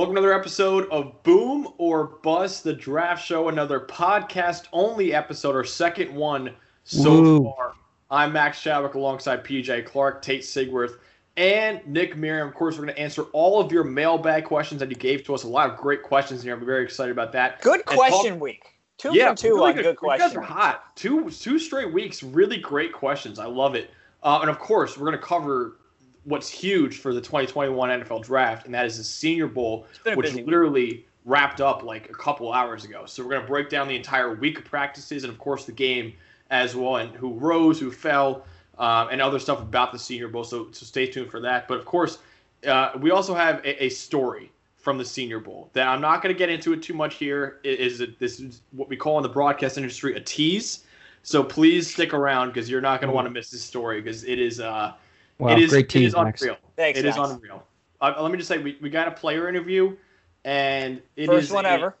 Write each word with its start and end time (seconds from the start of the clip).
Welcome 0.00 0.14
to 0.14 0.22
another 0.22 0.34
episode 0.34 0.88
of 0.88 1.22
Boom 1.24 1.74
or 1.76 2.04
Bust, 2.22 2.64
the 2.64 2.72
draft 2.72 3.22
show. 3.22 3.50
Another 3.50 3.80
podcast 3.80 4.64
only 4.72 5.12
episode, 5.12 5.54
our 5.54 5.62
second 5.62 6.14
one 6.14 6.54
so 6.84 7.20
Woo. 7.20 7.44
far. 7.44 7.74
I'm 8.10 8.32
Max 8.32 8.62
Chadwick 8.62 8.94
alongside 8.94 9.44
PJ 9.44 9.84
Clark, 9.84 10.22
Tate 10.22 10.40
Sigworth, 10.40 11.00
and 11.36 11.86
Nick 11.86 12.16
Merriam. 12.16 12.48
Of 12.48 12.54
course, 12.54 12.78
we're 12.78 12.86
going 12.86 12.94
to 12.94 12.98
answer 12.98 13.24
all 13.34 13.60
of 13.60 13.70
your 13.72 13.84
mailbag 13.84 14.46
questions 14.46 14.80
that 14.80 14.88
you 14.88 14.96
gave 14.96 15.22
to 15.24 15.34
us. 15.34 15.42
A 15.42 15.48
lot 15.48 15.68
of 15.68 15.76
great 15.76 16.02
questions 16.02 16.42
here. 16.42 16.54
I'm 16.54 16.64
very 16.64 16.82
excited 16.82 17.12
about 17.12 17.32
that. 17.32 17.60
Good 17.60 17.84
question 17.84 18.32
talk- 18.32 18.40
week. 18.40 18.64
Two 18.96 19.10
yeah, 19.12 19.26
from 19.26 19.36
two 19.36 19.54
really 19.56 19.72
on 19.72 19.82
good, 19.82 19.96
questions. 19.98 20.32
You 20.32 20.40
guys 20.40 20.50
are 20.50 20.54
hot. 20.54 20.96
Two 20.96 21.30
two 21.30 21.58
straight 21.58 21.92
weeks, 21.92 22.22
really 22.22 22.56
great 22.56 22.94
questions. 22.94 23.38
I 23.38 23.44
love 23.44 23.74
it. 23.74 23.90
Uh, 24.22 24.38
and 24.40 24.48
of 24.48 24.58
course, 24.60 24.96
we're 24.96 25.08
going 25.08 25.20
to 25.20 25.26
cover 25.26 25.76
what's 26.24 26.48
huge 26.48 26.98
for 26.98 27.14
the 27.14 27.20
2021 27.20 28.02
NFL 28.02 28.24
Draft, 28.24 28.66
and 28.66 28.74
that 28.74 28.86
is 28.86 28.98
the 28.98 29.04
Senior 29.04 29.46
Bowl, 29.46 29.86
which 30.14 30.34
literally 30.34 31.06
wrapped 31.24 31.60
up 31.60 31.82
like 31.82 32.08
a 32.10 32.14
couple 32.14 32.52
hours 32.52 32.84
ago. 32.84 33.04
So 33.06 33.22
we're 33.22 33.30
going 33.30 33.42
to 33.42 33.48
break 33.48 33.68
down 33.68 33.88
the 33.88 33.96
entire 33.96 34.34
week 34.34 34.58
of 34.58 34.64
practices 34.64 35.24
and 35.24 35.32
of 35.32 35.38
course 35.38 35.64
the 35.64 35.72
game 35.72 36.14
as 36.50 36.74
well, 36.74 36.96
and 36.96 37.14
who 37.14 37.34
rose, 37.34 37.78
who 37.78 37.90
fell, 37.90 38.44
um, 38.78 39.08
and 39.10 39.20
other 39.20 39.38
stuff 39.38 39.60
about 39.60 39.92
the 39.92 39.98
Senior 39.98 40.28
Bowl. 40.28 40.44
So 40.44 40.68
so 40.72 40.84
stay 40.84 41.06
tuned 41.06 41.30
for 41.30 41.40
that. 41.40 41.68
But 41.68 41.78
of 41.78 41.84
course, 41.84 42.18
uh, 42.66 42.92
we 43.00 43.10
also 43.10 43.34
have 43.34 43.64
a, 43.64 43.84
a 43.84 43.88
story 43.88 44.50
from 44.80 44.96
the 44.96 45.04
Senior 45.04 45.40
Bowl 45.40 45.70
that 45.74 45.86
I'm 45.86 46.00
not 46.00 46.22
going 46.22 46.34
to 46.34 46.38
get 46.38 46.48
into 46.48 46.72
it 46.72 46.82
too 46.82 46.94
much 46.94 47.16
here. 47.16 47.60
It 47.62 47.80
is 47.80 48.00
it, 48.00 48.18
this 48.18 48.40
is 48.40 48.62
what 48.72 48.88
we 48.88 48.96
call 48.96 49.18
in 49.18 49.22
the 49.22 49.28
broadcast 49.28 49.76
industry 49.76 50.16
a 50.16 50.20
tease. 50.20 50.84
So 51.22 51.44
please 51.44 51.92
stick 51.92 52.14
around 52.14 52.48
because 52.48 52.70
you're 52.70 52.80
not 52.80 53.00
going 53.00 53.10
to 53.10 53.14
want 53.14 53.26
to 53.26 53.30
miss 53.30 53.50
this 53.50 53.62
story 53.62 54.00
because 54.00 54.24
it 54.24 54.38
is 54.38 54.58
uh 54.58 54.94
Wow, 55.40 55.52
it 55.52 55.58
is 55.58 55.70
great 55.70 55.86
it 55.86 55.88
team, 55.88 56.04
is 56.04 56.14
unreal. 56.14 56.56
Thanks, 56.76 56.98
It 56.98 57.04
is 57.06 57.16
Max. 57.16 57.30
unreal. 57.30 57.66
Uh, 58.00 58.14
let 58.20 58.30
me 58.30 58.36
just 58.38 58.48
say 58.48 58.58
we, 58.58 58.78
we 58.80 58.88
got 58.90 59.08
a 59.08 59.10
player 59.10 59.48
interview 59.48 59.96
and 60.44 61.02
it 61.16 61.22
is 61.24 61.28
First 61.28 61.52
one 61.52 61.66
a- 61.66 61.68
ever. 61.70 61.96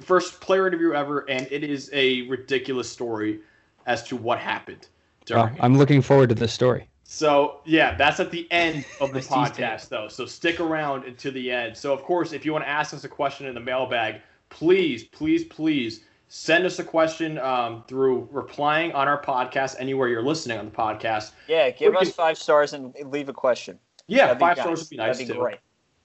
first 0.00 0.40
player 0.40 0.66
interview 0.66 0.92
ever 0.94 1.28
and 1.30 1.46
it 1.50 1.62
is 1.64 1.90
a 1.92 2.22
ridiculous 2.22 2.90
story 2.90 3.40
as 3.86 4.02
to 4.04 4.16
what 4.16 4.38
happened 4.38 4.88
Wow. 5.30 5.50
I'm 5.60 5.76
looking 5.78 6.02
forward 6.02 6.28
to 6.30 6.34
this 6.34 6.52
story. 6.52 6.88
So 7.04 7.60
yeah, 7.64 7.94
that's 7.96 8.20
at 8.20 8.30
the 8.30 8.46
end 8.50 8.84
of 9.00 9.08
the 9.10 9.16
Nice 9.20 9.28
tease, 9.28 9.50
Tate. 9.56 9.64
podcast, 9.66 9.88
though. 9.88 10.08
So 10.08 10.26
stick 10.26 10.60
around 10.60 11.04
until 11.04 11.32
the 11.32 11.50
end. 11.50 11.74
So 11.76 11.92
of 11.94 12.02
course, 12.02 12.32
if 12.32 12.44
you 12.44 12.52
want 12.52 12.64
to 12.64 12.68
ask 12.68 12.92
us 12.92 13.04
a 13.04 13.08
question 13.08 13.46
in 13.46 13.54
the 13.54 13.60
mailbag, 13.60 14.20
please, 14.50 15.04
please, 15.04 15.44
please 15.44 16.04
send 16.28 16.64
us 16.66 16.78
a 16.78 16.84
question 16.84 17.38
um, 17.38 17.84
through 17.86 18.28
replying 18.32 18.92
on 18.92 19.06
our 19.08 19.20
podcast 19.22 19.76
anywhere 19.78 20.08
you're 20.08 20.22
listening 20.22 20.58
on 20.58 20.64
the 20.66 20.70
podcast. 20.70 21.32
Yeah, 21.48 21.70
give 21.70 21.94
Or 21.94 21.98
us 21.98 22.06
you- 22.06 22.12
five 22.12 22.38
stars 22.38 22.72
and 22.72 22.94
leave 23.06 23.28
a 23.28 23.32
question. 23.32 23.78
Yeah, 24.06 24.26
That'd 24.26 24.40
five 24.40 24.56
nice. 24.56 24.64
stars 24.64 24.80
would 24.80 24.90
be 24.90 24.96
nice 24.96 25.16
That'd 25.18 25.28
be 25.28 25.34
too. 25.34 25.40
great. 25.40 25.58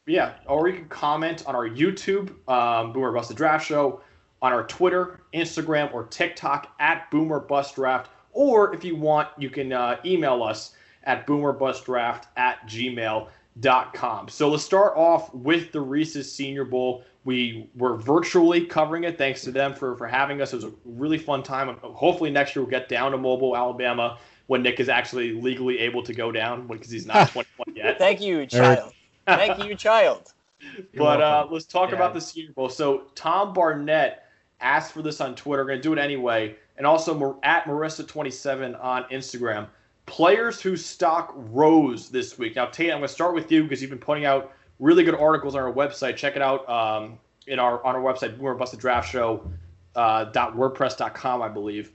Yeah, 0.06 0.34
or 0.48 0.68
you 0.70 0.76
can 0.78 0.88
comment 0.88 1.44
on 1.46 1.56
our 1.56 1.68
YouTube, 1.70 2.32
um, 2.50 2.94
Boomer 2.94 3.12
Bust 3.12 3.30
the 3.30 3.36
Draft 3.36 3.66
Show, 3.66 4.02
on 4.42 4.54
our 4.54 4.64
Twitter, 4.66 5.20
Instagram, 5.34 5.94
or 5.94 6.06
TikTok 6.06 6.74
at 6.80 7.12
Boomer 7.12 7.40
Bust 7.42 7.76
Draft. 7.76 8.10
Or 8.32 8.74
if 8.74 8.84
you 8.86 8.96
want, 8.96 9.28
you 9.38 9.50
can 9.50 9.74
uh, 9.74 9.98
email 10.06 10.42
us 10.42 10.74
at 11.04 11.28
boomerbustdraft 11.28 12.24
at 12.38 12.66
gmail.com. 12.68 14.30
So 14.30 14.50
let's 14.50 14.64
start 14.64 14.94
off 14.96 15.34
with 15.34 15.72
the 15.72 15.82
Reese's 15.82 16.32
Senior 16.32 16.66
Bowl. 16.66 17.04
We 17.30 17.70
were 17.76 17.96
virtually 17.96 18.66
covering 18.66 19.04
it. 19.04 19.16
Thanks 19.20 19.44
to 19.44 19.52
them 19.52 19.76
for, 19.76 19.96
for 19.96 20.08
having 20.08 20.42
us. 20.42 20.52
It 20.52 20.56
was 20.56 20.66
a 20.66 20.72
really 20.84 21.20
fun 21.20 21.44
time. 21.44 21.78
Hopefully 21.84 22.32
next 22.32 22.56
year 22.56 22.64
we'll 22.64 22.72
get 22.72 22.90
down 22.90 23.12
to 23.12 23.20
Mobile, 23.20 23.56
Alabama, 23.56 24.18
when 24.48 24.64
Nick 24.64 24.80
is 24.80 24.90
actually 24.90 25.34
legally 25.40 25.78
able 25.78 26.02
to 26.02 26.12
go 26.12 26.32
down 26.32 26.66
because 26.66 26.90
he's 26.90 27.06
not 27.06 27.30
21 27.34 27.76
yet. 27.76 28.00
Thank 28.00 28.20
you, 28.20 28.48
child. 28.48 28.94
Thank 29.28 29.64
you, 29.64 29.76
child. 29.76 30.34
You're 30.60 30.82
But 30.96 31.22
uh, 31.22 31.48
let's 31.52 31.66
talk 31.66 31.92
Yeah. 31.92 31.98
about 31.98 32.16
the 32.16 32.22
Senior 32.22 32.52
Bowl. 32.54 32.68
So 32.68 33.04
Tom 33.14 33.54
Barnett 33.54 34.26
asked 34.60 34.92
for 34.94 35.04
this 35.04 35.22
on 35.22 35.36
Twitter. 35.36 35.62
We're 35.62 35.68
going 35.68 35.80
to 35.80 35.84
do 35.84 35.94
it 35.94 36.00
anyway. 36.00 36.56
And 36.78 36.88
also 36.88 37.40
at 37.44 37.66
Marissa27 37.66 38.84
on 38.84 39.04
Instagram. 39.12 39.68
Players 40.08 40.60
whose 40.60 40.84
stock 40.84 41.32
rose 41.36 42.10
this 42.10 42.40
week. 42.40 42.56
Now, 42.56 42.66
Tate, 42.66 42.90
I'm 42.92 42.98
going 42.98 43.08
to 43.08 43.14
start 43.14 43.36
with 43.36 43.52
you 43.52 43.62
because 43.62 43.82
you've 43.82 43.92
been 43.92 44.00
putting 44.00 44.26
out 44.26 44.52
really 44.80 45.04
good 45.04 45.16
articles 45.16 45.56
on 45.56 45.62
our 45.62 45.72
website. 45.72 46.16
Check 46.16 46.36
it 46.36 46.42
out 46.42 46.68
um, 46.70 47.20
in 47.48 47.60
our 47.60 47.86
on 47.86 47.96
our 47.96 48.02
website, 48.02 48.38
Boomer 48.38 48.56
Busted 48.56 48.80
Draft 48.80 49.12
Show 49.12 49.50
uh, 49.96 50.26
WordPress.com, 50.32 51.42
I 51.42 51.50
believe. 51.50 51.92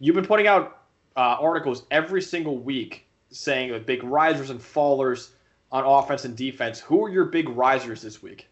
You've 0.00 0.14
been 0.14 0.26
putting 0.26 0.46
out 0.46 0.82
uh, 1.16 1.36
articles 1.40 1.84
every 1.90 2.22
single 2.22 2.58
week 2.58 3.06
saying 3.30 3.72
the 3.72 3.78
big 3.78 4.02
risers 4.02 4.50
and 4.50 4.60
fallers 4.60 5.30
on 5.72 5.84
offense 5.84 6.24
and 6.24 6.36
defense. 6.36 6.80
Who 6.80 7.04
are 7.04 7.08
your 7.08 7.26
big 7.26 7.48
risers 7.48 8.02
this 8.02 8.22
week? 8.22 8.48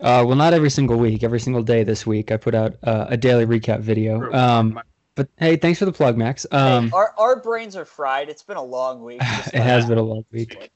Uh, 0.00 0.24
well, 0.26 0.36
not 0.36 0.54
every 0.54 0.70
single 0.70 0.98
week. 0.98 1.22
Every 1.22 1.40
single 1.40 1.62
day 1.62 1.84
this 1.84 2.06
week, 2.06 2.32
I 2.32 2.36
put 2.36 2.54
out 2.54 2.76
uh, 2.82 3.06
a 3.08 3.16
daily 3.16 3.44
recap 3.44 3.80
video. 3.80 4.32
Um, 4.32 4.80
but 5.14 5.28
hey, 5.36 5.56
thanks 5.56 5.78
for 5.78 5.84
the 5.84 5.92
plug, 5.92 6.16
Max. 6.16 6.46
Um, 6.50 6.84
Hey, 6.84 6.90
our, 6.94 7.14
our 7.18 7.36
brains 7.36 7.76
are 7.76 7.84
fried. 7.84 8.30
It's 8.30 8.42
been 8.42 8.56
a 8.56 8.62
long 8.62 9.02
week. 9.02 9.20
It 9.52 9.60
has 9.60 9.86
been 9.86 9.98
a 9.98 10.02
long 10.02 10.24
week. 10.32 10.70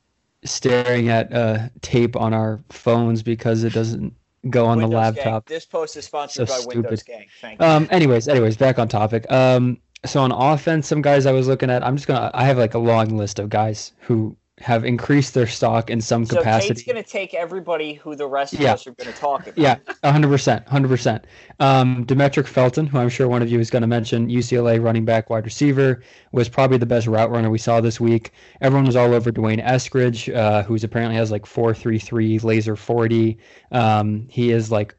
Staring 0.45 1.09
at 1.09 1.33
uh, 1.33 1.69
tape 1.81 2.17
on 2.17 2.35
our 2.35 2.63
phones 2.71 3.23
because 3.23 3.65
it 3.65 3.73
doesn't 3.73 4.15
go 4.51 4.67
on 4.67 4.79
the 4.79 4.85
Windows 4.89 5.15
Gang. 5.15 5.25
laptop. 5.25 5.47
This 5.47 5.65
post 5.65 5.97
is 5.97 6.05
sponsored 6.05 6.49
So 6.49 6.61
by 6.61 6.67
Windows 6.75 7.01
stupid. 7.01 7.07
Gang. 7.07 7.27
Thank 7.41 7.61
you. 7.61 7.67
Um, 7.67 7.89
anyways, 7.91 8.29
anyways, 8.29 8.57
back 8.57 8.79
on 8.79 8.89
topic. 8.89 9.31
Um, 9.33 9.79
so 10.05 10.21
on 10.21 10.33
offense, 10.33 10.87
some 10.87 11.01
guys 11.01 11.25
I 11.25 11.33
was 11.33 11.49
looking 11.49 11.71
at, 11.71 11.83
I'm 11.83 11.97
just 11.97 12.07
gonna, 12.07 12.31
I 12.35 12.45
have 12.45 12.59
like 12.59 12.75
a 12.75 12.79
long 12.79 13.17
list 13.17 13.39
of 13.39 13.49
guys 13.49 13.93
who 14.01 14.37
have 14.59 14.85
increased 14.85 15.35
their 15.35 15.49
stock 15.49 15.91
in 15.91 16.01
some 16.01 16.25
so 16.25 16.37
capacity. 16.37 16.75
Tate's 16.75 16.85
going 16.85 17.03
to 17.03 17.09
take 17.09 17.35
everybody 17.35 17.95
who 17.95 18.15
the 18.15 18.27
rest 18.27 18.53
of 18.53 18.61
Yeah. 18.61 18.75
us 18.75 18.87
are 18.87 18.93
going 18.93 19.13
to 19.13 19.19
talk 19.19 19.49
about. 19.49 19.59
Yeah, 19.59 19.79
hundred 20.05 20.29
percent, 20.29 20.67
hundred 20.69 20.89
percent. 20.89 21.25
Um, 21.59 22.07
Demetric 22.07 22.47
Felton, 22.47 22.87
who 22.87 22.99
I'm 22.99 23.09
sure 23.09 23.27
one 23.27 23.43
of 23.43 23.51
you 23.51 23.59
is 23.59 23.69
going 23.69 23.81
to 23.83 23.89
mention, 23.89 24.29
UCLA 24.29 24.83
running 24.83 25.05
back, 25.05 25.29
wide 25.29 25.45
receiver, 25.45 26.03
was 26.31 26.49
probably 26.49 26.79
the 26.79 26.87
best 26.87 27.09
route 27.09 27.31
runner 27.33 27.51
we 27.51 27.59
saw 27.59 27.81
this 27.81 27.99
week. 27.99 28.31
Everyone 28.61 28.87
was 28.87 28.95
all 28.95 29.13
over 29.13 29.33
Dwayne 29.33 29.65
Eskridge, 29.65 30.33
uh, 30.35 30.63
who's 30.63 30.85
apparently 30.85 31.17
has 31.17 31.33
like 31.33 31.47
four 31.47 31.75
three 31.75 31.99
three 31.99 32.39
laser 32.39 32.77
forty. 32.77 33.39
Um, 33.73 34.25
he 34.31 34.53
is 34.53 34.71
like 34.71 34.95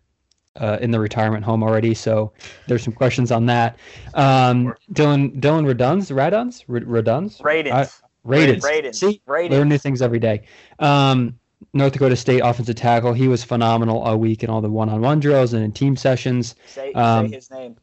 uh, 0.58 0.78
in 0.82 0.92
the 0.92 1.00
retirement 1.00 1.46
home 1.46 1.64
already, 1.64 1.94
so 1.94 2.34
there's 2.68 2.84
some 2.84 2.94
questions 2.94 3.32
on 3.32 3.46
that. 3.46 3.78
Um, 4.16 4.74
Dylan 4.92 5.40
Dylan 5.40 5.66
Reduns, 5.66 6.10
Raduns, 6.12 6.66
Red- 6.68 6.88
Reduns, 6.88 7.40
Ratings. 7.42 8.02
I- 8.26 8.68
Rated. 8.68 8.96
See, 8.96 9.22
Ratings. 9.26 9.58
learn 9.58 9.70
new 9.70 9.78
things 9.78 10.02
every 10.02 10.20
day. 10.20 10.44
Um, 10.80 11.40
North 11.74 11.94
Dakota 11.94 12.16
State 12.16 12.40
offensive 12.40 12.76
tackle. 12.76 13.14
He 13.14 13.28
was 13.28 13.44
phenomenal 13.44 14.02
all 14.02 14.18
week 14.18 14.44
in 14.44 14.50
all 14.50 14.62
the 14.62 14.70
one-on-one 14.70 15.20
drills 15.20 15.54
and 15.54 15.64
in 15.64 15.72
team 15.72 15.96
sessions. 15.96 16.56
Say, 16.68 16.94
um, 16.94 17.30
say 17.30 17.36
his 17.36 17.52
name. 17.52 17.76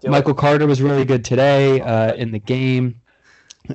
Do 0.00 0.10
Michael 0.10 0.32
it. 0.32 0.38
Carter 0.38 0.66
was 0.66 0.80
really 0.80 1.04
good 1.04 1.24
today 1.24 1.80
uh, 1.80 2.14
in 2.14 2.30
the 2.30 2.38
game. 2.38 3.00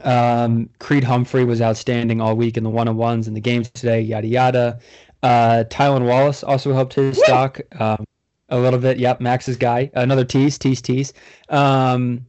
Um, 0.03 0.69
Creed 0.79 1.03
Humphrey 1.03 1.43
was 1.43 1.61
outstanding 1.61 2.19
all 2.21 2.35
week 2.35 2.57
in 2.57 2.63
the 2.63 2.69
one-on-ones 2.69 3.27
in 3.27 3.33
the 3.33 3.41
games 3.41 3.69
today. 3.71 4.01
Yada 4.01 4.27
yada. 4.27 4.79
Uh, 5.21 5.63
Tylan 5.69 6.05
Wallace 6.05 6.43
also 6.43 6.73
helped 6.73 6.93
his 6.93 7.17
stock 7.17 7.61
um, 7.79 8.05
a 8.49 8.57
little 8.57 8.79
bit. 8.79 8.97
Yep, 8.97 9.21
Max's 9.21 9.55
guy. 9.57 9.89
Another 9.93 10.25
tease, 10.25 10.57
tease, 10.57 10.81
tease. 10.81 11.13
Um, 11.49 12.25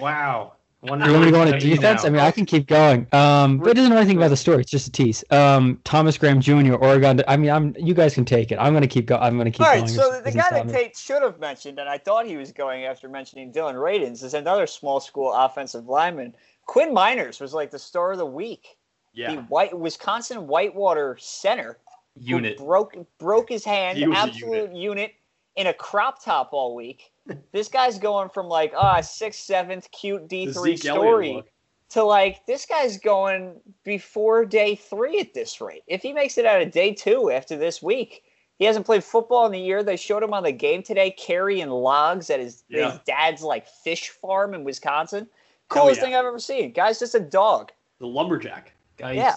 wow. 0.00 0.52
You 0.84 0.90
want 0.90 1.00
me 1.06 1.24
to 1.26 1.30
go 1.30 1.40
on 1.40 1.46
a 1.48 1.60
defense? 1.60 2.04
I 2.04 2.08
mean, 2.08 2.18
I 2.20 2.32
can 2.32 2.44
keep 2.44 2.66
going. 2.66 3.06
Um, 3.12 3.58
but 3.58 3.68
it 3.68 3.74
doesn't 3.74 3.90
know 3.90 3.98
anything 3.98 4.16
about 4.16 4.30
the 4.30 4.36
story. 4.36 4.62
It's 4.62 4.70
just 4.70 4.88
a 4.88 4.90
tease. 4.90 5.22
Um, 5.30 5.80
Thomas 5.84 6.18
Graham 6.18 6.40
Jr. 6.40 6.74
Oregon. 6.74 7.22
I 7.28 7.36
mean, 7.36 7.50
I'm. 7.50 7.74
You 7.78 7.94
guys 7.94 8.14
can 8.14 8.24
take 8.24 8.50
it. 8.50 8.56
I'm 8.56 8.72
gonna 8.72 8.88
keep 8.88 9.06
going. 9.06 9.22
I'm 9.22 9.38
gonna 9.38 9.52
keep 9.52 9.60
All 9.60 9.68
right, 9.68 9.78
going. 9.78 9.88
so 9.88 10.20
the 10.20 10.32
guy 10.32 10.50
that 10.50 10.64
stop. 10.64 10.72
Tate 10.72 10.96
should 10.96 11.22
have 11.22 11.38
mentioned, 11.38 11.78
and 11.78 11.88
I 11.88 11.98
thought 11.98 12.26
he 12.26 12.36
was 12.36 12.50
going 12.50 12.84
after 12.84 13.08
mentioning 13.08 13.52
Dillon 13.52 13.76
Radunz, 13.76 14.24
is 14.24 14.34
another 14.34 14.66
small 14.66 14.98
school 14.98 15.32
offensive 15.32 15.86
lineman. 15.88 16.34
Quinn 16.66 16.92
Meinerz 16.92 17.40
was 17.40 17.54
like 17.54 17.70
the 17.70 17.78
star 17.78 18.12
of 18.12 18.18
the 18.18 18.26
week. 18.26 18.76
Yeah. 19.14 19.28
The 19.28 19.34
Yeah. 19.36 19.42
white 19.42 19.78
Wisconsin 19.78 20.48
Whitewater 20.48 21.16
center 21.20 21.78
who 22.16 22.22
unit. 22.24 22.58
broke 22.58 22.96
broke 23.18 23.48
his 23.50 23.64
hand, 23.64 23.98
He 23.98 24.06
was 24.08 24.18
a 24.18 24.20
absolute 24.20 24.74
unit. 24.74 25.12
in 25.54 25.68
a 25.68 25.74
crop 25.74 26.24
top 26.24 26.48
all 26.52 26.74
week. 26.74 27.11
This 27.52 27.68
guy's 27.68 27.98
going 27.98 28.28
from 28.28 28.46
like 28.46 28.72
ah 28.76 29.00
sixth, 29.00 29.40
seventh, 29.40 29.90
cute 29.90 30.28
D 30.28 30.52
three 30.52 30.76
story 30.76 31.42
to 31.90 32.02
like 32.02 32.44
this 32.46 32.66
guy's 32.66 32.98
going 32.98 33.60
before 33.84 34.44
day 34.44 34.74
three 34.74 35.20
at 35.20 35.34
this 35.34 35.60
rate. 35.60 35.82
If 35.86 36.02
he 36.02 36.12
makes 36.12 36.38
it 36.38 36.46
out 36.46 36.62
of 36.62 36.70
day 36.70 36.94
two 36.94 37.30
after 37.30 37.56
this 37.56 37.82
week, 37.82 38.22
he 38.58 38.64
hasn't 38.64 38.86
played 38.86 39.04
football 39.04 39.44
in 39.46 39.52
the 39.52 39.60
year. 39.60 39.82
They 39.82 39.96
showed 39.96 40.22
him 40.22 40.32
on 40.32 40.42
the 40.42 40.52
game 40.52 40.82
today 40.82 41.10
carrying 41.10 41.68
logs 41.68 42.30
at 42.30 42.40
his, 42.40 42.64
Yeah. 42.68 42.92
his 42.92 43.00
dad's 43.06 43.42
like 43.42 43.66
fish 43.66 44.08
farm 44.08 44.54
in 44.54 44.64
Wisconsin. 44.64 45.28
Coolest 45.68 45.98
yeah. 45.98 46.04
thing 46.04 46.14
I've 46.14 46.24
ever 46.24 46.38
seen. 46.38 46.72
Guy's 46.72 46.98
just 46.98 47.14
a 47.14 47.20
dog. 47.20 47.72
The 47.98 48.06
lumberjack. 48.06 48.72
Guys, 48.96 49.16
Yeah. 49.16 49.36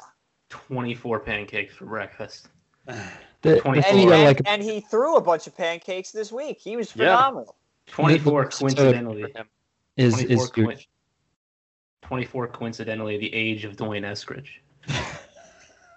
24 0.50 1.20
pancakes 1.20 1.74
for 1.76 1.86
breakfast. 1.86 2.50
The, 3.42 3.56
the 3.56 3.62
24. 3.62 3.92
And, 3.92 4.02
you 4.02 4.10
gotta 4.10 4.16
and, 4.16 4.26
like 4.26 4.42
and 4.48 4.64
he 4.64 4.80
threw 4.80 5.18
a 5.18 5.22
bunch 5.22 5.46
of 5.46 5.56
pancakes 5.56 6.12
this 6.12 6.32
week. 6.32 6.58
He 6.60 6.78
was 6.78 6.96
Yeah. 6.96 7.30
Phenomenal. 7.88 8.20
24 8.20 8.46
coincidentally. 8.50 9.34
is 9.98 10.14
24, 10.16 10.36
is 10.44 10.50
dude, 10.52 10.66
coin- 10.68 10.78
24 12.04 12.48
coincidentally 12.50 13.18
the 13.18 13.34
age 13.34 13.66
of 13.66 13.76
Dwayne 13.76 14.04
Eskridge. 14.04 14.48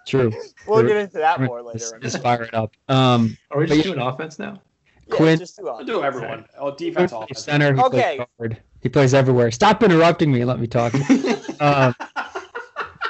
True. 0.07 0.31
We'll 0.67 0.79
True. 0.79 0.87
get 0.87 0.97
into 0.97 1.17
that 1.19 1.39
more 1.41 1.61
Just, 1.73 1.93
later. 1.93 1.99
just 2.01 2.21
fire 2.23 2.43
it 2.43 2.53
up. 2.53 2.73
Um, 2.87 3.37
Are 3.51 3.59
we 3.59 3.67
just 3.67 3.83
doing 3.83 3.99
offense 3.99 4.39
now? 4.39 4.59
Yeah, 5.07 5.15
Quinn- 5.15 5.37
just 5.39 5.57
do 5.57 5.63
We'll 5.65 5.83
do 5.83 6.03
everyone. 6.03 6.45
Oh, 6.57 6.71
Quinn 6.71 6.75
defense, 6.89 7.11
plays 7.11 7.23
offense. 7.23 7.43
center. 7.43 7.73
He 7.75 7.81
Okay. 7.81 8.15
plays 8.17 8.27
forward. 8.37 8.57
He 8.81 8.89
plays 8.89 9.13
everywhere. 9.13 9.51
Stop 9.51 9.83
interrupting 9.83 10.31
me 10.31 10.45
let 10.45 10.59
me 10.59 10.65
talk. 10.67 10.93
um, 11.61 11.93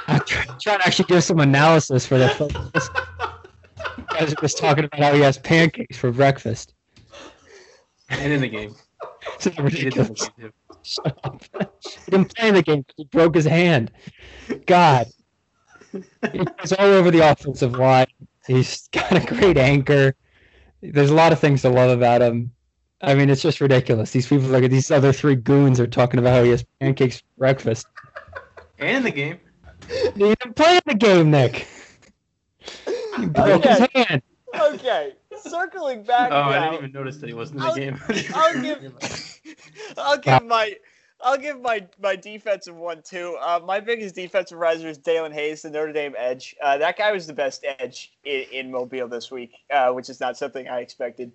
I'm 0.08 0.20
try- 0.26 0.44
trying 0.60 0.78
to 0.80 0.86
actually 0.86 1.04
give 1.06 1.24
some 1.24 1.38
analysis 1.40 2.06
for 2.06 2.18
the 2.18 2.28
folks. 2.30 2.90
You 3.96 4.04
guys 4.10 4.32
are 4.32 4.36
just 4.40 4.58
talking 4.58 4.84
about 4.84 5.00
how 5.00 5.14
he 5.14 5.20
has 5.20 5.38
pancakes 5.38 5.96
for 5.96 6.10
breakfast. 6.10 6.74
And 8.10 8.32
in 8.32 8.40
the 8.40 8.48
game. 8.48 8.74
It's 9.34 9.44
He 9.44 9.50
did 9.90 9.94
the 9.94 10.30
game 10.38 10.52
Shut 10.82 11.18
up. 11.24 11.42
he 12.06 12.10
didn't 12.10 12.34
play 12.34 12.48
in 12.48 12.54
the 12.54 12.62
game. 12.62 12.84
'cause 12.84 12.94
He 12.96 13.04
broke 13.04 13.34
his 13.34 13.44
hand. 13.44 13.90
God. 14.66 15.06
He's 15.92 16.72
all 16.72 16.86
over 16.86 17.10
the 17.10 17.20
offensive 17.30 17.74
line. 17.74 18.06
He's 18.46 18.88
got 18.88 19.12
a 19.12 19.20
great 19.26 19.58
anchor. 19.58 20.14
There's 20.82 21.10
a 21.10 21.14
lot 21.14 21.32
of 21.32 21.38
things 21.38 21.62
to 21.62 21.68
love 21.68 21.90
about 21.90 22.22
him. 22.22 22.52
I 23.02 23.14
mean, 23.14 23.30
it's 23.30 23.42
just 23.42 23.60
ridiculous. 23.60 24.10
These 24.10 24.26
people, 24.26 24.48
like 24.48 24.68
these 24.70 24.90
other 24.90 25.12
three 25.12 25.34
goons, 25.36 25.80
are 25.80 25.86
talking 25.86 26.18
about 26.20 26.34
how 26.36 26.42
he 26.42 26.50
has 26.50 26.64
pancakes 26.80 27.18
for 27.18 27.24
breakfast. 27.38 27.86
And 28.78 28.96
in 28.98 29.02
the 29.02 29.10
game. 29.10 29.38
He 29.88 30.10
didn't 30.34 30.54
play 30.56 30.76
in 30.76 30.82
the 30.86 30.94
game, 30.94 31.30
Nick. 31.30 31.66
He 33.18 33.26
broke 33.26 33.64
his 33.64 33.86
hand. 33.94 34.22
Okay, 34.58 35.12
circling 35.42 36.02
back. 36.02 36.30
Oh, 36.32 36.42
I 36.42 36.60
didn't 36.60 36.74
even 36.74 36.92
notice 36.92 37.18
that 37.18 37.28
he 37.28 37.34
wasn't 37.34 37.60
in 37.60 37.64
the 37.64 37.68
I'll- 37.68 37.76
game. 37.76 38.00
I'll 38.34 38.60
give 38.62 38.92
I'll 39.98 40.18
give 40.18 40.44
my 40.44 40.76
I'll 41.22 41.38
give 41.38 41.60
my 41.60 41.86
my 42.00 42.16
defensive 42.16 42.76
one 42.76 43.02
too. 43.02 43.36
Uh, 43.40 43.60
my 43.64 43.80
biggest 43.80 44.14
defensive 44.14 44.58
riser 44.58 44.88
is 44.88 44.98
Daelin 44.98 45.32
Hayes, 45.32 45.62
the 45.62 45.70
Notre 45.70 45.92
Dame 45.92 46.14
edge. 46.16 46.56
Uh, 46.62 46.78
that 46.78 46.96
guy 46.96 47.12
was 47.12 47.26
the 47.26 47.32
best 47.32 47.64
edge 47.78 48.12
in, 48.24 48.44
in 48.52 48.70
Mobile 48.70 49.08
this 49.08 49.30
week, 49.30 49.52
uh, 49.70 49.90
which 49.90 50.08
is 50.08 50.20
not 50.20 50.36
something 50.36 50.68
I 50.68 50.80
expected. 50.80 51.32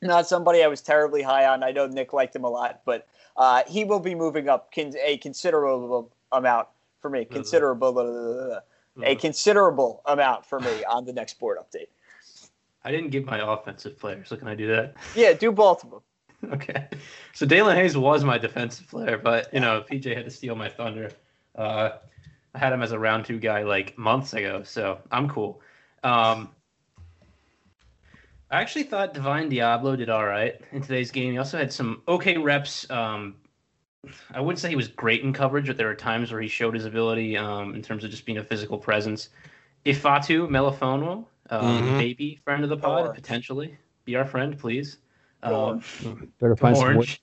Not 0.00 0.28
somebody 0.28 0.62
I 0.62 0.68
was 0.68 0.80
terribly 0.80 1.22
high 1.22 1.46
on. 1.46 1.64
I 1.64 1.72
know 1.72 1.86
Nick 1.88 2.12
liked 2.12 2.36
him 2.36 2.44
a 2.44 2.48
lot, 2.48 2.82
but 2.84 3.08
uh, 3.36 3.64
he 3.66 3.82
will 3.82 3.98
be 3.98 4.14
moving 4.14 4.48
up 4.48 4.72
con- 4.72 4.94
a 5.02 5.16
considerable 5.18 6.12
amount 6.30 6.68
for 7.00 7.10
me. 7.10 7.24
Considerable, 7.24 8.60
a 9.02 9.16
considerable 9.16 10.02
amount 10.06 10.46
for 10.46 10.60
me 10.60 10.84
on 10.84 11.04
the 11.04 11.12
next 11.12 11.40
board 11.40 11.58
update. 11.58 11.88
I 12.88 12.90
didn't 12.90 13.10
give 13.10 13.26
my 13.26 13.52
offensive 13.52 13.98
player, 13.98 14.24
so 14.24 14.34
can 14.34 14.48
I 14.48 14.54
do 14.54 14.66
that? 14.68 14.94
Yeah, 15.14 15.34
do 15.34 15.52
both 15.52 15.84
of 15.84 15.90
them. 15.90 16.00
Okay. 16.52 16.86
So 17.34 17.44
Daelin 17.44 17.74
Hayes 17.74 17.96
was 17.96 18.22
my 18.22 18.38
defensive 18.38 18.86
player, 18.86 19.18
but 19.18 19.52
you 19.52 19.58
know, 19.58 19.84
PJ 19.90 20.14
had 20.14 20.24
to 20.24 20.30
steal 20.30 20.54
my 20.54 20.68
thunder. 20.68 21.10
Uh, 21.56 21.90
I 22.54 22.58
had 22.58 22.72
him 22.72 22.80
as 22.80 22.92
a 22.92 22.98
round 22.98 23.26
two 23.26 23.40
guy 23.40 23.64
like 23.64 23.98
months 23.98 24.32
ago, 24.34 24.62
so 24.62 25.00
I'm 25.10 25.28
cool. 25.28 25.60
Um, 26.04 26.50
I 28.52 28.60
actually 28.62 28.84
thought 28.84 29.14
Divine 29.14 29.50
Deablo 29.50 29.98
did 29.98 30.08
all 30.08 30.24
right 30.24 30.58
in 30.70 30.80
today's 30.80 31.10
game. 31.10 31.32
He 31.32 31.38
also 31.38 31.58
had 31.58 31.72
some 31.72 32.02
okay 32.06 32.38
reps. 32.38 32.88
Um, 32.88 33.34
I 34.32 34.40
wouldn't 34.40 34.60
say 34.60 34.70
he 34.70 34.76
was 34.76 34.88
great 34.88 35.22
in 35.24 35.32
coverage, 35.32 35.66
but 35.66 35.76
there 35.76 35.88
were 35.88 35.96
times 35.96 36.30
where 36.30 36.40
he 36.40 36.48
showed 36.48 36.74
his 36.74 36.84
ability 36.84 37.36
um, 37.36 37.74
in 37.74 37.82
terms 37.82 38.04
of 38.04 38.10
just 38.10 38.24
being 38.24 38.38
a 38.38 38.44
physical 38.44 38.78
presence. 38.78 39.28
Ifeatu 39.84 40.48
Melifonwu, 40.48 41.24
um, 41.50 41.82
Mhm. 41.82 41.98
maybe 41.98 42.36
friend 42.44 42.62
of 42.64 42.70
the 42.70 42.76
pod, 42.76 43.06
Sure. 43.06 43.14
potentially. 43.14 43.76
Be 44.04 44.16
our 44.16 44.24
friend, 44.24 44.58
please. 44.58 44.98
Um, 45.42 45.82
Better 46.40 46.56
find 46.56 46.76
some 46.76 46.86
wood. 46.88 46.96
Orange 46.96 47.22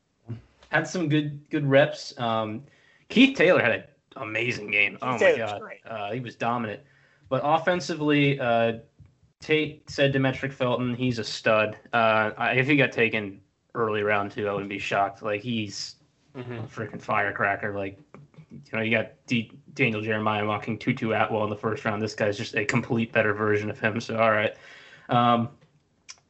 had 0.69 0.87
some 0.87 1.09
good 1.09 1.49
good 1.49 1.65
reps. 1.65 2.17
Um, 2.19 2.63
Keith 3.09 3.37
Taylor 3.37 3.61
had 3.61 3.71
an 3.71 3.83
amazing 4.17 4.71
game. 4.71 4.97
oh 5.01 5.17
my 5.17 5.35
god, 5.37 5.61
great. 5.61 5.79
uh, 5.85 6.11
he 6.11 6.19
was 6.19 6.35
dominant. 6.35 6.81
But 7.29 7.41
offensively, 7.43 8.39
uh, 8.39 8.79
Tate 9.41 9.89
said 9.89 10.13
Demetric 10.13 10.53
Felton, 10.53 10.95
he's 10.95 11.19
a 11.19 11.23
stud. 11.23 11.77
Uh, 11.93 12.31
if 12.55 12.67
he 12.67 12.75
got 12.77 12.91
taken 12.91 13.41
early 13.73 14.01
round 14.03 14.31
two, 14.31 14.47
I 14.47 14.53
wouldn't 14.53 14.69
be 14.69 14.79
shocked. 14.79 15.21
Like 15.21 15.41
he's 15.41 15.95
Mhm. 16.35 16.63
a 16.63 16.67
freaking 16.67 17.01
firecracker. 17.01 17.73
Like 17.75 17.99
you 18.71 18.77
know, 18.77 18.83
you 18.83 18.91
got 18.91 19.11
D- 19.27 19.51
Daniel 19.73 20.01
Jeremiah 20.01 20.43
mocking 20.43 20.77
Tutu 20.77 21.11
Atwell 21.11 21.43
in 21.43 21.49
the 21.49 21.55
first 21.55 21.83
round. 21.85 22.01
This 22.01 22.15
guy's 22.15 22.37
just 22.37 22.55
a 22.55 22.65
complete 22.65 23.11
better 23.11 23.33
version 23.33 23.69
of 23.69 23.79
him. 23.79 23.99
So 24.01 24.17
all 24.17 24.31
right. 24.31 24.55
Um, 25.09 25.49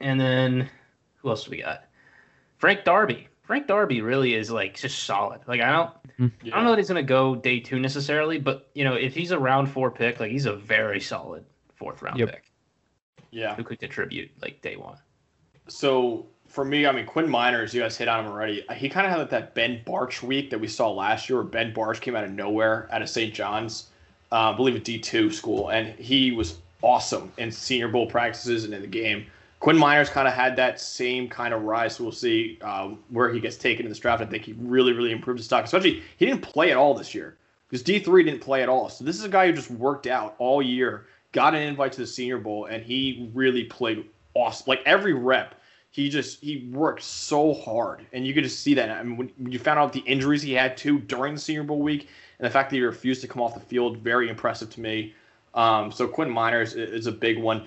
and 0.01 0.19
then 0.19 0.69
who 1.17 1.29
else 1.29 1.47
we 1.47 1.61
got? 1.61 1.85
Frank 2.57 2.83
Darby. 2.83 3.27
Frank 3.43 3.67
Darby 3.67 4.01
really 4.01 4.33
is 4.33 4.49
like 4.49 4.75
just 4.75 5.03
solid. 5.03 5.41
Like 5.47 5.61
I 5.61 5.71
don't 5.71 5.91
I 6.19 6.49
don't 6.49 6.63
know 6.63 6.71
that 6.71 6.77
he's 6.79 6.87
gonna 6.87 7.03
go 7.03 7.35
day 7.35 7.59
two 7.59 7.79
necessarily, 7.79 8.37
but 8.39 8.69
you 8.73 8.83
know, 8.83 8.95
if 8.95 9.13
he's 9.13 9.31
a 9.31 9.39
round 9.39 9.69
four 9.69 9.91
pick, 9.91 10.19
like 10.19 10.31
he's 10.31 10.45
a 10.45 10.55
very 10.55 10.99
solid 10.99 11.45
fourth 11.75 12.01
round 12.01 12.17
Yep. 12.19 12.31
pick 12.31 12.51
Yeah. 13.31 13.55
who 13.55 13.63
could 13.63 13.79
contribute 13.79 14.31
like 14.41 14.61
day 14.61 14.75
one. 14.77 14.97
So 15.67 16.27
for 16.55 16.63
me, 16.63 16.87
I 16.87 16.93
mean, 16.93 17.05
Quinn 17.05 17.27
Meinerz, 17.27 17.73
you 17.73 17.81
guys 17.81 17.97
hit 17.97 18.07
on 18.07 18.23
him 18.23 18.31
already. 18.31 18.65
He 18.77 18.87
kind 18.87 19.05
of 19.05 19.11
had 19.11 19.29
that 19.29 19.53
Ben 19.55 19.81
Bartch 19.85 20.23
week 20.23 20.49
that 20.51 20.59
we 20.59 20.69
saw 20.69 20.89
last 20.89 21.29
year, 21.29 21.39
where 21.39 21.45
Ben 21.45 21.73
Bartch 21.73 21.99
came 21.99 22.15
out 22.15 22.23
of 22.23 22.31
nowhere 22.31 22.87
out 22.93 23.01
of 23.01 23.09
St. 23.09 23.33
John's, 23.33 23.87
uh, 24.31 24.51
I 24.51 24.55
believe 24.55 24.73
a 24.73 24.79
D 24.79 24.97
two 24.97 25.29
school, 25.31 25.67
and 25.69 25.99
he 25.99 26.31
was 26.31 26.59
awesome 26.81 27.29
in 27.37 27.51
Senior 27.51 27.89
Bowl 27.89 28.07
practices 28.07 28.63
and 28.63 28.73
in 28.73 28.79
the 28.81 28.87
game. 28.87 29.25
Quinn 29.59 29.75
Meinerz 29.75 30.09
kind 30.09 30.29
of 30.29 30.33
had 30.33 30.55
that 30.55 30.79
same 30.79 31.27
kind 31.27 31.53
of 31.53 31.63
rise. 31.63 31.97
So 31.97 32.05
we'll 32.05 32.13
see 32.13 32.57
um, 32.61 32.99
where 33.09 33.33
he 33.33 33.41
gets 33.41 33.57
taken 33.57 33.85
in 33.85 33.89
this 33.89 33.99
draft. 33.99 34.21
I 34.21 34.25
think 34.25 34.45
he 34.45 34.53
really, 34.53 34.93
really 34.93 35.11
improved 35.11 35.39
his 35.39 35.47
stock. 35.47 35.65
Especially, 35.65 36.03
he 36.15 36.25
didn't 36.25 36.41
play 36.41 36.71
at 36.71 36.77
all 36.77 36.93
this 36.93 37.13
year 37.13 37.35
because 37.67 37.83
D 37.83 37.99
three 37.99 38.23
didn't 38.23 38.39
play 38.39 38.63
at 38.63 38.69
all. 38.69 38.87
So 38.87 39.03
this 39.03 39.17
is 39.17 39.25
a 39.25 39.29
guy 39.29 39.47
who 39.47 39.51
just 39.51 39.71
worked 39.71 40.07
out 40.07 40.35
all 40.37 40.61
year, 40.61 41.07
got 41.33 41.53
an 41.53 41.63
invite 41.63 41.91
to 41.93 41.99
the 41.99 42.07
Senior 42.07 42.37
Bowl, 42.37 42.65
and 42.65 42.81
he 42.81 43.29
really 43.33 43.65
played 43.65 44.05
awesome. 44.35 44.65
Like 44.67 44.81
every 44.85 45.13
rep, 45.13 45.55
he 45.95 46.09
just 46.09 46.41
he 46.43 46.69
worked 46.73 47.01
so 47.03 47.53
hard, 47.53 48.05
and 48.11 48.27
you 48.27 48.33
could 48.33 48.43
just 48.43 48.59
see 48.59 48.73
that. 48.73 48.89
I 48.89 49.01
mean, 49.03 49.15
when, 49.17 49.31
when 49.37 49.51
you 49.51 49.59
found 49.59 49.79
out 49.79 49.93
the 49.93 50.01
injuries 50.01 50.41
he 50.41 50.51
had 50.53 50.75
too 50.75 50.99
during 50.99 51.35
the 51.35 51.39
Senior 51.39 51.63
Bowl 51.63 51.79
week, 51.81 52.09
and 52.39 52.45
the 52.45 52.49
fact 52.49 52.69
that 52.69 52.75
he 52.75 52.81
refused 52.81 53.21
to 53.21 53.27
come 53.29 53.41
off 53.41 53.53
the 53.53 53.61
field, 53.61 53.97
very 53.99 54.27
impressive 54.29 54.69
to 54.71 54.81
me. 54.81 55.13
Um, 55.53 55.91
so 55.93 56.05
Quinn 56.05 56.29
Meinerz 56.29 56.75
i- 56.77 56.81
is 56.93 57.07
a 57.07 57.11
big 57.13 57.39
one. 57.39 57.65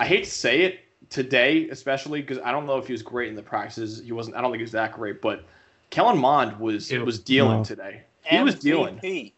I 0.00 0.06
hate 0.06 0.24
to 0.24 0.30
say 0.30 0.62
it 0.62 0.80
today, 1.08 1.68
especially 1.70 2.20
because 2.20 2.38
I 2.44 2.50
don't 2.50 2.66
know 2.66 2.78
if 2.78 2.86
he 2.88 2.92
was 2.92 3.02
great 3.02 3.28
in 3.28 3.36
the 3.36 3.42
practices. 3.42 4.02
He 4.04 4.10
wasn't. 4.10 4.34
I 4.36 4.40
don't 4.40 4.50
think 4.50 4.58
he 4.58 4.64
was 4.64 4.72
that 4.72 4.92
great, 4.92 5.22
but 5.22 5.44
Kellen 5.90 6.18
Mond 6.18 6.58
was 6.58 6.90
Ew. 6.90 7.04
was 7.04 7.20
dealing 7.20 7.58
No. 7.58 7.64
today. 7.64 8.02
He 8.24 8.40
was 8.42 8.56
dealing. 8.56 8.96
MVP. 8.98 9.32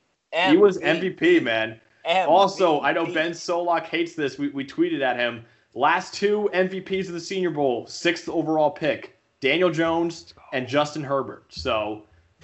He 0.50 0.56
was 0.56 0.78
MVP, 0.78 1.42
man. 1.42 1.78
MVP. 2.06 2.26
Also, 2.26 2.80
I 2.80 2.92
know 2.92 3.04
Ben 3.04 3.32
Solak 3.32 3.84
hates 3.84 4.14
this. 4.14 4.38
We, 4.38 4.48
we 4.48 4.64
tweeted 4.64 5.02
at 5.02 5.16
him. 5.18 5.44
Last 5.74 6.14
two 6.14 6.50
MVPs 6.52 7.06
of 7.06 7.12
the 7.12 7.20
Senior 7.20 7.50
Bowl, 7.50 7.86
sixth 7.86 8.28
overall 8.28 8.70
pick, 8.70 9.16
Daniel 9.40 9.70
Jones 9.70 10.34
and 10.52 10.66
Justin 10.66 11.02
Herbert. 11.02 11.44
So 11.50 12.02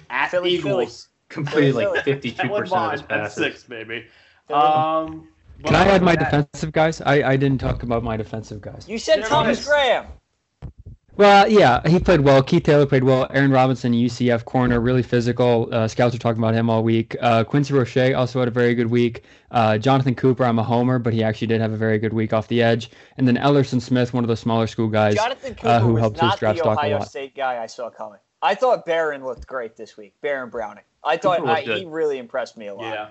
at 0.09 0.31
Philly, 0.31 0.51
Eagles, 0.51 1.09
Completed 1.29 1.73
Philly. 1.73 1.85
like 1.87 2.05
fifty 2.05 2.31
two 2.31 2.47
percent 2.47 2.73
of 2.81 2.91
his 2.93 3.01
Mond 3.01 3.09
passes. 3.09 3.35
six, 3.43 3.63
baby. 3.63 4.05
Philly. 4.47 4.59
Um, 4.59 5.27
but 5.59 5.67
Can 5.67 5.75
I 5.75 5.81
other 5.81 5.91
add 5.91 6.01
my 6.03 6.15
that- 6.15 6.31
defensive 6.31 6.71
guys? 6.71 7.01
I, 7.01 7.31
I 7.31 7.35
didn't 7.35 7.57
talk 7.59 7.83
about 7.83 8.01
my 8.03 8.15
defensive 8.15 8.61
guys. 8.61 8.85
You 8.87 8.97
said 8.97 9.25
Thomas. 9.25 9.65
Graham. 9.67 10.05
Well, 11.17 11.49
yeah, 11.49 11.81
he 11.87 11.99
played 11.99 12.21
well. 12.21 12.43
Keith 12.43 12.63
Taylor 12.63 12.85
played 12.85 13.03
well. 13.03 13.25
Aaron 13.31 13.49
Robinson, 13.49 13.91
UCF 13.91 14.45
corner, 14.45 14.79
really 14.79 15.01
physical. 15.01 15.67
Uh, 15.71 15.87
scouts 15.87 16.13
are 16.13 16.19
talking 16.19 16.41
about 16.41 16.53
him 16.53 16.69
all 16.69 16.83
week. 16.83 17.15
Uh, 17.19 17.43
Quincy 17.43 17.73
Roche 17.73 18.13
also 18.15 18.37
had 18.39 18.47
a 18.47 18.51
very 18.51 18.75
good 18.75 18.87
week. 18.91 19.23
Uh, 19.49 19.79
Jonathan 19.79 20.13
Cooper, 20.13 20.45
I'm 20.45 20.59
a 20.59 20.63
homer, 20.63 20.99
but 20.99 21.13
he 21.13 21.23
actually 21.23 21.47
did 21.47 21.59
have 21.59 21.71
a 21.71 21.77
very 21.77 21.97
good 21.97 22.13
week 22.13 22.33
off 22.33 22.47
the 22.47 22.61
edge. 22.61 22.91
And 23.17 23.27
then 23.27 23.35
Ellerson 23.37 23.81
Smith, 23.81 24.13
one 24.13 24.23
of 24.23 24.27
the 24.27 24.37
smaller 24.37 24.67
school 24.67 24.87
guys. 24.87 25.15
Jonathan 25.15 25.55
uh, 25.63 25.79
who 25.79 25.93
was 25.93 26.01
helped 26.01 26.19
his 26.19 26.35
draft 26.35 26.57
the 26.57 26.63
stock 26.63 26.77
a 26.77 26.81
Ohio 26.81 26.99
lot. 26.99 27.09
State 27.09 27.35
guy 27.35 27.63
I 27.63 27.65
saw 27.65 27.89
coming. 27.89 28.19
I 28.43 28.53
thought 28.53 28.85
Baron 28.85 29.25
looked 29.25 29.47
great 29.47 29.75
this 29.75 29.97
week. 29.97 30.13
Baron 30.21 30.51
Browning. 30.51 30.83
I 31.03 31.17
thought 31.17 31.47
I, 31.47 31.61
he 31.61 31.85
really 31.85 32.19
impressed 32.19 32.57
me 32.57 32.67
a 32.67 32.75
lot. 32.75 32.93
Yeah, 32.93 33.09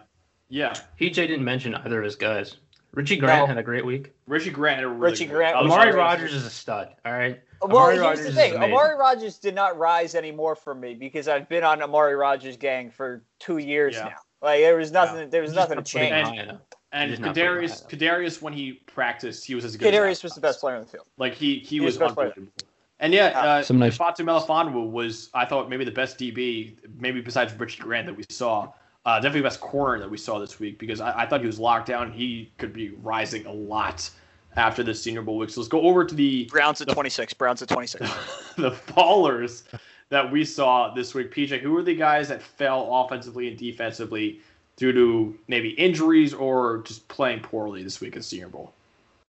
yeah. 0.49 0.75
PJ 1.01 1.15
didn't 1.15 1.45
mention 1.45 1.75
either 1.75 1.99
of 1.99 2.05
his 2.05 2.15
guys. 2.15 2.57
Richie 2.93 3.17
Grant 3.17 3.43
No. 3.43 3.47
had 3.47 3.59
a 3.59 3.63
great 3.63 3.85
week. 3.85 4.13
Richie 4.27 4.51
Grant. 4.51 4.77
had 4.77 4.85
a 4.85 4.89
really 4.89 5.13
Richie 5.13 5.27
Grant 5.27 5.57
I 5.57 5.61
Amari. 5.61 5.93
Rodgers 5.93 6.33
is 6.33 6.47
a 6.47 6.51
stud. 6.51 6.89
All 7.05 7.13
right. 7.13 7.41
Well, 7.63 7.71
Amari 7.79 7.95
here's 7.95 8.03
Rodgers 8.07 8.25
the 8.27 8.33
thing. 8.33 8.55
Amari 8.57 8.97
Rodgers 8.97 9.39
did 9.39 9.55
not 9.55 9.79
rise 9.79 10.15
anymore 10.15 10.55
for 10.57 10.75
me 10.75 10.95
because 10.95 11.29
I've 11.29 11.49
been 11.49 11.65
on 11.65 11.83
Amari 11.83 12.15
Rodgers 12.15 12.57
gang 12.57 12.91
for 12.91 13.23
two 13.39 13.59
years 13.59 13.95
Yeah. 13.95 14.05
now. 14.05 14.17
Like 14.43 14.61
there 14.61 14.77
was 14.77 14.93
nothing. 14.93 15.31
There 15.31 15.43
was 15.43 15.51
He's 15.53 15.57
nothing 15.57 15.77
to 15.77 15.81
not 15.81 15.85
putting 15.91 16.09
change. 16.11 16.29
high 16.29 16.43
enough. 16.43 16.61
And 16.93 17.11
He's 17.11 17.21
not 17.21 17.35
Kadarius, 17.35 17.87
Kadarius, 17.89 18.41
when 18.41 18.53
he 18.53 18.75
practiced, 18.87 19.45
he 19.45 19.55
was 19.55 19.65
as 19.65 19.77
good. 19.77 19.93
as 19.93 19.95
Kadarius 19.95 20.15
that. 20.17 20.23
was 20.25 20.35
the 20.35 20.41
best 20.41 20.61
player 20.61 20.77
on 20.77 20.83
the 20.83 20.89
field. 20.89 21.07
Like 21.19 21.35
he 21.35 21.59
he, 21.61 21.65
He 21.67 21.81
was 21.81 21.87
was 21.87 21.95
the 21.99 22.05
best 22.05 22.15
player. 22.15 22.29
unbelievable. 22.29 22.53
And 23.01 23.13
yeah, 23.13 23.31
Yeah. 23.31 23.41
uh, 23.41 23.63
Some 23.63 23.79
nice- 23.79 23.97
Fatu 23.97 24.25
Melifonwu 24.25 24.91
was 24.91 25.31
I 25.35 25.45
thought 25.45 25.69
maybe 25.69 25.85
the 25.85 25.91
best 25.91 26.19
DB, 26.19 26.77
maybe 26.99 27.21
besides 27.21 27.53
Richie 27.55 27.83
Grant 27.83 28.07
that 28.07 28.17
we 28.17 28.25
saw. 28.31 28.73
Uh, 29.05 29.17
definitely 29.17 29.41
the 29.41 29.45
best 29.47 29.61
corner 29.61 30.01
that 30.01 30.11
we 30.11 30.17
saw 30.19 30.39
this 30.41 30.59
week 30.59 30.79
because 30.81 31.01
I, 31.01 31.21
I 31.23 31.27
thought 31.27 31.41
he 31.41 31.47
was 31.47 31.61
locked 31.61 31.87
down. 31.87 32.11
He 32.11 32.51
could 32.59 32.73
be 32.73 32.91
rising 33.03 33.47
a 33.47 33.53
lot 33.53 34.09
after 34.57 34.83
the 34.83 34.95
Senior 34.95 35.23
Bowl 35.23 35.39
week. 35.39 35.51
So 35.51 35.61
let's 35.61 35.69
go 35.69 35.83
over 35.83 36.05
to 36.05 36.15
the 36.15 36.45
Browns 36.47 36.81
at 36.81 36.89
The- 36.89 36.95
26. 36.95 37.35
Browns 37.35 37.63
at 37.63 37.69
26. 37.69 38.01
the 38.57 38.71
fallers 38.71 39.63
that 40.09 40.31
we 40.31 40.45
saw 40.45 40.93
this 40.95 41.15
week. 41.15 41.33
PJ, 41.35 41.61
who 41.61 41.73
were 41.73 41.83
the 41.83 41.95
guys 41.95 42.29
that 42.29 42.43
fell 42.43 42.89
offensively 42.91 43.49
and 43.49 43.59
defensively 43.59 44.41
due 44.77 44.93
to 44.93 45.39
maybe 45.49 45.71
injuries 45.71 46.35
or 46.35 46.79
just 46.79 47.07
playing 47.09 47.41
poorly 47.41 47.83
this 47.83 48.01
week 48.01 48.17
at 48.17 48.25
Senior 48.25 48.49
Bowl? 48.49 48.73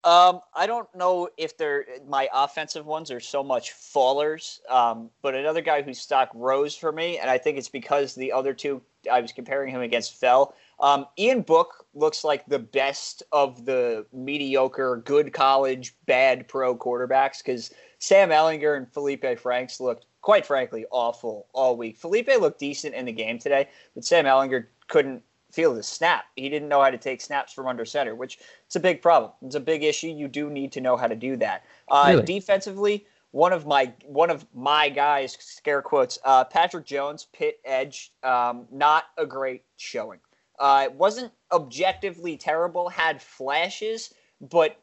Um, 0.04 0.40
I 0.56 0.68
don't 0.68 0.88
know 0.96 1.28
if 1.38 1.58
they're 1.58 1.86
my 2.08 2.30
offensive 2.34 2.86
ones 2.86 3.12
are 3.12 3.20
so 3.20 3.44
much 3.44 3.74
fallers. 3.74 4.60
Um, 4.70 5.10
but 5.22 5.36
another 5.36 5.62
guy 5.62 5.82
whose 5.82 6.00
stock 6.00 6.30
rose 6.34 6.76
for 6.76 6.92
me, 6.92 7.18
and 7.18 7.30
I 7.30 7.38
think 7.38 7.58
it's 7.58 7.68
because 7.68 8.16
the 8.16 8.32
other 8.32 8.54
two 8.54 8.82
I 9.10 9.22
was 9.22 9.32
comparing 9.32 9.72
him 9.72 9.82
against 9.82 10.20
fell. 10.20 10.54
Um, 10.80 11.08
Ian 11.18 11.42
Book 11.42 11.86
looks 11.94 12.24
like 12.24 12.46
the 12.46 12.60
best 12.60 13.24
of 13.32 13.66
the 13.66 14.06
mediocre, 14.14 15.02
good 15.06 15.34
college, 15.34 15.96
bad 16.06 16.48
pro 16.48 16.76
quarterbacks 16.76 17.40
because 17.40 17.72
Sam 18.00 18.30
Ehlinger 18.30 18.78
and 18.78 18.92
Felipe 18.92 19.40
Franks 19.40 19.80
looked, 19.80 20.06
quite 20.22 20.46
frankly, 20.46 20.86
awful 20.92 21.48
all 21.54 21.76
week. 21.78 21.98
Felipe 21.98 22.30
looked 22.40 22.60
decent 22.60 22.94
in 22.94 23.06
the 23.06 23.12
game 23.12 23.40
today, 23.40 23.68
but 23.96 24.06
Sam 24.06 24.26
Ehlinger 24.26 24.68
couldn't 24.88 25.24
feel 25.52 25.74
the 25.74 25.82
snap. 25.82 26.26
He 26.36 26.50
didn't 26.50 26.68
know 26.68 26.82
how 26.84 26.92
to 26.92 26.98
take 26.98 27.22
snaps 27.22 27.54
from 27.54 27.68
under 27.68 27.86
center, 27.86 28.14
which 28.14 28.38
it's 28.66 28.76
a 28.76 28.80
big 28.80 29.02
problem. 29.02 29.32
It's 29.42 29.56
a 29.56 29.60
big 29.60 29.84
issue. 29.84 30.08
You 30.08 30.28
do 30.28 30.50
need 30.50 30.72
to 30.74 30.82
know 30.82 30.98
how 30.98 31.08
to 31.08 31.16
do 31.16 31.38
that. 31.38 31.64
Uh, 31.88 32.06
Really? 32.10 32.26
Defensively, 32.26 33.06
one 33.32 33.54
of 33.54 33.66
my 33.66 33.94
one 34.06 34.30
of 34.30 34.46
my 34.54 34.90
guys, 34.90 35.38
scare 35.40 35.82
quotes, 35.82 36.18
uh, 36.24 36.44
Patrick 36.44 36.86
Jones, 36.86 37.28
Pitt 37.34 37.60
edge, 37.66 38.12
um, 38.24 38.68
not 38.72 39.06
a 39.18 39.26
great 39.26 39.64
showing. 39.78 40.20
Uh, 40.60 40.84
it 40.86 40.94
wasn't 40.94 41.32
objectively 41.52 42.36
terrible, 42.36 42.90
had 42.90 43.22
flashes, 43.22 44.14
but 44.42 44.82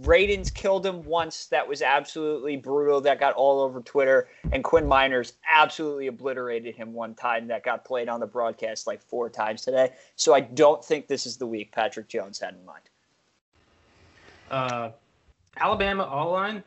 Radunz 0.00 0.52
killed 0.52 0.84
him 0.84 1.04
once. 1.04 1.46
That 1.46 1.68
was 1.68 1.82
absolutely 1.82 2.56
brutal. 2.56 3.00
That 3.00 3.20
got 3.20 3.34
all 3.34 3.60
over 3.60 3.80
Twitter. 3.80 4.28
And 4.52 4.64
Quinn 4.64 4.84
Meinerz 4.84 5.34
absolutely 5.50 6.08
obliterated 6.08 6.74
him 6.74 6.92
one 6.92 7.14
time. 7.14 7.46
That 7.46 7.62
got 7.62 7.84
played 7.84 8.08
on 8.08 8.18
the 8.18 8.26
broadcast 8.26 8.86
like 8.86 9.00
four 9.00 9.30
times 9.30 9.62
today. 9.62 9.92
So 10.16 10.34
I 10.34 10.40
don't 10.40 10.84
think 10.84 11.06
this 11.06 11.26
is 11.26 11.36
the 11.36 11.46
week 11.46 11.70
Patrick 11.72 12.08
Jones 12.08 12.40
had 12.40 12.54
in 12.54 12.64
mind. 12.64 12.82
Uh, 14.50 14.90
Alabama 15.56 16.04
all 16.04 16.32
line, 16.32 16.64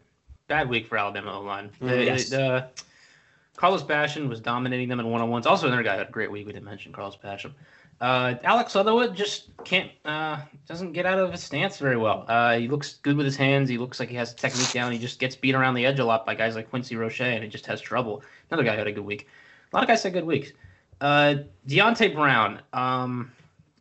bad 0.48 0.70
week 0.70 0.88
for 0.88 0.98
Alabama 0.98 1.40
O 1.40 1.42
line. 1.42 1.70
Mm, 1.82 2.06
yes. 2.06 2.34
uh, 2.34 2.68
Carlos 3.56 3.84
Basham 3.84 4.28
was 4.28 4.40
dominating 4.40 4.90
them 4.90 5.00
in 5.00 5.10
one 5.10 5.22
on 5.22 5.30
ones. 5.30 5.46
Also, 5.46 5.68
another 5.68 5.84
guy 5.84 5.96
had 5.96 6.08
a 6.08 6.12
great 6.12 6.32
week. 6.32 6.46
We 6.46 6.54
didn't 6.54 6.66
mention 6.66 6.92
Carlos 6.92 7.18
Basham. 7.24 7.52
Uh, 8.02 8.36
Alex 8.44 8.76
Leatherwood 8.76 9.16
just 9.16 9.50
can't 9.64 9.90
uh, 10.04 10.38
doesn't 10.68 10.92
get 10.92 11.06
out 11.06 11.18
of 11.18 11.32
his 11.32 11.42
stance 11.42 11.78
very 11.78 11.96
well. 11.96 12.26
Uh, 12.28 12.58
he 12.58 12.68
looks 12.68 12.96
good 12.96 13.16
with 13.16 13.26
his 13.26 13.38
hands. 13.38 13.70
He 13.70 13.78
looks 13.78 14.02
like 14.02 14.10
he 14.10 14.16
has 14.16 14.34
technique 14.34 14.72
down. 14.74 14.92
He 14.92 14.98
just 14.98 15.18
gets 15.18 15.36
beat 15.36 15.56
around 15.56 15.76
the 15.76 15.86
edge 15.86 16.00
a 16.00 16.06
lot 16.06 16.26
by 16.26 16.36
guys 16.36 16.56
like 16.56 16.70
Quincy 16.70 16.98
Roche, 16.98 17.22
and 17.22 17.42
he 17.42 17.50
just 17.50 17.66
has 17.68 17.80
trouble. 17.80 18.22
Another 18.52 18.64
guy 18.64 18.76
had 18.76 18.88
a 18.88 18.92
good 18.92 19.06
week. 19.06 19.30
A 19.72 19.76
lot 19.76 19.84
of 19.84 19.88
guys 19.88 20.04
had 20.04 20.12
good 20.12 20.26
weeks. 20.26 20.52
Uh, 21.00 21.36
Deonte 21.68 22.14
Brown. 22.14 22.62
Um, 22.74 23.32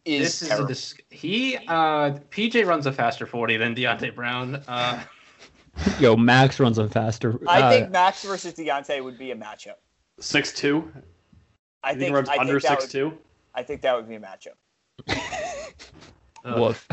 Is 0.04 0.38
this 0.38 0.50
is 0.50 0.61
a 0.61 0.66
dis- 0.66 0.94
he 1.11 1.56
uh 1.66 2.12
PJ 2.30 2.66
runs 2.66 2.87
a 2.87 2.92
faster 2.92 3.26
40 3.26 3.56
than 3.56 3.75
Deonte 3.75 4.14
Brown. 4.14 4.62
Uh 5.76 5.90
Yo, 6.00 6.16
Max 6.16 6.60
runs 6.60 6.78
on 6.78 6.88
faster. 6.88 7.38
I 7.48 7.62
Uh, 7.62 7.70
think 7.70 7.90
Max 7.90 8.22
versus 8.24 8.54
Deonte 8.54 9.02
would 9.02 9.18
be 9.18 9.30
a 9.30 9.36
matchup. 9.36 9.74
Six 10.20 10.52
two. 10.52 10.92
I 11.82 11.90
think, 11.90 12.00
think, 12.00 12.14
runs 12.14 12.28
I 12.28 12.36
under 12.38 12.60
think 12.60 12.62
that 12.62 12.82
six 12.82 12.94
would, 12.94 13.10
two. 13.10 13.18
I 13.54 13.62
think 13.62 13.82
that 13.82 13.94
would 13.96 14.08
be 14.08 14.14
a 14.14 14.20
matchup. 14.20 14.54
uh, 16.44 16.54
woof. 16.56 16.88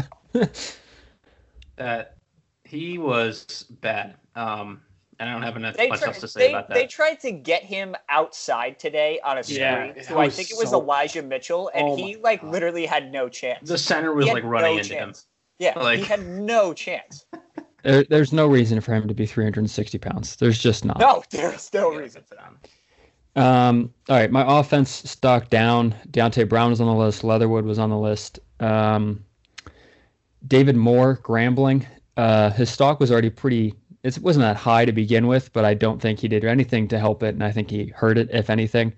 that 1.76 2.18
he 2.64 2.98
was 2.98 3.64
bad. 3.82 4.16
Um 4.36 4.82
and 5.20 5.30
I 5.30 5.34
don't 5.34 5.44
have 5.44 5.56
enough 5.56 5.78
They, 5.78 5.88
much 5.88 6.00
tri- 6.00 6.08
else 6.08 6.20
to 6.22 6.28
say 6.28 6.40
they, 6.40 6.50
about 6.50 6.70
they 6.70 6.88
tried 6.88 7.20
to 7.20 7.32
get 7.32 7.62
him 7.64 7.96
outside 8.10 8.80
today 8.80 9.20
on 9.24 9.38
a 9.38 9.44
screen. 9.44 9.60
Yeah, 9.60 10.02
so 10.02 10.18
I 10.18 10.30
think 10.30 10.50
it 10.50 10.58
was 10.58 10.72
so- 10.72 10.82
Elijah 10.82 11.22
Mitchell, 11.22 11.70
and 11.76 11.90
Oh 11.90 11.96
he 11.96 12.16
like 12.16 12.42
God. 12.42 12.50
literally 12.52 12.88
had 12.88 13.12
no 13.12 13.30
chance. 13.30 13.70
the 13.70 13.78
center 13.78 14.14
was 14.14 14.26
like 14.28 14.44
running 14.44 14.74
no 14.76 14.78
into 14.82 14.94
him. 14.96 15.00
chance. 15.10 15.28
Yeah, 15.60 15.94
he 15.96 16.04
had 16.04 16.26
no 16.26 16.74
chance. 16.74 17.26
There, 17.84 18.04
there's 18.04 18.32
no 18.34 18.48
reason 18.48 18.80
for 18.82 18.94
him 18.94 19.08
to 19.08 19.14
be 19.14 19.26
360 19.26 19.98
pounds. 19.98 20.36
There's 20.36 20.60
just 20.60 20.86
not. 20.86 21.00
No, 21.00 21.24
there's 21.30 21.74
no 21.74 21.92
Yeah, 21.92 21.98
reason. 22.00 22.24
for 22.28 22.36
down. 22.36 22.58
Um, 23.36 23.94
all 24.10 24.18
right, 24.18 24.30
my 24.32 24.60
offense 24.60 24.90
stock 25.10 25.50
down. 25.50 25.96
Deonte 26.12 26.48
Brown 26.50 26.70
was 26.70 26.82
on 26.82 26.88
the 26.88 26.94
list. 26.94 27.24
Leatherwood 27.24 27.66
was 27.66 27.80
on 27.80 27.90
the 27.90 27.98
list. 27.98 28.40
Um, 28.60 29.24
David 30.48 30.76
Moore, 30.76 31.20
Grambling. 31.24 31.86
Uh, 32.18 32.50
his 32.52 32.70
stock 32.70 33.00
was 33.00 33.12
already 33.12 33.30
pretty. 33.30 33.74
It 34.04 34.18
wasn't 34.20 34.42
that 34.44 34.58
high 34.58 34.86
to 34.86 34.92
begin 34.92 35.28
with, 35.28 35.54
but 35.54 35.64
I 35.64 35.74
don't 35.76 36.02
think 36.02 36.20
he 36.20 36.28
did 36.28 36.44
anything 36.44 36.88
to 36.90 37.00
help 37.00 37.24
it, 37.24 37.36
and 37.36 37.44
I 37.44 37.52
think 37.52 37.70
he 37.70 37.88
hurt 37.96 38.18
it, 38.18 38.30
if 38.32 38.50
anything. 38.50 38.94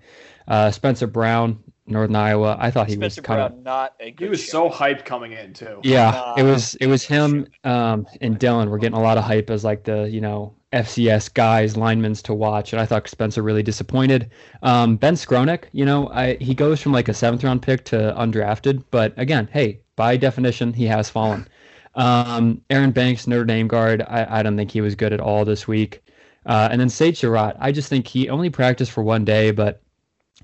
Uh, 0.48 0.70
Spencer 0.70 1.06
Brown, 1.06 1.62
Northern 1.86 2.16
Iowa. 2.16 2.56
I 2.58 2.70
thought 2.70 2.88
he 2.88 2.94
Spencer 2.94 3.20
was 3.20 3.26
kind 3.26 3.40
of 3.40 3.50
Brown, 3.52 3.62
not 3.62 3.94
a 4.00 4.14
He 4.18 4.26
was 4.26 4.40
show. 4.42 4.70
so 4.70 4.70
hyped 4.70 5.04
coming 5.04 5.32
in 5.32 5.52
too. 5.52 5.80
Yeah, 5.82 6.10
Nah. 6.10 6.34
it 6.38 6.42
was 6.42 6.74
it 6.76 6.86
was 6.86 7.02
him 7.04 7.46
um, 7.64 8.06
and 8.20 8.38
Dylan. 8.38 8.70
We're 8.70 8.78
getting 8.78 8.98
a 8.98 9.02
lot 9.02 9.18
of 9.18 9.24
hype 9.24 9.50
as 9.50 9.64
like 9.64 9.84
the 9.84 10.08
you 10.08 10.20
know 10.20 10.54
FCS 10.72 11.32
guys, 11.34 11.76
linemen's 11.76 12.20
to 12.22 12.34
watch, 12.34 12.72
and 12.72 12.80
I 12.80 12.86
thought 12.86 13.06
Spencer 13.08 13.42
really 13.42 13.62
disappointed. 13.62 14.30
Um, 14.62 14.96
ben 14.96 15.14
Skowronek, 15.14 15.64
you 15.72 15.84
know, 15.84 16.08
I, 16.08 16.34
he 16.40 16.52
goes 16.54 16.80
from 16.82 16.90
like 16.92 17.08
a 17.08 17.14
seventh 17.14 17.44
round 17.44 17.62
pick 17.62 17.84
to 17.86 18.12
undrafted, 18.18 18.82
but 18.90 19.14
again, 19.16 19.48
hey, 19.52 19.80
by 19.94 20.16
definition, 20.16 20.72
he 20.72 20.86
has 20.86 21.08
fallen. 21.08 21.46
Um, 21.94 22.60
Aaron 22.70 22.90
Banks, 22.90 23.28
Notre 23.28 23.44
Dame 23.44 23.68
guard, 23.68 24.02
I, 24.08 24.40
I 24.40 24.42
don't 24.42 24.56
think 24.56 24.72
he 24.72 24.80
was 24.80 24.96
good 24.96 25.12
at 25.12 25.20
all 25.20 25.44
this 25.44 25.68
week. 25.68 26.02
Uh, 26.44 26.68
and 26.72 26.80
then 26.80 26.88
Sage 26.88 27.18
Surratt, 27.20 27.56
I 27.60 27.70
just 27.70 27.88
think 27.88 28.08
he 28.08 28.28
only 28.28 28.50
practiced 28.50 28.90
for 28.90 29.04
one 29.04 29.24
day, 29.24 29.52
but 29.52 29.80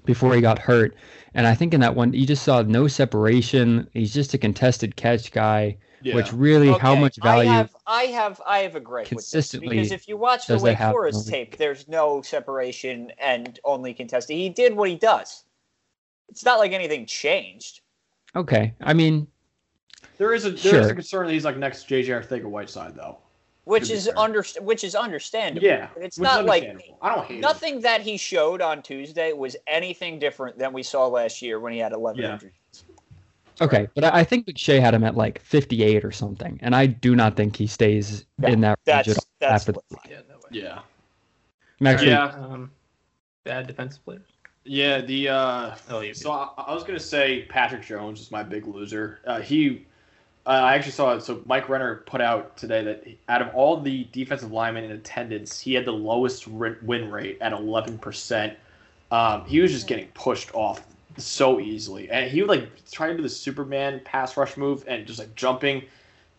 before 0.05 0.35
he 0.35 0.41
got 0.41 0.59
hurt. 0.59 0.97
And 1.35 1.47
I 1.47 1.55
think 1.55 1.75
in 1.75 1.81
that 1.81 1.95
one, 1.95 2.13
you 2.13 2.27
just 2.27 2.43
saw 2.43 2.63
no 2.63 2.89
separation. 2.89 3.89
He's 3.93 4.13
just 4.13 4.35
a 4.35 4.39
contested 4.39 4.97
catch 4.97 5.31
guy, 5.33 5.77
Yeah. 6.03 6.15
which 6.17 6.33
really, 6.33 6.73
how 6.73 6.95
much 6.95 7.17
value? 7.23 7.51
I 7.51 7.55
have, 7.55 7.77
I 7.87 8.03
have, 8.05 8.41
I 8.47 8.59
have 8.61 8.75
a 8.77 8.81
gripe 8.81 9.11
with 9.11 9.19
this 9.19 9.31
consistently 9.31 9.69
because 9.77 9.93
if 9.93 10.09
you 10.09 10.17
watch 10.17 10.47
the 10.47 10.55
does 10.55 10.63
that 10.63 10.69
Wake 10.71 10.79
happen 10.79 10.93
Forest 10.95 11.29
tape, 11.29 11.57
there's 11.57 11.87
no 11.89 12.23
separation 12.23 13.13
and 13.21 13.59
only 13.65 13.95
contested. 13.95 14.37
He 14.37 14.49
did 14.49 14.75
what 14.75 14.89
he 14.89 14.97
does. 14.97 15.45
It's 16.29 16.45
not 16.45 16.59
like 16.59 16.73
anything 16.73 17.07
changed. 17.07 17.81
Okay, 18.37 18.75
I 18.81 18.93
mean, 18.95 19.27
There 20.19 20.35
is 20.35 20.45
a 20.45 20.51
there 20.51 20.57
is 20.57 20.63
Sure. 20.87 20.91
a 20.91 20.95
concern 20.95 21.27
that 21.27 21.33
he's 21.33 21.45
like 21.45 21.57
next 21.57 21.89
JJ 21.89 22.09
Arcega-Whiteside 22.09 22.95
though. 22.95 23.19
Which 23.65 23.91
is 23.91 24.11
under, 24.17 24.45
which 24.61 24.85
is 24.85 24.95
understandable. 24.95 25.67
Yeah, 25.67 25.89
it's 25.97 25.97
which 25.97 26.13
is 26.13 26.19
not 26.19 26.45
like. 26.47 26.65
I 27.03 27.15
don't 27.15 27.27
hate 27.27 27.39
it. 27.39 27.41
nothing 27.41 27.81
that 27.83 28.01
he 28.01 28.17
showed 28.17 28.61
on 28.61 28.83
Tuesday 28.83 29.33
was 29.33 29.57
anything 29.67 30.19
different 30.19 30.59
than 30.59 30.73
we 30.73 30.83
saw 30.83 31.07
last 31.07 31.43
year 31.43 31.61
when 31.61 31.73
he 31.73 31.79
had 31.79 31.93
11 31.93 32.21
Yeah. 32.23 32.33
injuries. 32.35 32.53
okay, 33.61 33.89
but 33.95 34.05
I 34.05 34.21
I 34.21 34.25
think 34.25 34.47
McShay 34.47 34.81
had 34.81 34.95
him 34.95 35.05
at 35.05 35.17
like 35.17 35.39
58 35.41 36.05
or 36.05 36.11
something, 36.13 36.59
and 36.63 36.75
I 36.75 36.87
do 36.87 37.15
not 37.15 37.37
think 37.37 37.57
he 37.57 37.67
stays 37.67 38.25
Yeah, 38.41 38.49
in 38.51 38.61
that 38.63 38.79
range 38.87 39.07
That's 39.07 39.09
at 39.09 39.17
all 39.19 39.25
that's 39.41 39.53
after 39.63 39.73
the 39.73 39.81
line. 39.91 40.01
Yeah, 40.11 40.21
no 40.29 40.37
way. 40.37 40.43
Yeah, 40.53 40.81
I'm 41.81 41.87
actually, 41.87 42.11
Yeah. 42.11 42.25
Um, 42.25 42.71
bad 43.45 43.67
defensive 43.67 44.05
players. 44.05 44.27
yeah. 44.65 45.01
The 45.01 45.29
uh, 45.29 45.75
Oh, 45.91 46.13
so 46.13 46.33
I, 46.33 46.49
I 46.59 46.75
was 46.75 46.85
gonna 46.85 46.99
say 46.99 47.43
Patrick 47.49 47.83
Jones 47.83 48.21
is 48.21 48.31
my 48.31 48.43
big 48.43 48.67
loser. 48.67 49.21
Uh, 49.27 49.41
he, 49.41 49.87
uh, 50.51 50.55
I 50.55 50.75
actually 50.75 50.93
saw 50.93 51.15
it. 51.15 51.23
So 51.23 51.43
Mike 51.47 51.69
Renner 51.69 52.03
put 52.07 52.21
out 52.21 52.57
today 52.57 52.83
that 52.83 53.07
out 53.29 53.41
of 53.41 53.55
all 53.55 53.81
the 53.81 54.09
defensive 54.11 54.51
linemen 54.51 54.83
in 54.83 54.91
attendance, 54.91 55.61
he 55.61 55.75
had 55.75 55.85
the 55.85 55.93
lowest 55.93 56.49
win 56.49 57.09
rate 57.09 57.39
at 57.41 57.53
11 57.53 57.99
percent. 57.99 58.59
Um, 59.13 59.45
he 59.45 59.61
was 59.61 59.71
just 59.71 59.87
getting 59.87 60.09
pushed 60.09 60.53
off 60.53 60.83
so 61.19 61.61
easily, 61.61 62.11
and 62.11 62.29
he 62.29 62.43
would 62.43 62.51
like 62.51 62.69
try 62.91 63.07
to 63.09 63.17
do 63.17 63.23
the 63.23 63.29
Superman 63.29 64.01
pass 64.05 64.37
rush 64.37 64.57
move 64.57 64.85
and 64.89 65.07
just 65.07 65.21
like 65.21 65.33
jumping, 65.37 65.85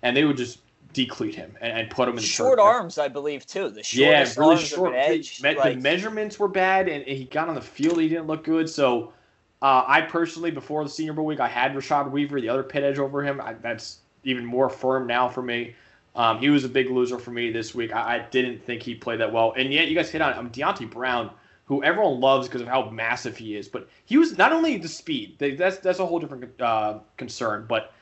and 0.03 0.15
they 0.15 0.25
would 0.25 0.35
just 0.37 0.59
decleat 0.91 1.33
him 1.33 1.55
and, 1.61 1.71
and 1.79 1.89
put 1.89 2.09
him 2.09 2.15
in 2.15 2.17
the 2.17 2.21
Short 2.23 2.59
arms, 2.59 2.97
I 2.97 3.07
believe, 3.07 3.47
too. 3.47 3.69
The 3.69 3.87
Yeah, 3.93 4.29
really 4.35 4.57
short. 4.57 4.93
edge. 4.93 5.37
The, 5.37 5.53
like- 5.53 5.75
the 5.75 5.81
measurements 5.81 6.37
were 6.37 6.49
bad, 6.49 6.89
and 6.89 7.05
he 7.05 7.23
got 7.25 7.47
on 7.47 7.55
the 7.55 7.61
field. 7.61 8.01
He 8.01 8.09
didn't 8.09 8.27
look 8.27 8.43
good. 8.43 8.69
So, 8.69 9.13
uh, 9.61 9.85
I 9.87 10.01
personally, 10.01 10.51
before 10.51 10.83
the 10.83 10.89
Senior 10.89 11.13
Bowl 11.13 11.25
week, 11.25 11.39
I 11.39 11.47
had 11.47 11.73
Rashad 11.73 12.11
Weaver, 12.11 12.41
the 12.41 12.49
other 12.49 12.63
Pitt 12.63 12.83
edge, 12.83 12.99
over 12.99 13.23
him. 13.23 13.39
I, 13.39 13.53
that's 13.53 13.99
even 14.23 14.45
more 14.45 14.69
firm 14.69 15.07
now 15.07 15.27
for 15.29 15.41
me. 15.41 15.75
Um, 16.15 16.39
he 16.39 16.49
was 16.49 16.63
a 16.65 16.69
big 16.69 16.89
loser 16.89 17.17
for 17.17 17.31
me 17.31 17.51
this 17.51 17.73
week. 17.73 17.93
I, 17.93 18.15
I 18.17 18.19
didn't 18.31 18.63
think 18.65 18.83
he 18.83 18.95
played 18.95 19.19
that 19.21 19.31
well, 19.31 19.53
and 19.57 19.71
yet 19.71 19.87
you 19.87 19.95
guys 19.95 20.09
hit 20.09 20.21
on. 20.21 20.37
Um, 20.37 20.49
Deonte 20.49 20.89
Brown, 20.89 21.29
who 21.65 21.83
everyone 21.83 22.19
loves 22.19 22.47
because 22.47 22.61
of 22.61 22.67
how 22.67 22.89
massive 22.89 23.37
he 23.37 23.55
is, 23.55 23.69
but 23.69 23.87
he 24.05 24.17
was 24.17 24.37
not 24.37 24.51
only 24.51 24.77
the 24.77 24.89
speed. 24.89 25.35
they- 25.39 25.55
That's 25.55 25.77
that's 25.77 25.99
a 25.99 26.05
whole 26.05 26.19
different 26.19 26.59
uh, 26.61 26.99
concern, 27.17 27.65
but 27.67 27.93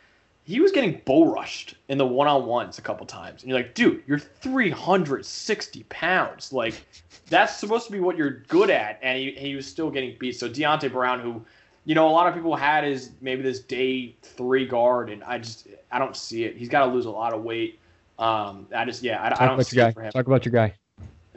he 0.43 0.59
was 0.59 0.71
getting 0.71 0.99
bull 1.05 1.27
rushed 1.31 1.75
in 1.89 1.99
the 1.99 2.05
one 2.07 2.27
on 2.27 2.47
ones 2.47 2.79
a 2.79 2.81
couple 2.81 3.05
times. 3.05 3.43
And 3.43 3.51
you're 3.51 3.59
like, 3.59 3.75
dude, 3.75 4.01
you're 4.07 4.17
360 4.17 5.83
pounds. 5.89 6.51
Like, 6.51 6.83
that's 7.29 7.55
supposed 7.57 7.85
to 7.85 7.91
be 7.91 7.99
what 7.99 8.17
you're 8.17 8.39
good 8.47 8.71
at. 8.71 8.97
And 9.03 9.19
he, 9.19 9.31
he 9.33 9.55
was 9.55 9.67
still 9.67 9.91
getting 9.91 10.15
beat. 10.19 10.39
So 10.39 10.49
Deonte 10.49 10.91
Brown, 10.91 11.19
who, 11.19 11.45
you 11.89 11.95
know, 11.95 12.07
a 12.07 12.11
lot 12.11 12.27
of 12.27 12.35
people 12.35 12.55
had 12.55 12.85
is 12.85 13.13
maybe 13.19 13.41
this 13.41 13.61
day 13.61 14.15
three 14.21 14.67
guard. 14.67 15.09
And 15.09 15.23
I 15.23 15.39
just, 15.39 15.69
I 15.91 15.97
don't 15.97 16.15
see 16.15 16.43
it. 16.43 16.55
He's 16.55 16.69
got 16.69 16.85
to 16.85 16.93
lose 16.93 17.05
a 17.05 17.09
lot 17.09 17.33
of 17.33 17.41
weight. 17.41 17.79
Um, 18.19 18.67
I 18.75 18.85
just, 18.85 19.01
yeah, 19.01 19.23
I, 19.23 19.43
I 19.43 19.47
don't 19.47 19.63
see 19.63 19.77
your 19.77 19.87
it 19.87 19.95
for 19.95 20.03
him. 20.03 20.11
Talk 20.11 20.27
about 20.27 20.45
your 20.45 20.51
guy. 20.51 20.75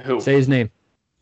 Who? 0.00 0.20
Say 0.20 0.34
his 0.34 0.48
name. 0.48 0.70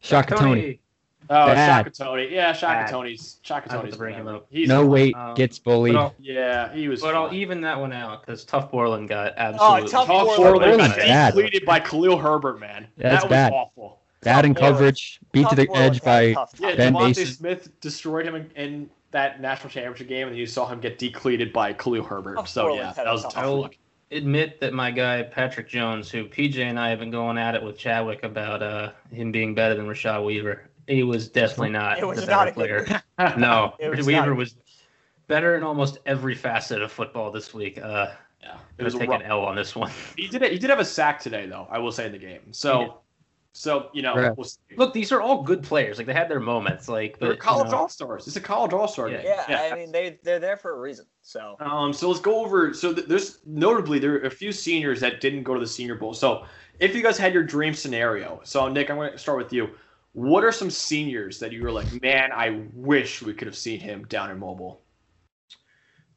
Shaka 0.01 0.35
Toney. 0.35 0.81
Oh, 1.29 1.47
Bad. 1.47 1.85
Shaka 1.85 1.91
Toney. 1.91 2.29
Yeah, 2.29 2.51
Bad. 2.51 2.59
Shaka 2.59 2.91
Toney's 2.91 3.37
I 3.49 3.55
have 3.55 3.63
Shaka 3.63 3.69
Toney's 3.69 3.93
to 3.93 3.99
bring 3.99 4.17
him 4.17 4.27
up. 4.27 4.49
He's 4.51 4.67
no 4.67 4.85
weight 4.85 5.15
um, 5.15 5.37
gets 5.37 5.61
bullied. 5.61 5.97
Yeah, 6.19 6.73
he 6.73 6.89
was. 6.89 7.01
but 7.01 7.15
I'll 7.15 7.33
even 7.33 7.61
that 7.61 7.79
one 7.79 7.93
out 7.93 8.27
because 8.27 8.45
Tuf 8.45 8.69
Borland 8.73 9.09
got 9.09 9.35
absolutely. 9.37 9.83
Oh, 9.83 9.93
Tough 9.93 10.07
Todd 10.09 10.27
Borland 10.27 10.61
Borland 10.61 10.79
got 10.79 10.97
bad. 10.97 11.35
depleted 11.35 11.65
by 11.65 11.79
Khalil 11.79 12.19
Herbert, 12.19 12.59
man. 12.59 12.89
That's 12.97 13.23
that 13.23 13.23
was 13.23 13.31
bad. 13.31 13.53
awful. 13.53 14.01
Bad 14.23 14.45
in 14.45 14.55
Tuf 14.55 14.59
Borland. 14.59 14.77
coverage, 14.77 15.21
beat 15.31 15.49
to 15.51 15.55
the 15.55 15.71
edge 15.73 16.03
by 16.03 16.33
tough 16.33 16.53
Yeah. 16.59 16.75
Ben 16.75 16.95
DeVonta 16.95 17.07
Mason. 17.07 17.27
Smith 17.27 17.81
destroyed 17.81 18.27
him 18.27 18.35
in, 18.35 18.51
in 18.57 18.91
that 19.13 19.41
national 19.41 19.71
championship 19.71 20.09
game, 20.09 20.29
and 20.29 20.37
you 20.37 20.47
saw 20.47 20.67
him 20.69 20.81
get 20.81 20.99
decleated 20.99 21.53
by 21.53 21.73
Khalil 21.73 22.03
Herbert. 22.05 22.37
Tough 22.37 22.49
so 22.49 22.75
yeah, 22.75 22.93
that 22.93 23.07
was 23.07 23.21
a 23.21 23.25
tough 23.25 23.35
tough 23.35 23.45
I'll 23.45 23.61
look. 23.63 23.77
admit 24.11 24.61
that 24.61 24.73
my 24.73 24.91
guy 24.91 25.23
Patrick 25.23 25.69
Jones, 25.69 26.11
who 26.11 26.27
PJ 26.27 26.59
and 26.59 26.79
I 26.79 26.91
have 26.91 26.99
been 27.01 27.11
going 27.11 27.39
at 27.39 27.55
it 27.55 27.63
with 27.63 27.77
Chadwick 27.79 28.23
about 28.23 28.63
uh, 28.63 28.93
him 29.13 29.33
being 29.33 29.55
better 29.55 29.75
than 29.75 29.87
Rashad 29.87 30.25
Weaver, 30.25 30.71
he 30.87 31.03
was 31.03 31.29
definitely 31.29 31.71
not 31.71 31.99
It 31.99 32.07
was 32.07 32.21
the 32.21 32.27
not 32.27 32.55
better 32.55 32.79
a 32.79 32.85
good 32.87 33.03
player. 33.19 33.37
no, 33.39 33.75
was 33.81 34.07
Weaver 34.07 34.27
not- 34.31 34.37
was 34.37 34.55
better 35.27 35.57
in 35.57 35.63
almost 35.63 35.99
every 36.07 36.35
facet 36.35 36.83
of 36.83 36.91
football 36.93 37.31
this 37.31 37.53
week. 37.55 37.79
Uh, 37.79 38.09
Yeah, 38.43 38.57
it 38.79 38.83
was 38.85 38.95
gonna 38.95 39.05
take 39.05 39.11
rough. 39.11 39.21
an 39.23 39.27
L 39.27 39.41
on 39.45 39.55
this 39.57 39.77
one. 39.77 39.91
He 40.17 40.27
did. 40.29 40.43
He 40.51 40.59
did 40.59 40.71
have 40.71 40.81
a 40.81 40.85
sack 40.85 41.21
today, 41.21 41.47
though. 41.47 41.67
I 41.71 41.79
will 41.79 41.93
say 41.93 42.07
in 42.07 42.13
the 42.13 42.19
game. 42.19 42.41
So, 42.53 42.79
He 42.79 42.85
did. 42.87 42.93
So 43.53 43.91
you 43.93 44.03
know, 44.03 44.15
Right. 44.15 44.37
we'll 44.37 44.45
see. 44.45 44.59
Look, 44.77 44.93
these 44.95 45.11
are 45.13 45.21
all 45.21 45.43
good 45.43 45.63
players. 45.63 45.99
Like 45.99 46.07
they 46.07 46.13
had 46.13 46.29
their 46.29 46.41
moments. 46.41 46.89
Like 46.89 47.19
they're 47.19 47.31
but, 47.31 47.35
you 47.37 47.41
college 47.41 47.71
know, 47.71 47.79
all 47.79 47.89
stars. 47.89 48.27
It's 48.27 48.37
a 48.37 48.41
college 48.41 48.73
all 48.73 48.87
star 48.89 49.09
Yeah. 49.09 49.17
game. 49.23 49.35
Yeah, 49.49 49.69
I 49.73 49.75
mean 49.75 49.91
they 49.93 50.19
they're 50.23 50.39
there 50.39 50.57
for 50.57 50.77
a 50.77 50.81
reason. 50.81 51.07
So 51.23 51.57
Um, 51.61 51.93
so 51.93 52.09
let's 52.09 52.21
go 52.21 52.45
over. 52.45 52.73
So 52.75 52.95
th- 52.95 53.07
there's 53.09 53.41
notably 53.47 53.99
there 53.99 54.15
are 54.15 54.27
a 54.27 54.31
few 54.31 54.53
seniors 54.53 55.01
that 55.01 55.21
didn't 55.21 55.43
go 55.43 55.55
to 55.55 55.61
the 55.61 55.67
Senior 55.67 55.97
Bowl. 55.97 56.15
So 56.15 56.45
if 56.79 56.95
you 56.95 57.03
guys 57.03 57.19
had 57.19 57.35
your 57.35 57.43
dream 57.43 57.75
scenario, 57.75 58.41
so 58.45 58.69
Nick, 58.69 58.89
I'm 58.91 58.97
going 58.97 59.13
to 59.13 59.19
start 59.19 59.39
with 59.39 59.53
you. 59.53 59.71
What 60.13 60.43
are 60.45 60.51
some 60.53 60.71
seniors 60.71 61.39
that 61.39 61.53
you 61.53 61.63
were 61.63 61.71
like, 61.71 62.03
man, 62.03 62.33
I 62.33 62.63
wish 62.73 63.23
we 63.23 63.33
could 63.35 63.47
have 63.47 63.57
seen 63.57 63.79
him 63.79 64.05
down 64.07 64.31
in 64.31 64.39
Mobile? 64.39 64.81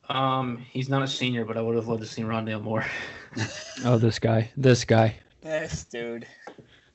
Um, 0.09 0.65
he's 0.71 0.89
not 0.89 1.01
a 1.03 1.07
senior, 1.07 1.45
but 1.45 1.57
I 1.57 1.61
would 1.61 1.75
have 1.75 1.87
loved 1.87 2.01
to 2.01 2.07
see 2.07 2.23
Rondale 2.23 2.61
Moore. 2.61 2.85
oh 3.85 3.97
this 3.97 4.19
guy, 4.19 4.51
this 4.57 4.83
guy. 4.83 5.15
this 5.41 5.83
dude, 5.85 6.25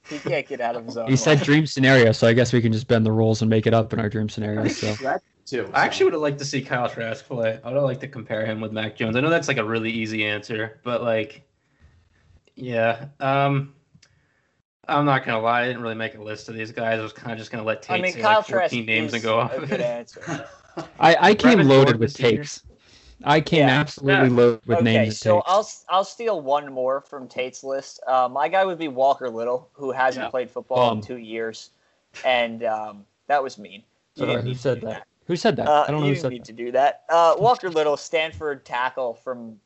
he 0.09 0.19
can't 0.19 0.47
get 0.47 0.61
out 0.61 0.77
of 0.77 0.85
his 0.85 0.97
own. 0.97 1.09
He 1.09 1.17
said 1.17 1.41
dream 1.43 1.67
scenario, 1.67 2.13
so 2.13 2.27
I 2.27 2.33
guess 2.33 2.53
we 2.53 2.61
can 2.63 2.73
just 2.73 2.87
bend 2.89 3.05
the 3.05 3.13
rules 3.13 3.43
and 3.43 3.51
make 3.51 3.67
it 3.67 3.75
up 3.75 3.93
in 3.93 4.01
our 4.01 4.09
dream 4.09 4.29
scenario. 4.29 4.67
So 4.69 4.93
That 4.95 5.23
too. 5.45 5.71
I 5.73 5.85
actually 5.85 6.05
would 6.05 6.13
have 6.15 6.23
liked 6.23 6.39
to 6.39 6.45
see 6.45 6.63
Kyle 6.63 6.89
Trask 6.89 7.27
play. 7.27 7.61
I 7.63 7.69
would 7.69 7.75
have 7.75 7.85
liked 7.85 8.01
to 8.03 8.09
compare 8.09 8.45
him 8.45 8.61
with 8.61 8.73
Mac 8.73 8.97
Jones. 8.97 9.17
I 9.17 9.21
know 9.21 9.31
that's 9.31 9.49
like 9.49 9.57
a 9.59 9.65
really 9.65 9.91
easy 9.91 10.25
answer, 10.25 10.81
but 10.85 11.03
like, 11.03 11.43
yeah. 12.55 13.07
Um, 13.21 13.75
I'm 14.87 15.05
not 15.05 15.25
gonna 15.25 15.41
lie. 15.41 15.63
I 15.63 15.67
didn't 15.67 15.83
really 15.83 15.95
make 15.95 16.15
a 16.15 16.23
list 16.23 16.49
of 16.49 16.55
these 16.55 16.73
guys. 16.73 16.99
I 16.99 17.03
was 17.03 17.13
kind 17.13 17.33
of 17.33 17.39
just 17.39 17.51
gonna 17.51 17.65
let 17.65 17.83
Tate 17.83 17.99
I 17.99 18.03
mean, 18.03 18.13
say 18.13 18.21
Kyle 18.21 18.39
like 18.39 18.47
14 18.47 18.59
Trask 18.59 18.75
names 18.87 19.15
and 19.15 19.23
go 19.23 19.39
off. 19.41 19.53
a 19.55 19.67
good 19.67 19.81
answer. 19.81 20.47
I, 20.99 21.17
I 21.21 21.35
came 21.35 21.59
Brevin 21.59 21.67
loaded 21.69 21.99
Jordan, 21.99 22.01
with 22.01 22.13
the 22.13 22.23
senior. 22.23 22.37
takes. 22.39 22.63
I 23.25 23.41
came 23.41 23.67
Yeah. 23.67 23.81
absolutely 23.81 24.29
Yeah. 24.29 24.37
loaded 24.37 24.67
with 24.67 24.79
okay, 24.79 24.85
names 24.85 25.09
and 25.09 25.17
so. 25.17 25.43
I'll 25.47 25.69
I'll 25.89 26.05
steal 26.05 26.41
one 26.41 26.73
more 26.73 27.01
from 27.01 27.27
Tate's 27.29 27.65
list. 27.65 28.01
Uh, 28.07 28.29
my 28.31 28.49
guy 28.49 28.65
would 28.65 28.79
be 28.79 28.89
Walker 28.89 29.29
Little, 29.29 29.69
who 29.73 29.91
hasn't 29.91 30.27
Yeah. 30.27 30.31
played 30.31 30.51
football 30.51 30.91
Bum. 30.91 30.99
in 30.99 31.05
two 31.05 31.19
years, 31.19 31.71
and 32.25 32.63
um, 32.65 33.07
that 33.27 33.43
was 33.43 33.59
mean. 33.59 33.83
You 34.15 34.27
Sorry, 34.27 34.43
who 34.43 34.55
said 34.55 34.81
do 34.81 34.87
that? 34.87 35.07
Who 35.27 35.37
said 35.37 35.57
that? 35.57 35.69
Uh, 35.69 35.85
I 35.87 35.91
don't 35.91 36.01
know 36.01 36.07
who 36.07 36.13
didn't 36.15 36.23
said 36.23 36.31
need 36.33 36.41
that. 36.43 36.47
to 36.47 36.53
do 36.53 36.73
that. 36.73 37.03
Uh, 37.09 37.35
Walker 37.39 37.71
Little, 37.71 37.97
Stanford 37.97 38.65
tackle 38.65 39.15
from 39.15 39.61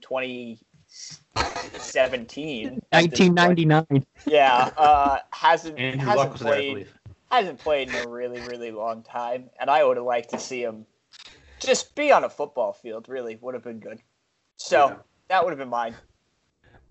2017. 0.00 2.80
1999. 2.90 4.06
Yeah, 4.26 4.70
uh, 4.76 5.18
hasn't 5.30 5.78
Andrew 5.78 6.06
hasn't 6.06 6.16
Luck 6.18 6.32
was 6.32 6.40
there, 6.42 6.52
played 6.52 6.86
hasn't 7.30 7.58
played 7.58 7.88
in 7.88 7.94
a 7.94 8.08
really 8.08 8.40
really 8.46 8.70
long 8.70 9.02
time, 9.02 9.48
and 9.60 9.70
I 9.70 9.84
would 9.84 9.96
have 9.96 10.06
liked 10.06 10.30
to 10.30 10.38
see 10.38 10.62
him 10.62 10.86
just 11.60 11.94
be 11.94 12.12
on 12.12 12.24
a 12.24 12.28
football 12.30 12.72
field. 12.72 13.08
Really 13.08 13.36
would 13.36 13.54
have 13.54 13.64
been 13.64 13.80
good. 13.80 14.00
So 14.56 14.88
Yeah. 14.88 14.96
that 15.28 15.44
would 15.44 15.50
have 15.50 15.58
been 15.58 15.68
mine. 15.68 15.94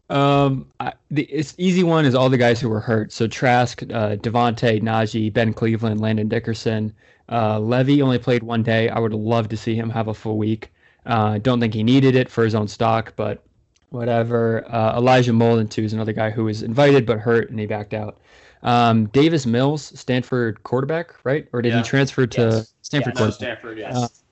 Um, 0.09 0.67
I, 0.79 0.93
the 1.11 1.23
it's 1.23 1.53
easy 1.57 1.83
one 1.83 2.05
is 2.05 2.15
all 2.15 2.29
the 2.29 2.37
guys 2.37 2.61
who 2.61 2.69
were 2.69 2.79
hurt. 2.79 3.11
So 3.11 3.27
Trask, 3.27 3.83
uh, 3.83 4.15
DeVonta, 4.15 4.81
Najee, 4.81 5.31
Ben 5.33 5.53
Cleveland, 5.53 5.99
Landon 5.99 6.29
Dickerson. 6.29 6.93
Uh, 7.29 7.59
Levy 7.59 8.01
only 8.01 8.17
played 8.17 8.41
one 8.43 8.63
day. 8.63 8.87
I 8.87 8.99
would 8.99 9.13
love 9.13 9.49
to 9.49 9.57
see 9.57 9.75
him 9.75 9.89
have 9.89 10.07
a 10.07 10.13
full 10.13 10.37
week. 10.37 10.71
Uh, 11.05 11.39
don't 11.39 11.59
think 11.59 11.73
he 11.73 11.83
needed 11.83 12.15
it 12.15 12.29
for 12.29 12.43
his 12.45 12.55
own 12.55 12.67
stock, 12.69 13.13
but 13.17 13.43
whatever. 13.89 14.63
Uh, 14.73 14.95
Elijah 14.97 15.31
Molden 15.33 15.69
too 15.69 15.83
is 15.83 15.91
another 15.93 16.13
guy 16.13 16.29
who 16.29 16.45
was 16.45 16.63
invited 16.63 17.05
but 17.05 17.19
hurt 17.19 17.49
and 17.49 17.59
he 17.59 17.65
backed 17.65 17.93
out. 17.93 18.17
Um, 18.63 19.07
Davis 19.07 19.45
Mills, 19.45 19.91
Stanford 19.99 20.63
quarterback, 20.63 21.13
right? 21.25 21.47
Or 21.51 21.61
did 21.61 21.73
Yeah. 21.73 21.79
he 21.79 21.83
transfer 21.83 22.25
to 22.27 22.41
Yes. 22.41 22.73
Stanford 22.81 23.13
Yeah, 23.17 23.25
No. 23.25 23.29
Stanford, 23.31 23.77
yes. 23.77 24.23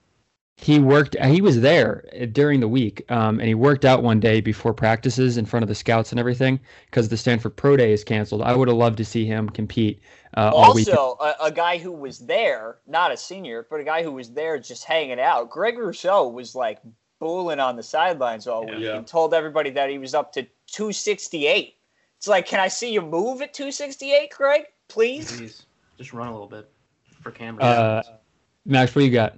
He 0.58 0.80
worked 0.80 1.16
he 1.22 1.42
was 1.42 1.60
there 1.60 2.06
during 2.32 2.62
the 2.62 2.68
week 2.68 3.04
um, 3.12 3.40
and 3.40 3.48
he 3.48 3.54
worked 3.54 3.84
out 3.84 4.04
one 4.04 4.20
day 4.22 4.40
before 4.40 4.74
practices 4.74 5.36
in 5.38 5.46
front 5.46 5.64
of 5.64 5.68
the 5.68 5.76
scouts 5.76 6.12
and 6.12 6.20
everything 6.20 6.60
because 6.86 7.10
the 7.10 7.18
stanford 7.18 7.58
pro 7.58 7.76
day 7.76 7.92
is 7.92 8.06
canceled 8.06 8.42
i 8.42 8.56
would 8.56 8.70
have 8.70 8.78
loved 8.78 8.96
to 8.98 9.04
see 9.04 9.26
him 9.26 9.50
compete 9.50 10.02
uh, 10.38 10.52
all 10.54 10.74
weekend 10.74 10.98
Also, 10.98 11.18
a, 11.22 11.46
a 11.48 11.52
guy 11.52 11.78
who 11.78 11.92
was 11.92 12.20
there, 12.20 12.78
not 12.88 13.12
a 13.12 13.18
senior, 13.18 13.68
but 13.70 13.80
a 13.82 13.84
guy 13.84 14.02
who 14.02 14.12
was 14.14 14.32
there 14.32 14.58
just 14.60 14.84
hanging 14.86 15.20
out. 15.20 15.50
Greg 15.50 15.78
Rousseau 15.78 16.28
was 16.28 16.56
like 16.56 16.80
booling 17.20 17.60
on 17.60 17.76
the 17.78 17.84
sidelines 17.84 18.46
all 18.48 18.66
week 18.66 18.80
Yeah. 18.80 18.98
and 18.98 19.08
told 19.08 19.34
everybody 19.34 19.70
that 19.72 19.90
he 19.90 19.98
was 19.98 20.14
up 20.14 20.34
to 20.34 20.44
268. 20.68 21.76
It's 22.18 22.28
like, 22.28 22.46
can 22.46 22.60
I 22.60 22.68
see 22.68 22.92
you 22.92 23.02
move 23.02 23.42
at 23.42 23.54
268, 23.54 24.30
Greg? 24.32 24.64
Please? 24.90 25.38
Please, 25.38 25.66
just 25.98 26.12
run 26.12 26.28
a 26.28 26.32
little 26.32 26.48
bit 26.48 26.70
for 27.22 27.32
Cameron. 27.32 27.66
uh, 27.66 28.04
max 28.66 28.94
what 28.96 29.06
you 29.06 29.12
got 29.12 29.38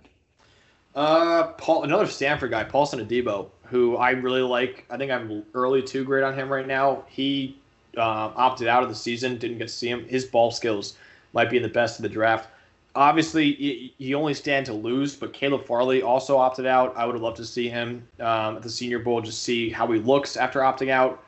Uh, 0.97 1.49
Paul, 1.53 1.83
another 1.83 2.07
Stanford 2.07 2.49
guy, 2.49 2.63
Paulson 2.63 2.99
Adebo, 3.05 3.49
who 3.65 3.97
I 3.97 4.09
really 4.11 4.41
like. 4.41 4.83
I 4.89 4.97
think 4.97 5.11
I'm 5.11 5.45
early 5.53 5.83
two 5.83 6.03
grade 6.03 6.23
on 6.23 6.33
him 6.33 6.51
right 6.51 6.65
now. 6.65 7.03
He 7.07 7.59
um, 7.97 8.33
opted 8.35 8.67
out 8.67 8.81
of 8.81 8.89
the 8.89 8.95
season, 8.95 9.37
didn't 9.37 9.59
get 9.59 9.67
to 9.67 9.73
see 9.73 9.89
him. 9.89 10.07
His 10.07 10.25
ball 10.25 10.49
skills 10.49 10.97
might 11.33 11.51
be 11.51 11.57
in 11.57 11.61
the 11.61 11.69
best 11.69 11.99
of 11.99 12.03
the 12.03 12.09
draft. 12.09 12.49
Obviously, 12.95 13.53
he, 13.53 13.93
he 13.99 14.15
only 14.15 14.33
stand 14.33 14.65
to 14.65 14.73
lose, 14.73 15.15
but 15.15 15.33
Caleb 15.33 15.67
Farley 15.67 16.01
also 16.01 16.35
opted 16.35 16.65
out. 16.65 16.97
I 16.97 17.05
would 17.05 17.13
have 17.13 17.21
loved 17.21 17.37
to 17.37 17.45
see 17.45 17.69
him 17.69 18.07
um, 18.19 18.55
at 18.55 18.63
the 18.63 18.69
Senior 18.69 18.97
Bowl, 18.97 19.21
just 19.21 19.43
see 19.43 19.69
how 19.69 19.85
he 19.91 19.99
looks 19.99 20.35
after 20.35 20.61
opting 20.61 20.89
out. 20.89 21.23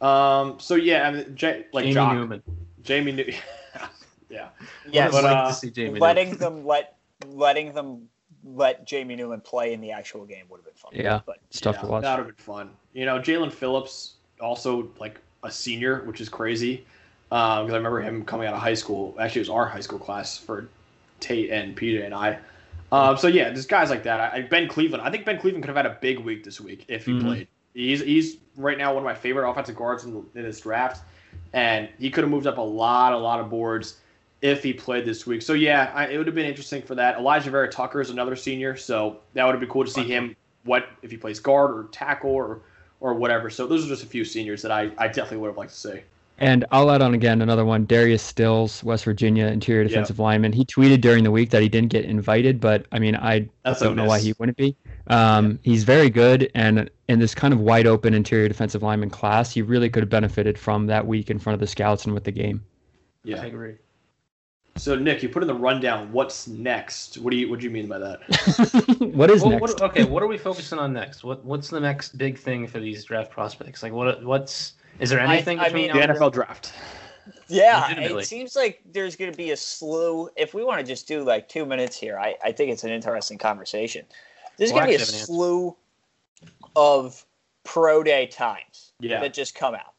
Um, 0.00 0.58
so 0.58 0.74
yeah, 0.74 1.06
I 1.06 1.10
mean, 1.10 1.36
J- 1.36 1.66
like 1.74 1.84
Jamie 1.84 1.94
Jock, 1.94 2.14
Newman. 2.14 2.42
Jamie, 2.82 3.12
New- 3.12 3.34
yeah, 4.30 4.48
Yes. 4.90 5.12
But, 5.12 5.26
I'd 5.26 5.28
like 5.28 5.36
uh, 5.36 5.48
to 5.48 5.54
see 5.54 5.70
Jamie 5.70 6.00
letting 6.00 6.30
Newman. 6.30 6.40
them 6.40 6.64
let 6.64 6.96
letting 7.26 7.74
them 7.74 8.08
let 8.44 8.86
Jamie 8.86 9.16
Newman 9.16 9.40
play 9.40 9.72
in 9.72 9.80
the 9.80 9.92
actual 9.92 10.24
game 10.24 10.44
would 10.48 10.58
have 10.58 10.64
been 10.64 10.74
fun. 10.74 10.92
Yeah. 10.94 11.20
But 11.24 11.38
stuff 11.50 11.76
Yeah, 11.76 11.82
to 11.82 11.86
watch 11.86 12.02
That 12.02 12.18
would 12.18 12.26
have 12.26 12.36
been 12.36 12.44
fun. 12.44 12.70
You 12.92 13.06
know, 13.06 13.18
Jaelan 13.18 13.52
Phillips 13.52 14.14
also 14.40 14.90
like 14.98 15.20
a 15.44 15.50
senior, 15.50 16.02
which 16.04 16.20
is 16.20 16.28
crazy. 16.28 16.84
Because 17.28 17.70
I 17.72 17.76
remember 17.76 18.00
him 18.02 18.24
coming 18.24 18.46
out 18.46 18.52
of 18.54 18.60
high 18.60 18.74
school. 18.74 19.16
Actually, 19.18 19.40
it 19.40 19.48
was 19.48 19.50
our 19.50 19.66
high 19.66 19.80
school 19.80 19.98
class 19.98 20.36
for 20.36 20.68
Tate 21.20 21.50
and 21.50 21.74
PJ 21.76 22.04
and 22.04 22.14
I. 22.14 22.38
Um, 22.90 23.16
so 23.16 23.26
yeah, 23.26 23.44
there's 23.48 23.64
guys 23.64 23.88
like 23.88 24.02
that. 24.02 24.20
I, 24.20 24.36
I- 24.38 24.42
Ben 24.42 24.68
Cleveland. 24.68 25.02
I 25.02 25.10
think 25.10 25.24
Ben 25.24 25.38
Cleveland 25.38 25.64
could 25.64 25.74
have 25.74 25.76
had 25.82 25.86
a 25.86 25.98
big 26.00 26.18
week 26.18 26.44
this 26.44 26.60
week 26.60 26.84
if 26.88 27.06
he 27.06 27.12
Mhm. 27.12 27.22
played. 27.22 27.48
He's 27.72 28.02
he's 28.02 28.36
right 28.56 28.76
now 28.76 28.92
one 28.92 28.98
of 28.98 29.04
my 29.04 29.14
favorite 29.14 29.48
offensive 29.50 29.76
guards 29.76 30.04
in, 30.04 30.12
the, 30.12 30.38
in 30.38 30.44
this 30.44 30.60
draft, 30.60 31.02
and 31.54 31.88
he 31.98 32.10
could 32.10 32.22
have 32.22 32.30
moved 32.30 32.46
up 32.46 32.58
a 32.58 32.60
lot, 32.60 33.14
a 33.14 33.16
lot 33.18 33.40
of 33.40 33.48
boards 33.48 33.96
if 34.42 34.62
he 34.62 34.72
played 34.72 35.04
this 35.04 35.26
week. 35.26 35.40
So 35.40 35.54
yeah, 35.54 35.90
I, 35.94 36.08
it 36.08 36.18
would 36.18 36.26
have 36.26 36.34
been 36.34 36.46
interesting 36.46 36.82
for 36.82 36.94
that. 36.96 37.16
Alijah 37.16 37.50
Vera-Tucker 37.50 38.00
is 38.00 38.10
another 38.10 38.36
senior, 38.36 38.76
so 38.76 39.18
that 39.34 39.44
would 39.44 39.52
have 39.52 39.60
been 39.60 39.70
cool 39.70 39.84
to 39.84 39.90
see 39.90 40.04
him. 40.04 40.36
What 40.64 40.86
if 41.02 41.10
he 41.10 41.16
plays 41.16 41.40
guard 41.40 41.70
or 41.70 41.88
tackle 41.90 42.30
or 42.30 42.60
or 43.02 43.14
whatever. 43.14 43.50
So 43.50 43.66
those 43.66 43.84
are 43.84 43.88
just 43.88 44.04
a 44.04 44.06
few 44.06 44.24
seniors 44.24 44.62
that 44.62 44.70
I, 44.70 44.90
I 44.96 45.08
definitely 45.08 45.38
would 45.38 45.48
have 45.48 45.56
liked 45.56 45.72
to 45.72 45.76
see. 45.76 46.02
And 46.38 46.64
I'll 46.70 46.90
add 46.90 47.02
on 47.02 47.14
again 47.14 47.42
another 47.42 47.64
one. 47.64 47.84
Darius 47.84 48.22
Stills, 48.22 48.82
West 48.82 49.04
Virginia 49.04 49.46
interior 49.46 49.82
Yeah. 49.82 49.88
defensive 49.88 50.18
lineman. 50.18 50.52
He 50.52 50.64
tweeted 50.64 51.00
during 51.00 51.24
the 51.24 51.30
week 51.30 51.50
that 51.50 51.62
he 51.62 51.68
didn't 51.68 51.90
get 51.90 52.04
invited, 52.04 52.60
but 52.60 52.86
I 52.92 52.98
mean, 53.00 53.16
I 53.16 53.48
That's 53.64 53.80
don't 53.80 53.96
know 53.96 54.04
why 54.04 54.20
he 54.20 54.34
wouldn't 54.38 54.56
be. 54.56 54.76
Um, 55.08 55.58
He's 55.62 55.82
very 55.84 56.10
good, 56.10 56.50
and 56.54 56.88
in 57.08 57.18
this 57.18 57.34
kind 57.34 57.52
of 57.52 57.60
wide 57.60 57.86
open 57.86 58.14
interior 58.14 58.48
defensive 58.48 58.82
lineman 58.82 59.10
class, 59.10 59.52
he 59.52 59.62
really 59.62 59.90
could 59.90 60.04
have 60.04 60.10
benefited 60.10 60.56
from 60.58 60.86
that 60.86 61.06
week 61.06 61.28
in 61.28 61.38
front 61.40 61.54
of 61.54 61.60
the 61.60 61.66
scouts 61.66 62.04
and 62.04 62.14
with 62.14 62.24
the 62.24 62.32
game. 62.32 62.64
Yeah, 63.24 63.36
I 63.36 63.40
Yeah. 63.40 63.46
agree. 63.46 63.74
So 64.76 64.96
Nick, 64.96 65.22
you 65.22 65.28
put 65.28 65.42
in 65.42 65.46
the 65.46 65.54
rundown. 65.54 66.10
What's 66.12 66.48
next? 66.48 67.18
What 67.18 67.30
do 67.30 67.36
you 67.36 67.50
what 67.50 67.60
do 67.60 67.64
you 67.64 67.70
mean 67.70 67.88
by 67.88 67.98
that? 67.98 68.20
what 69.14 69.30
is 69.30 69.42
Well, 69.42 69.50
next? 69.50 69.60
what- 69.60 69.82
okay, 69.82 70.04
what 70.04 70.22
are 70.22 70.26
we 70.26 70.38
focusing 70.38 70.78
on 70.78 70.92
next? 70.92 71.24
What 71.24 71.44
What's 71.44 71.68
the 71.68 71.80
next 71.80 72.16
big 72.16 72.38
thing 72.38 72.66
for 72.66 72.80
these 72.80 73.04
draft 73.04 73.30
prospects? 73.30 73.82
Like, 73.82 73.92
what 73.92 74.22
What's 74.24 74.74
is 74.98 75.10
there 75.10 75.20
anything 75.20 75.58
I 75.58 75.64
between 75.64 75.92
mean, 75.92 76.00
The 76.08 76.14
NFL 76.14 76.32
draft. 76.32 76.72
Yeah, 77.48 77.90
it 78.00 78.26
seems 78.26 78.56
like 78.56 78.80
there's 78.92 79.14
going 79.14 79.30
to 79.30 79.36
be 79.36 79.52
a 79.52 79.56
slew. 79.56 80.28
If 80.36 80.54
we 80.54 80.64
want 80.64 80.80
to 80.80 80.86
just 80.86 81.06
do 81.06 81.22
like 81.22 81.48
two 81.48 81.64
minutes 81.64 81.96
here, 81.96 82.18
I, 82.18 82.34
I 82.44 82.50
think 82.52 82.70
it's 82.72 82.82
an 82.82 82.90
interesting 82.90 83.38
conversation. 83.38 84.04
There's 84.56 84.72
Well, 84.72 84.80
going 84.84 84.92
to 84.92 84.96
be 84.96 84.96
a 84.96 84.98
I 84.98 85.02
actually 85.02 85.18
have 85.18 85.28
an 85.28 85.34
slew 85.34 85.76
of 86.74 87.24
pro 87.64 88.02
day 88.02 88.26
times 88.26 88.92
Yeah. 89.00 89.20
that 89.20 89.34
just 89.34 89.54
come 89.54 89.74
out 89.74 89.94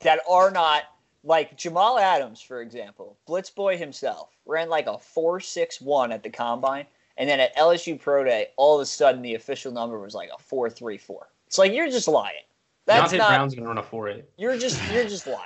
that 0.00 0.20
are 0.28 0.50
not 0.50 0.84
like 1.26 1.56
Jamal 1.56 1.98
Adams, 1.98 2.40
for 2.40 2.62
example, 2.62 3.18
Blitz 3.26 3.50
Boy 3.50 3.76
himself 3.76 4.30
ran 4.46 4.68
like 4.68 4.86
a 4.86 4.96
four 4.96 5.40
six 5.40 5.80
one 5.80 6.12
at 6.12 6.22
the 6.22 6.30
combine, 6.30 6.86
and 7.16 7.28
then 7.28 7.40
at 7.40 7.54
LSU 7.56 8.00
Pro 8.00 8.24
Day, 8.24 8.48
all 8.56 8.76
of 8.76 8.82
a 8.82 8.86
sudden 8.86 9.22
the 9.22 9.34
official 9.34 9.72
number 9.72 9.98
was 9.98 10.14
like 10.14 10.30
a 10.34 10.38
four 10.40 10.70
three 10.70 10.96
four. 10.96 11.28
It's 11.48 11.58
like 11.58 11.72
you're 11.72 11.90
just 11.90 12.06
lying. 12.08 12.44
That's 12.86 13.12
Deonte 13.12 13.18
not. 13.18 13.28
Brown's 13.30 13.54
gonna 13.56 13.66
run 13.66 13.78
a 13.78 13.82
four 13.82 14.08
eight. 14.08 14.24
You're 14.38 14.56
just 14.56 14.80
you're 14.92 15.08
just 15.08 15.26
lying. 15.26 15.40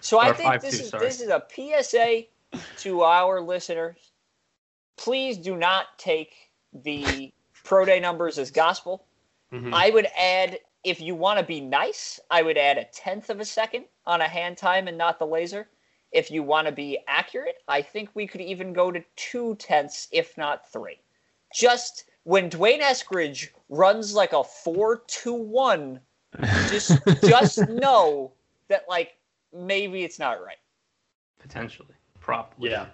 So 0.00 0.18
I 0.18 0.32
think 0.32 0.48
5'2", 0.54 0.60
this 0.62 0.80
is 0.80 0.88
sorry. 0.88 1.04
this 1.04 1.20
is 1.20 1.28
a 1.28 1.44
PSA 1.54 2.22
to 2.78 3.02
our 3.02 3.40
listeners. 3.42 4.12
Please 4.96 5.36
do 5.36 5.56
not 5.56 5.86
take 5.98 6.50
the 6.72 7.32
pro 7.64 7.84
day 7.84 8.00
numbers 8.00 8.38
as 8.38 8.50
gospel. 8.50 9.04
Mhm. 9.52 9.74
I 9.74 9.90
would 9.90 10.06
add 10.18 10.60
if 10.84 11.00
you 11.00 11.14
want 11.14 11.38
to 11.38 11.44
be 11.44 11.60
nice, 11.60 12.20
I 12.30 12.42
would 12.42 12.56
add 12.56 12.78
a 12.78 12.84
tenth 12.84 13.30
of 13.30 13.40
a 13.40 13.44
second 13.44 13.84
on 14.06 14.20
a 14.20 14.28
hand 14.28 14.56
time 14.56 14.88
and 14.88 14.96
not 14.96 15.18
the 15.18 15.26
laser. 15.26 15.68
If 16.12 16.30
you 16.30 16.42
want 16.42 16.66
to 16.66 16.72
be 16.72 16.98
accurate, 17.06 17.56
I 17.68 17.82
think 17.82 18.10
we 18.14 18.26
could 18.26 18.40
even 18.40 18.72
go 18.72 18.90
to 18.90 19.04
two 19.16 19.56
tenths, 19.56 20.08
if 20.10 20.38
not 20.38 20.70
three. 20.72 21.00
Just 21.54 22.04
when 22.24 22.48
Dwayne 22.48 22.80
Eskridge 22.80 23.48
runs 23.68 24.14
like 24.14 24.32
a 24.32 24.44
four 24.44 25.02
to 25.06 25.34
one, 25.34 26.00
just 26.68 26.98
just 27.26 27.68
know 27.68 28.32
that 28.68 28.84
like 28.88 29.16
maybe 29.52 30.04
it's 30.04 30.18
not 30.18 30.42
right. 30.42 30.56
Potentially. 31.38 31.94
Probably. 32.20 32.70
yeah. 32.70 32.86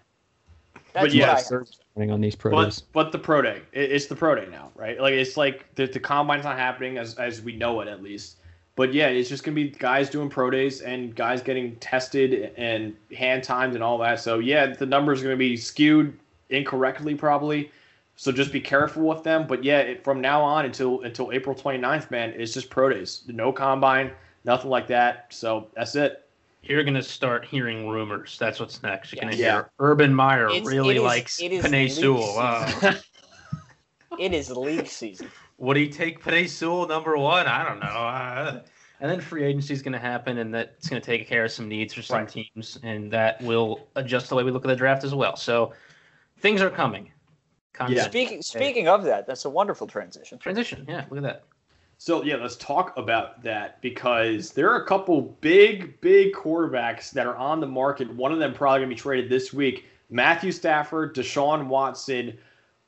That's 0.95 1.07
But 1.07 1.15
yeah, 1.15 1.35
what 1.35 1.53
I 1.53 1.57
running 1.97 2.13
on 2.13 2.21
these 2.21 2.37
But 2.37 2.41
pros. 2.51 2.81
but 2.93 3.11
the 3.11 3.19
pro 3.19 3.43
day, 3.43 3.63
it, 3.73 3.93
it's 3.93 4.07
the 4.07 4.15
pro 4.15 4.37
day 4.37 4.47
now, 4.51 4.71
right? 4.77 4.99
Like 4.99 5.13
it's 5.13 5.37
like 5.37 5.75
the, 5.75 5.87
the 5.87 5.99
combine's 6.01 6.45
not 6.45 6.57
happening 6.57 6.99
as 6.99 7.17
as 7.17 7.43
we 7.43 7.57
know 7.57 7.81
it 7.81 7.89
at 7.89 8.03
least. 8.03 8.39
But 8.77 8.95
yeah, 8.95 9.09
it's 9.09 9.29
just 9.29 9.43
gonna 9.43 9.57
be 9.57 9.71
guys 9.71 10.09
doing 10.09 10.31
pro 10.31 10.51
days 10.51 10.83
and 10.83 11.15
guys 11.15 11.43
getting 11.43 11.75
tested 11.77 12.53
and 12.57 12.95
hand 13.17 13.43
timed 13.43 13.75
and 13.75 13.83
all 13.83 13.99
that. 13.99 14.21
So 14.21 14.39
yeah, 14.39 14.67
the 14.67 14.87
numbers 14.87 15.21
are 15.21 15.25
gonna 15.25 15.37
be 15.37 15.57
skewed 15.57 16.17
incorrectly 16.51 17.17
probably. 17.17 17.73
So 18.17 18.31
just 18.31 18.53
be 18.53 18.61
careful 18.61 19.03
with 19.03 19.25
them. 19.25 19.49
But 19.49 19.65
yeah, 19.65 19.81
it, 19.81 20.05
from 20.05 20.21
now 20.21 20.43
on 20.43 20.65
until 20.65 21.03
until 21.03 21.33
April 21.33 21.57
29th, 21.57 22.13
man, 22.13 22.35
it's 22.37 22.55
just 22.55 22.71
pro 22.71 22.89
days. 22.91 23.23
No 23.27 23.53
combine, 23.53 24.13
nothing 24.45 24.71
like 24.71 24.87
that. 24.87 25.27
So 25.31 25.67
that's 25.75 25.97
it. 25.97 26.24
You're 26.67 26.85
gonna 26.85 27.03
start 27.03 27.45
hearing 27.45 27.89
rumors. 27.89 28.37
That's 28.39 28.59
what's 28.61 28.83
next. 28.83 29.13
You're 29.13 29.21
gonna 29.23 29.37
Yeah. 29.37 29.53
hear 29.53 29.71
Urban 29.79 30.15
Meyer 30.15 30.49
It's- 30.49 30.67
really 30.67 30.97
it 30.97 30.99
is- 30.99 31.03
likes 31.03 31.41
it 31.43 31.53
is 31.53 31.63
Panay 31.63 31.83
league 31.85 31.93
Sewell. 31.93 32.67
Season. 32.69 32.95
It 34.19 34.33
is 34.33 34.49
league 34.51 34.87
season. 34.87 35.29
would 35.59 35.77
he 35.77 35.89
take 35.89 36.23
Penei 36.23 36.49
Sewell 36.49 36.87
number 36.87 37.17
one? 37.19 37.47
I 37.49 37.65
don't 37.65 37.81
know. 37.81 37.87
Uh, 37.87 38.61
and 39.01 39.11
then 39.11 39.21
free 39.21 39.43
agency 39.43 39.75
is 39.75 39.83
going 39.83 39.93
to 39.93 39.99
happen, 39.99 40.39
and 40.39 40.55
that's 40.55 40.89
going 40.89 41.03
to 41.03 41.05
take 41.05 41.27
care 41.27 41.45
of 41.47 41.51
some 41.51 41.69
needs 41.69 41.93
for 41.93 42.01
some 42.03 42.19
Right. 42.21 42.29
teams, 42.29 42.79
and 42.85 43.11
that 43.11 43.43
will 43.43 43.89
adjust 43.97 44.29
the 44.29 44.37
way 44.37 44.45
we 44.45 44.53
look 44.53 44.65
at 44.65 44.69
the 44.69 44.77
draft 44.77 45.03
as 45.03 45.13
well. 45.17 45.35
So 45.35 45.73
things 46.39 46.63
are 46.63 46.71
coming. 46.71 47.11
Content. 47.73 47.97
Yeah. 47.97 48.05
Speaking 48.05 48.41
speaking 48.41 48.87
of 48.87 49.03
that, 49.03 49.27
that's 49.27 49.47
a 49.47 49.51
wonderful 49.51 49.89
transition. 49.89 50.39
Transition. 50.39 50.85
Yeah, 50.89 51.07
look 51.11 51.17
at 51.17 51.25
that. 51.25 51.45
So 51.99 52.23
yeah, 52.23 52.37
let's 52.37 52.57
talk 52.57 52.97
about 52.97 53.43
that 53.43 53.81
because 53.81 54.51
there 54.51 54.71
are 54.71 54.83
a 54.83 54.87
couple 54.87 55.21
big, 55.41 56.01
big 56.01 56.33
quarterbacks 56.33 57.11
that 57.13 57.27
are 57.27 57.37
on 57.37 57.61
the 57.61 57.67
market. 57.67 58.13
One 58.15 58.33
of 58.33 58.39
them 58.39 58.53
probably 58.53 58.81
gonna 58.81 58.89
be 58.89 58.95
traded 58.95 59.31
this 59.31 59.53
week. 59.53 59.87
Matthew 60.11 60.53
Stafford, 60.53 61.15
Deshaun 61.15 61.67
Watson. 61.67 62.37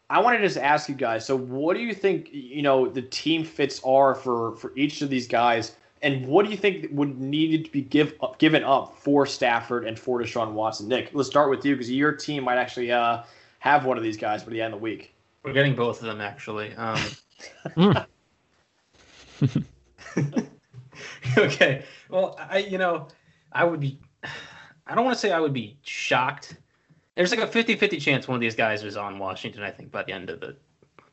I 0.08 0.20
want 0.20 0.38
to 0.38 0.42
just 0.42 0.56
ask 0.56 0.88
you 0.88 0.94
guys. 0.94 1.26
So, 1.26 1.36
what 1.36 1.76
do 1.76 1.82
you 1.82 1.92
think? 1.92 2.28
You 2.32 2.62
know, 2.62 2.88
the 2.88 3.02
team 3.02 3.44
fits 3.44 3.80
are 3.84 4.14
for 4.14 4.54
for 4.56 4.72
each 4.76 5.02
of 5.02 5.10
these 5.10 5.26
guys, 5.26 5.74
and 6.02 6.26
what 6.26 6.44
do 6.44 6.50
you 6.52 6.56
think 6.56 6.86
would 6.92 7.18
need 7.18 7.64
to 7.64 7.70
be 7.72 7.82
give 7.82 8.14
given 8.38 8.62
up 8.62 8.96
for 8.98 9.26
Stafford 9.26 9.84
and 9.84 9.98
for 9.98 10.20
Deshaun 10.20 10.52
Watson? 10.52 10.86
Nick, 10.88 11.10
let's 11.12 11.28
start 11.28 11.50
with 11.50 11.64
you 11.64 11.74
because 11.74 11.90
your 11.90 12.12
team 12.12 12.44
might 12.44 12.58
actually 12.58 12.92
uh, 12.92 13.22
have 13.58 13.84
one 13.84 13.96
of 13.96 14.04
these 14.04 14.16
guys 14.16 14.44
by 14.44 14.50
the 14.50 14.60
end 14.60 14.74
of 14.74 14.80
the 14.80 14.84
week. 14.84 15.12
We're 15.42 15.52
getting 15.52 15.74
both 15.74 16.00
of 16.00 16.06
them 16.06 16.20
actually. 16.20 16.74
Um, 16.74 17.00
Mm. 17.76 18.06
okay. 21.38 21.84
Well, 22.08 22.38
I 22.50 22.58
you 22.58 22.78
know, 22.78 23.08
I 23.52 23.64
would 23.64 23.80
be 23.80 23.98
I 24.86 24.94
don't 24.94 25.04
want 25.04 25.14
to 25.16 25.20
say 25.20 25.32
I 25.32 25.40
would 25.40 25.52
be 25.52 25.76
shocked. 25.82 26.56
There's 27.14 27.30
like 27.34 27.40
a 27.40 27.46
50-50 27.46 28.00
chance 28.00 28.28
one 28.28 28.34
of 28.34 28.40
these 28.42 28.54
guys 28.54 28.84
is 28.84 28.96
on 28.96 29.18
Washington, 29.18 29.62
I 29.62 29.70
think, 29.70 29.90
by 29.90 30.02
the 30.02 30.12
end 30.12 30.28
of 30.28 30.40
the 30.40 30.54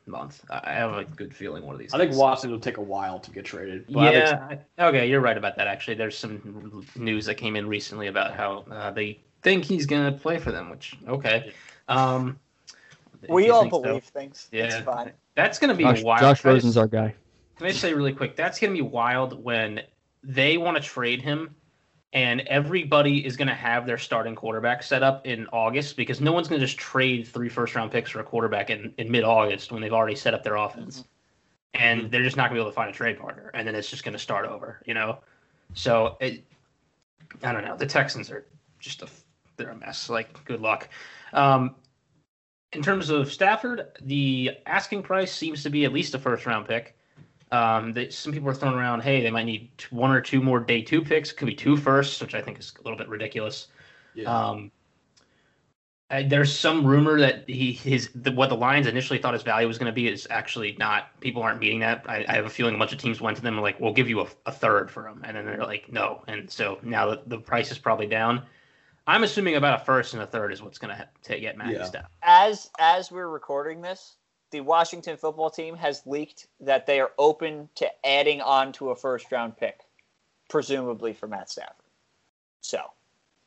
month. 0.06 0.44
I 0.50 0.60
I 0.64 0.72
have 0.72 0.92
a 0.92 1.04
good 1.04 1.34
feeling 1.34 1.64
one 1.64 1.74
of 1.74 1.78
these 1.78 1.94
I 1.94 1.98
think 1.98 2.10
guys. 2.10 2.18
Watson 2.18 2.50
will 2.50 2.60
take 2.60 2.76
a 2.76 2.82
while 2.82 3.18
to 3.18 3.30
get 3.30 3.44
traded. 3.44 3.86
but 3.88 4.14
I 4.14 4.48
think 4.48 4.60
Yeah. 4.78 4.86
Okay, 4.88 5.08
you're 5.08 5.20
right 5.22 5.36
about 5.36 5.56
that. 5.56 5.66
Actually, 5.66 5.94
there's 5.94 6.16
some 6.16 6.84
news 6.96 7.24
that 7.26 7.36
came 7.36 7.56
in 7.56 7.66
recently 7.66 8.08
about 8.08 8.34
how 8.34 8.64
uh, 8.70 8.90
they 8.90 9.18
think 9.42 9.64
he's 9.64 9.86
gonna 9.86 10.12
play 10.12 10.38
for 10.38 10.52
them. 10.52 10.70
Which 10.70 10.96
okay. 11.08 11.52
Um, 11.88 12.38
We 13.28 13.50
all 13.50 13.62
think 13.62 13.74
so. 13.74 13.82
believe 13.82 14.04
things. 14.04 14.48
It's 14.52 14.74
Yeah. 14.74 14.82
fine. 14.82 15.12
That's 15.34 15.58
gonna 15.58 15.74
be 15.74 15.84
Josh, 15.84 16.02
wild. 16.02 16.20
Josh 16.20 16.44
Rosen's 16.44 16.76
our 16.76 16.86
guy. 16.86 17.14
Can 17.56 17.66
I 17.66 17.70
just 17.70 17.80
say 17.80 17.94
really 17.94 18.12
quick? 18.12 18.36
That's 18.36 18.58
gonna 18.58 18.72
be 18.72 18.82
wild 18.82 19.42
when 19.42 19.82
they 20.22 20.56
want 20.56 20.76
to 20.76 20.82
trade 20.82 21.22
him, 21.22 21.54
and 22.12 22.40
everybody 22.42 23.24
is 23.24 23.36
gonna 23.36 23.54
have 23.54 23.86
their 23.86 23.98
starting 23.98 24.34
quarterback 24.34 24.82
set 24.82 25.02
up 25.02 25.26
in 25.26 25.46
August 25.48 25.96
because 25.96 26.20
no 26.20 26.32
one's 26.32 26.48
gonna 26.48 26.60
just 26.60 26.78
trade 26.78 27.26
three 27.26 27.48
first 27.48 27.74
round 27.74 27.90
picks 27.90 28.10
for 28.10 28.20
a 28.20 28.24
quarterback 28.24 28.70
in, 28.70 28.92
in 28.98 29.10
mid 29.10 29.24
August 29.24 29.70
when 29.70 29.82
they've 29.82 29.92
already 29.92 30.16
set 30.16 30.34
up 30.34 30.42
their 30.42 30.56
offense, 30.56 31.04
and 31.74 32.10
they're 32.10 32.24
just 32.24 32.36
not 32.36 32.48
gonna 32.48 32.58
be 32.58 32.60
able 32.60 32.70
to 32.70 32.74
find 32.74 32.90
a 32.90 32.94
trade 32.94 33.18
partner, 33.18 33.50
and 33.54 33.66
then 33.66 33.74
it's 33.74 33.90
just 33.90 34.04
gonna 34.04 34.18
start 34.18 34.46
over, 34.46 34.80
you 34.86 34.94
know. 34.94 35.18
So 35.74 36.16
it, 36.20 36.44
I 37.42 37.52
don't 37.52 37.64
know. 37.64 37.76
The 37.76 37.86
Texans 37.86 38.30
are 38.30 38.46
just 38.80 39.02
a 39.02 39.08
they're 39.56 39.70
a 39.70 39.76
mess. 39.76 40.10
Like 40.10 40.44
good 40.44 40.60
luck. 40.60 40.88
Um, 41.32 41.76
in 42.72 42.82
terms 42.82 43.10
of 43.10 43.32
Stafford, 43.32 43.86
the 44.02 44.50
asking 44.66 45.04
price 45.04 45.32
seems 45.32 45.62
to 45.62 45.70
be 45.70 45.84
at 45.84 45.92
least 45.92 46.14
a 46.14 46.18
first 46.18 46.46
round 46.46 46.66
pick. 46.66 46.96
Um, 47.52 47.92
that 47.92 48.12
some 48.12 48.32
people 48.32 48.48
are 48.48 48.54
throwing 48.54 48.74
around, 48.74 49.02
hey, 49.02 49.22
they 49.22 49.30
might 49.30 49.44
need 49.44 49.70
one 49.90 50.10
or 50.10 50.20
two 50.20 50.42
more 50.42 50.58
day 50.58 50.82
two 50.82 51.02
picks. 51.02 51.30
Could 51.30 51.46
be 51.46 51.54
two 51.54 51.76
firsts, 51.76 52.20
which 52.20 52.34
I 52.34 52.40
think 52.40 52.58
is 52.58 52.72
a 52.78 52.82
little 52.82 52.98
bit 52.98 53.08
ridiculous. 53.08 53.68
yeah. 54.14 54.24
Um, 54.24 54.72
there's 56.26 56.56
some 56.56 56.86
rumor 56.86 57.18
that 57.18 57.48
he 57.48 57.72
his 57.72 58.10
the, 58.14 58.30
what 58.30 58.48
the 58.48 58.56
Lions 58.56 58.86
initially 58.86 59.18
thought 59.18 59.32
his 59.34 59.42
value 59.42 59.66
was 59.66 59.78
going 59.78 59.90
to 59.90 59.92
be 59.92 60.06
is 60.06 60.26
actually 60.30 60.76
not. 60.78 61.18
People 61.20 61.42
aren't 61.42 61.58
meeting 61.58 61.80
that. 61.80 62.04
I, 62.08 62.24
I 62.28 62.34
have 62.34 62.44
a 62.44 62.50
feeling 62.50 62.74
a 62.74 62.78
bunch 62.78 62.92
of 62.92 62.98
teams 62.98 63.20
went 63.20 63.36
to 63.36 63.42
them 63.42 63.54
and 63.54 63.62
like, 63.62 63.80
we'll 63.80 63.92
give 63.92 64.08
you 64.08 64.20
a, 64.20 64.26
a 64.46 64.52
third 64.52 64.90
for 64.90 65.08
him, 65.08 65.22
and 65.24 65.36
then 65.36 65.44
they're 65.44 65.64
like, 65.64 65.90
no. 65.90 66.22
And 66.28 66.48
so 66.50 66.78
now 66.82 67.10
the, 67.10 67.22
the 67.26 67.38
price 67.38 67.70
is 67.72 67.78
probably 67.78 68.06
down. 68.06 68.42
I'm 69.06 69.24
assuming 69.24 69.56
about 69.56 69.80
a 69.80 69.84
first 69.84 70.14
and 70.14 70.22
a 70.22 70.26
third 70.26 70.52
is 70.52 70.62
what's 70.62 70.78
going 70.78 70.96
to 70.96 71.08
to 71.24 71.40
get 71.40 71.56
Matthew 71.56 71.78
Yeah. 71.78 71.84
Stafford. 71.84 72.10
As 72.22 72.70
as 72.78 73.10
we're 73.10 73.28
recording 73.28 73.80
this, 73.80 74.16
the 74.54 74.60
Washington 74.60 75.16
football 75.16 75.50
team 75.50 75.74
has 75.74 76.06
leaked 76.06 76.46
that 76.60 76.86
they 76.86 77.00
are 77.00 77.10
open 77.18 77.68
to 77.74 78.06
adding 78.06 78.40
on 78.40 78.70
to 78.74 78.90
a 78.90 78.96
first 78.96 79.32
round 79.32 79.56
pick, 79.56 79.80
presumably 80.48 81.12
for 81.12 81.26
Matt 81.26 81.50
Stafford. 81.50 81.74
So, 82.60 82.78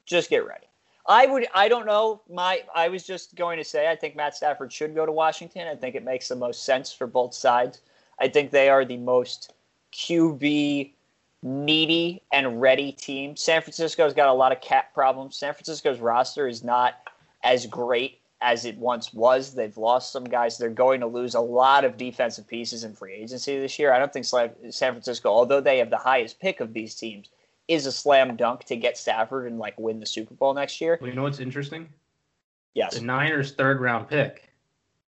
just 0.06 0.30
get 0.30 0.46
ready. 0.46 0.68
I 1.08 1.26
would 1.26 1.48
I 1.56 1.70
don't 1.70 1.86
know. 1.86 2.22
My 2.30 2.62
I 2.76 2.90
was 2.90 3.06
just 3.08 3.36
going 3.36 3.58
to 3.58 3.64
say 3.64 3.90
I 3.90 3.96
think 3.96 4.18
Matt 4.18 4.36
Stafford 4.36 4.74
should 4.74 4.94
go 4.94 5.06
to 5.06 5.12
Washington. 5.14 5.66
I 5.70 5.76
think 5.76 5.96
it 5.96 6.04
makes 6.04 6.28
the 6.28 6.36
most 6.36 6.66
sense 6.66 6.92
for 6.92 7.08
both 7.08 7.34
sides. 7.34 7.80
I 8.20 8.28
think 8.28 8.52
they 8.52 8.68
are 8.68 8.84
the 8.84 8.98
most 8.98 9.54
QB 9.94 10.92
needy 11.42 12.22
and 12.34 12.60
ready 12.60 12.92
team. 12.92 13.38
San 13.38 13.62
Francisco's 13.62 14.14
got 14.14 14.28
a 14.28 14.34
lot 14.34 14.52
of 14.52 14.60
cap 14.60 14.94
problems. 14.94 15.38
San 15.38 15.54
Francisco's 15.54 16.02
roster 16.02 16.50
is 16.50 16.66
not 16.66 16.96
as 17.46 17.66
great 17.66 18.20
as 18.48 18.64
it 18.64 18.78
once 18.78 19.14
was. 19.14 19.54
They've 19.54 19.76
lost 19.78 20.14
some 20.14 20.24
guys. 20.24 20.58
They're 20.58 20.70
going 20.70 21.02
to 21.02 21.08
lose 21.08 21.36
a 21.36 21.40
lot 21.42 21.84
of 21.84 21.98
defensive 21.98 22.48
pieces 22.48 22.86
in 22.86 22.94
free 22.96 23.14
agency 23.14 23.60
this 23.60 23.78
year. 23.78 23.92
I 23.92 24.00
don't 24.00 24.14
think 24.14 24.26
San 24.26 24.94
Francisco, 24.94 25.30
although 25.30 25.60
they 25.60 25.80
have 25.80 25.90
the 25.90 25.98
highest 25.98 26.40
pick 26.40 26.62
of 26.62 26.72
these 26.72 26.96
teams, 26.96 27.30
is 27.68 27.86
a 27.86 27.92
slam 27.92 28.38
dunk 28.38 28.64
to 28.66 28.78
get 28.78 28.98
Stafford 28.98 29.48
and 29.48 29.60
like 29.60 29.78
win 29.78 30.00
the 30.00 30.06
Super 30.06 30.34
Bowl 30.34 30.54
next 30.54 30.80
year. 30.80 30.98
Well, 31.02 31.10
you 31.10 31.16
know 31.16 31.24
what's 31.24 31.42
interesting? 31.42 31.90
Yes. 32.74 32.96
The 32.96 33.02
Niners' 33.04 33.52
third 33.52 33.82
round 33.82 34.08
pick 34.08 34.50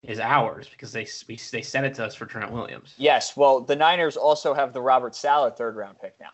is 0.01 0.19
ours 0.19 0.67
because 0.67 0.91
they 0.91 1.07
we, 1.27 1.39
they 1.51 1.61
sent 1.61 1.85
it 1.85 1.93
to 1.95 2.05
us 2.05 2.15
for 2.15 2.25
Trent 2.25 2.51
Williams. 2.51 2.95
Yes. 2.97 3.37
Well, 3.37 3.59
the 3.61 3.75
Niners 3.75 4.17
also 4.17 4.55
have 4.55 4.73
the 4.73 4.81
Robert 4.81 5.13
Saleh 5.15 5.55
third 5.55 5.75
round 5.75 5.99
pick 6.01 6.15
now. 6.19 6.29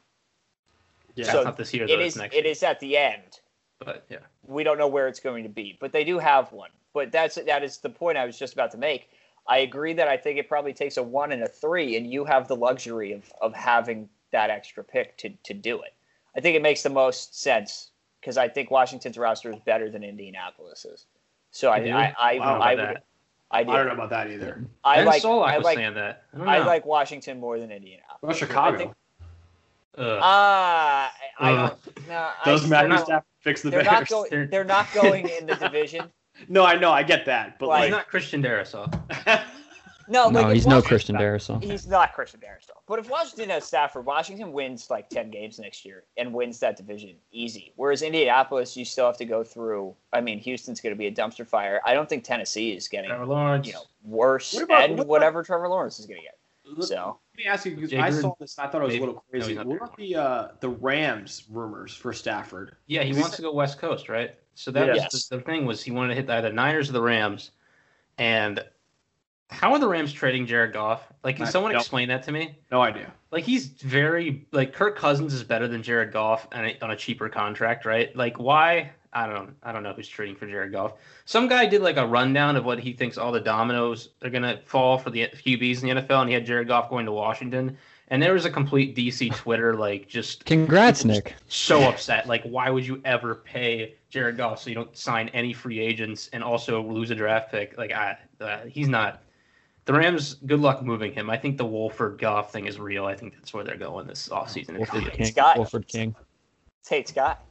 yeah. 1.16 1.30
So 1.34 1.44
not 1.44 1.58
this 1.58 1.74
year. 1.74 1.86
Though, 1.86 1.96
It 1.96 2.00
it's 2.00 2.16
next 2.16 2.34
it 2.34 2.46
year. 2.46 2.52
is 2.52 2.64
at 2.64 2.80
the 2.80 2.96
end. 2.96 3.42
But 3.80 4.06
yeah, 4.10 4.20
we 4.48 4.64
don't 4.64 4.78
know 4.78 4.88
where 4.88 5.10
it's 5.10 5.20
going 5.20 5.44
to 5.44 5.50
be, 5.50 5.78
but 5.82 5.92
they 5.92 6.06
do 6.06 6.18
have 6.18 6.54
one. 6.54 6.70
But 6.94 7.12
that's 7.12 7.36
that 7.36 7.64
is 7.64 7.78
the 7.80 7.90
point 7.90 8.18
I 8.18 8.26
was 8.26 8.38
just 8.38 8.54
about 8.54 8.72
to 8.72 8.78
make. 8.78 9.10
I 9.48 9.60
agree 9.60 9.94
that 9.94 10.08
I 10.08 10.16
think 10.16 10.38
it 10.40 10.48
probably 10.48 10.74
takes 10.74 10.98
a 10.98 11.04
one 11.04 11.32
and 11.32 11.44
a 11.44 11.48
three, 11.48 11.98
and 11.98 12.10
you 12.12 12.24
have 12.26 12.48
the 12.48 12.56
luxury 12.56 13.12
of 13.14 13.32
of 13.42 13.54
having 13.54 14.10
that 14.32 14.50
extra 14.50 14.84
pick 14.84 15.18
to 15.18 15.30
to 15.44 15.54
do 15.54 15.82
it. 15.82 15.94
I 16.36 16.40
think 16.40 16.56
it 16.56 16.62
makes 16.62 16.84
the 16.84 16.90
most 16.90 17.40
sense 17.42 17.92
because 18.22 18.38
I 18.38 18.48
think 18.48 18.72
Washington's 18.72 19.18
roster 19.18 19.52
is 19.52 19.60
better 19.66 19.90
than 19.90 20.04
Indianapolis's. 20.04 21.06
So 21.52 21.72
I 21.72 21.80
do? 21.80 21.92
I 21.92 22.14
I, 22.18 22.40
Wow, 22.40 22.56
about 22.56 22.62
I, 22.62 22.76
would 22.76 22.80
that. 22.80 23.04
I, 23.52 23.60
I 23.60 23.64
do. 23.64 23.72
don't 23.74 23.88
know 23.88 23.94
about 23.94 24.10
that 24.12 24.32
either. 24.32 24.64
I 24.84 24.96
ben 24.98 25.06
like 25.06 25.22
Solak 25.24 25.48
I 25.50 25.58
was 25.58 25.66
like 25.66 25.78
saying 25.78 25.94
that. 25.96 26.24
I 26.40 26.58
I 26.58 26.66
like 26.66 26.86
Washington 26.86 27.40
more 27.40 27.60
than 27.60 27.72
Indianapolis. 27.72 28.20
Well, 28.22 28.34
Chicago. 28.34 28.76
I 28.76 28.78
think- 28.80 28.94
Ugh. 29.96 30.20
Ah, 30.24 31.14
I 31.40 31.52
Uh, 31.52 31.68
don't. 31.68 32.08
No, 32.08 32.30
Does 32.46 32.66
I, 32.66 32.68
Matthew 32.68 32.98
Stafford 33.06 33.24
fix 33.42 33.62
the 33.62 33.70
they're 33.70 33.84
Bears? 33.84 33.92
not 33.92 34.08
going. 34.10 34.30
They're- 34.32 34.48
They're 34.48 34.64
not 34.64 34.88
going 34.94 35.28
in 35.30 35.46
the 35.46 35.56
division. 35.56 36.12
No, 36.48 36.64
I 36.66 36.76
know, 36.78 36.92
I 36.92 37.04
get 37.04 37.26
that, 37.26 37.60
but 37.60 37.70
Like- 37.70 37.84
he's 37.86 37.92
not 37.92 38.08
Christian 38.08 38.42
Darrisaw. 38.44 38.92
No, 40.10 40.30
no, 40.30 40.42
like 40.42 40.48
if 40.48 40.54
he's 40.56 40.68
no 40.68 40.82
Christian 40.82 41.16
Darrisaw. 41.16 41.64
He's 41.64 41.88
not 41.88 42.14
Christian 42.14 42.42
Darrisaw. 42.42 42.76
But 42.88 43.00
if 43.00 43.10
Washington 43.10 43.50
has 43.52 43.64
Stafford, 43.64 44.06
Washington 44.06 44.52
wins 44.52 44.90
like 44.90 45.08
ten 45.08 45.32
games 45.32 45.60
next 45.60 45.86
year 45.86 46.04
and 46.18 46.34
wins 46.34 46.60
that 46.60 46.76
division 46.76 47.16
easy. 47.32 47.72
Whereas 47.78 48.02
Indianapolis, 48.02 48.76
you 48.76 48.84
still 48.84 49.06
have 49.06 49.16
to 49.18 49.24
go 49.26 49.46
through. 49.46 49.96
I 50.12 50.20
mean, 50.20 50.40
Houston's 50.40 50.82
going 50.82 50.94
to 50.94 50.98
be 51.00 51.08
a 51.08 51.12
dumpster 51.12 51.48
fire. 51.48 51.80
I 51.86 51.94
don't 51.94 52.10
think 52.10 52.26
Tennessee 52.26 52.74
is 52.74 52.90
getting 52.90 53.12
Trevor 53.12 53.26
Lawrence. 53.28 53.66
you 53.66 53.74
know 53.74 53.84
worse, 54.04 54.54
What 54.54 54.64
about- 54.64 54.84
and 54.84 54.92
what 54.92 55.04
about- 55.04 55.08
whatever 55.08 55.42
Trevor 55.42 55.70
Lawrence 55.70 56.00
is 56.00 56.06
going 56.06 56.20
to 56.20 56.26
get. 56.26 56.84
So 56.86 57.18
let 57.36 57.44
me 57.46 57.50
ask 57.50 57.66
you 57.66 57.76
because 57.76 57.90
Jay 57.90 57.98
I 58.00 58.10
saw 58.12 58.34
this 58.40 58.58
and 58.58 58.68
I 58.68 58.72
thought 58.72 58.82
it 58.82 58.86
was 58.86 58.94
Maybe. 58.94 59.04
a 59.04 59.06
little 59.08 59.24
crazy. 59.30 59.54
not 59.56 59.66
what 59.66 59.74
there. 59.74 59.84
about 59.86 59.98
the 59.98 60.16
uh, 60.16 60.48
the 60.60 60.70
Rams 60.70 61.44
rumors 61.50 61.96
for 61.96 62.14
Stafford? 62.14 62.76
Yeah, 62.88 63.04
he 63.04 63.14
wants 63.14 63.34
it- 63.34 63.36
to 63.38 63.42
go 63.44 63.54
West 63.54 63.80
Coast, 63.80 64.10
right? 64.10 64.36
So 64.56 64.70
that 64.72 64.88
was 64.88 65.28
the, 65.30 65.38
the 65.38 65.42
thing 65.44 65.66
was 65.66 65.82
he 65.84 65.90
wanted 65.90 66.10
to 66.10 66.16
hit 66.22 66.30
either 66.30 66.52
Niners 66.54 66.90
or 66.90 66.94
the 66.94 67.02
Rams. 67.02 67.52
And 68.20 68.64
how 69.50 69.74
are 69.74 69.80
the 69.80 69.88
Rams 69.88 70.14
trading 70.14 70.46
Jared 70.46 70.74
Goff? 70.74 71.02
Like, 71.24 71.38
can 71.38 71.46
I 71.46 71.50
someone 71.50 71.72
don't- 71.72 71.82
explain 71.82 72.08
that 72.10 72.22
to 72.24 72.32
me? 72.32 72.60
No 72.72 72.82
idea. 72.82 73.12
Like, 73.32 73.46
he's 73.46 73.66
very 73.68 74.46
like 74.52 74.72
Kirk 74.74 74.96
Cousins 74.96 75.34
is 75.34 75.44
better 75.44 75.68
than 75.68 75.82
Jared 75.82 76.12
Goff 76.14 76.48
on 76.52 76.66
a, 76.66 76.78
on 76.84 76.92
a 76.92 76.96
cheaper 76.96 77.30
contract, 77.30 77.86
right? 77.86 78.16
Like, 78.16 78.38
why? 78.38 78.92
I 79.14 79.28
don't 79.28 79.56
I 79.64 79.72
don't 79.72 79.84
know 79.84 79.94
who's 79.94 80.08
trading 80.08 80.36
for 80.36 80.48
Jared 80.48 80.72
Goff. 80.72 80.94
Some 81.26 81.48
guy 81.48 81.66
did 81.66 81.82
like 81.82 81.98
a 81.98 82.06
rundown 82.06 82.56
of 82.56 82.66
what 82.66 82.80
he 82.80 82.94
thinks 82.94 83.18
all 83.18 83.32
the 83.32 83.40
dominoes 83.40 84.10
are 84.24 84.30
gonna 84.30 84.60
fall 84.66 84.98
for 84.98 85.10
the 85.10 85.28
QBs 85.28 85.84
in 85.84 85.96
the 85.96 86.02
NFL, 86.02 86.22
and 86.22 86.30
he 86.30 86.34
had 86.34 86.46
Jared 86.46 86.68
Goff 86.68 86.90
going 86.90 87.06
to 87.06 87.12
Washington. 87.12 87.78
And 88.10 88.22
there 88.22 88.34
was 88.34 88.46
a 88.46 88.52
complete 88.52 88.96
DC 88.96 89.34
Twitter 89.36 89.76
like 89.76 90.08
just 90.08 90.46
Congrats, 90.46 91.06
Nick. 91.06 91.36
so 91.48 91.82
upset. 91.84 92.28
Like, 92.28 92.44
why 92.44 92.70
would 92.70 92.86
you 92.86 93.02
ever 93.06 93.36
pay 93.36 93.96
Jared 94.10 94.38
Goff 94.38 94.60
so 94.62 94.70
you 94.70 94.76
don't 94.76 94.96
sign 94.96 95.30
any 95.30 95.54
free 95.54 95.80
agents 95.80 96.30
and 96.34 96.44
also 96.44 96.84
lose 96.84 97.10
a 97.12 97.16
draft 97.16 97.50
pick? 97.50 97.78
Like, 97.78 97.92
I, 97.92 98.18
uh, 98.42 98.66
he's 98.66 98.88
not. 98.90 99.24
The 99.86 99.94
Rams, 99.94 100.36
good 100.46 100.60
luck 100.60 100.84
moving 100.84 101.12
him. 101.12 101.30
I 101.30 101.38
think 101.38 101.58
the 101.58 101.66
Wolford 101.66 102.20
Goff 102.20 102.52
thing 102.52 102.68
is 102.68 102.80
real. 102.80 103.06
I 103.06 103.16
think 103.16 103.34
that's 103.34 103.54
where 103.54 103.64
they're 103.64 103.78
going 103.78 104.06
this 104.06 104.30
offseason. 104.30 104.78
Wolford 104.78 105.08
It's 105.08 105.16
King. 105.16 105.34
got- 105.34 105.58
Wolford 105.58 105.88
King. 105.88 106.16
Tate 106.84 107.08
Scott. 107.08 107.44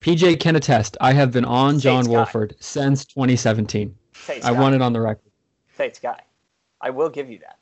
PJ 0.00 0.40
can 0.40 0.56
attest. 0.56 0.96
I 1.00 1.12
have 1.12 1.30
been 1.32 1.44
on 1.44 1.78
Say 1.78 1.84
John 1.84 2.04
Scott. 2.04 2.12
Wolford 2.14 2.56
since 2.60 3.04
2017. 3.04 3.94
Tate 4.26 4.36
I 4.38 4.40
Scott. 4.40 4.56
want 4.56 4.74
it 4.74 4.82
on 4.82 4.92
the 4.92 5.00
record. 5.00 5.30
Tate 5.76 6.00
guy. 6.02 6.20
I 6.80 6.90
will 6.90 7.08
give 7.10 7.30
you 7.30 7.38
that. 7.40 7.58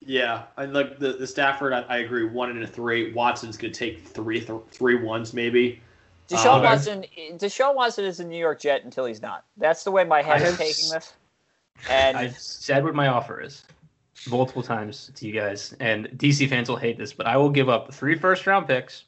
Yeah, 0.00 0.44
I 0.56 0.66
like 0.66 0.98
the 0.98 1.14
the 1.14 1.26
Stafford. 1.26 1.72
I, 1.72 1.80
I 1.82 1.98
agree. 1.98 2.24
One 2.26 2.50
and 2.50 2.62
a 2.62 2.66
three. 2.66 3.12
Watson's 3.12 3.56
gonna 3.56 3.72
take 3.72 4.06
three 4.06 4.40
th- 4.40 4.60
three 4.70 4.96
ones 5.02 5.32
maybe. 5.32 5.80
Deshaun 6.28 6.56
Um, 6.56 6.62
Watson. 6.64 7.04
Deshaun 7.34 7.74
Watson 7.74 8.04
is 8.04 8.20
a 8.20 8.24
New 8.24 8.38
York 8.38 8.60
Jet 8.60 8.84
until 8.84 9.04
he's 9.06 9.22
not. 9.22 9.44
That's 9.56 9.84
the 9.84 9.90
way 9.90 10.04
my 10.04 10.22
head 10.22 10.42
I 10.42 10.44
is 10.44 10.50
have 10.50 10.58
taking 10.58 10.90
this. 10.90 11.14
And 11.88 12.16
I've 12.16 12.38
said 12.38 12.84
what 12.84 12.94
my 12.94 13.08
offer 13.08 13.40
is 13.40 13.64
multiple 14.28 14.62
times 14.62 15.10
to 15.14 15.26
you 15.26 15.32
guys, 15.32 15.74
and 15.80 16.06
DC 16.16 16.48
fans 16.48 16.68
will 16.68 16.76
hate 16.76 16.98
this, 16.98 17.12
but 17.12 17.26
I 17.26 17.36
will 17.36 17.50
give 17.50 17.68
up 17.68 17.92
three 17.94 18.16
first 18.18 18.46
round 18.46 18.66
picks, 18.66 19.04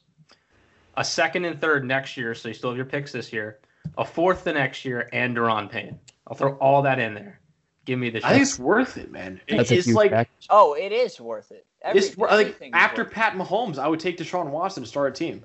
a 0.99 1.03
second 1.03 1.45
and 1.45 1.59
third 1.59 1.85
next 1.85 2.17
year, 2.17 2.35
so 2.35 2.49
you 2.49 2.53
still 2.53 2.69
have 2.71 2.77
your 2.77 2.85
picks 2.85 3.11
this 3.11 3.31
year, 3.33 3.59
a 3.97 4.05
fourth 4.05 4.43
the 4.43 4.53
next 4.53 4.83
year, 4.85 5.09
and 5.13 5.35
Daron 5.35 5.69
Payne. 5.69 5.97
I'll 6.27 6.35
throw 6.35 6.53
all 6.57 6.81
that 6.83 6.99
in 6.99 7.13
there. 7.13 7.39
Give 7.85 7.97
me 7.97 8.09
the 8.09 8.23
I 8.23 8.31
think 8.31 8.41
it's 8.43 8.59
worth 8.59 8.97
it, 8.97 9.11
man. 9.11 9.41
It- 9.47 9.57
That's 9.57 9.71
it's 9.71 9.87
like 9.87 10.11
package. 10.11 10.45
oh, 10.49 10.73
it 10.75 10.91
is 10.91 11.19
worth 11.19 11.51
it. 11.51 11.65
Every, 11.81 12.01
it's 12.01 12.17
like 12.17 12.69
after 12.73 13.03
worth. 13.03 13.13
Pat 13.13 13.33
Mahomes, 13.33 13.79
I 13.79 13.87
would 13.87 13.99
take 14.01 14.17
Deshaun 14.17 14.49
Watson 14.49 14.83
to 14.83 14.89
start 14.89 15.11
a 15.13 15.15
team 15.15 15.43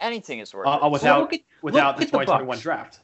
anything 0.00 0.40
is 0.40 0.52
worth 0.52 0.66
uh, 0.66 0.70
uh, 0.82 0.86
it. 0.86 0.92
without 0.92 1.20
look 1.20 1.32
at- 1.34 1.40
without 1.62 1.98
look 1.98 2.06
the 2.10 2.16
2021 2.18 2.46
Bucks. 2.48 2.60
draft. 2.62 3.00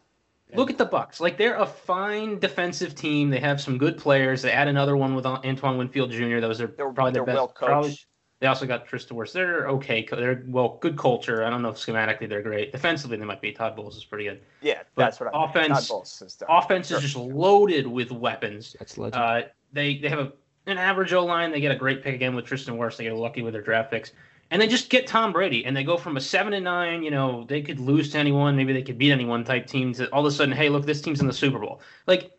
Look 0.55 0.69
at 0.71 0.79
the 0.79 0.85
Bucks. 0.85 1.21
Like 1.21 1.37
they're 1.39 1.55
a 1.55 1.67
fine 1.67 2.41
defensive 2.41 2.97
team. 2.97 3.31
They 3.31 3.39
have 3.39 3.61
some 3.61 3.79
good 3.79 3.97
players. 3.97 4.43
They 4.43 4.51
add 4.51 4.67
another 4.67 4.97
one 4.97 5.15
with 5.15 5.25
Antoine 5.25 5.79
Winfield 5.79 6.11
Jr. 6.11 6.41
That 6.41 6.49
was 6.49 6.59
their 6.59 6.67
They're- 6.67 6.91
probably 6.93 7.13
their 7.13 7.25
they're 7.25 7.27
best. 7.27 7.37
well 7.37 7.49
probably- 7.49 7.91
coached. 7.91 8.07
They 8.41 8.47
also 8.47 8.67
got 8.67 8.87
Tristan 8.87 9.17
Wirfs. 9.19 9.33
They're 9.33 9.69
okay. 9.69 10.07
They're 10.11 10.43
well, 10.49 10.79
good 10.81 10.97
culture. 10.97 11.45
I 11.45 11.51
don't 11.51 11.61
know 11.61 11.69
if 11.69 11.77
schematically 11.77 12.27
they're 12.27 12.41
great. 12.43 12.73
Defensively, 12.73 13.19
they 13.19 13.25
might 13.27 13.43
be. 13.43 13.53
Todd 13.53 13.77
Bowles 13.77 13.97
is 13.99 14.05
pretty 14.05 14.25
good. 14.25 14.41
Yeah, 14.63 14.83
But 14.95 15.05
that's 15.05 15.21
what 15.21 15.35
I 15.35 15.39
meant. 15.39 15.51
offense- 15.51 15.89
Todd 15.89 15.95
Bowles 15.95 16.23
is. 16.23 16.43
Offense 16.49 16.89
Sure. 16.89 16.97
is 16.97 17.03
just 17.03 17.17
loaded 17.17 17.87
with 17.87 18.11
weapons. 18.11 18.75
That's 18.79 18.97
legend. 18.97 19.23
Uh, 19.23 19.43
they 19.75 19.99
they 19.99 20.09
have 20.09 20.21
a, 20.21 20.33
an 20.67 20.79
average 20.79 21.13
O 21.13 21.23
line. 21.25 21.53
They 21.53 21.61
get 21.61 21.71
a 21.71 21.77
great 21.77 22.03
pick 22.03 22.15
again 22.15 22.35
with 22.35 22.47
Tristan 22.47 22.77
Wirfs. 22.79 22.97
They 22.97 23.05
get 23.05 23.15
lucky 23.15 23.43
with 23.43 23.53
their 23.53 23.63
draft 23.63 23.91
picks, 23.91 24.13
and 24.51 24.61
they 24.61 24.67
just 24.69 24.89
get 24.89 25.07
Tom 25.07 25.33
Brady. 25.33 25.67
And 25.67 25.77
they 25.77 25.85
go 25.85 25.99
from 25.99 26.17
a 26.17 26.21
seven 26.21 26.55
and 26.55 26.65
nine, 26.65 27.03
you 27.03 27.11
know, 27.11 27.45
they 27.47 27.61
could 27.61 27.79
lose 27.79 28.11
to 28.13 28.19
anyone, 28.19 28.57
maybe 28.57 28.73
they 28.73 28.83
could 28.83 28.97
beat 28.97 29.13
anyone 29.13 29.45
type 29.45 29.67
team 29.67 29.93
to 29.95 30.09
all 30.15 30.27
of 30.27 30.33
a 30.33 30.35
sudden, 30.35 30.55
hey, 30.57 30.71
look, 30.71 30.87
this 30.87 31.03
team's 31.03 31.21
in 31.21 31.27
the 31.27 31.33
Super 31.35 31.59
Bowl. 31.59 31.83
Like 32.07 32.33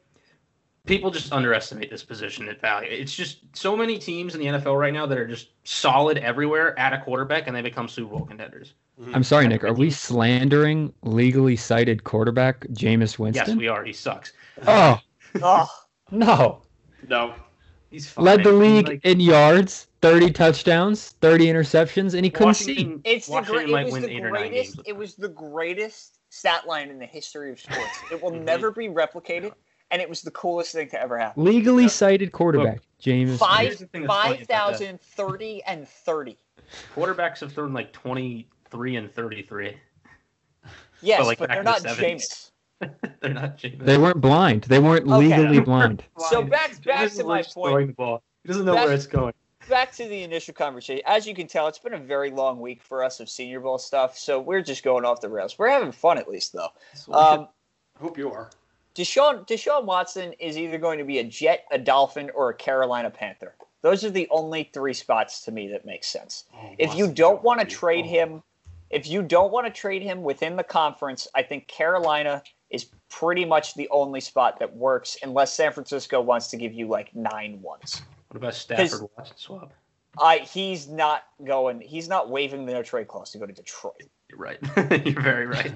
people 0.86 1.12
just 1.12 1.32
underestimate 1.32 1.90
this 1.90 2.04
position 2.04 2.48
at 2.50 2.60
value. 2.60 2.90
It's 2.90 3.14
just 3.14 3.40
so 3.54 3.76
many 3.76 3.98
teams 3.98 4.36
in 4.36 4.42
the 4.42 4.48
NFL 4.48 4.80
right 4.80 4.94
now 4.94 5.06
that 5.06 5.18
are 5.18 5.28
just 5.28 5.50
solid 5.64 6.18
everywhere 6.18 6.78
at 6.80 6.94
a 6.94 7.00
quarterback, 7.00 7.48
and 7.48 7.56
they 7.56 7.62
become 7.62 7.88
Super 7.88 8.16
Bowl 8.16 8.26
contenders. 8.26 8.74
Mm-hmm. 9.00 9.16
I'm 9.16 9.24
sorry, 9.24 9.48
Nick. 9.48 9.64
Are 9.64 9.74
we 9.74 9.90
slandering 9.90 10.94
legally 11.04 11.56
sighted 11.56 12.04
quarterback 12.04 12.62
Jameis 12.68 13.18
Winston? 13.18 13.48
Yes, 13.48 13.58
we 13.58 13.68
are. 13.68 13.84
He 13.84 13.94
sucks. 13.94 14.34
Oh 14.68 15.00
oh, 15.42 15.70
no! 16.12 16.62
No, 17.08 17.34
He's 17.92 18.10
fine. 18.10 18.26
Led 18.26 18.44
the 18.44 18.52
league 18.54 18.88
like- 18.88 19.02
in 19.06 19.20
yards, 19.20 19.88
30 20.02 20.32
touchdowns, 20.32 21.12
30 21.22 21.48
interceptions, 21.48 22.14
and 22.14 22.24
he 22.24 22.32
couldn't 22.32 22.54
see. 22.54 22.96
It's 23.04 23.28
the 23.28 23.34
Washington 23.34 23.66
great. 23.66 23.72
might 23.72 23.88
It 23.88 23.94
was 23.94 24.02
the 24.04 24.12
eight 24.12 24.24
or 24.24 24.32
nine 24.32 24.52
games 24.52 24.76
greatest. 24.76 24.88
It 24.88 24.96
was 24.96 25.16
the 25.16 25.30
greatest 25.30 26.20
stat 26.30 26.66
line 26.66 26.90
in 26.90 27.00
the 27.00 27.06
history 27.06 27.52
of 27.52 27.60
sports. 27.60 28.00
It 28.12 28.24
will 28.24 28.32
never 28.32 28.72
be 28.72 28.88
replicated, 28.88 29.52
and 29.92 30.02
it 30.02 30.10
was 30.10 30.22
the 30.22 30.32
coolest 30.32 30.72
thing 30.74 30.90
to 30.90 31.00
ever 31.02 31.18
happen. 31.18 31.44
Legally 31.44 31.84
Yeah. 31.84 31.90
sighted 31.90 32.32
quarterback 32.32 32.80
Jameis. 33.02 33.38
Five, 33.38 33.60
Here's 33.68 33.80
the 33.80 33.86
thing 33.88 34.02
that's 34.04 34.14
funny 34.14 34.38
five 34.38 34.42
about 34.44 34.48
that. 34.48 34.78
thousand, 34.80 35.02
thirty, 35.02 35.64
and 35.64 35.88
thirty. 35.88 36.38
Quarterbacks 36.96 37.40
have 37.42 37.52
thrown 37.52 37.74
like 37.74 37.92
23 37.92 38.96
and 38.96 39.12
33. 39.12 39.76
Yes, 41.02 41.20
But, 41.20 41.26
like, 41.28 41.38
but 41.40 41.50
back 41.50 41.56
they're 41.66 41.76
in 41.78 41.84
the 41.84 41.90
not 41.90 41.98
70s. 41.98 42.52
They're 43.22 43.34
not 43.34 43.58
Jameis. 43.58 43.86
They 43.86 43.98
weren't 43.98 44.22
blind. 44.22 44.64
They 44.64 44.80
weren't 44.80 45.06
Okay. 45.08 45.18
legally 45.28 45.60
blind. 45.72 46.04
So 46.30 46.42
back- 46.44 46.84
back 46.84 47.10
Jameis 47.12 47.18
to 47.18 47.24
my 47.26 47.44
point. 47.44 47.88
the 47.88 47.94
ball. 47.94 48.24
He 48.44 48.48
doesn't 48.48 48.66
know 48.66 48.74
Back- 48.76 48.86
where 48.86 48.94
it's 48.96 49.06
going. 49.08 49.34
Back 49.70 49.92
to 49.94 50.08
the 50.08 50.24
initial 50.24 50.54
conversation. 50.56 51.04
As 51.06 51.28
you 51.28 51.36
can 51.36 51.46
tell, 51.48 51.68
it's 51.68 51.78
been 51.78 51.94
a 51.94 52.00
very 52.00 52.32
long 52.32 52.60
week 52.60 52.82
for 52.82 53.04
us 53.04 53.20
of 53.20 53.30
Senior 53.30 53.60
Bowl 53.60 53.78
stuff, 53.78 54.18
so 54.18 54.40
we're 54.40 54.62
just 54.64 54.84
going 54.84 55.06
off 55.06 55.22
the 55.22 55.30
rails. 55.30 55.60
We're 55.60 55.70
having 55.70 55.92
fun 55.92 56.18
at 56.18 56.28
least, 56.28 56.54
though. 56.54 56.70
Um, 57.14 57.48
I 57.96 58.02
hope 58.02 58.18
you 58.18 58.32
are. 58.32 58.50
Deshaun 58.96 59.48
Deshaun 59.48 59.86
Watson 59.86 60.34
is 60.34 60.58
either 60.58 60.78
going 60.78 60.98
to 61.00 61.06
be 61.06 61.20
a 61.20 61.24
Jet, 61.24 61.66
a 61.72 61.78
Dolphin, 61.78 62.30
or 62.36 62.50
a 62.50 62.54
Carolina 62.54 63.10
Panther. 63.10 63.56
Those 63.82 64.04
are 64.04 64.10
the 64.10 64.28
only 64.30 64.70
three 64.74 64.94
spots 64.94 65.42
to 65.46 65.52
me 65.52 65.68
that 65.70 65.86
make 65.86 66.04
sense. 66.04 66.46
Oh, 66.54 66.70
If 66.78 66.96
you 66.96 67.08
don't 67.12 67.42
want 67.42 67.62
to 67.62 67.66
trade 67.66 68.06
him, 68.06 68.44
if 68.90 69.08
you 69.08 69.22
don't 69.24 69.52
want 69.52 69.66
to 69.66 69.72
trade 69.72 70.04
him 70.04 70.22
within 70.22 70.56
the 70.56 70.64
conference, 70.64 71.28
I 71.34 71.42
think 71.42 71.68
Carolina 71.68 72.44
is 72.70 72.88
pretty 73.10 73.46
much 73.46 73.74
the 73.74 73.90
only 73.90 74.22
spot 74.22 74.60
that 74.60 74.76
works, 74.76 75.18
unless 75.24 75.54
San 75.54 75.72
Francisco 75.72 76.22
wants 76.22 76.50
to 76.50 76.58
give 76.58 76.74
you 76.74 76.88
like 76.88 77.14
nine 77.16 77.62
ones. 77.62 78.02
What 78.30 78.38
about 78.38 78.54
Stafford 78.54 79.10
Watson 79.18 79.38
swap? 79.38 79.74
I 80.22 80.40
he's 80.40 80.88
not 80.88 81.24
going. 81.44 81.80
He's 81.82 82.10
not 82.10 82.30
waiving 82.30 82.66
the 82.66 82.74
no 82.74 82.84
trade 82.84 83.08
clause 83.08 83.32
to 83.32 83.38
go 83.38 83.46
to 83.46 83.54
Detroit. 83.54 84.04
You're 84.32 84.40
right. 84.40 84.60
You're 85.06 85.22
very 85.22 85.46
right. 85.46 85.74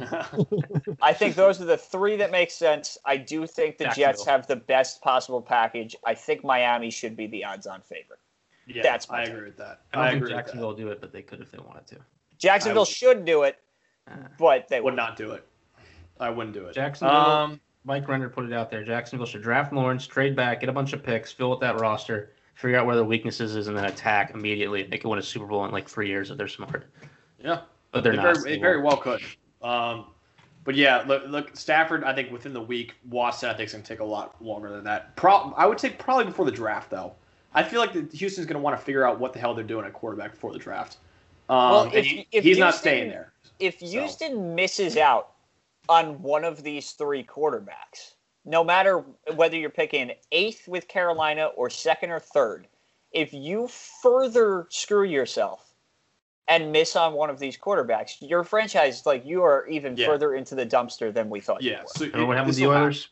I 1.01 1.11
think 1.13 1.35
those 1.35 1.59
are 1.61 1.65
the 1.65 1.77
three 1.77 2.15
that 2.15 2.31
make 2.31 2.49
sense. 2.49 2.97
I 3.05 3.17
do 3.17 3.45
think 3.45 3.77
the 3.77 3.91
Jets 3.95 4.25
have 4.25 4.47
the 4.47 4.55
best 4.55 5.01
possible 5.01 5.41
package. 5.41 5.95
I 6.05 6.13
think 6.15 6.43
Miami 6.43 6.89
should 6.89 7.17
be 7.17 7.27
the 7.27 7.43
odds-on 7.43 7.81
favorite. 7.81 8.19
yeah, 8.65 8.81
That's 8.81 9.09
I 9.09 9.23
agree 9.23 9.43
with 9.45 9.57
that. 9.57 9.81
I 9.93 9.97
don't 9.97 10.05
I 10.05 10.09
think 10.11 10.23
agree 10.23 10.33
with 10.33 10.37
Jacksonville 10.39 10.67
will 10.69 10.75
do 10.75 10.87
it, 10.89 11.01
but 11.01 11.11
they 11.11 11.21
could 11.21 11.41
if 11.41 11.51
they 11.51 11.57
wanted 11.57 11.85
to. 11.87 11.97
Jacksonville 12.37 12.83
would- 12.83 12.87
should 12.87 13.25
do 13.25 13.43
it, 13.43 13.57
Uh, 14.09 14.13
but 14.39 14.67
they. 14.69 14.79
Would 14.79 14.91
would 14.93 14.95
not 14.97 15.17
do 15.17 15.31
it. 15.31 15.45
I 16.19 16.29
wouldn't 16.29 16.53
do 16.53 16.65
it. 16.67 16.73
Jacksonville. 16.75 17.13
Um, 17.15 17.59
Mike 17.83 18.07
Renner 18.07 18.29
put 18.29 18.45
it 18.45 18.53
out 18.53 18.71
there. 18.71 18.83
Jacksonville 18.85 19.27
should 19.27 19.41
draft 19.43 19.73
Lawrence, 19.73 20.07
trade 20.07 20.33
back, 20.35 20.61
get 20.61 20.69
a 20.69 20.73
bunch 20.73 20.93
of 20.93 21.03
picks, 21.03 21.31
fill 21.31 21.51
out 21.51 21.59
that 21.59 21.77
roster, 21.79 22.31
figure 22.55 22.79
out 22.79 22.85
where 22.85 22.95
their 22.95 23.03
weaknesses 23.03 23.55
is, 23.57 23.67
and 23.67 23.75
then 23.77 23.83
attack 23.85 24.31
immediately. 24.33 24.83
They 24.83 24.97
could 24.97 25.09
win 25.09 25.19
a 25.19 25.23
Super 25.23 25.45
Bowl 25.45 25.65
in 25.65 25.71
like 25.71 25.89
three 25.89 26.07
years 26.07 26.31
if 26.31 26.37
they're 26.37 26.47
smart. 26.47 26.85
yeah, 27.43 27.61
But 27.95 28.03
they're 28.03 28.11
they 28.11 28.21
not. 28.21 28.35
very, 28.39 28.55
they 28.55 28.59
very 28.61 28.81
well 28.81 28.97
could. 28.97 29.21
Um, 29.63 30.07
but 30.65 30.75
yeah, 30.75 31.05
look, 31.07 31.23
look, 31.27 31.55
Stafford. 31.55 32.03
I 32.03 32.13
think 32.13 32.29
within 32.29 32.51
the 32.51 32.61
week, 32.61 32.93
Watson. 33.09 33.49
I 33.49 33.53
think 33.53 33.67
is 33.67 33.71
going 33.71 33.83
to 33.83 33.87
take 33.87 34.01
a 34.01 34.03
lot 34.05 34.35
longer 34.43 34.69
than 34.69 34.83
that. 34.83 35.15
Pro- 35.15 35.53
I 35.55 35.65
would 35.65 35.79
say 35.79 35.91
probably 35.91 36.25
before 36.25 36.43
the 36.43 36.51
draft, 36.51 36.89
though. 36.89 37.13
I 37.53 37.63
feel 37.63 37.79
like 37.79 37.93
the, 37.93 38.05
Houston's 38.17 38.45
going 38.47 38.55
to 38.57 38.61
want 38.61 38.77
to 38.77 38.83
figure 38.83 39.07
out 39.07 39.17
what 39.17 39.31
the 39.31 39.39
hell 39.39 39.55
they're 39.55 39.63
doing 39.63 39.85
at 39.85 39.93
quarterback 39.93 40.31
before 40.31 40.51
the 40.51 40.59
draft. 40.59 40.97
Um, 41.47 41.57
Well, 41.71 41.91
if- 41.93 42.05
he- 42.05 42.27
if 42.33 42.43
he's 42.43 42.57
not 42.57 42.75
staying 42.75 43.09
there. 43.09 43.31
if 43.59 43.79
So- 43.79 43.85
Houston 43.85 44.53
misses 44.55 44.97
out 44.97 45.29
on 45.87 46.21
one 46.21 46.43
of 46.43 46.63
these 46.63 46.91
three 46.91 47.23
quarterbacks, 47.23 48.15
no 48.43 48.61
matter 48.61 49.05
whether 49.35 49.55
you're 49.55 49.69
picking 49.69 50.11
eighth 50.33 50.67
with 50.67 50.89
Carolina 50.89 51.45
or 51.55 51.69
second 51.69 52.11
or 52.11 52.19
third, 52.19 52.67
if 53.13 53.33
you 53.33 53.69
further 53.69 54.67
screw 54.69 55.05
yourself 55.05 55.64
and 56.47 56.71
miss 56.71 56.95
on 56.95 57.13
one 57.13 57.29
of 57.29 57.39
these 57.39 57.57
quarterbacks, 57.57 58.17
your 58.21 58.43
franchise, 58.43 59.05
like 59.05 59.25
you 59.25 59.43
are 59.43 59.65
even 59.67 59.97
Yeah. 59.97 60.05
further 60.07 60.35
into 60.35 60.53
the 60.55 60.65
dumpster 60.65 61.13
than 61.13 61.29
we 61.29 61.39
thought. 61.39 61.61
Yeah. 61.63 61.81
You 61.81 61.87
So 61.87 62.05
Remember 62.05 62.25
what 62.27 62.33
it- 62.33 62.37
happened 62.37 62.47
with 62.47 62.55
this'll 62.57 62.69
the 62.71 62.75
hap- 62.75 62.83
Oilers? 62.83 63.07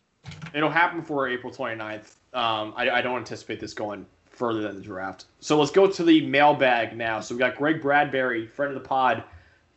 It'll 0.54 0.70
happen 0.70 1.00
before 1.02 1.28
April 1.28 1.52
29th. 1.52 2.16
Um, 2.34 2.74
I, 2.78 2.90
I 2.90 3.02
don't 3.02 3.18
anticipate 3.18 3.60
this 3.60 3.74
going 3.74 4.06
further 4.30 4.62
than 4.62 4.76
the 4.76 4.82
draft. 4.82 5.26
So 5.40 5.60
let's 5.60 5.72
go 5.72 5.88
to 5.88 6.04
the 6.04 6.26
mailbag 6.26 6.96
now. 6.98 7.20
So 7.20 7.36
we 7.36 7.40
got 7.40 7.56
Greg 7.56 7.82
Bradbury, 7.82 8.48
friend 8.48 8.76
of 8.76 8.82
the 8.82 8.88
pod, 8.88 9.24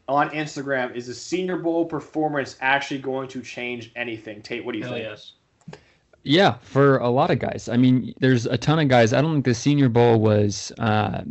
on 0.08 0.30
Instagram. 0.30 0.94
Is 0.94 1.06
the 1.08 1.14
Senior 1.14 1.56
Bowl 1.56 1.84
performance 1.84 2.56
actually 2.60 2.98
going 3.00 3.28
to 3.28 3.42
change 3.42 3.90
anything? 3.96 4.40
Tate, 4.42 4.64
what 4.64 4.72
do 4.72 4.78
you 4.78 4.84
Hell 4.84 4.94
think? 4.94 5.04
yes. 5.08 5.32
Yeah, 6.22 6.54
for 6.62 6.98
a 6.98 7.08
lot 7.08 7.30
of 7.30 7.38
guys. 7.38 7.68
I 7.68 7.76
mean, 7.76 8.12
there's 8.18 8.46
a 8.46 8.56
ton 8.58 8.78
of 8.80 8.88
guys. 8.88 9.12
I 9.12 9.20
don't 9.20 9.32
think 9.34 9.44
the 9.44 9.54
Senior 9.54 9.88
Bowl 9.88 10.18
was 10.20 10.72
uh, 10.78 11.22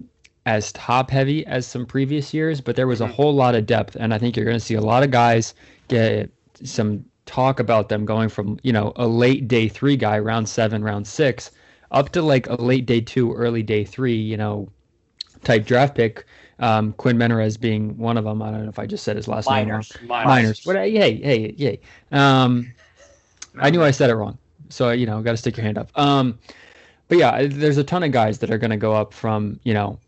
as 0.46 0.72
top 0.74 1.10
heavy 1.10 1.46
as 1.48 1.66
some 1.66 1.86
previous 1.86 2.34
years, 2.34 2.62
but 2.62 2.76
there 2.76 2.88
was 2.88 3.02
a 3.02 3.08
Mhm. 3.08 3.12
whole 3.12 3.34
lot 3.34 3.56
of 3.56 3.66
depth, 3.66 3.96
and 4.00 4.14
I 4.14 4.18
think 4.20 4.36
you're 4.36 4.46
going 4.46 4.58
to 4.58 4.64
see 4.64 4.76
a 4.76 4.82
lot 4.82 5.04
of 5.04 5.12
guys 5.12 5.54
get 5.88 6.30
some 6.64 7.04
talk 7.26 7.60
about 7.60 7.90
them 7.90 8.06
going 8.06 8.30
from 8.30 8.60
you 8.62 8.72
know 8.72 8.94
a 8.96 9.08
late 9.08 9.48
day 9.48 9.68
three 9.68 9.98
guy, 9.98 10.20
round 10.20 10.48
seven, 10.48 10.84
round 10.84 11.08
six, 11.08 11.52
up 11.92 12.10
to 12.12 12.22
like 12.22 12.48
a 12.48 12.56
late 12.62 12.86
day 12.86 13.02
two, 13.02 13.34
early 13.34 13.64
day 13.64 13.84
three, 13.84 14.16
you 14.16 14.38
know, 14.38 14.70
type 15.44 15.66
draft 15.66 15.96
pick. 15.96 16.26
Um, 16.60 16.94
Quinn 16.94 17.18
Menarez 17.18 17.60
being 17.60 17.98
one 17.98 18.16
of 18.18 18.24
them. 18.24 18.42
I 18.42 18.52
don't 18.52 18.64
know 18.64 18.70
if 18.70 18.80
I 18.80 18.86
just 18.86 19.04
said 19.04 19.18
his 19.18 19.28
last 19.28 19.50
name 19.50 19.70
wrong. 19.70 19.82
Meinerz. 19.82 20.08
Meinerz. 20.08 20.26
Meinerz. 20.26 20.66
What? 20.66 20.76
Hey, 20.78 20.92
hey, 20.92 21.54
hey. 21.58 21.80
Um, 22.12 22.72
I 23.60 23.70
knew 23.72 23.84
I 23.84 23.92
said 23.92 24.10
it 24.10 24.16
wrong. 24.16 24.38
So, 24.70 24.92
you 24.92 25.06
know, 25.06 25.22
got 25.22 25.32
to 25.32 25.38
stick 25.38 25.58
your 25.58 25.66
hand 25.66 25.78
up. 25.78 25.90
Um, 25.96 26.40
but 27.08 27.18
yeah, 27.18 27.46
there's 27.48 27.78
a 27.78 27.84
ton 27.84 28.04
of 28.04 28.12
guys 28.12 28.40
that 28.40 28.52
are 28.52 28.58
going 28.58 28.72
to 28.72 28.78
go 28.78 28.94
up 28.94 29.14
from, 29.14 29.60
you 29.64 29.74
know, 29.74 30.00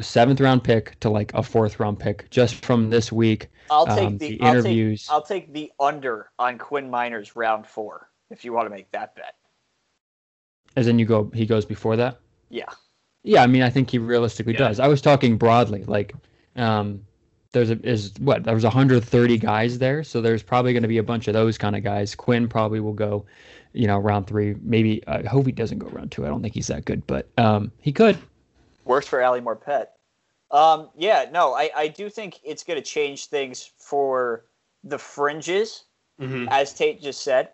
seventh 0.00 0.40
round 0.40 0.62
pick 0.64 0.98
to 1.00 1.10
like 1.10 1.32
a 1.34 1.42
fourth 1.42 1.80
round 1.80 1.98
pick 1.98 2.30
just 2.30 2.64
from 2.64 2.90
this 2.90 3.10
week. 3.10 3.48
I'll 3.70 3.86
take 3.86 4.06
Um, 4.06 4.18
the, 4.18 4.28
the 4.36 4.40
I'll 4.42 4.52
take- 4.54 4.64
interviews. 4.64 5.08
I'll 5.10 5.22
take 5.22 5.52
the 5.52 5.72
under 5.80 6.30
on 6.38 6.58
Quinn 6.58 6.90
Meinerz 6.90 7.32
round 7.34 7.66
four 7.66 8.10
if 8.30 8.44
you 8.44 8.52
want 8.52 8.66
to 8.66 8.70
make 8.70 8.90
that 8.92 9.14
bet. 9.16 9.34
As 10.76 10.86
in, 10.88 10.98
you 10.98 11.06
go, 11.06 11.30
he 11.34 11.46
goes 11.46 11.64
before 11.64 11.96
that. 11.96 12.18
Yeah. 12.50 12.64
Yeah, 13.22 13.42
I 13.42 13.46
mean, 13.46 13.62
I 13.62 13.70
think 13.70 13.90
he 13.90 13.98
realistically 13.98 14.52
Yeah. 14.54 14.58
does. 14.68 14.80
I 14.80 14.88
was 14.88 15.00
talking 15.00 15.36
broadly, 15.38 15.84
like, 15.84 16.14
um, 16.56 17.04
there's 17.52 17.70
a 17.70 17.78
is 17.88 18.12
what 18.18 18.42
there 18.42 18.54
was 18.54 18.64
130 18.64 19.38
guys 19.38 19.78
there, 19.78 20.02
so 20.02 20.20
there's 20.20 20.42
probably 20.42 20.72
going 20.72 20.82
to 20.82 20.88
be 20.88 20.98
a 20.98 21.02
bunch 21.04 21.28
of 21.28 21.34
those 21.34 21.56
kind 21.56 21.76
of 21.76 21.84
guys. 21.84 22.14
Quinn 22.14 22.48
probably 22.48 22.80
will 22.80 22.92
go, 22.92 23.24
you 23.72 23.86
know, 23.86 23.96
round 23.98 24.26
three. 24.26 24.56
Maybe 24.60 25.06
I 25.06 25.22
hope 25.22 25.46
he 25.46 25.52
doesn't 25.52 25.78
go 25.78 25.86
round 25.88 26.10
two. 26.10 26.26
I 26.26 26.28
don't 26.28 26.42
think 26.42 26.54
he's 26.54 26.66
that 26.66 26.84
good, 26.84 27.06
but 27.06 27.28
um, 27.38 27.70
he 27.80 27.92
could. 27.92 28.18
Works 28.84 29.06
for 29.08 29.22
Ali 29.22 29.40
Morpet. 29.40 29.86
Um, 30.50 30.90
yeah, 30.96 31.26
no, 31.32 31.54
I, 31.54 31.70
I 31.74 31.88
do 31.88 32.08
think 32.08 32.38
it's 32.44 32.62
going 32.62 32.78
to 32.80 32.84
change 32.84 33.26
things 33.26 33.70
for 33.78 34.44
the 34.84 34.98
fringes, 34.98 35.84
Mhm. 36.20 36.46
as 36.50 36.72
Tate 36.74 37.00
just 37.02 37.22
said. 37.22 37.48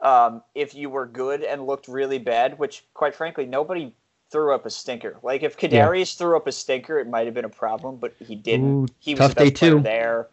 Um, 0.00 0.42
if 0.54 0.74
you 0.74 0.90
were 0.90 1.06
good 1.06 1.42
and 1.42 1.66
looked 1.66 1.88
really 1.88 2.18
bad, 2.18 2.58
which 2.58 2.84
quite 2.94 3.14
frankly, 3.14 3.46
nobody 3.46 3.92
threw 4.30 4.54
up 4.54 4.66
a 4.66 4.70
stinker. 4.70 5.16
Like 5.22 5.42
if 5.42 5.56
Kadarius 5.56 6.16
threw 6.18 6.36
up 6.36 6.46
a 6.46 6.52
stinker, 6.52 6.98
it 6.98 7.08
might 7.08 7.24
have 7.26 7.34
been 7.34 7.46
a 7.46 7.48
problem, 7.48 7.96
but 7.96 8.14
he 8.18 8.34
didn't. 8.34 8.66
Ooh, 8.84 8.86
he 8.98 9.14
was 9.14 9.20
tough 9.20 9.28
the 9.30 9.34
best 9.36 9.54
day 9.54 9.58
player 9.58 9.74
two. 9.76 9.80
there. 9.80 10.28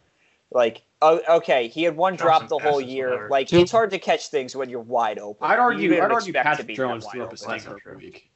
Like, 0.52 0.84
oh, 1.02 1.22
okay, 1.38 1.68
he 1.70 1.84
had 1.84 1.96
one 1.96 2.16
drop 2.16 2.48
the 2.48 2.60
whole 2.60 2.82
year. 2.82 3.10
whatever. 3.12 3.30
Like, 3.30 3.48
Two. 3.48 3.60
it's 3.60 3.72
hard 3.72 3.90
to 3.92 3.98
catch 4.00 4.28
things 4.28 4.56
when 4.56 4.70
you're 4.70 4.82
wide 4.82 5.18
open. 5.18 5.50
I'd 5.50 5.58
argue. 5.58 5.90
didn't 5.90 6.04
I'd 6.04 6.12
argue 6.12 6.34
to 6.34 6.44
Patrick 6.44 6.68
be 6.68 6.76
Jones 6.76 7.08
threw 7.08 7.24
up 7.24 7.34
a 7.34 7.38
stinker 7.38 7.70
not 7.72 7.82
for 7.82 7.94
a 7.94 7.98
week. 7.98 8.30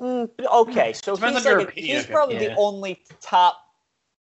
Mm, 0.00 0.28
okay, 0.52 0.92
so 0.92 1.14
Depends 1.14 1.38
he's 1.38 1.46
like 1.46 1.68
a- 1.68 1.80
he's 1.80 2.06
probably 2.06 2.38
the 2.38 2.54
only 2.56 3.02
top 3.20 3.58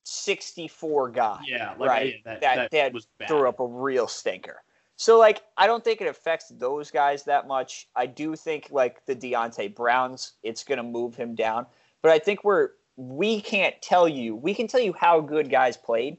sixty-four 0.04 1.10
guy 1.10 1.40
Yeah, 1.46 1.74
like, 1.78 1.88
Right, 1.88 2.06
yeah, 2.06 2.20
that, 2.24 2.40
that- 2.40 2.56
that, 2.56 2.70
that 2.70 2.92
was 2.92 3.06
threw 3.28 3.48
up 3.48 3.60
a 3.60 3.66
real 3.66 4.08
stinker. 4.08 4.62
So 4.96 5.18
like, 5.18 5.42
I 5.56 5.66
don't 5.66 5.82
think 5.82 6.02
it 6.02 6.08
affects 6.08 6.48
those 6.48 6.90
guys 6.90 7.24
that 7.24 7.46
much. 7.46 7.88
I 7.96 8.04
do 8.04 8.36
think 8.36 8.68
like 8.70 9.04
the 9.06 9.16
Deonte 9.16 9.74
Browns, 9.74 10.34
it's 10.42 10.62
gonna 10.64 10.82
move 10.82 11.14
him 11.14 11.34
down. 11.34 11.66
But 12.02 12.10
I 12.12 12.18
think 12.18 12.44
we're 12.44 12.70
we 12.96 13.40
can't 13.40 13.80
tell 13.80 14.06
you. 14.06 14.36
We 14.36 14.52
can 14.52 14.66
tell 14.66 14.80
you 14.80 14.92
how 14.92 15.20
good 15.20 15.48
guys 15.48 15.76
played. 15.76 16.18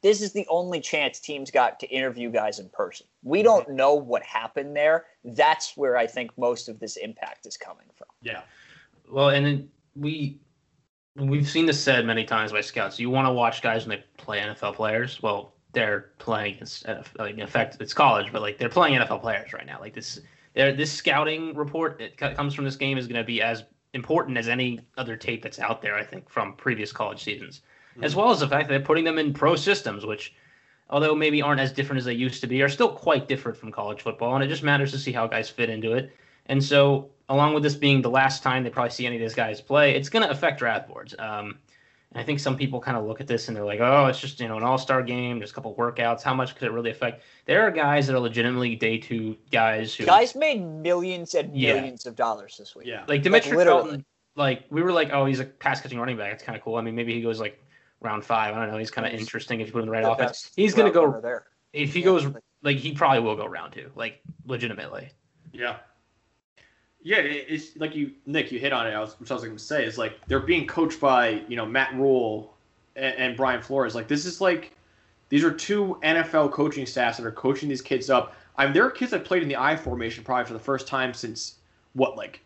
This 0.00 0.22
is 0.22 0.32
the 0.32 0.46
only 0.48 0.80
chance 0.80 1.18
teams 1.18 1.50
got 1.50 1.80
to 1.80 1.88
interview 1.88 2.30
guys 2.30 2.60
in 2.60 2.68
person. 2.68 3.08
We 3.24 3.42
don't 3.42 3.68
know 3.70 3.94
what 3.94 4.22
happened 4.22 4.76
there. 4.76 5.06
That's 5.24 5.76
where 5.76 5.96
I 5.96 6.06
think 6.06 6.30
most 6.38 6.68
of 6.68 6.78
this 6.78 6.96
impact 6.96 7.46
is 7.46 7.56
coming 7.56 7.86
from. 7.96 8.06
Yeah. 8.22 8.42
Well, 9.10 9.30
and 9.30 9.44
then 9.44 9.68
we 9.94 10.40
we've 11.16 11.48
seen 11.48 11.66
this 11.66 11.82
said 11.82 12.06
many 12.06 12.24
times 12.24 12.52
by 12.52 12.60
scouts. 12.60 12.98
You 12.98 13.10
want 13.10 13.26
to 13.26 13.32
watch 13.32 13.62
guys 13.62 13.86
when 13.86 13.98
they 13.98 14.04
play 14.16 14.40
NFL 14.40 14.74
players. 14.74 15.22
Well, 15.22 15.54
they're 15.72 16.12
playing 16.18 16.56
against 16.56 16.86
NFL, 16.86 17.18
like 17.18 17.34
in 17.34 17.40
effect 17.40 17.76
it's 17.80 17.94
college, 17.94 18.32
but 18.32 18.42
like 18.42 18.58
they're 18.58 18.68
playing 18.68 18.98
NFL 18.98 19.20
players 19.20 19.52
right 19.52 19.66
now. 19.66 19.78
Like 19.80 19.94
this, 19.94 20.20
this 20.54 20.92
scouting 20.92 21.54
report 21.54 21.98
that 21.98 22.16
comes 22.36 22.54
from 22.54 22.64
this 22.64 22.76
game 22.76 22.98
is 22.98 23.06
going 23.06 23.20
to 23.20 23.24
be 23.24 23.42
as 23.42 23.64
important 23.94 24.36
as 24.36 24.48
any 24.48 24.80
other 24.96 25.16
tape 25.16 25.42
that's 25.42 25.58
out 25.58 25.82
there. 25.82 25.96
I 25.96 26.04
think 26.04 26.28
from 26.28 26.54
previous 26.54 26.92
college 26.92 27.22
seasons, 27.22 27.62
hmm. 27.94 28.04
as 28.04 28.14
well 28.14 28.30
as 28.30 28.40
the 28.40 28.48
fact 28.48 28.68
that 28.68 28.74
they're 28.74 28.86
putting 28.86 29.04
them 29.04 29.18
in 29.18 29.32
pro 29.32 29.56
systems, 29.56 30.06
which. 30.06 30.34
Although 30.90 31.14
maybe 31.14 31.42
aren't 31.42 31.60
as 31.60 31.70
different 31.70 31.98
as 31.98 32.06
they 32.06 32.14
used 32.14 32.40
to 32.40 32.46
be, 32.46 32.62
are 32.62 32.68
still 32.70 32.88
quite 32.88 33.28
different 33.28 33.58
from 33.58 33.70
college 33.70 34.00
football, 34.00 34.34
and 34.36 34.42
it 34.42 34.48
just 34.48 34.62
matters 34.62 34.90
to 34.92 34.98
see 34.98 35.12
how 35.12 35.26
guys 35.26 35.50
fit 35.50 35.68
into 35.68 35.92
it. 35.92 36.16
And 36.46 36.64
so, 36.64 37.10
along 37.28 37.54
with 37.54 37.62
this 37.62 37.74
being 37.74 38.00
the 38.02 38.10
last 38.10 38.42
time 38.42 38.64
they 38.64 38.70
probably 38.70 38.90
see 38.90 39.06
any 39.06 39.16
of 39.16 39.20
these 39.22 39.34
guys 39.34 39.60
play, 39.60 39.94
it's 39.94 40.08
going 40.08 40.24
to 40.24 40.30
affect 40.30 40.58
draft 40.58 40.88
boards. 40.88 41.14
Um, 41.18 41.58
and 42.12 42.20
I 42.22 42.24
think 42.24 42.40
some 42.40 42.56
people 42.56 42.80
kind 42.80 42.96
of 42.96 43.04
look 43.04 43.20
at 43.20 43.26
this 43.26 43.48
and 43.48 43.56
they're 43.56 43.66
like, 43.66 43.80
"Oh, 43.80 44.06
it's 44.06 44.18
just 44.18 44.40
you 44.40 44.48
know 44.48 44.56
an 44.56 44.62
all-star 44.62 45.02
game, 45.02 45.40
just 45.40 45.52
a 45.52 45.54
couple 45.54 45.74
workouts. 45.74 46.22
How 46.22 46.32
much 46.32 46.54
could 46.54 46.64
it 46.68 46.72
really 46.72 46.90
affect?" 46.90 47.22
There 47.44 47.62
are 47.66 47.70
guys 47.70 48.06
that 48.06 48.16
are 48.16 48.20
legitimately 48.20 48.76
day 48.76 48.96
two 48.96 49.36
guys 49.50 49.94
who, 49.94 50.06
Guys 50.06 50.34
made 50.34 50.62
millions 50.64 51.34
and 51.34 51.54
Yeah. 51.54 51.74
millions 51.74 52.06
of 52.06 52.16
dollars 52.16 52.56
this 52.56 52.74
week. 52.74 52.86
Yeah. 52.86 53.04
like 53.08 53.22
Demetric 53.22 53.54
literally. 53.56 53.82
Felton, 53.82 54.04
like 54.36 54.64
we 54.70 54.80
were 54.82 54.92
like, 54.92 55.10
"Oh, 55.12 55.26
he's 55.26 55.40
a 55.40 55.44
pass-catching 55.44 55.98
running 55.98 56.16
back. 56.16 56.32
It's 56.32 56.42
kind 56.42 56.56
of 56.56 56.64
cool." 56.64 56.76
I 56.76 56.80
mean, 56.80 56.94
maybe 56.94 57.12
he 57.12 57.20
goes 57.20 57.40
like 57.40 57.62
round 58.00 58.24
five. 58.24 58.54
I 58.54 58.58
don't 58.60 58.70
know. 58.72 58.78
He's 58.78 58.90
kind 58.90 59.06
of 59.06 59.12
interesting 59.12 59.60
if 59.60 59.66
you 59.66 59.72
put 59.74 59.80
him 59.80 59.82
in 59.82 59.86
the 59.88 59.92
right 59.92 60.04
The 60.04 60.10
offense. 60.24 60.50
He's 60.56 60.72
going 60.72 60.90
to 60.90 60.94
go 60.94 61.20
there. 61.20 61.44
if 61.74 61.92
he 61.92 61.98
Yeah. 62.00 62.04
goes 62.06 62.26
like 62.62 62.78
he 62.78 62.92
probably 62.94 63.20
will 63.20 63.36
go 63.36 63.44
round 63.44 63.74
two, 63.74 63.90
like 63.94 64.22
legitimately. 64.46 65.10
Yeah. 65.52 65.76
Yeah, 67.02 67.18
it's 67.18 67.76
like 67.76 67.94
you, 67.94 68.12
Nick. 68.26 68.50
You 68.50 68.58
hit 68.58 68.72
on 68.72 68.86
it. 68.86 68.90
I 68.90 69.00
was, 69.00 69.18
which 69.20 69.30
I 69.30 69.34
was 69.34 69.44
going 69.44 69.56
to 69.56 69.62
say 69.62 69.84
is 69.84 69.98
like 69.98 70.18
they're 70.26 70.40
being 70.40 70.66
coached 70.66 71.00
by 71.00 71.42
you 71.48 71.56
know 71.56 71.64
Matt 71.64 71.94
Rhule 71.94 72.54
and, 72.96 73.14
and 73.16 73.36
Brian 73.36 73.62
Flores. 73.62 73.94
Like 73.94 74.08
this 74.08 74.26
is 74.26 74.40
like 74.40 74.72
these 75.28 75.44
are 75.44 75.52
two 75.52 75.98
NFL 76.02 76.52
coaching 76.52 76.86
staffs 76.86 77.18
that 77.18 77.26
are 77.26 77.32
coaching 77.32 77.68
these 77.68 77.82
kids 77.82 78.10
up. 78.10 78.34
I 78.56 78.64
mean, 78.64 78.74
there 78.74 78.84
are 78.84 78.90
kids 78.90 79.12
that 79.12 79.24
played 79.24 79.42
in 79.42 79.48
the 79.48 79.56
I 79.56 79.76
formation 79.76 80.24
probably 80.24 80.46
for 80.46 80.52
the 80.54 80.58
first 80.58 80.88
time 80.88 81.14
since 81.14 81.56
what, 81.92 82.16
like 82.16 82.40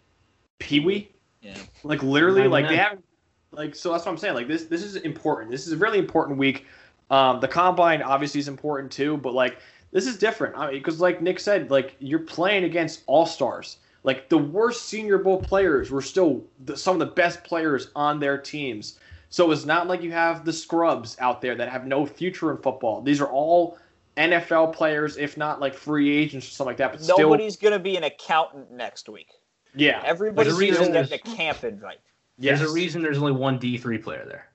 Pee 0.59 0.81
Wee? 0.81 1.11
Yeah. 1.41 1.57
Like 1.83 2.03
literally, 2.03 2.47
like 2.47 2.69
they 2.69 2.77
haven't. 2.77 3.05
Like 3.51 3.75
so, 3.75 3.93
that's 3.93 4.05
what 4.05 4.13
I'm 4.13 4.19
saying. 4.19 4.35
Like 4.35 4.49
this, 4.49 4.65
this 4.65 4.83
is 4.83 4.97
important. 4.97 5.51
This 5.51 5.67
is 5.67 5.73
a 5.73 5.77
really 5.77 5.99
important 5.99 6.39
week. 6.39 6.67
Um, 7.11 7.41
the 7.41 7.49
combine 7.49 8.01
obviously 8.01 8.41
is 8.41 8.49
important 8.49 8.91
too, 8.91 9.17
but 9.19 9.35
like 9.35 9.59
this 9.91 10.07
is 10.07 10.17
different. 10.17 10.57
I 10.57 10.71
mean, 10.71 10.79
because 10.79 11.01
like 11.01 11.21
Nick 11.21 11.39
said, 11.39 11.71
like 11.71 11.97
you're 11.99 12.21
playing 12.21 12.65
against 12.65 13.03
all 13.07 13.27
stars. 13.27 13.79
Like 14.05 14.29
the 14.29 14.39
worst 14.39 14.87
Senior 14.87 15.19
Bowl 15.19 15.41
players 15.41 15.91
were 15.91 16.03
still 16.03 16.45
the, 16.65 16.77
some 16.77 17.01
of 17.01 17.01
the 17.09 17.15
best 17.15 17.45
players 17.45 17.91
on 17.95 18.19
their 18.19 18.37
teams. 18.39 18.99
So 19.29 19.51
it's 19.51 19.65
not 19.65 19.87
like 19.87 20.03
you 20.03 20.13
have 20.13 20.45
the 20.45 20.53
scrubs 20.53 21.17
out 21.21 21.41
there 21.41 21.55
that 21.55 21.69
have 21.71 21.87
no 21.87 22.05
future 22.05 22.51
in 22.51 22.59
football. 22.59 23.01
These 23.01 23.21
are 23.21 23.29
all 23.29 23.79
NFL 24.17 24.75
players, 24.75 25.17
if 25.17 25.37
not 25.37 25.61
like 25.61 25.73
free 25.75 26.11
agents 26.15 26.47
or 26.47 26.51
something 26.51 26.71
like 26.71 26.77
that. 26.79 26.93
But 26.93 27.01
still, 27.03 27.19
Nobody's 27.19 27.57
going 27.57 27.73
to 27.73 27.79
be 27.79 27.97
an 27.97 28.05
accountant 28.05 28.71
next 28.71 29.09
week. 29.09 29.31
yeah, 29.75 30.03
Everybody's 30.05 30.53
a 30.53 30.57
reason 30.57 30.93
getting 30.93 31.13
a 31.15 31.19
camp 31.19 31.65
invite. 31.65 32.01
yes. 32.39 32.59
There's 32.59 32.71
a 32.71 32.75
reason 32.75 33.03
there's 33.03 33.19
only 33.19 33.33
one 33.33 33.59
D 33.59 33.79
three 33.79 33.99
player 33.99 34.25
there. 34.27 34.49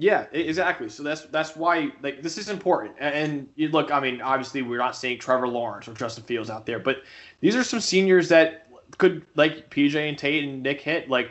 Yeah, 0.00 0.26
exactly. 0.32 0.88
So 0.90 1.02
that's 1.02 1.22
that's 1.22 1.56
why 1.56 1.90
like 2.02 2.20
this 2.22 2.36
is 2.38 2.50
important. 2.50 2.96
A- 3.00 3.04
And 3.16 3.48
you 3.56 3.68
look, 3.70 3.90
I 3.90 3.98
mean, 3.98 4.20
obviously 4.20 4.60
we're 4.62 4.78
not 4.78 4.94
seeing 4.94 5.18
Trevor 5.18 5.48
Lawrence 5.48 5.88
or 5.88 5.94
Justin 5.94 6.22
Fields 6.24 6.50
out 6.50 6.66
there, 6.66 6.78
but 6.78 6.98
these 7.40 7.56
are 7.56 7.64
some 7.64 7.80
seniors 7.80 8.28
that 8.28 8.67
could 8.96 9.26
like 9.34 9.70
PJ 9.70 10.08
and 10.08 10.16
Tate 10.16 10.44
and 10.44 10.62
Nick 10.62 10.80
hit 10.80 11.10
like 11.10 11.30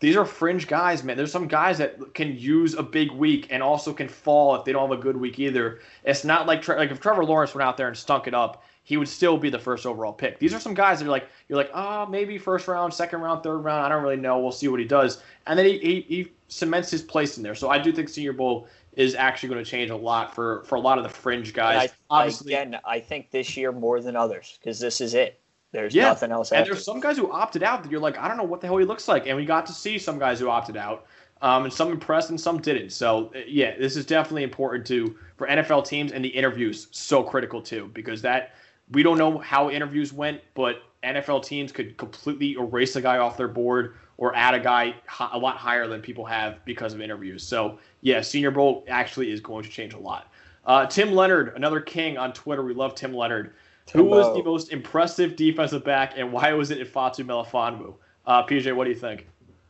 these 0.00 0.16
are 0.16 0.24
fringe 0.24 0.66
guys, 0.66 1.02
man. 1.02 1.16
There's 1.16 1.32
some 1.32 1.48
guys 1.48 1.78
that 1.78 2.14
can 2.14 2.36
use 2.36 2.74
a 2.74 2.82
big 2.82 3.10
week 3.10 3.46
and 3.50 3.62
also 3.62 3.92
can 3.92 4.06
fall 4.06 4.54
if 4.54 4.64
they 4.64 4.72
don't 4.72 4.90
have 4.90 4.98
a 4.98 5.02
good 5.02 5.16
week 5.16 5.38
either. 5.38 5.80
It's 6.04 6.24
not 6.24 6.46
like 6.46 6.68
like 6.68 6.90
if 6.90 7.00
Trevor 7.00 7.24
Lawrence 7.24 7.54
went 7.54 7.66
out 7.66 7.76
there 7.76 7.88
and 7.88 7.96
stunk 7.96 8.26
it 8.26 8.34
up, 8.34 8.64
he 8.82 8.98
would 8.98 9.08
still 9.08 9.38
be 9.38 9.48
the 9.48 9.58
first 9.58 9.86
overall 9.86 10.12
pick. 10.12 10.38
These 10.38 10.52
are 10.52 10.60
some 10.60 10.74
guys 10.74 10.98
that 10.98 11.06
are 11.06 11.10
like 11.10 11.28
you're 11.48 11.56
like, 11.56 11.70
oh, 11.72 12.06
maybe 12.06 12.36
first 12.36 12.68
round, 12.68 12.92
second 12.92 13.20
round, 13.20 13.42
third 13.42 13.58
round. 13.58 13.84
I 13.84 13.88
don't 13.88 14.02
really 14.02 14.16
know. 14.16 14.38
We'll 14.38 14.52
see 14.52 14.68
what 14.68 14.78
he 14.78 14.86
does, 14.86 15.22
and 15.46 15.58
then 15.58 15.64
he 15.66 15.78
he, 15.78 16.00
he 16.02 16.32
cements 16.48 16.90
his 16.90 17.00
place 17.00 17.38
in 17.38 17.42
there. 17.42 17.54
So 17.54 17.70
I 17.70 17.78
do 17.78 17.90
think 17.90 18.10
Senior 18.10 18.34
Bowl 18.34 18.68
is 18.92 19.14
actually 19.14 19.48
going 19.48 19.64
to 19.64 19.68
change 19.68 19.90
a 19.90 19.96
lot 19.96 20.34
for 20.34 20.64
for 20.64 20.74
a 20.74 20.80
lot 20.80 20.98
of 20.98 21.04
the 21.04 21.10
fringe 21.10 21.54
guys. 21.54 21.90
I, 22.10 22.18
Obviously, 22.18 22.52
again, 22.52 22.78
I 22.84 23.00
think 23.00 23.30
this 23.30 23.56
year 23.56 23.72
more 23.72 24.00
than 24.00 24.16
others 24.16 24.58
because 24.60 24.78
this 24.80 25.00
is 25.00 25.14
it. 25.14 25.40
There's 25.74 25.92
Yeah, 25.92 26.04
nothing 26.04 26.30
else. 26.30 26.52
And 26.52 26.60
after. 26.60 26.72
there's 26.72 26.84
some 26.84 27.00
guys 27.00 27.16
who 27.16 27.32
opted 27.32 27.64
out 27.64 27.82
that 27.82 27.90
you're 27.90 28.00
like, 28.00 28.16
I 28.16 28.28
don't 28.28 28.36
know 28.36 28.44
what 28.44 28.60
the 28.60 28.68
hell 28.68 28.76
he 28.76 28.84
looks 28.84 29.08
like. 29.08 29.26
And 29.26 29.36
we 29.36 29.44
got 29.44 29.66
to 29.66 29.72
see 29.72 29.98
some 29.98 30.20
guys 30.20 30.38
who 30.38 30.48
opted 30.48 30.76
out, 30.76 31.06
um, 31.42 31.64
and 31.64 31.72
some 31.72 31.90
impressed 31.90 32.30
and 32.30 32.40
some 32.40 32.60
didn't. 32.60 32.90
So 32.90 33.32
uh, 33.34 33.40
yeah, 33.44 33.76
this 33.76 33.96
is 33.96 34.06
definitely 34.06 34.44
important 34.44 34.86
to 34.86 35.16
for 35.36 35.48
NFL 35.48 35.84
teams 35.84 36.12
and 36.12 36.24
the 36.24 36.28
interviews 36.28 36.86
so 36.92 37.24
critical 37.24 37.60
too 37.60 37.90
because 37.92 38.22
that 38.22 38.52
we 38.92 39.02
don't 39.02 39.18
know 39.18 39.38
how 39.38 39.68
interviews 39.68 40.12
went, 40.12 40.40
but 40.54 40.82
NFL 41.02 41.44
teams 41.44 41.72
could 41.72 41.96
completely 41.96 42.52
erase 42.52 42.94
a 42.94 43.00
guy 43.00 43.18
off 43.18 43.36
their 43.36 43.48
board 43.48 43.96
or 44.16 44.32
add 44.36 44.54
a 44.54 44.60
guy 44.60 44.94
a 45.32 45.38
lot 45.38 45.56
higher 45.56 45.88
than 45.88 46.00
people 46.00 46.24
have 46.24 46.64
because 46.64 46.94
of 46.94 47.00
interviews. 47.00 47.42
So 47.42 47.80
yeah, 48.00 48.20
Senior 48.20 48.52
Bowl 48.52 48.84
actually 48.86 49.32
is 49.32 49.40
going 49.40 49.64
to 49.64 49.70
change 49.70 49.94
a 49.94 49.98
lot. 49.98 50.30
Uh, 50.66 50.86
Tim 50.86 51.12
Leonard, 51.12 51.52
another 51.56 51.80
king 51.80 52.16
on 52.16 52.32
Twitter. 52.32 52.62
We 52.62 52.74
love 52.74 52.94
Tim 52.94 53.12
Leonard. 53.12 53.54
Who 53.92 54.04
was 54.04 54.34
the 54.34 54.42
most 54.42 54.72
impressive 54.72 55.36
defensive 55.36 55.84
back, 55.84 56.14
and 56.16 56.32
why 56.32 56.52
was 56.52 56.70
it 56.70 56.80
Ifeatu 56.80 57.24
Melifonwu? 57.24 57.94
Uh, 58.26 58.44
PJ, 58.44 58.74
what 58.74 58.84
do 58.84 58.90
you 58.90 58.96
think? 58.96 59.28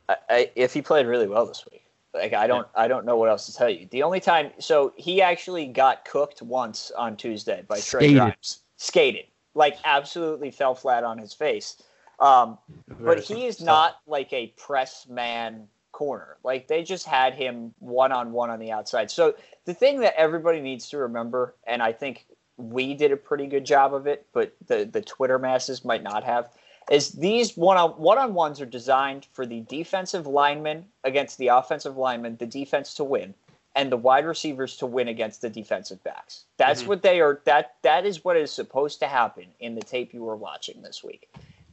I, 0.09 0.17
I, 0.31 0.51
if 0.55 0.73
he 0.73 0.83
played 0.83 1.07
really 1.07 1.27
well 1.27 1.47
this 1.47 1.65
week. 1.71 1.85
Like 2.15 2.33
I 2.33 2.47
don't, 2.47 2.69
I 2.77 2.87
don't 2.87 3.05
know 3.05 3.17
what 3.17 3.29
else 3.29 3.47
to 3.47 3.55
tell 3.55 3.69
you. 3.69 3.89
The 3.91 4.05
only 4.05 4.21
time, 4.21 4.53
so 4.59 4.93
he 4.97 5.21
actually 5.21 5.67
got 5.67 6.05
cooked 6.05 6.43
once 6.43 6.93
on 6.97 7.17
Tuesday 7.17 7.65
by 7.67 7.81
Trey 7.81 8.01
Skated. 8.01 8.17
Grimes. 8.17 8.61
Skated, 8.77 9.25
like 9.55 9.79
absolutely 9.85 10.53
fell 10.53 10.77
flat 10.77 11.03
on 11.03 11.19
his 11.19 11.33
face. 11.33 11.83
Um, 12.21 12.59
but 13.01 13.19
he 13.19 13.47
is 13.47 13.61
not 13.61 13.97
like 14.07 14.33
a 14.33 14.49
press 14.57 15.09
man 15.09 15.67
corner. 15.91 16.37
Like 16.45 16.69
they 16.69 16.85
just 16.85 17.07
had 17.07 17.35
him 17.35 17.75
one 17.81 18.12
on 18.12 18.33
one 18.33 18.51
on 18.51 18.61
the 18.61 18.71
outside. 18.71 19.11
So 19.11 19.35
the 19.65 19.75
thing 19.75 20.01
that 20.01 20.15
everybody 20.17 20.61
needs 20.61 20.89
to 20.91 20.99
remember, 20.99 21.57
and 21.67 21.83
I 21.83 21.93
think 21.93 22.27
we 22.57 22.95
did 22.95 23.13
a 23.13 23.17
pretty 23.17 23.47
good 23.47 23.65
job 23.65 23.95
of 23.95 24.07
it, 24.07 24.27
but 24.33 24.55
the 24.67 24.85
the 24.85 25.03
Twitter 25.03 25.39
masses 25.39 25.85
might 25.85 26.03
not 26.03 26.25
have, 26.25 26.51
is 26.91 27.13
these 27.13 27.57
one 27.57 27.77
on 27.77 27.91
one 27.93 28.19
on 28.19 28.35
ones 28.35 28.61
are 28.61 28.67
designed 28.67 29.27
for 29.33 29.47
the 29.47 29.61
defensive 29.63 30.27
lineman 30.27 30.85
against 31.03 31.39
the 31.39 31.49
offensive 31.49 31.97
lineman, 31.97 32.37
the 32.37 32.47
defense 32.47 32.95
to 32.95 33.05
win, 33.05 33.35
and 33.75 33.91
the 33.91 33.97
wide 33.97 34.25
receivers 34.25 34.77
to 34.77 34.87
win 34.87 35.09
against 35.09 35.41
the 35.41 35.51
defensive 35.51 36.03
backs. 36.05 36.45
That's 36.57 36.83
Mhm. 36.83 36.87
what 36.89 37.03
they 37.03 37.21
are. 37.21 37.41
That 37.45 37.75
that 37.83 38.07
is 38.07 38.25
what 38.25 38.37
is 38.37 38.53
supposed 38.53 39.01
to 39.01 39.07
happen 39.07 39.47
in 39.61 39.75
the 39.75 39.83
tape 39.83 40.15
you 40.15 40.23
were 40.25 40.37
watching 40.37 40.83
this 40.83 41.03
week. 41.03 41.29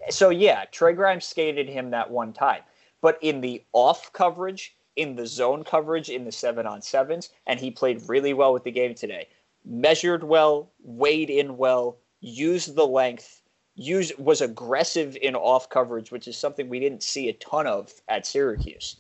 So 0.10 0.30
yeah, 0.30 0.66
Trey 0.72 0.94
Grimes 0.94 1.26
skated 1.26 1.70
him 1.70 1.92
that 1.92 2.10
one 2.10 2.34
time, 2.34 2.64
but 3.02 3.20
in 3.22 3.42
the 3.42 3.64
off 3.72 4.12
coverage, 4.14 4.76
in 4.96 5.16
the 5.16 5.28
zone 5.28 5.64
coverage, 5.64 6.10
in 6.10 6.26
the 6.26 6.32
seven 6.32 6.66
on 6.66 6.82
sevens, 6.82 7.30
and 7.46 7.60
he 7.60 7.70
played 7.70 8.02
really 8.10 8.34
well 8.34 8.52
with 8.52 8.64
the 8.64 8.72
game 8.72 8.96
today. 8.96 9.28
Measured 9.66 10.24
well, 10.24 10.72
weighed 10.84 11.30
in 11.30 11.58
well, 11.58 11.98
used 12.20 12.76
the 12.76 12.86
length, 12.86 13.42
used 13.76 14.18
was 14.18 14.42
aggressive 14.42 15.16
in 15.22 15.36
off 15.36 15.70
coverage, 15.70 16.12
which 16.12 16.28
is 16.28 16.38
something 16.38 16.68
we 16.70 16.80
didn't 16.80 17.04
see 17.04 17.30
a 17.30 17.34
ton 17.34 17.68
of 17.68 17.92
at 18.08 18.26
Syracuse. 18.26 18.98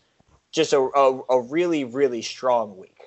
Just 0.52 0.74
a 0.74 0.80
a, 0.80 1.22
a 1.30 1.42
really 1.42 1.84
really 1.84 2.22
strong 2.22 2.78
week. 2.78 2.98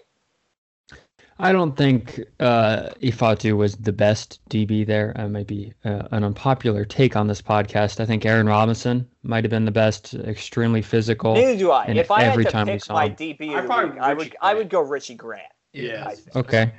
I 1.38 1.50
don't 1.50 1.76
think 1.76 2.20
uh, 2.38 2.90
Ifeatu 3.02 3.57
was 3.57 3.74
the 3.76 3.92
best 3.92 4.40
DB 4.50 4.86
there. 4.86 5.12
I 5.16 5.26
might 5.26 5.48
be 5.48 5.72
uh, 5.84 6.07
an 6.12 6.22
unpopular 6.22 6.84
take 6.84 7.16
on 7.16 7.26
this 7.26 7.42
podcast. 7.42 7.98
I 7.98 8.07
think 8.07 8.24
Aaron 8.24 8.46
Robinson 8.46 9.09
might 9.24 9.42
have 9.42 9.50
been 9.50 9.64
the 9.64 9.72
best, 9.72 10.14
extremely 10.14 10.80
physical. 10.80 11.34
Neither 11.34 11.59
do 11.59 11.70
I. 11.72 11.86
and 11.86 11.98
if 11.98 12.11
I 12.12 12.22
had 12.22 12.36
to 12.36 12.44
time 12.44 12.66
we 12.68 12.74
pick 12.74 12.84
saw 12.84 12.94
my 12.94 13.07
him- 13.07 13.16
DB, 13.16 13.50
I'd 13.50 13.57
of 13.57 13.62
the 13.62 13.66
probably 13.66 13.90
week, 13.90 14.00
I 14.00 14.11
Richie 14.12 14.16
would 14.18 14.36
I 14.42 14.55
would 14.55 14.68
go 14.68 14.80
Richie 14.80 15.14
Grant. 15.16 15.42
Yeah. 15.72 16.14
Okay. 16.36 16.72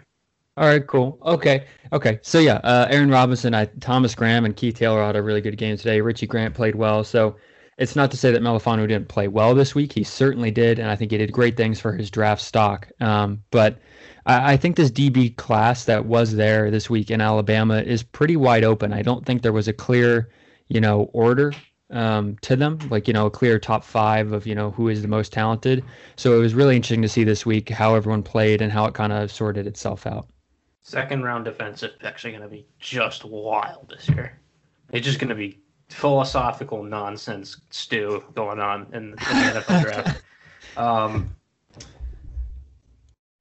All 0.58 0.66
right, 0.66 0.86
cool. 0.88 1.20
Okay. 1.26 1.66
Okay. 1.92 2.20
So 2.22 2.40
yeah, 2.40 2.62
uh, 2.64 2.88
Aaron 2.90 3.10
Robinson, 3.10 3.54
I, 3.54 3.66
Thomas 3.66 4.16
Graham, 4.16 4.46
and 4.46 4.56
Keith 4.56 4.76
Taylor 4.78 5.04
had 5.04 5.18
a 5.18 5.22
really 5.22 5.42
good 5.42 5.58
game 5.58 5.76
today. 5.76 6.00
Richie 6.00 6.28
Grant 6.28 6.56
played 6.56 6.76
well. 6.76 7.04
So 7.04 7.36
it's 7.78 7.96
not 7.96 8.10
to 8.12 8.18
say 8.18 8.32
that 8.32 8.42
Melifonwu 8.42 8.88
didn't 8.88 9.10
play 9.10 9.28
well 9.28 9.54
this 9.54 9.76
week. 9.76 9.92
He 9.92 10.06
certainly 10.06 10.52
did, 10.52 10.80
and 10.80 10.90
I 10.90 10.96
think 10.96 11.12
he 11.12 11.18
did 11.18 11.34
great 11.34 11.58
things 11.58 11.82
for 11.82 11.92
his 11.92 12.10
draft 12.10 12.42
stock. 12.42 12.88
Um, 13.02 13.44
but 13.52 13.80
I, 14.26 14.54
I 14.54 14.58
think 14.58 14.78
this 14.78 14.90
DB 14.90 15.36
class 15.36 15.84
that 15.86 16.06
was 16.06 16.36
there 16.36 16.72
this 16.72 16.90
week 16.90 17.12
in 17.12 17.20
Alabama 17.20 17.82
is 17.82 18.02
pretty 18.02 18.38
wide 18.38 18.64
open. 18.64 18.94
I 18.94 19.02
don't 19.02 19.26
think 19.26 19.42
there 19.42 19.52
was 19.52 19.68
a 19.68 19.74
clear, 19.74 20.30
you 20.70 20.80
know, 20.80 21.10
order 21.12 21.52
um, 21.90 22.38
to 22.44 22.56
them, 22.56 22.80
like 22.90 23.10
you 23.10 23.14
know, 23.14 23.26
a 23.26 23.32
clear 23.32 23.60
top 23.60 23.84
five 23.84 24.32
of 24.32 24.48
you 24.48 24.56
know 24.56 24.72
who 24.72 24.88
is 24.88 25.02
the 25.02 25.10
most 25.10 25.34
talented. 25.34 25.84
So 26.16 26.34
it 26.38 26.40
was 26.40 26.54
really 26.54 26.78
interesting 26.78 27.02
to 27.02 27.10
see 27.10 27.26
this 27.26 27.46
week 27.46 27.70
how 27.70 27.96
everyone 27.96 28.24
played 28.24 28.62
and 28.62 28.72
how 28.72 28.86
it 28.86 28.94
kind 28.94 29.12
of 29.12 29.30
sorted 29.30 29.68
itself 29.68 30.08
out. 30.08 30.30
Second 30.86 31.24
round 31.24 31.46
defensive 31.46 31.98
picks 31.98 32.24
are 32.26 32.30
going 32.30 32.44
to 32.44 32.48
be 32.48 32.64
just 32.80 33.26
wild 33.26 33.90
this 33.90 34.08
year. 34.08 34.38
It's 34.92 35.04
just 35.04 35.18
going 35.18 35.30
to 35.30 35.36
be 35.36 35.60
philosophical 35.90 36.84
nonsense 36.84 37.60
stew 37.72 38.24
going 38.36 38.60
on 38.60 38.86
in, 38.94 39.04
in 39.06 39.12
the 39.12 39.18
NFL 39.18 39.82
draft. 39.84 40.22
Um, 40.78 41.36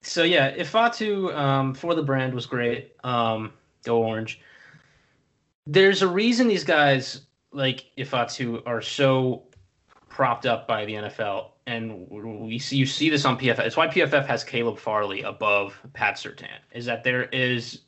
so 0.00 0.22
yeah, 0.22 0.56
Ifeatu 0.56 1.36
um, 1.36 1.74
for 1.74 1.94
the 1.94 2.02
brand 2.02 2.32
was 2.32 2.46
great. 2.46 2.92
Um, 3.04 3.52
go 3.84 4.02
orange. 4.02 4.40
There's 5.66 6.00
a 6.00 6.08
reason 6.08 6.48
these 6.48 6.64
guys 6.64 7.26
like 7.52 7.90
Ifeatu 7.98 8.62
are 8.64 8.80
so 8.80 9.42
propped 10.08 10.46
up 10.46 10.66
by 10.66 10.86
the 10.86 10.94
NFL, 10.94 11.48
and 11.66 12.08
we 12.10 12.58
see 12.58 12.76
you 12.76 12.86
see 12.86 13.08
this 13.08 13.24
on 13.24 13.38
PFF. 13.38 13.60
It's 13.60 13.76
why 13.76 13.88
PFF 13.88 14.26
has 14.26 14.44
Caleb 14.44 14.78
Farley 14.78 15.22
above 15.22 15.78
Pat 15.92 16.16
Surtain. 16.16 16.58
Is 16.72 16.84
that 16.86 17.04
there 17.04 17.24
is, 17.24 17.82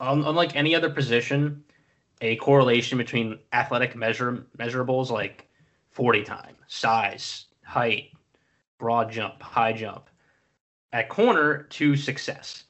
un- 0.00 0.24
unlike 0.24 0.54
any 0.54 0.74
other 0.74 0.90
position, 0.90 1.64
a 2.20 2.36
correlation 2.36 2.98
between 2.98 3.38
athletic 3.52 3.96
measure 3.96 4.46
measurables 4.58 5.10
like 5.10 5.48
forty 5.90 6.22
time, 6.22 6.56
size, 6.68 7.46
height, 7.64 8.12
broad 8.78 9.10
jump, 9.10 9.42
high 9.42 9.72
jump, 9.72 10.08
at 10.92 11.08
corner 11.08 11.64
to 11.64 11.96
success. 11.96 12.64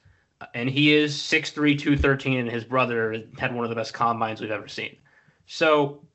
And 0.55 0.71
he 0.71 0.95
is 0.95 1.17
6'3", 1.17 1.77
213, 1.77 2.39
and 2.39 2.49
his 2.49 2.63
brother 2.63 3.25
had 3.39 3.53
one 3.53 3.65
of 3.65 3.71
the 3.71 3.75
best 3.75 3.93
combines 3.93 4.41
we've 4.41 4.53
ever 4.53 4.69
seen. 4.69 4.97
So 5.47 6.07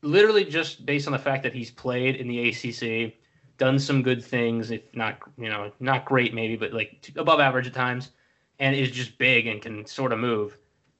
literally 0.00 0.44
just 0.44 0.86
based 0.86 1.08
on 1.08 1.12
the 1.12 1.18
fact 1.18 1.42
that 1.42 1.52
he's 1.52 1.72
played 1.72 2.14
in 2.14 2.28
the 2.28 2.50
ACC, 2.50 3.14
done 3.58 3.78
some 3.78 4.02
good 4.02 4.24
things, 4.24 4.70
if 4.70 4.82
not 4.94 5.18
you 5.38 5.48
know 5.48 5.72
not 5.80 6.04
great 6.04 6.34
maybe, 6.34 6.56
but 6.56 6.72
like 6.72 7.10
above 7.16 7.40
average 7.40 7.66
at 7.66 7.74
times, 7.74 8.10
and 8.58 8.74
is 8.74 8.90
just 8.90 9.18
big 9.18 9.46
and 9.46 9.62
can 9.62 9.86
sort 9.86 10.12
of 10.12 10.18
move, 10.18 10.56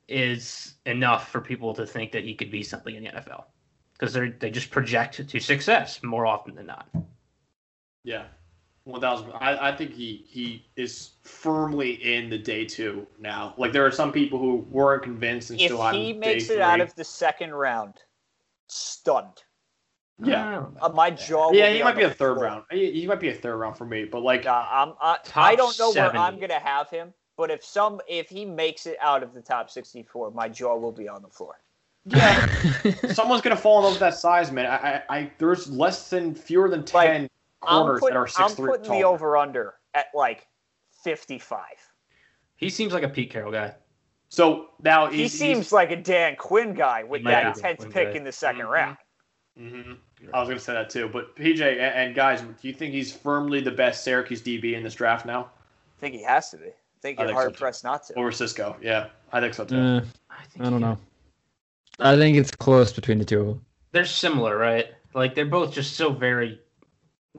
is 0.08 0.74
enough 0.86 1.28
for 1.28 1.40
people 1.40 1.74
to 1.74 1.86
think 1.86 2.12
that 2.12 2.24
he 2.24 2.34
could 2.34 2.50
be 2.50 2.62
something 2.62 2.94
in 2.94 3.04
the 3.04 3.10
NFL 3.10 3.44
because 3.94 4.12
they 4.12 4.30
they 4.30 4.50
just 4.50 4.70
project 4.70 5.26
to 5.28 5.40
success 5.40 6.02
more 6.02 6.26
often 6.26 6.54
than 6.54 6.66
not. 6.66 6.88
Yeah, 8.04 8.24
one 8.84 9.00
thousand. 9.00 9.32
I, 9.32 9.70
I 9.70 9.76
think 9.76 9.92
he 9.92 10.24
he 10.28 10.66
is 10.76 11.12
firmly 11.22 11.92
in 12.14 12.28
the 12.28 12.38
day 12.38 12.64
two 12.64 13.06
now. 13.18 13.54
Like 13.56 13.72
there 13.72 13.86
are 13.86 13.90
some 13.90 14.12
people 14.12 14.38
who 14.38 14.56
weren't 14.70 15.02
convinced 15.02 15.50
and 15.50 15.60
If 15.60 15.66
still 15.66 15.82
have 15.82 15.94
he 15.94 16.10
him 16.10 16.18
makes 16.20 16.48
day 16.48 16.56
it 16.56 16.60
out 16.60 16.80
of 16.80 16.94
the 16.94 17.04
second 17.04 17.54
round, 17.54 17.94
stunned. 18.68 19.43
Yeah. 20.22 20.48
I 20.48 20.52
don't 20.52 20.74
know. 20.74 20.80
Uh, 20.80 20.88
my 20.90 21.10
jaw. 21.10 21.52
Yeah, 21.52 21.70
he 21.70 21.82
might 21.82 21.96
be 21.96 22.02
a 22.02 22.10
third 22.10 22.34
floor. 22.34 22.44
round. 22.44 22.64
He, 22.70 22.92
he 22.92 23.06
might 23.06 23.20
be 23.20 23.28
a 23.30 23.34
third 23.34 23.56
round 23.56 23.76
for 23.76 23.84
me, 23.86 24.04
but 24.04 24.22
like, 24.22 24.44
Nah, 24.44 24.66
I'm, 24.70 24.92
I, 25.00 25.18
I 25.36 25.54
don't 25.56 25.78
know 25.78 25.90
where 25.92 26.16
I'm 26.16 26.38
gonna 26.38 26.58
have 26.60 26.90
him, 26.90 27.12
but 27.36 27.50
if 27.50 27.64
some 27.64 28.00
if 28.08 28.28
he 28.28 28.44
makes 28.44 28.86
it 28.86 28.96
out 29.00 29.22
of 29.22 29.34
the 29.34 29.40
top 29.40 29.70
64, 29.70 30.30
my 30.32 30.48
jaw 30.48 30.76
will 30.76 30.92
be 30.92 31.08
on 31.08 31.22
the 31.22 31.28
floor. 31.28 31.56
yeah, 32.06 32.46
someone's 33.08 33.42
gonna 33.42 33.56
fall 33.56 33.78
in 33.78 33.84
love 33.84 33.92
with 33.94 34.00
that 34.00 34.14
size, 34.14 34.52
man. 34.52 34.66
I, 34.66 34.76
I, 35.08 35.18
I 35.18 35.32
there's 35.38 35.70
less 35.70 36.10
than 36.10 36.34
fewer 36.34 36.68
than 36.68 36.84
ten 36.84 37.28
I'm 37.66 37.78
corners 37.80 38.00
putting, 38.00 38.14
that 38.14 38.20
are 38.20 38.26
I'm 38.26 38.48
six 38.48 38.54
three 38.54 38.70
putting 38.70 38.90
the 38.90 39.04
over 39.04 39.36
under 39.36 39.74
at 39.94 40.06
like 40.14 40.46
55. 41.02 41.60
He 42.56 42.70
seems 42.70 42.92
like 42.92 43.02
a 43.02 43.08
Pete 43.08 43.30
Carroll 43.30 43.52
guy. 43.52 43.74
So 44.28 44.68
now 44.82 45.06
He 45.06 45.22
he's, 45.22 45.32
seems 45.32 45.72
like 45.72 45.90
a 45.90 45.96
Dan 45.96 46.36
Quinn 46.36 46.74
guy 46.74 47.04
with 47.04 47.24
that 47.24 47.54
be 47.56 47.62
10th 47.62 47.90
pick 47.90 48.12
guy. 48.12 48.18
in 48.18 48.24
the 48.24 48.30
2nd 48.30 48.56
Mhm. 48.60 48.68
round. 48.68 48.96
Hmm 49.58 49.92
I 50.32 50.40
was 50.40 50.48
gonna 50.48 50.58
say 50.60 50.72
that 50.74 50.90
too, 50.90 51.08
but 51.12 51.36
PJ 51.36 51.60
and, 51.60 51.80
and 51.80 52.14
guys, 52.14 52.40
do 52.40 52.48
you 52.62 52.72
think 52.72 52.92
he's 52.92 53.12
firmly 53.12 53.60
the 53.60 53.70
best 53.70 54.02
Syracuse 54.04 54.42
DB 54.42 54.74
in 54.74 54.82
this 54.82 54.94
draft 54.94 55.26
now 55.26 55.50
I 55.98 56.00
think 56.00 56.14
he 56.14 56.22
has 56.22 56.50
to 56.50 56.56
be. 56.58 56.66
I 56.66 56.72
think 57.02 57.18
I 57.18 57.22
you're 57.22 57.28
think 57.28 57.38
so, 57.38 57.42
hard 57.42 57.54
too. 57.54 57.58
pressed 57.60 57.84
not 57.84 58.04
to. 58.06 58.14
over 58.18 58.32
Cisco? 58.32 58.76
Yeah, 58.82 59.08
I 59.32 59.40
think 59.40 59.54
so 59.54 59.64
too. 59.64 59.76
Uh, 59.76 60.00
I, 60.30 60.44
think 60.46 60.66
I 60.66 60.70
don't 60.70 60.80
know. 60.80 60.98
I 62.00 62.16
think 62.16 62.36
it's 62.36 62.50
close 62.50 62.92
between 62.92 63.18
the 63.18 63.24
two 63.24 63.40
of 63.40 63.46
them. 63.46 63.64
They're 63.92 64.04
similar, 64.04 64.56
right? 64.58 64.86
Like 65.14 65.34
they're 65.34 65.46
both 65.46 65.72
just 65.72 65.94
so 65.96 66.10
very. 66.12 66.60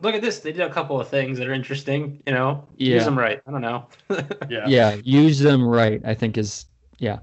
Look 0.02 0.16
at 0.16 0.22
this. 0.22 0.40
They 0.40 0.52
did 0.52 0.62
a 0.62 0.70
couple 0.70 1.00
of 1.00 1.08
things 1.10 1.38
that 1.38 1.48
are 1.48 1.54
interesting. 1.54 2.22
You 2.26 2.34
know, 2.34 2.68
Yeah. 2.78 2.96
use 2.96 3.06
them 3.06 3.18
right. 3.18 3.42
I 3.48 3.52
don't 3.52 3.62
know. 3.62 3.88
yeah. 4.50 4.68
Yeah, 4.68 4.96
use 5.04 5.40
them 5.40 5.66
right. 5.66 6.02
I 6.06 6.14
think 6.14 6.38
is 6.38 6.66
yeah. 7.00 7.20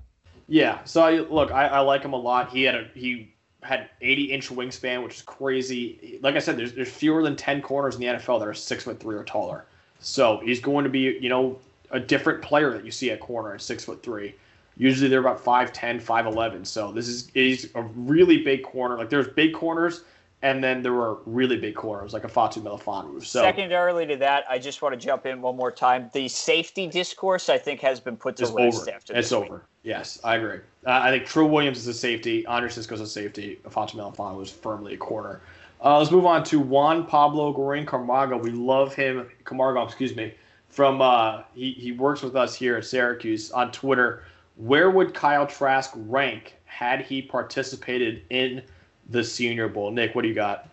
Yeah. 0.48 0.82
So 0.84 1.02
I, 1.02 1.20
look, 1.20 1.50
I, 1.50 1.66
I 1.68 1.78
like 1.80 2.02
him 2.02 2.12
a 2.12 2.16
lot. 2.16 2.50
He 2.50 2.62
had 2.64 2.74
a 2.74 2.88
he 2.94 3.31
had 3.62 3.88
80 4.00 4.24
inch 4.24 4.48
wingspan, 4.50 5.02
which 5.02 5.16
is 5.16 5.22
crazy. 5.22 6.18
Like 6.22 6.34
I 6.36 6.38
said, 6.38 6.56
there's 6.56 6.72
there's 6.72 6.90
fewer 6.90 7.22
than 7.22 7.36
10 7.36 7.62
corners 7.62 7.94
in 7.94 8.00
the 8.00 8.06
NFL 8.08 8.40
that 8.40 8.48
are 8.48 8.54
six 8.54 8.84
foot 8.84 9.00
three 9.00 9.16
or 9.16 9.24
taller. 9.24 9.64
So 10.00 10.40
he's 10.44 10.60
going 10.60 10.84
to 10.84 10.90
be 10.90 11.18
you 11.20 11.28
know 11.28 11.58
a 11.90 12.00
different 12.00 12.42
player 12.42 12.72
that 12.72 12.84
you 12.84 12.90
see 12.90 13.10
at 13.10 13.20
corner 13.20 13.54
at 13.54 13.62
six 13.62 13.84
foot 13.84 14.02
three. 14.02 14.34
Usually 14.78 15.10
they're 15.10 15.20
about 15.20 15.44
5'10", 15.44 16.02
5'11". 16.02 16.66
So 16.66 16.92
this 16.92 17.06
is 17.06 17.30
he's 17.34 17.74
a 17.74 17.82
really 17.82 18.42
big 18.42 18.62
corner. 18.62 18.96
Like 18.96 19.10
there's 19.10 19.28
big 19.28 19.52
corners, 19.52 20.02
and 20.42 20.62
then 20.62 20.82
there 20.82 20.92
were 20.92 21.18
really 21.24 21.56
big 21.56 21.74
corners 21.76 22.12
like 22.12 22.24
a 22.24 22.28
Fatu 22.28 22.60
Melifonwu. 22.60 23.24
So 23.24 23.40
Secondarily 23.42 24.06
to 24.06 24.16
that, 24.16 24.44
I 24.50 24.58
just 24.58 24.82
want 24.82 24.92
to 24.92 24.98
jump 25.00 25.24
in 25.24 25.40
one 25.40 25.56
more 25.56 25.70
time. 25.70 26.10
The 26.12 26.28
safety 26.28 26.88
discourse, 26.88 27.48
I 27.48 27.58
think, 27.58 27.80
has 27.80 28.00
been 28.00 28.16
put 28.16 28.36
to 28.36 28.46
rest 28.46 28.82
over. 28.82 28.90
after 28.90 29.14
It's 29.14 29.30
week. 29.30 29.44
over. 29.44 29.64
Yes, 29.84 30.20
I 30.24 30.36
agree. 30.36 30.58
Uh, 30.84 30.90
I 30.90 31.10
think 31.10 31.26
Trill 31.26 31.48
Williams 31.48 31.78
is 31.78 31.86
a 31.86 31.94
safety. 31.94 32.44
Andre 32.46 32.70
Cisco's 32.70 33.00
a 33.00 33.06
safety. 33.06 33.60
Fatu 33.70 33.96
Melifonwu 33.96 34.36
was 34.36 34.50
firmly 34.50 34.94
a 34.94 34.96
corner. 34.96 35.40
Uh, 35.84 35.98
let's 35.98 36.10
move 36.10 36.26
on 36.26 36.44
to 36.44 36.60
Juan 36.60 37.06
Pablo 37.06 37.52
Guarin 37.52 37.86
Camargo. 37.86 38.36
We 38.36 38.50
love 38.50 38.94
him. 38.94 39.28
Camargo, 39.44 39.82
excuse 39.84 40.14
me. 40.14 40.34
From 40.68 41.02
uh, 41.02 41.42
he 41.54 41.72
he 41.72 41.92
works 41.92 42.22
with 42.22 42.34
us 42.34 42.54
here 42.54 42.76
at 42.76 42.84
Syracuse 42.84 43.50
on 43.50 43.70
Twitter. 43.72 44.24
Where 44.56 44.90
would 44.90 45.14
Kyle 45.14 45.46
Trask 45.46 45.92
rank 45.96 46.56
had 46.64 47.02
he 47.02 47.20
participated 47.20 48.22
in 48.30 48.62
the 49.08 49.22
Senior 49.24 49.68
Bowl? 49.68 49.90
Nick, 49.90 50.14
what 50.14 50.22
do 50.22 50.28
you 50.28 50.34
got? 50.34 50.68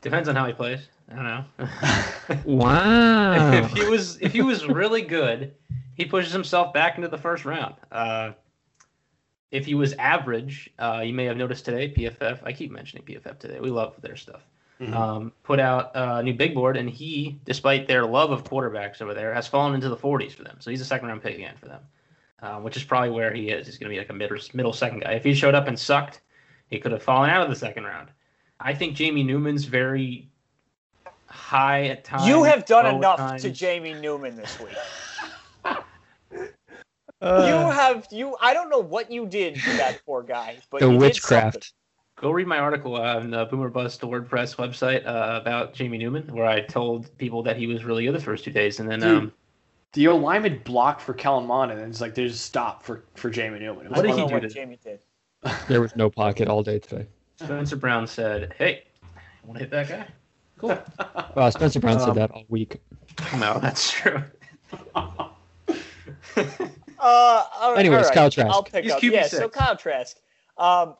Depends 0.00 0.28
on 0.28 0.36
how 0.36 0.46
he 0.46 0.52
plays. 0.52 0.88
I 1.10 1.14
don't 1.14 1.24
know. 1.24 1.44
Wow. 2.44 3.52
if 3.52 3.70
he 3.72 3.84
was 3.86 4.18
if 4.20 4.32
he 4.32 4.42
was 4.42 4.66
really 4.66 5.02
good, 5.02 5.54
he 5.94 6.04
pushes 6.04 6.32
himself 6.32 6.72
back 6.72 6.96
into 6.96 7.08
the 7.08 7.18
first 7.18 7.44
round. 7.44 7.74
Uh, 7.92 8.32
if 9.52 9.64
he 9.64 9.74
was 9.74 9.92
average, 9.94 10.70
uh, 10.78 11.02
you 11.04 11.14
may 11.14 11.24
have 11.24 11.36
noticed 11.36 11.64
today, 11.64 11.92
PFF. 11.96 12.40
I 12.42 12.52
keep 12.52 12.72
mentioning 12.72 13.04
PFF 13.04 13.38
today. 13.38 13.60
We 13.60 13.70
love 13.70 13.94
their 14.02 14.16
stuff. 14.16 14.42
Mhm. 14.80 14.92
Um, 14.92 15.32
put 15.44 15.60
out 15.60 15.92
a 15.94 16.22
new 16.22 16.34
big 16.34 16.52
board, 16.54 16.76
and 16.76 16.90
he, 16.90 17.38
despite 17.44 17.86
their 17.86 18.04
love 18.04 18.32
of 18.32 18.44
quarterbacks 18.44 19.00
over 19.00 19.14
there, 19.14 19.32
has 19.32 19.46
fallen 19.46 19.74
into 19.74 19.88
the 19.88 19.96
40s 19.96 20.32
for 20.34 20.42
them. 20.42 20.56
So 20.58 20.70
he's 20.70 20.80
a 20.80 20.84
second 20.84 21.08
round 21.08 21.22
pick 21.22 21.36
again 21.36 21.54
for 21.58 21.66
them, 21.66 21.80
uh, 22.42 22.56
which 22.56 22.76
is 22.76 22.84
probably 22.84 23.10
where 23.10 23.32
he 23.32 23.48
is. 23.48 23.66
He's 23.66 23.78
going 23.78 23.88
to 23.90 23.94
be 23.94 23.98
like 23.98 24.10
a 24.10 24.12
middle, 24.12 24.36
middle 24.52 24.72
second 24.72 25.00
guy. 25.00 25.12
If 25.12 25.24
he 25.24 25.32
showed 25.32 25.54
up 25.54 25.68
and 25.68 25.78
sucked, 25.78 26.20
he 26.70 26.78
could 26.78 26.92
have 26.92 27.02
fallen 27.02 27.30
out 27.30 27.42
of 27.42 27.48
the 27.48 27.56
second 27.56 27.84
round. 27.84 28.08
I 28.60 28.74
think 28.74 28.96
Jamie 28.96 29.22
Newman's 29.22 29.64
very 29.64 30.28
high 31.26 31.86
at 31.86 32.04
times. 32.04 32.26
You 32.26 32.42
have 32.44 32.64
done 32.66 32.86
enough 32.86 33.18
times. 33.18 33.42
to 33.42 33.50
Jamie 33.50 33.94
Newman 33.94 34.36
this 34.36 34.58
week. 34.60 34.74
Uh, 37.22 37.44
you 37.48 37.70
have 37.72 38.06
you. 38.10 38.36
I 38.42 38.52
don't 38.52 38.68
know 38.68 38.78
what 38.78 39.10
you 39.10 39.26
did 39.26 39.54
to 39.54 39.70
that 39.78 40.02
poor 40.04 40.22
guy, 40.22 40.58
but 40.70 40.80
the 40.80 40.90
witchcraft. 40.90 41.72
Go 42.16 42.30
read 42.30 42.46
my 42.46 42.58
article 42.58 42.94
on 42.96 43.30
the 43.30 43.46
Boomer 43.46 43.70
Bust 43.70 44.00
the 44.00 44.06
WordPress 44.06 44.56
website 44.56 45.06
uh, 45.06 45.40
about 45.40 45.72
Jamie 45.72 45.96
Newman, 45.96 46.26
where 46.34 46.44
I 46.46 46.60
told 46.60 47.16
people 47.16 47.42
that 47.42 47.56
he 47.56 47.66
was 47.66 47.84
really 47.84 48.04
good 48.04 48.14
the 48.14 48.20
first 48.20 48.44
two 48.44 48.50
days, 48.50 48.80
and 48.80 48.90
then 48.90 49.00
Dude. 49.00 49.08
um, 49.16 49.32
The 49.94 50.08
O 50.08 50.16
lineman 50.16 50.60
blocked 50.64 51.00
for 51.00 51.14
Kellen 51.14 51.46
Mond, 51.46 51.70
and 51.72 51.80
then 51.80 51.88
it's 51.88 52.02
like 52.02 52.14
there's 52.14 52.34
a 52.34 52.38
stop 52.38 52.82
for 52.82 53.04
for 53.14 53.30
Jamie 53.30 53.60
Newman. 53.60 53.88
What 53.88 54.02
did 54.02 54.10
he 54.10 54.16
don't 54.18 54.28
do 54.28 54.34
what 54.34 54.42
to- 54.42 54.48
Jamie 54.50 54.78
did. 54.84 55.00
There 55.68 55.80
was 55.80 55.94
no 55.96 56.10
pocket 56.10 56.48
all 56.48 56.62
day 56.62 56.78
today. 56.78 57.06
Spencer 57.36 57.76
Brown 57.76 58.06
said, 58.06 58.54
"Hey, 58.58 58.84
want 59.44 59.58
to 59.58 59.64
hit 59.64 59.70
that 59.70 59.88
guy?" 59.88 60.06
Cool. 60.58 60.78
Well, 61.34 61.50
Spencer 61.52 61.80
Brown 61.80 61.98
said 62.00 62.10
Um, 62.10 62.14
that 62.16 62.30
all 62.30 62.44
week. 62.48 62.80
no, 63.38 63.58
that's 63.58 63.90
true. 63.90 64.22
Uh, 66.98 67.44
all 67.60 67.72
right, 67.72 67.78
Anyways, 67.78 67.98
all 67.98 68.04
right. 68.04 68.14
Kyle 68.14 68.30
Trask. 68.30 68.50
I'll 68.50 68.62
pick 68.62 68.84
He's 68.84 68.92
up. 68.92 69.00
QB6. 69.02 69.12
Yeah, 69.12 69.26
so 69.26 69.48
Kyle 69.50 69.76
Trask. 69.76 70.16
Um, 70.56 70.96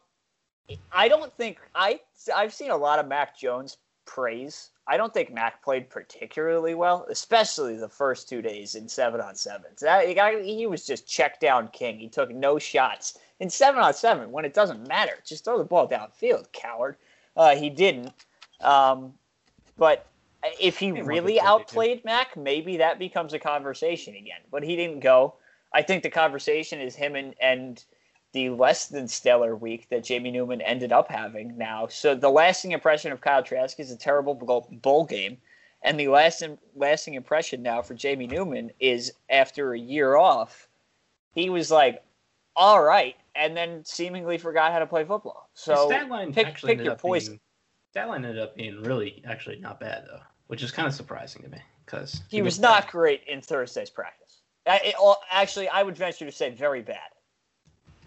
I 0.92 1.08
don't 1.08 1.32
think 1.36 1.58
I 1.74 2.00
I've 2.34 2.52
seen 2.52 2.70
a 2.70 2.76
lot 2.76 2.98
of 2.98 3.06
Mac 3.08 3.36
Jones 3.36 3.78
praise. 4.04 4.70
I 4.86 4.96
don't 4.98 5.12
think 5.12 5.32
Mac 5.32 5.62
played 5.64 5.88
particularly 5.88 6.74
well, 6.74 7.06
especially 7.10 7.76
the 7.76 7.88
first 7.88 8.28
two 8.28 8.42
days 8.42 8.74
in 8.74 8.88
seven 8.88 9.20
on 9.20 9.34
sevens. 9.34 9.80
That 9.80 10.06
he, 10.06 10.14
got, 10.14 10.40
he 10.42 10.66
was 10.66 10.86
just 10.86 11.08
check 11.08 11.40
down 11.40 11.68
king. 11.68 11.98
He 11.98 12.08
took 12.08 12.30
no 12.30 12.58
shots 12.58 13.18
in 13.40 13.50
seven 13.50 13.80
on 13.80 13.94
seven 13.94 14.32
when 14.32 14.44
it 14.44 14.54
doesn't 14.54 14.86
matter. 14.88 15.14
Just 15.24 15.44
throw 15.44 15.58
the 15.58 15.64
ball 15.64 15.88
downfield, 15.88 16.50
coward. 16.52 16.96
Uh, 17.36 17.54
he 17.54 17.70
didn't. 17.70 18.12
Um, 18.60 19.12
but 19.76 20.06
if 20.60 20.78
he 20.78 20.92
really 20.92 21.40
outplayed 21.40 22.04
Mac, 22.04 22.36
maybe 22.36 22.78
that 22.78 22.98
becomes 22.98 23.32
a 23.32 23.38
conversation 23.38 24.14
again. 24.14 24.40
But 24.50 24.62
he 24.62 24.76
didn't 24.76 25.00
go. 25.00 25.34
I 25.72 25.82
think 25.82 26.02
the 26.02 26.10
conversation 26.10 26.80
is 26.80 26.94
him 26.94 27.16
and, 27.16 27.34
and 27.40 27.84
the 28.32 28.50
less 28.50 28.88
than 28.88 29.08
stellar 29.08 29.56
week 29.56 29.88
that 29.90 30.04
Jamie 30.04 30.30
Newman 30.30 30.60
ended 30.60 30.92
up 30.92 31.10
having 31.10 31.56
now. 31.56 31.86
So 31.88 32.14
the 32.14 32.30
lasting 32.30 32.72
impression 32.72 33.12
of 33.12 33.20
Kyle 33.20 33.42
Trask 33.42 33.78
is 33.80 33.90
a 33.90 33.96
terrible 33.96 34.34
bowl 34.34 34.68
bowl 34.70 35.04
game. 35.04 35.38
And 35.82 36.00
the 36.00 36.08
last 36.08 36.42
lasting 36.74 37.14
impression 37.14 37.62
now 37.62 37.82
for 37.82 37.94
Jamie 37.94 38.26
Newman 38.26 38.72
is 38.80 39.12
after 39.30 39.72
a 39.72 39.78
year 39.78 40.16
off, 40.16 40.68
he 41.34 41.50
was 41.50 41.70
like, 41.70 42.02
all 42.56 42.82
right, 42.82 43.14
and 43.38 43.56
then 43.56 43.84
seemingly 43.84 44.38
forgot 44.38 44.72
how 44.72 44.78
to 44.78 44.86
play 44.86 45.04
football. 45.04 45.48
His 45.54 45.62
So 45.64 45.86
stat 45.88 46.08
line 46.08 46.32
pick- 46.32 46.46
actually 46.46 46.68
pick 46.72 46.74
ended 46.74 46.84
your 46.86 46.92
up 46.94 47.00
poison. 47.00 47.32
being 47.34 47.40
stat 47.92 48.08
line 48.08 48.24
ended 48.24 48.42
up 48.42 48.56
being 48.56 48.82
really 48.82 49.22
actually 49.26 49.58
not 49.58 49.80
bad 49.80 50.04
though, 50.08 50.20
which 50.48 50.62
is 50.62 50.70
kind 50.70 50.88
of 50.88 50.94
surprising 50.94 51.42
to 51.42 51.48
me 51.48 51.58
because 51.84 52.22
he 52.28 52.42
was 52.42 52.58
not 52.58 52.90
great 52.90 53.22
in 53.26 53.40
Thursday's 53.40 53.90
practice. 53.90 54.40
I, 54.66 54.80
it, 54.84 54.94
actually, 55.30 55.68
I 55.68 55.82
would 55.84 55.96
venture 55.96 56.24
to 56.26 56.32
say 56.32 56.50
very 56.50 56.82
bad. 56.82 56.98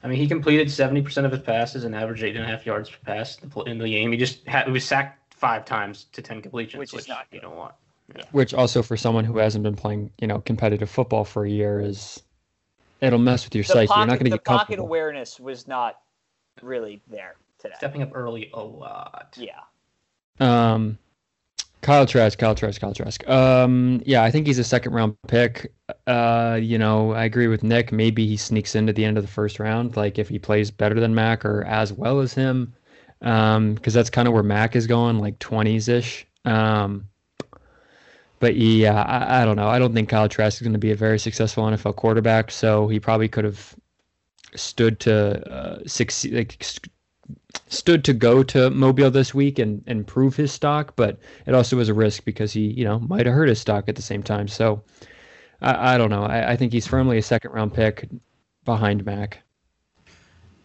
I 0.03 0.07
mean, 0.07 0.17
he 0.17 0.27
completed 0.27 0.69
seventy 0.71 1.01
percent 1.01 1.25
of 1.25 1.31
his 1.31 1.41
passes 1.41 1.83
and 1.85 1.95
averaged 1.95 2.23
eight 2.23 2.35
and 2.35 2.43
a 2.45 2.47
half 2.47 2.65
yards 2.65 2.89
per 2.89 2.97
pass 3.05 3.37
in 3.65 3.77
the- 3.77 3.89
game. 3.89 4.11
He 4.11 4.17
just 4.17 4.45
had, 4.47 4.65
he 4.65 4.71
was 4.71 4.85
sacked 4.85 5.33
five 5.33 5.65
times 5.65 6.05
to 6.13 6.21
ten 6.21 6.41
completions, 6.41 6.79
Which 6.79 6.93
which, 6.93 7.01
is 7.03 7.07
not 7.07 7.27
you 7.31 7.39
good. 7.39 7.45
don't 7.47 7.55
want. 7.57 7.73
Which 8.31 8.53
also 8.53 8.81
for 8.81 8.97
someone 8.97 9.23
who 9.23 9.37
hasn't 9.37 9.63
been 9.63 9.75
playing, 9.75 10.11
you 10.19 10.25
know, 10.27 10.39
competitive 10.39 10.89
football 10.89 11.23
for 11.23 11.45
a 11.45 11.49
year 11.49 11.79
is 11.79 12.23
it'll 13.01 13.19
mess 13.19 13.45
with 13.45 13.55
your 13.55 13.63
The 13.63 13.67
psyche. 13.73 13.87
pocket, 13.87 13.99
You're 13.99 14.07
not 14.07 14.13
going 14.19 14.25
to 14.25 14.29
the 14.31 14.37
get 14.37 14.45
pocket 14.45 14.79
awareness 14.79 15.39
was 15.39 15.67
not 15.67 15.99
really 16.61 17.01
there 17.07 17.35
today. 17.59 17.75
Stepping 17.77 18.01
up 18.01 18.11
early 18.13 18.49
a 18.53 18.61
lot. 18.63 19.37
Yeah. 19.39 19.59
Um, 20.39 20.97
Kyle 21.81 22.05
Trask, 22.05 22.37
Kyle 22.37 22.55
Trask, 22.55 22.79
Kyle 22.81 22.93
Trask. 22.93 23.27
Um, 23.29 24.01
yeah, 24.05 24.23
I 24.23 24.31
think 24.31 24.47
he's 24.47 24.59
a 24.59 24.63
second 24.63 24.93
round 24.93 25.15
pick. 25.27 25.71
Uh, 26.07 26.59
you 26.61 26.77
know, 26.77 27.13
I 27.13 27.23
agree 27.23 27.47
with 27.47 27.63
Nick. 27.63 27.91
Maybe 27.91 28.27
he 28.27 28.35
sneaks 28.35 28.75
into 28.75 28.91
the 28.91 29.05
end 29.05 29.17
of 29.17 29.23
the 29.23 29.29
first 29.31 29.59
round, 29.59 29.95
like 29.95 30.19
if 30.19 30.27
he 30.29 30.39
plays 30.39 30.71
better 30.71 30.99
than 30.99 31.15
Mac 31.15 31.45
or 31.45 31.63
as 31.63 31.93
well 31.93 32.19
as 32.19 32.33
him. 32.33 32.73
Um, 33.21 33.75
because 33.75 33.93
that's 33.93 34.09
kind 34.09 34.27
of 34.27 34.33
where 34.33 34.43
Mac 34.43 34.75
is 34.75 34.87
going, 34.87 35.19
like 35.19 35.39
twenties 35.39 35.87
ish. 35.89 36.25
Um, 36.45 37.05
but 38.39 38.55
yeah, 38.55 39.01
I, 39.03 39.41
I 39.41 39.45
don't 39.45 39.55
know. 39.55 39.67
I 39.67 39.79
don't 39.79 39.93
think 39.93 40.09
Kyle 40.09 40.29
Trask 40.29 40.61
is 40.61 40.65
going 40.65 40.73
to 40.73 40.79
be 40.79 40.91
a 40.91 40.95
very 40.95 41.19
successful 41.19 41.65
NFL 41.65 41.95
quarterback. 41.95 42.51
So 42.51 42.87
he 42.87 42.99
probably 42.99 43.27
could 43.27 43.45
have 43.45 43.75
stood 44.55 44.99
to 45.01 45.51
uh, 45.51 45.79
succeed, 45.85 46.33
like 46.33 46.57
s- 46.61 46.79
stood 47.67 48.03
to 48.05 48.13
go 48.13 48.41
to 48.43 48.69
Mobile 48.69 49.11
this 49.11 49.33
week 49.33 49.59
and 49.59 49.83
and 49.87 50.07
prove 50.07 50.35
his 50.35 50.51
stock. 50.51 50.95
But 50.95 51.19
it 51.45 51.53
also 51.53 51.75
was 51.75 51.89
a 51.89 51.93
risk 51.93 52.23
because 52.23 52.53
he, 52.53 52.61
you 52.61 52.85
know, 52.85 52.99
might 52.99 53.25
have 53.25 53.35
hurt 53.35 53.49
his 53.49 53.59
stock 53.59 53.89
at 53.89 53.95
the 53.95 54.01
same 54.01 54.23
time. 54.23 54.47
So 54.47 54.83
I, 55.61 55.95
I 55.95 55.97
don't 55.97 56.09
know. 56.09 56.23
I, 56.23 56.51
I 56.51 56.55
think 56.55 56.71
he's 56.71 56.87
firmly 56.87 57.17
a 57.17 57.21
second 57.21 57.51
round 57.51 57.73
pick 57.73 58.07
behind 58.63 59.05
Mac. 59.05 59.43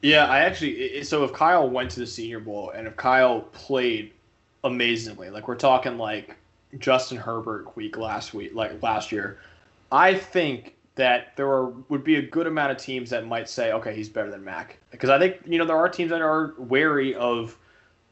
Yeah, 0.03 0.27
I 0.27 0.41
actually. 0.41 1.03
So 1.03 1.25
if 1.25 1.33
Kyle 1.33 1.69
went 1.69 1.91
to 1.93 2.01
the 2.01 2.07
Senior 2.07 2.39
Bowl 2.39 2.71
and 2.71 2.87
if 2.87 2.97
Kyle 2.97 3.41
played 3.41 4.13
amazingly, 4.63 5.31
like 5.31 5.49
we're 5.49 5.57
talking 5.57 5.99
like 5.99 6.37
Justin 6.79 7.19
Herbert 7.19 7.77
week 7.77 7.97
last 7.97 8.35
week, 8.35 8.55
like 8.55 8.83
last 8.83 9.13
year, 9.13 9.39
I 9.93 10.15
think 10.15 10.75
that 10.97 11.37
there 11.37 11.49
are, 11.49 11.71
would 11.89 12.05
be 12.05 12.17
a 12.17 12.23
good 12.23 12.47
amount 12.47 12.71
of 12.71 12.79
teams 12.79 13.11
that 13.11 13.27
might 13.27 13.49
say, 13.49 13.73
okay, 13.73 13.95
he's 13.95 14.09
better 14.09 14.31
than 14.31 14.45
Mac, 14.45 14.79
because 14.91 15.11
I 15.11 15.19
think 15.19 15.41
you 15.47 15.59
know 15.59 15.65
there 15.65 15.77
are 15.77 15.89
teams 15.89 16.11
that 16.11 16.23
are 16.23 16.55
wary 16.59 17.15
of 17.15 17.57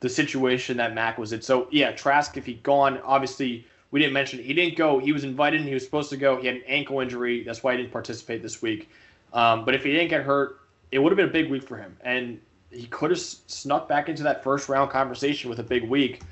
the 0.01 0.09
situation 0.09 0.77
that 0.79 0.95
Mac 0.95 1.17
was 1.19 1.33
in. 1.33 1.41
So 1.41 1.69
yeah, 1.71 1.93
Trask, 1.93 2.37
if 2.37 2.47
he'd 2.47 2.63
gone, 2.63 3.01
obviously 3.05 3.67
we 3.93 4.01
didn't 4.01 4.15
mention 4.15 4.43
he 4.43 4.53
didn't 4.53 4.77
go. 4.77 4.99
He 4.99 5.13
was 5.13 5.23
invited 5.23 5.61
and 5.61 5.69
he 5.69 5.75
was 5.75 5.85
supposed 5.85 6.11
to 6.11 6.17
go. 6.17 6.41
He 6.41 6.47
had 6.49 6.57
an 6.57 6.63
ankle 6.67 7.01
injury, 7.01 7.45
that's 7.45 7.63
why 7.63 7.73
he 7.73 7.79
didn't 7.79 7.93
participate 7.93 8.43
this 8.43 8.61
week. 8.61 8.91
Um, 9.33 9.65
but 9.65 9.75
if 9.75 9.85
he 9.85 9.93
didn't 9.93 10.09
get 10.09 10.23
hurt, 10.23 10.61
it 10.91 10.99
would 10.99 11.11
have 11.11 11.17
been 11.17 11.29
a 11.29 11.33
big 11.33 11.51
week 11.51 11.63
for 11.63 11.77
him, 11.77 11.97
and 12.03 12.41
he 12.71 12.87
could 12.87 13.11
have 13.11 13.21
snuck 13.21 13.89
back 13.89 14.09
into 14.09 14.23
that 14.23 14.43
first 14.43 14.69
round 14.69 14.91
conversation 14.91 15.49
with 15.49 15.59
a 15.59 15.63
big 15.63 15.89
week, 15.89 16.23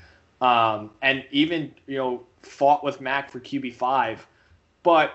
um, 0.41 0.89
and 1.01 1.23
even 1.31 1.73
you 1.87 1.97
know 1.97 2.23
fought 2.41 2.83
with 2.83 2.99
Mac 2.99 3.29
for 3.29 3.39
QB 3.39 3.75
five, 3.75 4.25
but 4.83 5.13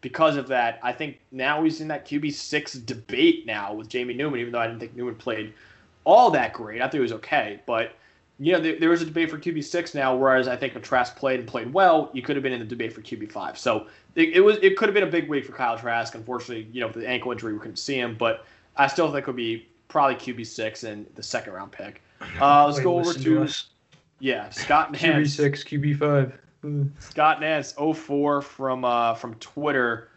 because 0.00 0.36
of 0.36 0.48
that, 0.48 0.78
I 0.82 0.92
think 0.92 1.18
now 1.32 1.62
he's 1.62 1.80
in 1.80 1.88
that 1.88 2.06
QB 2.06 2.32
six 2.34 2.74
debate 2.74 3.46
now 3.46 3.72
with 3.72 3.88
Jamie 3.88 4.14
Newman. 4.14 4.40
Even 4.40 4.52
though 4.52 4.60
I 4.60 4.66
didn't 4.66 4.80
think 4.80 4.94
Newman 4.94 5.14
played 5.14 5.54
all 6.04 6.30
that 6.32 6.52
great, 6.52 6.82
I 6.82 6.84
thought 6.84 6.94
he 6.94 7.00
was 7.00 7.12
okay, 7.12 7.60
but 7.66 7.92
you 8.40 8.52
know 8.52 8.60
there, 8.60 8.78
there 8.78 8.90
was 8.90 9.00
a 9.00 9.06
debate 9.06 9.30
for 9.30 9.38
QB 9.38 9.62
six 9.62 9.94
now. 9.94 10.16
Whereas 10.16 10.48
I 10.48 10.56
think 10.56 10.74
if 10.74 10.82
Trask 10.82 11.16
played 11.16 11.40
and 11.40 11.48
played 11.48 11.72
well, 11.72 12.10
you 12.12 12.20
could 12.20 12.36
have 12.36 12.42
been 12.42 12.52
in 12.52 12.58
the 12.58 12.66
debate 12.66 12.92
for 12.92 13.00
QB 13.00 13.30
five. 13.30 13.56
So 13.56 13.86
it, 14.16 14.30
it 14.30 14.40
was 14.40 14.58
it 14.60 14.76
could 14.76 14.88
have 14.88 14.94
been 14.94 15.04
a 15.04 15.10
big 15.10 15.28
week 15.28 15.44
for 15.44 15.52
Kyle 15.52 15.78
Trask. 15.78 16.14
Unfortunately, 16.14 16.68
you 16.72 16.80
know 16.80 16.88
with 16.88 16.96
the 16.96 17.08
ankle 17.08 17.30
injury, 17.30 17.52
we 17.52 17.60
couldn't 17.60 17.76
see 17.76 17.98
him, 17.98 18.16
but 18.18 18.44
I 18.76 18.88
still 18.88 19.10
think 19.12 19.22
it 19.22 19.26
would 19.28 19.36
be 19.36 19.68
probably 19.88 20.16
QB 20.16 20.44
six 20.46 20.82
and 20.82 21.06
the 21.14 21.22
second 21.22 21.52
round 21.52 21.70
pick. 21.70 22.02
Uh, 22.40 22.66
let's 22.66 22.80
go 22.80 22.98
over 22.98 23.12
to 23.12 23.48
yeah 24.20 24.48
Scott 24.50 24.92
Nance. 24.92 25.04
QB 25.04 25.36
six, 25.36 25.64
QB 25.64 25.98
five. 25.98 26.38
Scott 26.98 27.40
Nance 27.40 27.74
04 27.74 28.40
from 28.40 28.84
uh, 28.84 29.14
from 29.14 29.34
Twitter. 29.34 30.08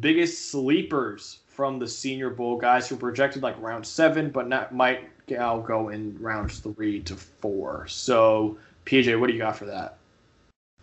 Biggest 0.00 0.50
sleepers 0.50 1.40
from 1.46 1.78
the 1.78 1.86
Senior 1.86 2.30
Bowl, 2.30 2.56
guys 2.56 2.88
who 2.88 2.96
projected 2.96 3.42
like 3.42 3.60
round 3.60 3.86
seven, 3.86 4.30
but 4.30 4.48
not 4.48 4.74
might 4.74 5.08
now 5.28 5.58
go 5.58 5.88
in 5.88 6.16
rounds 6.20 6.58
three 6.58 7.00
to 7.00 7.16
four. 7.16 7.86
So, 7.86 8.58
PJ, 8.86 9.18
what 9.18 9.28
do 9.28 9.32
you 9.32 9.38
got 9.38 9.56
for 9.56 9.66
that? 9.66 9.96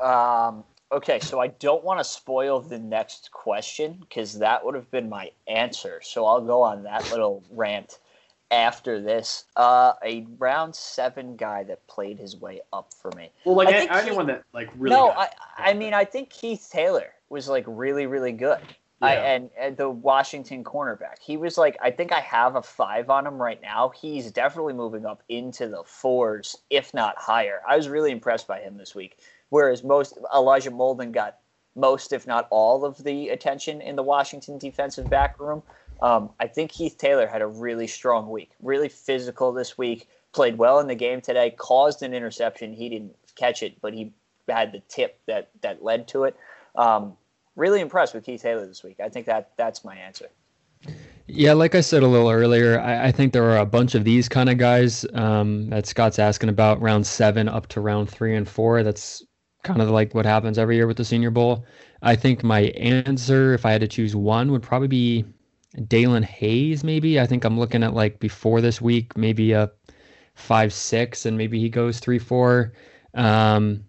Um, 0.04 0.64
okay, 0.92 1.20
so 1.20 1.40
I 1.40 1.48
don't 1.48 1.84
want 1.84 2.00
to 2.00 2.04
spoil 2.04 2.62
the 2.62 2.80
next 2.80 3.32
question 3.32 3.98
because 4.00 4.40
that 4.40 4.64
would 4.66 4.76
have 4.76 4.90
been 4.92 5.10
my 5.10 5.32
answer. 5.48 6.00
So 6.04 6.26
I'll 6.26 6.42
go 6.42 6.62
on 6.62 6.84
that 6.84 7.10
little 7.12 7.44
rant 7.52 8.00
after 8.52 9.02
this. 9.02 9.45
Uh, 9.56 9.93
a 10.04 10.28
round 10.38 10.76
seven 10.76 11.36
guy 11.36 11.64
that 11.64 11.86
played 11.88 12.20
his 12.20 12.38
way 12.38 12.62
up 12.74 12.93
for 12.93 13.12
me. 13.16 13.32
Well, 13.45 13.56
like 13.56 13.70
I 13.70 13.80
think 13.80 13.91
anyone 13.91 14.28
he- 14.28 14.34
that 14.34 14.43
like 14.54 14.70
really. 14.78 14.95
no, 14.95 15.10
I, 15.12 15.30
I 15.58 15.74
mean, 15.74 15.93
I 15.93 16.06
think 16.06 16.30
Keith 16.30 16.70
Taylor 16.72 17.14
was 17.30 17.47
like 17.47 17.64
really, 17.68 18.06
really 18.06 18.34
good. 18.34 18.60
I, 19.04 19.16
and, 19.16 19.49
and 19.58 19.76
the 19.78 19.89
Washington 19.89 20.64
cornerback, 20.64 21.20
he 21.20 21.36
was 21.36 21.58
like, 21.58 21.76
I 21.82 21.89
think 21.89 22.12
I 22.12 22.20
have 22.20 22.56
a 22.56 22.62
five 22.62 23.10
on 23.10 23.26
him 23.26 23.41
right 23.41 23.60
now. 23.60 23.89
He's 23.89 24.32
definitely 24.32 24.74
moving 24.74 25.08
up 25.08 25.24
into 25.28 25.68
the 25.68 25.84
fours, 25.84 26.56
if 26.70 26.93
not 26.93 27.18
higher. 27.18 27.62
I 27.68 27.76
was 27.76 27.89
really 27.89 28.12
impressed 28.12 28.47
by 28.47 28.60
him 28.60 28.78
this 28.78 28.93
week. 28.93 29.18
Whereas 29.49 29.84
most 29.84 30.20
Elijah 30.34 30.70
Molden 30.70 31.12
got 31.12 31.39
most, 31.76 32.14
if 32.14 32.28
not 32.28 32.47
all, 32.52 32.86
of 32.86 33.04
the 33.04 33.30
attention 33.30 33.82
in 33.82 33.95
the 33.95 34.04
Washington 34.04 34.58
defensive 34.58 35.10
back 35.10 35.39
room. 35.39 35.64
Um, 36.02 36.32
I 36.39 36.47
think 36.47 36.72
Keith 36.72 36.97
Taylor 36.97 37.28
had 37.28 37.41
a 37.41 37.47
really 37.47 37.88
strong 37.88 38.30
week, 38.30 38.52
really 38.62 38.89
physical 38.89 39.54
this 39.54 39.78
week. 39.78 40.08
Played 40.34 40.58
well 40.58 40.80
in 40.80 40.88
the 40.88 40.95
game 40.95 41.22
today. 41.22 41.54
Caused 41.58 42.04
an 42.04 42.14
interception. 42.14 42.74
He 42.74 42.89
didn't 42.89 43.16
catch 43.36 43.64
it, 43.64 43.80
but 43.82 43.93
he 43.93 44.14
had 44.47 44.72
the 44.72 44.82
tip 44.88 45.20
that 45.28 45.49
that 45.62 45.84
led 45.84 46.08
to 46.10 46.24
it. 46.24 46.36
Um, 46.76 47.18
really 47.56 47.82
impressed 47.82 48.14
with 48.14 48.26
Keith 48.26 48.41
Taylor 48.41 48.66
this 48.66 48.84
week. 48.84 48.99
I 48.99 49.10
think 49.10 49.26
that 49.26 49.52
that's 49.58 49.84
my 49.84 49.95
answer. 49.95 50.28
Yeah, 51.28 51.54
like 51.54 51.76
I 51.76 51.82
said 51.82 52.04
a 52.04 52.08
little 52.08 52.30
earlier, 52.30 52.80
I, 52.80 53.08
I 53.08 53.12
think 53.12 53.32
there 53.32 53.43
are 53.43 53.60
a 53.60 53.66
bunch 53.66 53.95
of 53.95 54.04
these 54.04 54.28
kind 54.28 54.49
of 54.49 54.58
guys 54.58 55.06
um, 55.14 55.70
that 55.70 55.86
Scott's 55.86 56.20
asking 56.20 56.49
about 56.49 56.82
round 56.82 57.06
seven 57.06 57.47
up 57.47 57.68
to 57.68 57.82
round 57.82 58.10
three 58.10 58.36
and 58.36 58.47
four. 58.47 58.84
That's 58.84 59.24
kind 59.64 59.82
of 59.82 59.89
like 59.89 60.14
what 60.14 60.26
happens 60.26 60.58
every 60.58 60.76
year 60.76 60.88
with 60.88 60.97
the 60.97 61.06
Senior 61.06 61.30
Bowl. 61.30 61.66
I 62.02 62.16
think 62.16 62.43
my 62.43 62.62
answer, 62.76 63.54
if 63.54 63.66
I 63.66 63.72
had 63.72 63.82
to 63.82 63.88
choose 63.88 64.16
one, 64.16 64.52
would 64.52 64.64
probably 64.64 64.88
be 64.88 65.26
Daelin 65.78 66.24
Hayes. 66.24 66.84
Maybe 66.84 67.20
I 67.20 67.28
think 67.28 67.44
I'm 67.44 67.60
looking 67.60 67.84
at 67.84 67.94
like 67.94 68.20
before 68.20 68.62
this 68.62 68.82
week, 68.82 69.18
maybe 69.18 69.54
a 69.54 69.72
five 70.36 70.74
six, 70.74 71.26
and 71.26 71.38
maybe 71.38 71.60
he 71.60 71.70
goes 71.70 72.00
three 72.00 72.20
four. 72.20 72.74
Um, 73.14 73.86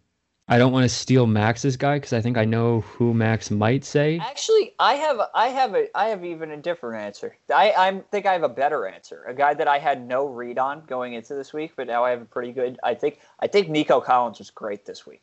I 0.49 0.59
don't 0.59 0.72
want 0.72 0.85
to 0.85 0.89
steal 0.89 1.26
Max's 1.26 1.76
guy 1.76 1.97
because 1.97 2.12
I 2.12 2.20
think 2.20 2.37
I 2.37 2.45
know 2.45 2.80
who 2.80 3.14
Max 3.14 3.51
might 3.51 3.85
say. 3.85 4.18
Actually, 4.18 4.74
I 4.78 4.95
have 4.95 5.20
I 5.35 5.49
have 5.49 5.74
a 5.74 5.87
I 5.97 6.09
have 6.09 6.24
even 6.24 6.51
a 6.51 6.57
different 6.57 7.03
answer. 7.03 7.37
I 7.55 7.72
I 7.72 8.01
think 8.11 8.26
I 8.26 8.33
have 8.33 8.43
a 8.43 8.49
better 8.49 8.87
answer. 8.87 9.24
A 9.26 9.35
guy 9.35 9.55
that 9.55 9.68
I 9.68 9.78
had 9.78 10.07
no 10.07 10.26
read 10.26 10.59
on 10.59 10.85
going 10.87 11.14
into 11.14 11.35
this 11.35 11.53
week, 11.53 11.72
but 11.76 11.87
now 11.87 12.05
I 12.05 12.11
have 12.11 12.22
a 12.22 12.26
pretty 12.26 12.53
good. 12.53 12.78
I 12.83 12.95
think 12.95 13.20
I 13.41 13.47
think 13.47 13.68
Nico 13.68 14.01
Collins 14.01 14.39
was 14.39 14.51
great 14.51 14.85
this 14.85 15.07
week. 15.07 15.22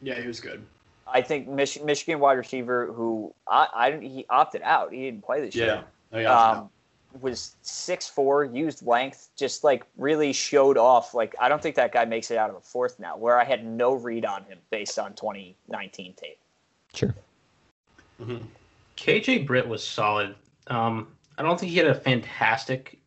yeah, 0.00 0.20
he 0.20 0.26
was 0.26 0.40
good. 0.40 0.64
I 1.06 1.20
think 1.22 1.48
Mich- 1.48 1.82
Michigan 1.82 2.20
wide 2.20 2.34
receiver 2.38 2.92
who 2.92 3.34
I, 3.46 3.66
I 3.74 3.98
he 3.98 4.26
opted 4.30 4.62
out. 4.62 4.92
He 4.92 5.02
didn't 5.02 5.24
play 5.24 5.40
this 5.40 5.54
Yeah. 5.54 5.64
year. 5.64 5.84
Oh, 6.12 6.18
yeah, 6.18 6.50
um, 6.50 6.70
was 7.20 7.56
six 7.62 8.08
four, 8.08 8.44
used 8.44 8.86
length, 8.86 9.28
just 9.36 9.64
like 9.64 9.84
really 9.96 10.32
showed 10.32 10.78
off. 10.78 11.14
Like 11.14 11.34
I 11.40 11.48
don't 11.48 11.62
think 11.62 11.76
that 11.76 11.92
guy 11.92 12.04
makes 12.04 12.30
it 12.30 12.38
out 12.38 12.48
of 12.50 12.56
the 12.56 12.62
fourth 12.62 12.98
now. 12.98 13.16
Where 13.16 13.38
I 13.38 13.44
had 13.44 13.64
no 13.64 13.94
read 13.94 14.24
on 14.24 14.44
him 14.44 14.58
based 14.70 14.98
on 14.98 15.14
2019 15.14 16.14
tape. 16.14 16.38
Sure. 16.94 17.14
Mhm. 18.20 18.42
KJ 18.96 19.46
Britt 19.46 19.66
was 19.66 19.86
solid. 19.86 20.34
Um, 20.68 21.14
I 21.38 21.42
don't 21.42 21.58
think 21.58 21.72
he 21.72 21.78
had 21.78 21.86
a 21.88 21.94
fantastic 21.94 22.98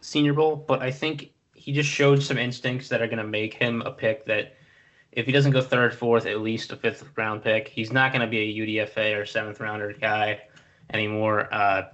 Senior 0.00 0.32
Bowl, 0.34 0.56
but 0.56 0.80
I 0.82 0.90
think 0.90 1.32
he 1.54 1.72
just 1.72 1.88
showed 1.88 2.22
some 2.22 2.38
instincts 2.38 2.88
that 2.88 3.00
are 3.00 3.06
going 3.06 3.18
to 3.18 3.24
make 3.26 3.54
him 3.54 3.82
a 3.82 3.90
pick 3.90 4.24
that, 4.26 4.56
if 5.12 5.26
he 5.26 5.32
doesn't 5.32 5.52
go 5.52 5.60
third, 5.60 5.94
fourth, 5.94 6.26
at 6.26 6.40
least 6.40 6.72
a 6.72 6.76
fifth 6.76 7.04
round 7.16 7.42
pick, 7.42 7.68
he's 7.68 7.92
not 7.92 8.12
going 8.12 8.22
to 8.22 8.26
be 8.26 8.38
a 8.38 8.84
UDFA 8.86 9.20
or 9.20 9.26
seventh 9.26 9.60
rounder 9.60 9.92
guy 9.92 10.40
anymore. 10.92 11.52
Uh, 11.52 11.88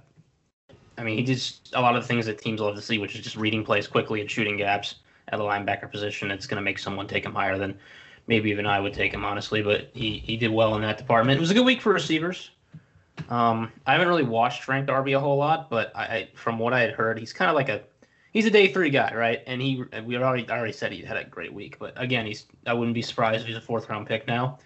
I 0.97 1.03
mean, 1.03 1.17
he 1.17 1.23
does 1.23 1.61
a 1.73 1.81
lot 1.81 1.95
of 1.95 2.05
things 2.05 2.25
that 2.25 2.39
teams 2.39 2.61
love 2.61 2.75
to 2.75 2.81
see, 2.81 2.97
which 2.97 3.15
is 3.15 3.21
just 3.21 3.35
reading 3.35 3.63
plays 3.63 3.87
quickly 3.87 4.21
and 4.21 4.29
shooting 4.29 4.57
gaps 4.57 4.95
at 5.29 5.37
the 5.37 5.43
linebacker 5.43 5.91
position. 5.91 6.31
It's 6.31 6.47
going 6.47 6.57
to 6.57 6.63
make 6.63 6.79
someone 6.79 7.07
take 7.07 7.25
him 7.25 7.33
higher 7.33 7.57
than 7.57 7.77
maybe 8.27 8.49
even 8.49 8.65
I 8.65 8.79
would 8.79 8.93
take 8.93 9.13
him, 9.13 9.25
honestly. 9.25 9.61
But 9.61 9.89
he, 9.93 10.19
he 10.19 10.37
did 10.37 10.51
well 10.51 10.75
in 10.75 10.81
that 10.81 10.97
department. 10.97 11.37
It 11.37 11.41
was 11.41 11.51
a 11.51 11.53
good 11.53 11.65
week 11.65 11.81
for 11.81 11.93
receivers. 11.93 12.51
Um, 13.29 13.71
I 13.85 13.93
haven't 13.93 14.07
really 14.07 14.23
watched 14.23 14.63
Frank 14.63 14.87
Darby 14.87 15.13
a 15.13 15.19
whole 15.19 15.37
lot, 15.37 15.69
but 15.69 15.91
I, 15.93 16.03
I 16.03 16.29
from 16.35 16.57
what 16.57 16.73
I 16.73 16.79
had 16.79 16.91
heard, 16.91 17.19
he's 17.19 17.33
kind 17.33 17.49
of 17.49 17.55
like 17.55 17.67
a 17.67 17.81
he's 18.31 18.45
a 18.45 18.51
day 18.51 18.71
three 18.71 18.89
guy, 18.89 19.13
right? 19.13 19.41
And 19.47 19.61
he 19.61 19.83
we 20.05 20.17
already 20.17 20.47
I 20.49 20.57
already 20.57 20.73
said 20.73 20.91
he 20.91 21.01
had 21.01 21.17
a 21.17 21.23
great 21.25 21.53
week, 21.53 21.77
but 21.79 21.93
again, 21.95 22.25
he's 22.25 22.45
I 22.65 22.73
wouldn't 22.73 22.95
be 22.95 23.01
surprised 23.01 23.41
if 23.41 23.47
he's 23.47 23.57
a 23.57 23.61
fourth 23.61 23.89
round 23.89 24.07
pick 24.07 24.27
now. 24.27 24.59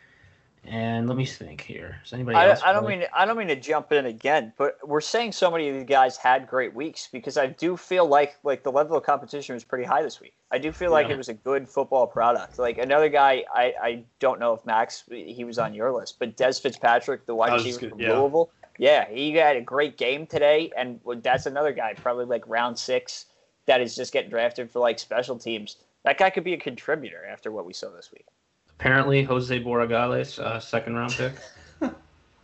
And 0.65 1.09
let 1.09 1.17
me 1.17 1.25
think 1.25 1.59
here. 1.59 1.99
Is 2.05 2.13
anybody 2.13 2.37
I, 2.37 2.47
else? 2.51 2.61
I 2.63 2.71
don't 2.71 2.83
really- 2.85 2.99
mean 2.99 3.07
I 3.13 3.25
don't 3.25 3.37
mean 3.37 3.49
to 3.49 3.55
jump 3.57 3.91
in 3.91 4.05
again, 4.05 4.53
but 4.57 4.77
we're 4.87 5.01
saying 5.01 5.33
so 5.33 5.51
many 5.51 5.67
of 5.67 5.75
these 5.75 5.83
guys 5.83 6.15
had 6.15 6.47
great 6.47 6.73
weeks 6.73 7.09
because 7.11 7.37
I 7.37 7.47
do 7.47 7.75
feel 7.75 8.05
like 8.05 8.37
like 8.43 8.63
the 8.63 8.71
level 8.71 8.95
of 8.95 9.03
competition 9.03 9.55
was 9.55 9.65
pretty 9.65 9.83
high 9.83 10.01
this 10.01 10.21
week. 10.21 10.35
I 10.51 10.59
do 10.59 10.71
feel 10.71 10.91
like 10.91 11.07
Yeah. 11.09 11.15
it 11.15 11.17
was 11.17 11.27
a 11.27 11.33
good 11.33 11.67
football 11.67 12.07
product. 12.07 12.59
Like 12.59 12.77
another 12.77 13.09
guy, 13.09 13.43
I, 13.53 13.73
I 13.81 14.03
don't 14.19 14.39
know 14.39 14.53
if 14.53 14.65
Max 14.65 15.03
he 15.11 15.43
was 15.43 15.59
on 15.59 15.73
your 15.73 15.91
list, 15.91 16.17
but 16.17 16.37
Dez 16.37 16.61
Fitzpatrick, 16.61 17.25
the 17.25 17.35
wide 17.35 17.49
I 17.49 17.53
was 17.55 17.63
just 17.65 17.81
receiver 17.81 17.95
gonna- 17.97 18.03
from 18.07 18.11
yeah. 18.15 18.19
Louisville, 18.21 18.51
yeah, 18.77 19.09
he 19.09 19.33
had 19.33 19.57
a 19.57 19.61
great 19.61 19.97
game 19.97 20.25
today, 20.25 20.71
and 20.77 21.01
that's 21.21 21.45
another 21.45 21.73
guy 21.73 21.93
probably 21.93 22.23
like 22.25 22.47
round 22.47 22.79
six 22.79 23.25
that 23.65 23.81
is 23.81 23.95
just 23.95 24.11
getting 24.13 24.29
drafted 24.29 24.69
for 24.71 24.79
like 24.79 24.99
special 24.99 25.37
teams. 25.37 25.77
That 26.03 26.17
guy 26.17 26.29
could 26.29 26.43
be 26.43 26.53
a 26.53 26.57
contributor 26.57 27.25
after 27.25 27.51
what 27.51 27.65
we 27.65 27.73
saw 27.73 27.89
this 27.91 28.11
week. 28.11 28.25
apparently 28.77 29.23
Jose 29.23 29.57
Borregales, 29.63 30.37
uh, 30.39 30.59
second 30.59 30.95
round 30.95 31.13
pick. 31.13 31.33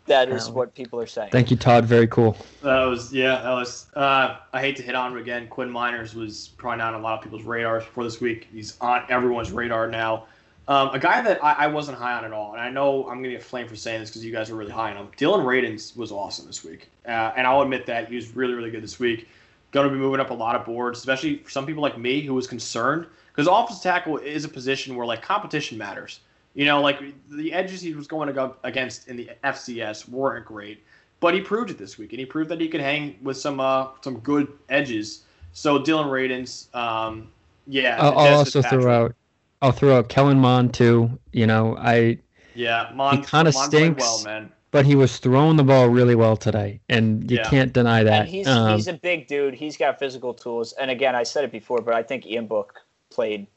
That 0.06 0.30
is 0.32 0.48
Um, 0.48 0.56
what 0.56 0.74
people 0.74 1.00
are 1.00 1.06
saying. 1.06 1.30
Thank 1.32 1.52
you, 1.52 1.58
Todd. 1.58 1.86
Very 1.86 2.08
cool. 2.08 2.36
That 2.64 2.84
was 2.86 3.14
yeah. 3.14 3.44
That 3.44 3.52
was. 3.52 3.86
Uh, 3.96 4.38
I 4.54 4.60
hate 4.60 4.76
to 4.78 4.82
hit 4.82 4.96
on 4.96 5.12
him 5.12 5.20
again. 5.20 5.48
Quinn 5.48 5.70
Meinerz 5.70 6.16
was 6.16 6.48
probably 6.58 6.80
not 6.80 6.96
on 6.96 7.02
a 7.02 7.04
lot 7.04 7.20
of 7.20 7.24
people's 7.24 7.44
radars 7.44 7.84
before 7.84 8.06
this 8.06 8.20
week. 8.20 8.48
He's 8.52 8.76
on 8.82 9.04
everyone's 9.10 9.52
radar 9.52 9.88
now. 9.88 10.26
Um, 10.68 10.90
a 10.96 11.00
guy 11.00 11.22
that 11.22 11.44
I, 11.44 11.54
I 11.54 11.68
wasn't 11.68 12.00
high 12.00 12.14
on 12.14 12.26
at 12.26 12.34
all, 12.34 12.54
and 12.54 12.62
I 12.62 12.72
know 12.72 13.04
I'm 13.08 13.18
gonna 13.18 13.30
get 13.30 13.44
flamed 13.44 13.70
for 13.70 13.76
saying 13.76 14.00
this 14.00 14.10
because 14.10 14.26
you 14.26 14.32
guys 14.32 14.50
were 14.50 14.58
really 14.58 14.72
high 14.72 14.90
on 14.90 14.98
him. 14.98 15.10
Dillon 15.16 15.46
Radunz 15.46 15.96
was 15.96 16.12
awesome 16.12 16.48
this 16.48 16.64
week, 16.64 16.90
uh, 17.08 17.34
and 17.38 17.46
I'll 17.46 17.62
admit 17.62 17.86
that 17.86 18.08
he 18.10 18.16
was 18.16 18.36
really 18.36 18.54
really 18.56 18.72
good 18.72 18.82
this 18.82 19.00
week. 19.00 19.28
Going 19.72 19.88
to 19.88 19.94
be 19.94 20.00
moving 20.00 20.20
up 20.20 20.32
a 20.32 20.34
lot 20.34 20.56
of 20.56 20.66
boards, 20.66 21.00
especially 21.00 21.38
for 21.38 21.50
some 21.50 21.66
people 21.66 21.84
like 21.84 21.98
me 21.98 22.22
who 22.22 22.34
was 22.34 22.48
concerned 22.48 23.06
because 23.40 23.48
offensive 23.48 23.84
tackle 23.84 24.18
is 24.18 24.44
a 24.44 24.50
position 24.50 24.96
where 24.96 25.06
like 25.06 25.22
competition 25.22 25.78
matters. 25.78 26.22
You 26.56 26.66
know, 26.66 26.82
like 26.82 27.00
the 27.30 27.54
edges 27.54 27.80
he 27.80 27.94
was 27.94 28.08
going 28.08 28.28
to 28.28 28.34
go 28.34 28.56
against 28.64 29.08
in 29.08 29.16
the 29.16 29.30
FCS 29.44 30.10
weren't 30.10 30.46
great, 30.46 30.84
but 31.20 31.34
he 31.34 31.42
proved 31.42 31.70
it 31.70 31.78
this 31.78 31.98
week, 31.98 32.12
and 32.12 32.20
he 32.20 32.26
proved 32.26 32.50
that 32.50 32.60
he 32.60 32.68
could 32.68 32.82
hang 32.82 33.18
with 33.22 33.38
some 33.38 33.60
uh, 33.60 33.90
some 34.02 34.20
good 34.20 34.52
edges. 34.68 35.24
So 35.54 35.80
Dillon 35.80 36.08
Radunz, 36.08 36.74
um, 36.76 37.32
yeah, 37.68 37.98
I'll, 38.00 38.18
I'll 38.18 38.38
also 38.40 38.62
throw 38.62 38.92
out. 38.92 39.16
I'll 39.62 39.72
throw 39.72 39.98
out 39.98 40.10
Kellen 40.10 40.40
Mond 40.40 40.74
too. 40.74 41.18
You 41.32 41.48
know, 41.48 41.78
I 41.78 42.18
yeah, 42.56 42.92
Mond, 42.94 43.20
he 43.20 43.26
kinda 43.26 43.52
stinks. 43.52 44.02
well, 44.02 44.24
man. 44.24 44.52
But 44.72 44.86
he 44.86 44.96
was 44.96 45.18
throwing 45.18 45.58
the 45.58 45.64
ball 45.64 45.88
really 45.90 46.14
well 46.16 46.38
today, 46.38 46.80
and 46.90 47.30
you 47.30 47.38
Yeah. 47.38 47.50
can't 47.50 47.74
deny 47.74 48.04
that. 48.04 48.22
And 48.22 48.30
he's 48.30 48.48
Um, 48.48 48.76
he's 48.76 48.88
a 48.88 48.94
big 48.94 49.28
dude. 49.28 49.56
He's 49.56 49.76
got 49.78 49.98
physical 49.98 50.34
tools. 50.34 50.74
And 50.74 50.92
again, 50.92 51.16
I 51.16 51.24
said 51.24 51.44
it 51.44 51.52
before, 51.52 51.82
but 51.82 51.96
I 51.96 52.04
think 52.04 52.28
Ian 52.28 52.46
Book 52.46 52.80
played 53.10 53.48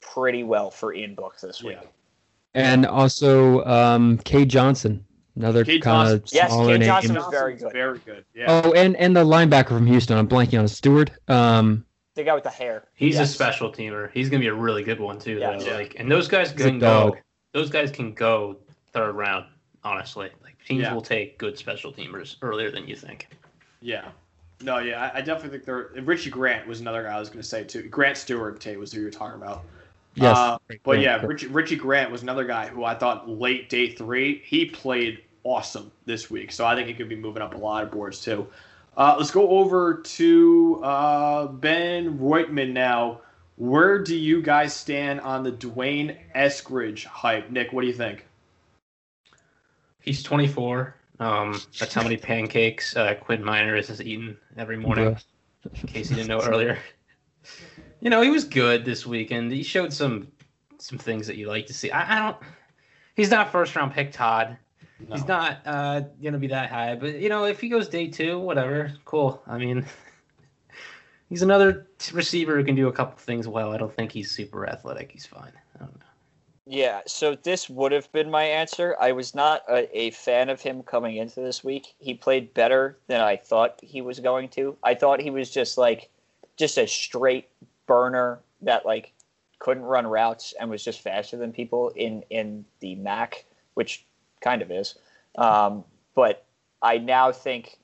pretty 0.00 0.44
well 0.44 0.70
for 0.70 0.94
Ian 0.94 1.14
Book 1.14 1.40
this 1.40 1.62
week. 1.62 1.78
Yeah. 1.80 1.88
and 2.56 2.86
also 2.86 3.64
um, 3.64 4.18
Kay 4.18 4.44
Johnson, 4.44 5.04
another 5.34 5.64
Kay 5.64 5.80
kind 5.80 6.12
of 6.12 6.20
Johnson. 6.20 6.36
Yes, 6.36 6.50
smaller 6.52 6.72
Kay 6.74 6.78
name. 6.78 6.86
Johnson 6.86 7.14
was 7.16 7.26
very 7.32 7.54
good. 7.56 7.72
Very 7.72 7.98
good. 7.98 8.24
Yeah. 8.34 8.62
Oh, 8.64 8.72
and 8.74 8.94
and 8.96 9.16
the 9.16 9.24
linebacker 9.24 9.68
from 9.68 9.86
Houston. 9.86 10.16
I'm 10.16 10.28
blanking 10.28 10.60
on 10.60 10.68
Stuart. 10.68 11.10
Um, 11.26 11.84
The 12.14 12.22
guy 12.22 12.34
with 12.34 12.44
the 12.44 12.50
hair. 12.50 12.84
He's 12.94 13.16
Yes. 13.16 13.30
a 13.30 13.34
special 13.34 13.72
teamer. 13.72 14.10
He's 14.14 14.28
gonna 14.30 14.38
be 14.42 14.46
a 14.46 14.54
really 14.54 14.84
good 14.84 15.00
one 15.00 15.18
too. 15.18 15.38
Yeah. 15.40 15.56
though. 15.58 15.72
Like, 15.74 15.96
and 15.98 16.08
those 16.08 16.28
guys 16.28 16.52
can 16.52 16.78
go. 16.78 17.16
Those 17.52 17.70
guys 17.70 17.90
can 17.90 18.12
go 18.12 18.58
third 18.92 19.16
round. 19.16 19.46
Honestly, 19.84 20.30
like 20.42 20.56
teams 20.64 20.82
Yeah. 20.82 20.94
will 20.94 21.02
take 21.02 21.38
good 21.38 21.58
special 21.58 21.92
teamers 21.92 22.36
earlier 22.42 22.70
than 22.70 22.86
you 22.88 22.96
think. 22.96 23.28
Yeah. 23.80 24.08
No, 24.62 24.78
yeah, 24.78 25.10
I, 25.14 25.18
I 25.18 25.20
definitely 25.20 25.50
think 25.58 25.64
there. 25.64 25.90
Richie 26.04 26.30
Grant 26.30 26.66
was 26.66 26.80
another 26.80 27.02
guy 27.02 27.14
I 27.14 27.20
was 27.20 27.28
going 27.28 27.42
to 27.42 27.46
say 27.48 27.64
too. 27.64 27.82
Grant 27.88 28.16
Stuart, 28.16 28.60
Tate, 28.60 28.78
was 28.78 28.92
who 28.92 29.00
you 29.00 29.04
were 29.06 29.10
talking 29.10 29.40
about. 29.42 29.64
yes, 30.14 30.36
Uh, 30.36 30.56
but 30.84 31.00
yeah. 31.00 31.16
Richie, 31.24 31.48
Richie 31.48 31.76
Grant 31.76 32.10
was 32.10 32.22
another 32.22 32.44
guy 32.44 32.68
who 32.68 32.84
I 32.84 32.94
thought 32.94 33.28
late 33.28 33.68
day 33.68 33.90
three, 33.90 34.40
he 34.44 34.64
played 34.66 35.22
awesome 35.42 35.90
this 36.06 36.30
week. 36.30 36.50
So 36.52 36.64
I 36.64 36.74
think 36.74 36.88
he 36.88 36.94
could 36.94 37.08
be 37.10 37.16
moving 37.16 37.42
up 37.42 37.54
a 37.54 37.58
lot 37.58 37.82
of 37.84 37.90
boards 37.90 38.20
too. 38.22 38.46
Uh, 38.96 39.16
let's 39.18 39.32
go 39.32 39.50
over 39.50 39.94
to 39.96 40.80
uh, 40.84 41.46
Ben 41.48 42.16
Reutman 42.18 42.72
now. 42.72 43.20
Where 43.56 43.98
do 44.02 44.16
you 44.16 44.40
guys 44.40 44.74
stand 44.74 45.20
on 45.20 45.42
the 45.42 45.50
D'Wayne 45.50 46.16
Eskridge 46.34 47.04
hype? 47.04 47.50
Nick, 47.50 47.72
what 47.72 47.82
do 47.82 47.86
you 47.88 47.92
think? 47.92 48.24
He's 50.04 50.22
24. 50.22 50.94
Um, 51.18 51.58
that's 51.78 51.94
how 51.94 52.02
many 52.02 52.18
pancakes 52.18 52.94
uh, 52.94 53.14
Quinn 53.14 53.42
Meinerz 53.42 53.86
has 53.86 54.02
eaten 54.02 54.36
every 54.58 54.76
morning. 54.76 55.16
In 55.64 55.88
case 55.88 56.10
you 56.10 56.16
didn't 56.16 56.28
know 56.28 56.42
earlier. 56.42 56.78
You 58.00 58.10
know, 58.10 58.20
he 58.20 58.28
was 58.28 58.44
good 58.44 58.84
this 58.84 59.06
weekend. 59.06 59.50
He 59.50 59.62
showed 59.62 59.92
some 59.92 60.28
some 60.78 60.98
things 60.98 61.26
that 61.26 61.36
you 61.36 61.48
like 61.48 61.66
to 61.66 61.72
see. 61.72 61.90
I, 61.90 62.16
I 62.16 62.18
don't. 62.18 62.36
He's 63.16 63.30
not 63.30 63.50
first 63.50 63.74
round 63.74 63.94
pick, 63.94 64.12
Todd. 64.12 64.58
No. 65.08 65.16
He's 65.16 65.26
not 65.26 65.62
uh, 65.64 66.02
gonna 66.22 66.38
be 66.38 66.48
that 66.48 66.70
high, 66.70 66.96
but 66.96 67.18
you 67.18 67.30
know, 67.30 67.44
if 67.46 67.60
he 67.60 67.70
goes 67.70 67.88
day 67.88 68.08
two, 68.08 68.38
whatever, 68.38 68.92
cool. 69.06 69.42
I 69.46 69.56
mean, 69.56 69.86
he's 71.30 71.40
another 71.40 71.86
t- 71.98 72.14
receiver 72.14 72.56
who 72.56 72.64
can 72.64 72.74
do 72.74 72.88
a 72.88 72.92
couple 72.92 73.16
things 73.16 73.48
well. 73.48 73.72
I 73.72 73.78
don't 73.78 73.94
think 73.94 74.12
he's 74.12 74.30
super 74.30 74.68
athletic. 74.68 75.10
He's 75.10 75.24
fine. 75.24 75.52
I 75.74 75.78
don't 75.78 75.94
know. 75.98 76.06
Yeah, 76.66 77.02
so 77.06 77.34
this 77.34 77.68
would 77.68 77.92
have 77.92 78.10
been 78.12 78.30
my 78.30 78.44
answer. 78.44 78.96
I 78.98 79.12
was 79.12 79.34
not 79.34 79.62
a, 79.68 79.98
a 79.98 80.10
fan 80.12 80.48
of 80.48 80.62
him 80.62 80.82
coming 80.82 81.16
into 81.16 81.40
this 81.40 81.62
week. 81.62 81.94
He 81.98 82.14
played 82.14 82.54
better 82.54 82.96
than 83.06 83.20
I 83.20 83.36
thought 83.36 83.78
he 83.82 84.00
was 84.00 84.18
going 84.18 84.48
to. 84.50 84.76
I 84.82 84.94
thought 84.94 85.20
he 85.20 85.30
was 85.30 85.50
just 85.50 85.76
like 85.76 86.08
just 86.56 86.78
a 86.78 86.86
straight 86.86 87.48
burner 87.86 88.40
that 88.62 88.86
like 88.86 89.12
couldn't 89.58 89.84
run 89.84 90.06
routes 90.06 90.54
and 90.58 90.70
was 90.70 90.82
just 90.82 91.02
faster 91.02 91.36
than 91.36 91.52
people 91.52 91.90
in 91.90 92.22
in 92.30 92.64
the 92.80 92.94
MAC, 92.94 93.44
which 93.74 94.06
kind 94.40 94.62
of 94.62 94.70
is. 94.70 94.94
Um, 95.36 95.84
but 96.14 96.46
I 96.80 96.96
now 96.96 97.30
think 97.30 97.78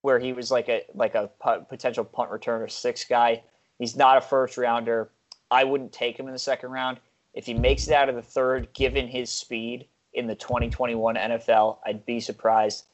where 0.00 0.18
he 0.18 0.32
was 0.32 0.50
like 0.50 0.70
a 0.70 0.84
like 0.94 1.14
a 1.14 1.28
potential 1.68 2.04
punt 2.04 2.30
returner 2.30 2.70
six 2.70 3.04
guy. 3.04 3.42
He's 3.78 3.94
not 3.94 4.16
a 4.16 4.22
first 4.22 4.56
rounder. 4.56 5.10
I 5.50 5.64
wouldn't 5.64 5.92
take 5.92 6.18
him 6.18 6.28
in 6.28 6.32
the 6.32 6.38
second 6.38 6.70
round. 6.70 6.98
If 7.34 7.46
he 7.46 7.54
makes 7.54 7.88
it 7.88 7.94
out 7.94 8.08
of 8.08 8.14
the 8.14 8.22
third, 8.22 8.72
given 8.74 9.08
his 9.08 9.30
speed 9.30 9.86
in 10.12 10.26
the 10.26 10.34
2021 10.34 11.14
NFL, 11.14 11.78
I'd 11.86 12.04
be 12.04 12.20
surprised. 12.20 12.84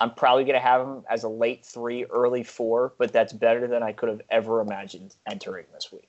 I'm 0.00 0.14
probably 0.14 0.44
going 0.44 0.54
to 0.54 0.60
have 0.60 0.80
him 0.80 1.02
as 1.10 1.24
a 1.24 1.28
late 1.28 1.64
three, 1.64 2.04
early 2.04 2.44
four, 2.44 2.94
but 2.98 3.12
that's 3.12 3.32
better 3.32 3.66
than 3.66 3.82
I 3.82 3.92
could 3.92 4.08
have 4.08 4.22
ever 4.30 4.60
imagined 4.60 5.16
entering 5.28 5.66
this 5.74 5.90
week. 5.90 6.08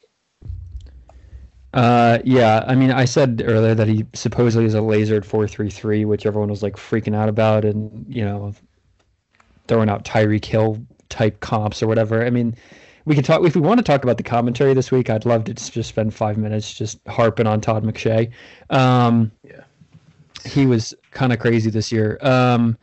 Uh, 1.73 2.19
yeah, 2.23 2.63
I 2.67 2.75
mean, 2.75 2.91
I 2.91 3.05
said 3.05 3.43
earlier 3.45 3.75
that 3.75 3.87
he 3.87 4.05
supposedly 4.13 4.65
is 4.65 4.73
a 4.73 4.79
lasered 4.79 5.23
four 5.23 5.47
three 5.47 5.69
three, 5.69 6.03
which 6.03 6.25
everyone 6.25 6.49
was 6.49 6.63
like 6.63 6.75
freaking 6.75 7.15
out 7.15 7.29
about, 7.29 7.63
and 7.63 8.05
you 8.07 8.25
know, 8.25 8.53
throwing 9.67 9.87
out 9.87 10.03
Tyreek 10.03 10.45
Hill 10.45 10.83
type 11.09 11.39
comps 11.41 11.83
or 11.83 11.87
whatever. 11.87 12.25
I 12.25 12.31
mean, 12.31 12.55
we 13.09 13.15
can 13.15 13.23
talk 13.23 13.43
if 13.43 13.55
we 13.55 13.61
want 13.61 13.79
to 13.79 13.83
talk 13.83 14.03
about 14.03 14.17
the 14.17 14.23
commentary 14.23 14.75
this 14.75 14.91
week. 14.91 15.09
I'd 15.09 15.25
love 15.25 15.45
to 15.45 15.55
just 15.55 15.89
spend 15.89 16.13
five 16.13 16.37
minutes 16.37 16.71
just 16.71 16.99
harping 17.07 17.47
on 17.47 17.59
Todd 17.59 17.83
McShay. 17.83 18.29
Um, 18.69 19.31
Yeah. 19.43 19.61
he 20.45 20.67
was 20.67 20.93
kind 21.09 21.33
of 21.33 21.39
crazy 21.39 21.71
this 21.71 21.91
year. 21.91 22.19
Um, 22.21 22.77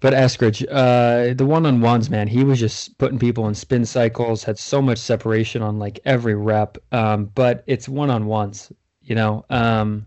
but 0.00 0.14
Eskridge, 0.14 0.66
uh, 0.70 1.34
the 1.34 1.44
one 1.44 1.66
on 1.66 1.82
ones, 1.82 2.08
man, 2.08 2.26
he 2.26 2.42
was 2.42 2.58
just 2.58 2.96
putting 2.96 3.18
people 3.18 3.48
in 3.48 3.54
spin 3.54 3.84
cycles, 3.84 4.42
had 4.42 4.58
so 4.58 4.80
much 4.80 4.96
separation 4.96 5.60
on 5.60 5.78
like 5.78 6.00
every 6.06 6.34
rep. 6.34 6.78
Um, 6.90 7.26
but 7.34 7.62
it's 7.66 7.86
one 7.86 8.08
on 8.08 8.24
ones, 8.24 8.72
you 9.02 9.14
know. 9.14 9.44
Um, 9.50 10.06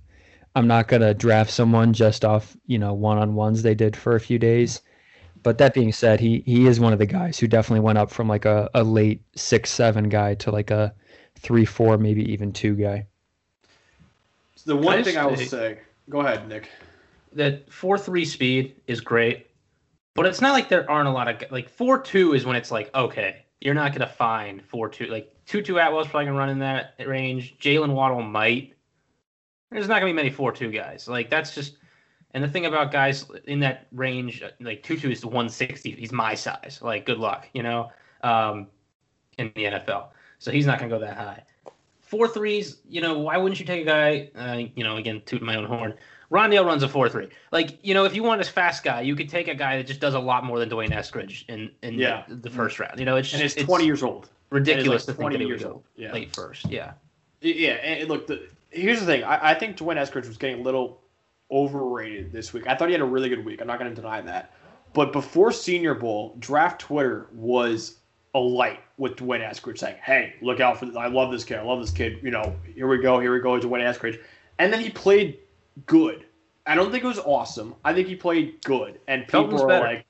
I'm 0.56 0.66
not 0.66 0.88
gonna 0.88 1.14
draft 1.14 1.52
someone 1.52 1.94
just 1.94 2.26
off, 2.26 2.58
you 2.66 2.80
know, 2.80 2.96
one 2.96 3.20
on 3.20 3.36
ones 3.36 3.62
they 3.62 3.76
did 3.76 3.96
for 3.96 4.16
a 4.16 4.20
few 4.20 4.40
days. 4.40 4.82
But 5.44 5.58
that 5.58 5.74
being 5.74 5.92
said, 5.92 6.20
he 6.22 6.42
he 6.46 6.68
is 6.68 6.80
one 6.80 6.94
of 6.94 7.00
the 7.00 7.06
guys 7.06 7.38
who 7.38 7.48
definitely 7.48 7.82
went 7.82 7.98
up 7.98 8.10
from 8.10 8.28
like 8.30 8.46
a, 8.46 8.70
a 8.74 8.84
late 8.84 9.22
six 9.36 9.70
seven 9.70 10.10
guy 10.10 10.36
to 10.36 10.52
like 10.52 10.72
a 10.72 10.94
three 11.36 11.66
four, 11.66 11.98
maybe 11.98 12.24
even 12.32 12.52
two 12.54 12.76
guy. 12.76 13.06
The 14.66 14.76
one 14.78 15.00
I 15.00 15.04
thing 15.04 15.18
I 15.18 15.26
will 15.26 15.36
say- 15.36 15.46
say, 15.46 15.80
go 16.10 16.22
ahead, 16.22 16.48
Nick. 16.48 16.70
that 17.34 17.70
four 17.72 17.98
three 17.98 18.24
speed 18.24 18.76
is 18.88 19.02
great, 19.02 19.48
but 20.16 20.26
it's 20.26 20.40
not 20.40 20.54
like 20.54 20.70
there 20.70 20.90
aren't 20.90 21.10
a 21.10 21.12
lot 21.12 21.28
of 21.28 21.52
like 21.52 21.68
four 21.68 22.00
two 22.00 22.34
is 22.34 22.46
when 22.46 22.56
it's 22.56 22.72
like 22.72 22.90
okay, 22.96 23.44
you're 23.60 23.74
not 23.74 23.92
gonna 23.92 24.08
find 24.08 24.64
four 24.64 24.88
two 24.88 25.08
like 25.08 25.30
Tutu 25.46 25.76
Atwell's 25.76 26.08
probably 26.08 26.28
gonna 26.28 26.38
run 26.38 26.50
in 26.50 26.60
that 26.60 26.94
range. 27.06 27.58
Jaylen 27.60 27.94
Waddle 27.94 28.22
might. 28.22 28.74
There's 29.72 29.90
not 29.90 29.96
gonna 29.96 30.06
be 30.06 30.14
many 30.14 30.30
four 30.30 30.54
two 30.54 30.72
guys. 30.72 31.10
Like 31.10 31.30
that's 31.30 31.54
just. 31.54 31.74
And 32.34 32.44
the 32.44 32.48
thing 32.48 32.66
about 32.66 32.92
guys 32.92 33.26
in 33.46 33.60
that 33.60 33.88
range, 33.92 34.44
like 34.60 34.82
Tutu 34.84 35.12
is 35.12 35.24
160. 35.24 35.92
He's 35.92 36.12
my 36.12 36.34
size. 36.34 36.80
Like, 36.82 37.06
good 37.06 37.20
luck, 37.20 37.48
you 37.54 37.62
know, 37.64 37.92
um, 38.24 38.68
in 39.38 39.52
the 39.56 39.66
NFL. 39.66 40.08
So 40.40 40.52
he's 40.52 40.66
not 40.66 40.80
going 40.80 40.90
to 40.90 40.96
go 40.98 41.00
that 41.06 41.16
high. 41.18 41.44
Four 42.02 42.28
threes, 42.28 42.78
you 42.88 43.02
know, 43.02 43.20
why 43.20 43.38
wouldn't 43.38 43.60
you 43.60 43.66
take 43.66 43.82
a 43.82 43.86
guy, 43.86 44.30
uh, 44.36 44.64
you 44.76 44.84
know, 44.84 44.98
again, 44.98 45.22
tooting 45.26 45.46
my 45.46 45.56
own 45.56 45.66
horn. 45.66 45.94
Rondale 46.32 46.66
runs 46.66 46.82
a 46.82 46.90
4 46.90 47.10
3. 47.10 47.30
Like, 47.52 47.78
you 47.84 47.94
know, 47.94 48.06
if 48.06 48.16
you 48.16 48.24
want 48.24 48.42
a 48.42 48.44
fast 48.44 48.84
guy, 48.84 49.02
you 49.02 49.16
could 49.16 49.30
take 49.30 49.48
a 49.48 49.54
guy 49.56 49.78
that 49.78 49.86
just 49.86 50.00
does 50.00 50.16
a 50.16 50.20
lot 50.20 50.44
more 50.44 50.58
than 50.60 50.70
D'Wayne 50.70 50.90
Eskridge 50.92 51.48
in, 51.48 51.70
in 51.84 51.94
Yeah. 51.94 52.24
the, 52.28 52.36
the 52.36 52.50
first 52.50 52.80
round. 52.80 53.00
You 53.00 53.06
know, 53.06 53.18
it's 53.18 53.32
And 53.32 53.42
just 53.42 53.58
it's 53.58 53.66
20 53.68 53.86
years 53.86 54.02
old. 54.02 54.30
ridiculous 54.50 55.08
like 55.08 55.16
to 55.16 55.22
think 55.22 55.32
20 55.32 55.36
that 55.36 55.40
he 55.40 55.46
would 55.46 55.60
years 55.62 55.64
old. 55.72 55.84
Yeah. 55.96 56.12
late 56.14 56.36
first. 56.36 56.68
Yeah. 56.70 56.94
Yeah, 57.42 57.74
and 57.74 58.10
look, 58.10 58.26
the, 58.28 58.48
here's 58.72 59.00
the 59.00 59.06
thing. 59.06 59.24
I, 59.24 59.52
I 59.52 59.54
think 59.54 59.78
D'Wayne 59.78 59.98
Eskridge 59.98 60.28
was 60.28 60.38
getting 60.38 60.62
a 60.62 60.64
little 60.64 61.02
overrated 61.54 62.32
this 62.32 62.52
week. 62.52 62.68
I 62.68 62.76
thought 62.76 62.88
he 62.90 62.94
had 62.94 63.02
a 63.02 63.06
really 63.06 63.30
good 63.30 63.46
week. 63.46 63.62
I'm 63.62 63.68
not 63.68 63.80
going 63.80 63.94
to 63.94 63.96
deny 63.96 64.20
that. 64.22 64.54
But 64.94 65.14
before 65.14 65.52
Senior 65.52 65.94
Bowl, 65.94 66.36
draft 66.40 66.82
Twitter 66.82 67.28
was 67.34 67.98
alight 68.36 68.80
with 68.98 69.16
D'Wayne 69.16 69.42
Eskridge 69.42 69.78
saying, 69.78 69.96
"Hey, 70.04 70.34
look 70.42 70.60
out 70.60 70.78
for 70.80 70.86
this! 70.86 70.96
I 70.96 71.08
love 71.08 71.32
this 71.32 71.44
kid. 71.44 71.58
I 71.60 71.64
love 71.64 71.80
this 71.80 71.92
kid. 71.92 72.20
You 72.22 72.32
know, 72.32 72.56
here 72.76 72.88
we 72.88 72.98
go, 72.98 73.20
here 73.20 73.34
we 73.34 73.40
go, 73.40 73.60
D'Wayne 73.60 73.82
Eskridge." 73.82 74.20
And 74.60 74.72
then 74.74 74.80
he 74.82 74.90
played 74.90 75.40
good. 75.86 76.26
I 76.66 76.76
don't 76.76 76.92
think 76.92 77.04
it 77.04 77.08
was 77.08 77.20
awesome. 77.20 77.76
I 77.84 77.94
think 77.94 78.08
he 78.08 78.16
played 78.16 78.64
good, 78.64 79.00
and 79.08 79.24
people 79.24 79.42
Felton's 79.50 79.64
better. 79.64 79.86
like, 79.86 80.06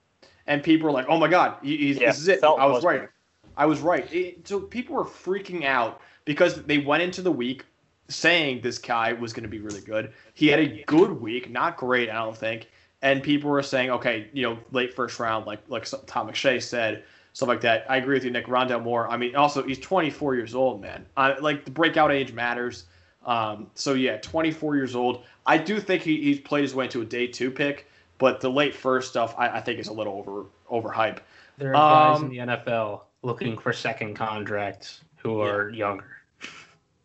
and 0.48 0.62
people 0.64 0.88
are 0.88 0.92
like, 0.92 1.06
"Oh 1.10 1.18
my 1.18 1.28
God, 1.28 1.58
he, 1.64 1.78
he's, 1.78 1.98
Yeah, 2.00 2.08
this 2.08 2.20
is 2.20 2.28
it." 2.28 2.40
Felton 2.42 2.62
I 2.62 2.66
was, 2.66 2.76
was 2.76 2.84
right. 2.84 3.10
I 3.58 3.66
was 3.66 3.80
right. 3.82 4.12
It- 4.14 4.48
so 4.48 4.60
people 4.60 4.96
were 4.96 5.06
freaking 5.06 5.64
out 5.66 6.02
because 6.26 6.64
they 6.64 6.78
went 6.80 7.04
into 7.04 7.22
the 7.22 7.32
week 7.32 7.66
saying 8.14 8.62
this 8.62 8.78
guy 8.78 9.14
was 9.14 9.34
going 9.34 9.44
to 9.44 9.50
be 9.50 9.60
really 9.60 9.82
good. 9.82 10.14
He 10.34 10.48
had 10.48 10.60
a 10.60 10.84
good 10.86 11.12
week, 11.12 11.50
not 11.50 11.78
great, 11.78 12.10
I 12.10 12.16
don't 12.16 12.38
think. 12.38 12.70
And 13.02 13.22
people 13.22 13.50
were 13.50 13.62
saying, 13.64 13.92
okay, 13.92 14.30
you 14.34 14.44
know, 14.44 14.58
late 14.72 14.94
first 14.94 15.20
round, 15.20 15.46
like 15.46 15.60
like 15.68 15.86
Tom 16.06 16.30
McShay 16.30 16.62
said, 16.62 17.04
stuff 17.34 17.50
like 17.50 17.62
that. 17.62 17.86
I 17.90 17.98
agree 17.98 18.16
with 18.16 18.24
you, 18.24 18.32
Nick. 18.32 18.48
Rondale 18.48 18.82
Moore. 18.82 19.10
I 19.10 19.18
mean, 19.18 19.36
also 19.36 19.64
he's 19.64 19.80
24 19.80 20.36
years 20.36 20.56
old, 20.56 20.82
man. 20.82 21.06
Uh, 21.18 21.36
like 21.42 21.66
the 21.66 21.72
breakout 21.72 22.12
age 22.12 22.32
matters. 22.32 22.86
Um, 23.26 23.68
so 23.76 23.94
yeah, 23.94 24.18
24 24.18 24.76
years 24.76 24.96
old. 24.96 25.24
I 25.46 25.58
do 25.58 25.80
think 25.80 26.02
he, 26.02 26.22
he's 26.22 26.40
played 26.40 26.62
his 26.62 26.74
way 26.76 26.86
into 26.86 27.02
a 27.02 27.06
day 27.06 27.28
two 27.28 27.52
pick, 27.52 27.88
but 28.18 28.40
the 28.40 28.50
late 28.50 28.76
first 28.76 29.10
stuff 29.10 29.36
I, 29.38 29.50
I 29.50 29.62
think 29.62 29.80
is 29.80 29.88
a 29.88 29.94
little 29.94 30.14
over 30.14 30.46
overhype. 30.72 31.20
There 31.58 31.76
are 31.76 32.14
guys 32.14 32.20
Um, 32.20 32.26
in 32.26 32.30
the 32.32 32.38
NFL 32.38 33.02
looking 33.22 33.58
for 33.58 33.74
second 33.74 34.16
contracts 34.16 35.02
who 35.18 35.42
are 35.42 35.70
younger. 35.70 36.13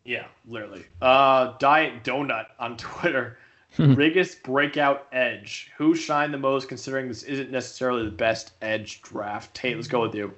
Yeah, 0.05 0.25
literally. 0.47 0.85
Uh, 1.01 1.53
Diet 1.59 2.03
Donut 2.03 2.47
on 2.59 2.77
Twitter. 2.77 3.37
Biggest 3.77 4.43
breakout 4.43 5.07
edge. 5.11 5.71
Who 5.77 5.95
shined 5.95 6.33
the 6.33 6.39
most 6.39 6.67
considering 6.67 7.07
this 7.07 7.23
isn't 7.23 7.51
necessarily 7.51 8.03
the 8.03 8.11
best 8.11 8.51
edge 8.61 9.01
draft? 9.03 9.53
Tate, 9.53 9.75
let's 9.75 9.87
go 9.87 10.01
with 10.01 10.15
you. 10.15 10.33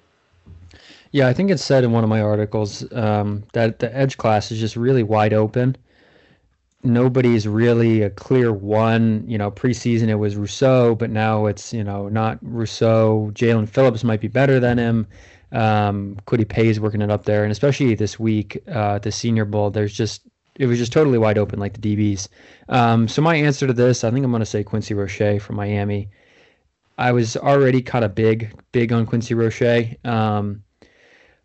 Yeah, 1.12 1.28
I 1.28 1.34
think 1.34 1.50
it's 1.50 1.64
said 1.64 1.84
in 1.84 1.92
one 1.92 2.04
of 2.04 2.10
my 2.10 2.22
articles 2.22 2.92
um, 2.94 3.44
that 3.54 3.80
the 3.80 3.96
edge 3.96 4.18
class 4.18 4.52
is 4.52 4.60
just 4.60 4.76
really 4.76 5.04
wide 5.04 5.34
open. 5.34 5.76
Nobody's 6.84 7.48
really 7.48 8.02
a 8.02 8.10
clear 8.10 8.52
one. 8.52 9.24
You 9.28 9.38
know, 9.38 9.52
preseason 9.52 10.08
it 10.10 10.16
was 10.16 10.36
Rousseau, 10.36 10.96
but 10.96 11.10
now 11.10 11.46
it's 11.46 11.74
you 11.74 11.84
know 11.84 12.10
not 12.10 12.38
Rousseau. 12.42 13.32
Jaelan 13.34 13.68
Phillips 13.68 14.04
might 14.04 14.22
be 14.22 14.28
better 14.28 14.60
than 14.60 14.78
him. 14.78 15.08
Um, 15.52 16.18
Kwity 16.28 16.48
Paye's 16.48 16.80
working 16.80 17.02
it 17.02 17.12
up 17.12 17.26
there, 17.26 17.44
and 17.44 17.52
especially 17.52 17.96
this 17.96 18.20
week, 18.20 18.62
uh, 18.68 19.00
the 19.00 19.12
Senior 19.12 19.46
Bowl. 19.46 19.70
There's 19.70 19.94
just 19.94 20.22
it 20.56 20.66
was 20.66 20.78
just 20.78 20.92
totally 20.94 21.18
wide 21.18 21.38
open, 21.38 21.60
like 21.60 21.80
the 21.80 21.96
DBs. 21.96 22.28
Um, 22.70 23.08
so 23.08 23.22
my 23.22 23.36
answer 23.36 23.68
to 23.68 23.74
this, 23.74 24.04
I 24.04 24.12
think 24.12 24.24
I'm 24.24 24.32
going 24.32 24.42
to 24.42 24.46
say 24.46 24.64
Quincy 24.64 24.94
Roche 24.94 25.42
from 25.42 25.56
Miami. 25.56 26.10
I 26.98 27.12
was 27.14 27.38
already 27.38 27.82
kind 27.82 28.06
of 28.06 28.14
big, 28.14 28.54
big 28.72 28.92
on 28.92 29.06
Quincy 29.06 29.34
Roche. 29.34 29.96
Um, 30.06 30.64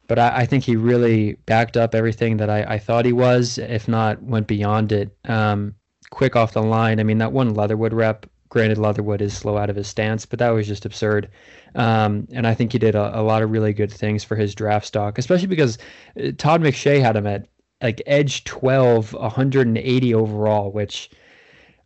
but 0.08 0.18
I, 0.18 0.40
I 0.40 0.46
think 0.46 0.64
he 0.64 0.76
really 0.76 1.34
backed 1.46 1.76
up 1.76 1.94
everything 1.94 2.36
that 2.38 2.50
I, 2.50 2.62
I 2.62 2.78
thought 2.78 3.04
he 3.04 3.12
was, 3.12 3.58
if 3.58 3.88
not 3.88 4.22
went 4.22 4.46
beyond 4.46 4.92
it. 4.92 5.16
Um, 5.24 5.74
quick 6.10 6.36
off 6.36 6.52
the 6.52 6.62
line. 6.62 7.00
I 7.00 7.02
mean, 7.02 7.18
that 7.18 7.32
one 7.32 7.54
Leatherwood 7.54 7.92
rep, 7.92 8.26
granted, 8.56 8.78
Leatherwood 8.78 9.20
is 9.20 9.36
slow 9.36 9.58
out 9.58 9.68
of 9.68 9.76
his 9.76 9.86
stance, 9.86 10.24
but 10.24 10.38
that 10.38 10.48
was 10.48 10.66
just 10.66 10.86
absurd. 10.86 11.28
Um, 11.74 12.26
and 12.32 12.46
I 12.46 12.54
think 12.54 12.72
he 12.72 12.78
did 12.78 12.94
a, 12.94 13.20
a 13.20 13.20
lot 13.20 13.42
of 13.42 13.50
really 13.50 13.74
good 13.74 13.92
things 13.92 14.24
for 14.24 14.34
his 14.34 14.54
draft 14.54 14.86
stock, 14.86 15.18
especially 15.18 15.48
because 15.48 15.76
uh, 16.18 16.30
Todd 16.38 16.62
McShay 16.62 16.98
had 16.98 17.16
him 17.16 17.26
at 17.26 17.48
like 17.82 18.00
edge 18.06 18.44
12, 18.44 19.12
180 19.12 20.14
overall, 20.14 20.72
which 20.72 21.10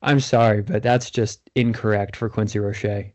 I'm 0.01 0.21
sorry, 0.21 0.63
but 0.63 0.85
that's 0.85 1.11
just 1.11 1.41
incorrect 1.57 2.15
for 2.15 2.29
Quincy 2.29 2.61
Roche. 2.61 3.11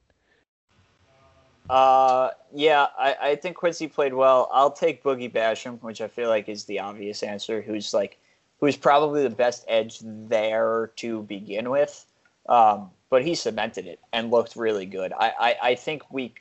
Uh, 1.70 2.32
yeah, 2.53 2.88
I, 2.99 3.16
I 3.22 3.36
think 3.38 3.56
Quincy 3.56 3.88
played 3.88 4.14
well. 4.14 4.49
I'll 4.51 4.70
take 4.70 5.01
Boogie 5.01 5.32
Basham, 5.32 5.82
which 5.82 6.01
I 6.01 6.10
feel 6.10 6.28
like 6.28 6.49
is 6.49 6.66
the 6.66 6.82
obvious 6.82 7.24
answer. 7.24 7.62
Who's 7.62 7.93
like, 7.93 8.20
who's 8.60 8.76
probably 8.76 9.24
the 9.24 9.30
best 9.30 9.64
edge 9.70 10.01
there 10.03 10.91
to 10.97 11.22
begin 11.22 11.70
with. 11.70 12.06
Um, 12.49 12.91
but 13.16 13.24
he 13.24 13.34
cemented 13.34 13.88
it 13.88 14.01
and 14.11 14.30
looked 14.30 14.57
really 14.57 14.86
good. 14.86 15.13
I, 15.13 15.32
I, 15.39 15.55
I 15.70 15.76
think 15.76 16.03
we, 16.11 16.34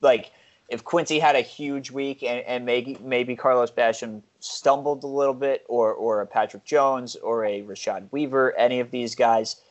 like, 0.00 0.32
if 0.68 0.82
Quincy 0.82 1.20
had 1.20 1.36
a 1.36 1.40
huge 1.40 1.92
week 1.92 2.24
and, 2.24 2.40
and 2.46 2.66
maybe 2.66 2.96
maybe 3.00 3.36
Carlos 3.36 3.70
Basham 3.70 4.20
stumbled 4.40 5.04
a 5.04 5.06
little 5.06 5.34
bit, 5.34 5.64
or 5.68 5.94
or 5.94 6.20
a 6.20 6.26
Patrick 6.26 6.64
Jones 6.64 7.14
or 7.14 7.44
a 7.44 7.62
Rashad 7.62 8.08
Weaver, 8.10 8.58
any 8.58 8.80
of 8.80 8.90
these 8.90 9.14
guys, 9.14 9.62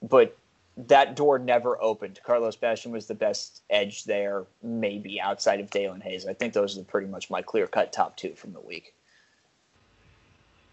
but 0.00 0.34
that 0.78 1.16
door 1.16 1.38
never 1.38 1.78
opened. 1.82 2.18
Carlos 2.24 2.56
Basham 2.56 2.90
was 2.90 3.04
the 3.04 3.14
best 3.14 3.60
edge 3.68 4.04
there, 4.04 4.44
maybe 4.62 5.20
outside 5.20 5.60
of 5.60 5.68
Daelin 5.68 6.02
Hayes. 6.02 6.24
I 6.24 6.32
think 6.32 6.54
those 6.54 6.78
are 6.78 6.84
pretty 6.84 7.08
much 7.08 7.28
my 7.28 7.42
clear 7.42 7.66
cut 7.66 7.92
top 7.92 8.16
two 8.16 8.32
from 8.32 8.54
the 8.54 8.60
week. 8.60 8.94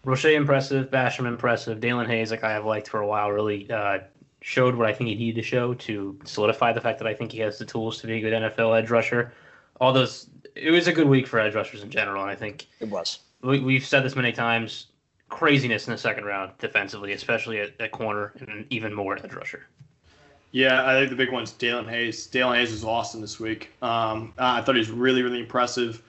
Roche 0.04 0.24
impressive, 0.24 0.90
Basham 0.90 1.26
impressive, 1.26 1.80
Daelin 1.80 2.06
Hayes, 2.06 2.30
like 2.30 2.44
I 2.44 2.52
have 2.52 2.64
liked 2.64 2.88
for 2.88 3.00
a 3.00 3.06
while, 3.06 3.30
really 3.30 3.70
uh, 3.70 3.98
showed 4.42 4.74
what 4.74 4.88
I 4.88 4.92
think 4.92 5.08
he 5.08 5.14
needed 5.14 5.40
to 5.40 5.46
show 5.46 5.74
to 5.74 6.18
solidify 6.24 6.72
the 6.72 6.80
fact 6.80 6.98
that 6.98 7.08
I 7.08 7.14
think 7.14 7.32
he 7.32 7.38
has 7.38 7.58
the 7.58 7.64
tools 7.64 8.00
to 8.00 8.06
be 8.06 8.14
a 8.14 8.20
good 8.20 8.32
NFL 8.32 8.78
edge 8.78 8.90
rusher. 8.90 9.32
All 9.80 9.92
those, 9.92 10.28
it 10.54 10.70
was 10.70 10.88
a 10.88 10.92
good 10.92 11.08
week 11.08 11.26
for 11.26 11.38
edge 11.38 11.54
rushers 11.54 11.82
in 11.82 11.90
general, 11.90 12.22
and 12.22 12.30
I 12.30 12.34
think 12.34 12.66
it 12.80 12.88
was. 12.88 13.20
We, 13.42 13.60
we've 13.60 13.84
said 13.84 14.04
this 14.04 14.14
many 14.16 14.32
times. 14.32 14.88
Craziness 15.28 15.86
in 15.86 15.92
the 15.92 15.98
second 15.98 16.24
round 16.24 16.52
defensively, 16.58 17.12
especially 17.12 17.60
at, 17.60 17.80
at 17.80 17.90
corner, 17.90 18.34
and 18.40 18.66
even 18.68 18.92
more 18.92 19.16
at 19.16 19.24
edge 19.24 19.32
rusher. 19.32 19.66
Yeah, 20.50 20.86
I 20.86 20.98
think 20.98 21.08
the 21.08 21.16
big 21.16 21.32
one's 21.32 21.52
Daelin 21.52 21.88
Hayes. 21.88 22.28
Daelin 22.28 22.56
Hayes 22.56 22.70
was 22.70 22.84
awesome 22.84 23.22
this 23.22 23.40
week. 23.40 23.70
Um, 23.80 24.34
I 24.36 24.60
thought 24.60 24.74
he 24.74 24.80
was 24.80 24.90
really, 24.90 25.22
really 25.22 25.40
impressive. 25.40 26.02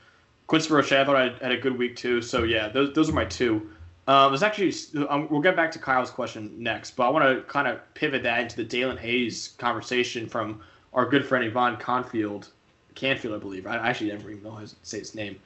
Quincy 0.47 0.73
Roche, 0.73 0.91
I 0.91 1.05
thought 1.05 1.15
I 1.15 1.29
had 1.41 1.53
a 1.53 1.57
good 1.57 1.77
week 1.77 1.95
too. 1.95 2.21
So 2.21 2.43
yeah, 2.43 2.67
those, 2.67 2.93
those 2.93 3.09
are 3.09 3.13
my 3.13 3.23
two. 3.23 3.69
Um, 4.07 4.31
there's 4.31 4.43
actually 4.43 4.73
um, 5.09 5.27
we'll 5.29 5.41
get 5.41 5.55
back 5.55 5.71
to 5.71 5.79
Kyle's 5.79 6.11
question 6.11 6.51
next, 6.57 6.91
but 6.91 7.07
I 7.07 7.09
want 7.09 7.23
to 7.23 7.41
kind 7.43 7.67
of 7.67 7.79
pivot 7.93 8.23
that 8.23 8.41
into 8.41 8.57
the 8.57 8.65
Daelin 8.65 8.97
Hayes 8.97 9.53
conversation 9.57 10.27
from 10.27 10.61
our 10.93 11.05
good 11.05 11.25
friend 11.25 11.45
Yvonne 11.45 11.77
Confield, 11.77 12.49
Canfield, 12.95 13.35
I 13.35 13.37
believe. 13.37 13.65
I 13.65 13.77
actually 13.77 14.09
never 14.09 14.29
even 14.29 14.43
know 14.43 14.51
how 14.51 14.59
to 14.59 14.71
say 14.83 14.99
his 14.99 15.15
name. 15.15 15.39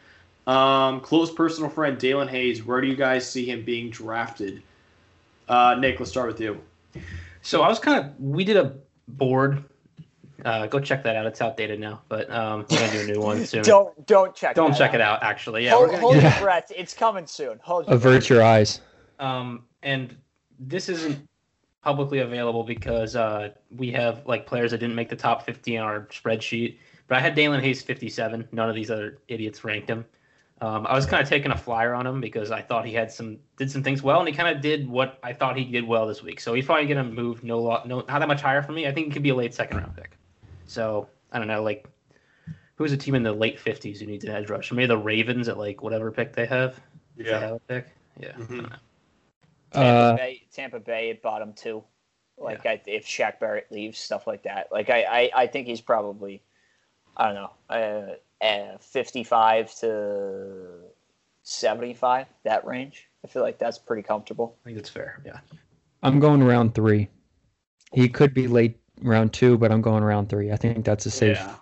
Um, 0.48 1.02
close 1.02 1.32
personal 1.32 1.70
friend 1.70 1.98
Daelin 1.98 2.30
Hayes. 2.30 2.64
Where 2.64 2.82
do 2.82 2.88
you 2.88 2.96
guys 2.96 3.30
see 3.30 3.46
him 3.46 3.64
being 3.64 3.90
drafted? 3.92 4.64
Uh, 5.48 5.76
Nick, 5.80 6.00
let's 6.00 6.12
start 6.12 6.28
with 6.28 6.40
you. 6.40 6.60
So 7.44 7.62
I 7.62 7.68
was 7.70 7.80
kind 7.80 8.04
of 8.04 8.20
we 8.20 8.44
did 8.44 8.58
a 8.58 8.76
board. 9.08 9.64
Uh, 10.46 10.68
go 10.68 10.80
check 10.80 11.04
that 11.04 11.16
out. 11.16 11.26
It's 11.26 11.42
outdated 11.42 11.80
now, 11.80 12.02
but 12.10 12.30
um, 12.32 12.66
we're 12.70 12.78
gonna 12.78 12.92
do 12.92 13.02
a 13.02 13.06
new 13.06 13.20
one 13.22 13.46
soon. 13.48 13.64
don't 13.64 14.06
don't 14.06 14.36
check. 14.36 14.56
Don't 14.56 14.76
check 14.76 14.90
out. 14.90 14.96
it 14.96 15.02
out. 15.02 15.24
Actually, 15.24 15.66
yeah. 15.66 15.72
Hold, 15.72 15.94
hold 15.96 16.16
yeah. 16.16 16.34
your 16.34 16.44
breath. 16.44 16.72
It's 16.76 16.94
coming 16.94 17.26
soon. 17.26 17.60
Hold. 17.64 17.88
Your 17.88 17.96
Avert 17.96 18.12
breath. 18.12 18.30
your 18.30 18.44
eyes. 18.44 18.82
Um, 19.20 19.64
and 19.82 20.16
this 20.60 20.90
isn't 20.90 21.28
publicly 21.82 22.20
available 22.20 22.64
because 22.64 23.16
uh, 23.16 23.50
we 23.76 23.92
have 23.92 24.22
like 24.26 24.46
players 24.46 24.72
that 24.72 24.80
didn't 24.80 24.96
make 24.96 25.10
the 25.10 25.16
top 25.16 25.46
50 25.46 25.76
in 25.76 25.82
our 25.82 26.02
spreadsheet. 26.12 26.78
But 27.08 27.18
I 27.18 27.22
had 27.22 27.36
Daelin 27.36 27.62
Hayes 27.62 27.82
57. 27.82 28.50
None 28.52 28.70
of 28.70 28.76
these 28.76 28.92
other 28.92 29.20
idiots 29.28 29.64
ranked 29.64 29.90
him. 29.90 30.06
Um, 30.60 30.88
I 30.88 30.96
was 30.96 31.06
kind 31.06 31.22
of 31.22 31.30
taking 31.30 31.52
a 31.52 31.58
flyer 31.58 31.94
on 31.94 32.06
him 32.06 32.20
because 32.20 32.50
I 32.52 32.62
thought 32.62 32.86
he 32.86 32.92
had 32.92 33.12
some 33.12 33.38
did 33.58 33.70
some 33.70 33.84
things 33.84 34.02
well, 34.02 34.20
and 34.20 34.28
he 34.28 34.34
kind 34.34 34.54
of 34.54 34.62
did 34.62 34.90
what 34.90 35.20
I 35.22 35.32
thought 35.32 35.56
he 35.56 35.64
did 35.66 35.88
well 35.88 36.08
this 36.08 36.24
week. 36.24 36.40
So 36.40 36.54
he's 36.56 36.66
probably 36.66 36.88
going 36.88 36.98
to 36.98 37.12
move 37.12 37.44
no 37.44 37.60
lot, 37.60 37.88
no 37.88 37.98
not 37.98 38.20
that 38.20 38.28
much 38.28 38.42
higher 38.42 38.64
for 38.64 38.72
me. 38.72 38.88
I 38.88 38.92
think 38.92 39.08
he 39.08 39.14
could 39.14 39.24
be 39.24 39.30
a 39.30 39.36
late 39.36 39.54
second 39.54 39.78
round 39.78 39.96
pick. 39.96 40.17
So 40.68 41.10
I 41.32 41.40
don't 41.40 41.48
know, 41.48 41.64
like 41.64 41.88
who's 42.76 42.92
a 42.92 42.98
team 42.98 43.16
in 43.16 43.24
the 43.24 43.34
late 43.34 43.60
50s 43.60 44.00
who 44.00 44.06
needs 44.06 44.24
an 44.26 44.32
edge 44.32 44.50
rusher? 44.50 44.76
Maybe 44.76 44.88
the 44.88 44.98
Ravens 44.98 45.48
at 45.48 45.58
like 45.58 45.82
whatever 45.82 46.12
pick 46.12 46.34
they 46.34 46.46
have. 46.46 46.80
If 47.18 47.26
They 47.26 47.32
have 47.32 47.54
a 47.54 47.60
pick. 47.60 47.88
Yeah. 48.20 48.34
I 48.36 48.42
Mhm. 48.42 48.80
Tampa, 49.72 49.80
Uh, 49.80 50.16
Bay, 50.16 50.48
Tampa 50.54 50.80
Bay 50.80 51.10
at 51.10 51.22
bottom 51.22 51.54
two. 51.54 51.84
Like 52.38 52.66
I, 52.68 52.80
if 52.86 53.08
Shaq 53.08 53.40
Barrett 53.40 53.72
leaves, 53.72 53.98
stuff 53.98 54.28
like 54.28 54.44
that. 54.44 54.72
Like 54.72 54.92
I, 54.92 55.04
I, 55.04 55.30
I 55.44 55.48
think 55.48 55.66
he's 55.66 55.82
probably, 55.82 56.44
I 57.18 57.26
don't 57.26 57.36
know, 57.36 57.52
uh, 57.70 58.46
uh, 58.46 58.78
fifty-five 58.78 59.74
to 59.80 60.84
seventy-five. 61.42 62.28
That 62.44 62.66
range. 62.66 63.08
I 63.24 63.28
feel 63.28 63.42
like 63.42 63.58
that's 63.58 63.80
pretty 63.80 64.04
comfortable. 64.04 64.56
I 64.62 64.66
think 64.66 64.78
that's 64.78 64.90
fair. 64.90 65.20
Yeah. 65.26 65.40
I'm 66.04 66.20
going 66.20 66.44
round 66.44 66.76
three. 66.76 67.10
He 67.92 68.08
could 68.08 68.36
be 68.36 68.48
late 68.48 68.80
round 69.02 69.34
two, 69.34 69.58
but 69.58 69.72
I'm 69.72 69.82
going 69.82 70.04
round 70.04 70.30
three. 70.30 70.52
I 70.52 70.56
think 70.56 70.86
that's 70.86 71.06
a 71.06 71.12
safe 71.12 71.38
Yeah. 71.38 71.56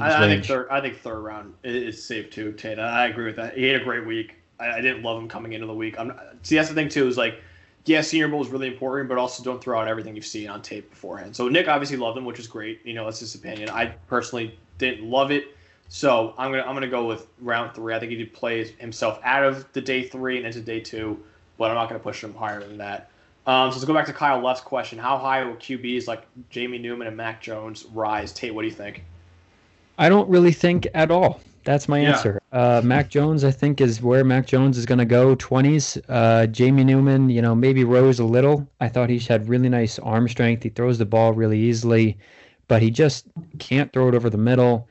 I, 0.00 0.24
I 0.24 0.28
think 0.28 0.44
third. 0.44 0.68
I 0.70 0.80
think 0.80 0.98
third 0.98 1.20
round 1.20 1.54
is 1.64 2.02
safe 2.02 2.30
too, 2.30 2.52
Tate. 2.52 2.78
I 2.78 3.08
agree 3.08 3.26
with 3.26 3.36
that. 3.36 3.56
He 3.56 3.66
had 3.66 3.80
a 3.80 3.84
great 3.84 4.06
week. 4.06 4.36
I, 4.58 4.78
I 4.78 4.80
didn't 4.80 5.02
love 5.02 5.20
him 5.20 5.28
coming 5.28 5.52
into 5.52 5.66
the 5.66 5.74
week. 5.74 5.98
I'm 5.98 6.18
see 6.42 6.56
that's 6.56 6.68
the 6.68 6.74
thing 6.74 6.88
too 6.88 7.06
is 7.06 7.18
like, 7.18 7.40
yeah, 7.84 8.00
Senior 8.00 8.28
Bowl 8.28 8.40
is 8.40 8.48
really 8.48 8.68
important, 8.68 9.08
but 9.08 9.18
also 9.18 9.42
don't 9.42 9.62
throw 9.62 9.78
out 9.78 9.88
everything 9.88 10.16
you've 10.16 10.24
seen 10.24 10.48
on 10.48 10.62
tape 10.62 10.88
beforehand. 10.90 11.36
So 11.36 11.48
Nick 11.48 11.68
obviously 11.68 11.98
loved 11.98 12.16
him, 12.16 12.24
which 12.24 12.38
is 12.38 12.46
great. 12.46 12.80
You 12.84 12.94
know, 12.94 13.04
that's 13.04 13.20
his 13.20 13.34
opinion. 13.34 13.68
I 13.68 13.86
personally 14.06 14.58
didn't 14.78 15.08
love 15.08 15.30
it. 15.30 15.56
So 15.88 16.32
I'm 16.38 16.50
gonna 16.50 16.62
I'm 16.62 16.74
gonna 16.74 16.88
go 16.88 17.04
with 17.06 17.26
round 17.40 17.74
three. 17.74 17.94
I 17.94 18.00
think 18.00 18.12
he 18.12 18.16
did 18.16 18.32
play 18.32 18.64
himself 18.64 19.20
out 19.24 19.44
of 19.44 19.70
the 19.74 19.80
day 19.82 20.04
three 20.04 20.38
and 20.38 20.46
into 20.46 20.62
day 20.62 20.80
two, 20.80 21.22
but 21.58 21.70
I'm 21.70 21.74
not 21.74 21.90
gonna 21.90 22.00
push 22.00 22.24
him 22.24 22.34
higher 22.34 22.60
than 22.60 22.78
that. 22.78 23.10
Um, 23.46 23.70
so 23.70 23.76
let's 23.76 23.84
go 23.84 23.94
back 23.94 24.06
to 24.06 24.12
Kyle 24.12 24.40
Left's 24.40 24.62
question: 24.62 24.98
How 24.98 25.18
high 25.18 25.44
will 25.44 25.56
QBs 25.56 26.06
like 26.06 26.26
Jamie 26.50 26.78
Newman 26.78 27.08
and 27.08 27.16
Mac 27.16 27.42
Jones 27.42 27.86
rise? 27.92 28.32
Tate, 28.32 28.54
what 28.54 28.62
do 28.62 28.68
you 28.68 28.74
think? 28.74 29.04
I 29.98 30.08
don't 30.08 30.28
really 30.28 30.52
think 30.52 30.86
at 30.94 31.10
all. 31.10 31.40
That's 31.64 31.88
my 31.88 32.00
Yeah. 32.00 32.08
answer. 32.08 32.40
Uh, 32.50 32.80
Mac 32.84 33.08
Jones, 33.08 33.44
I 33.44 33.50
think, 33.50 33.80
is 33.80 34.02
where 34.02 34.24
Mac 34.24 34.46
Jones 34.46 34.76
is 34.76 34.86
going 34.86 34.98
to 34.98 35.04
go. 35.04 35.34
Twenties. 35.36 35.98
Uh, 36.08 36.46
Jamie 36.46 36.84
Newman, 36.84 37.28
you 37.30 37.42
know, 37.42 37.54
maybe 37.54 37.84
rose 37.84 38.18
a 38.18 38.24
little. 38.24 38.68
I 38.80 38.88
thought 38.88 39.10
he 39.10 39.18
had 39.18 39.48
really 39.48 39.68
nice 39.68 39.98
arm 40.00 40.28
strength. 40.28 40.62
He 40.62 40.68
throws 40.68 40.98
the 40.98 41.06
ball 41.06 41.32
really 41.32 41.58
easily, 41.58 42.18
but 42.68 42.82
he 42.82 42.90
just 42.90 43.26
can't 43.58 43.92
throw 43.92 44.08
it 44.08 44.14
over 44.14 44.28
the 44.30 44.38
middle. 44.38 44.88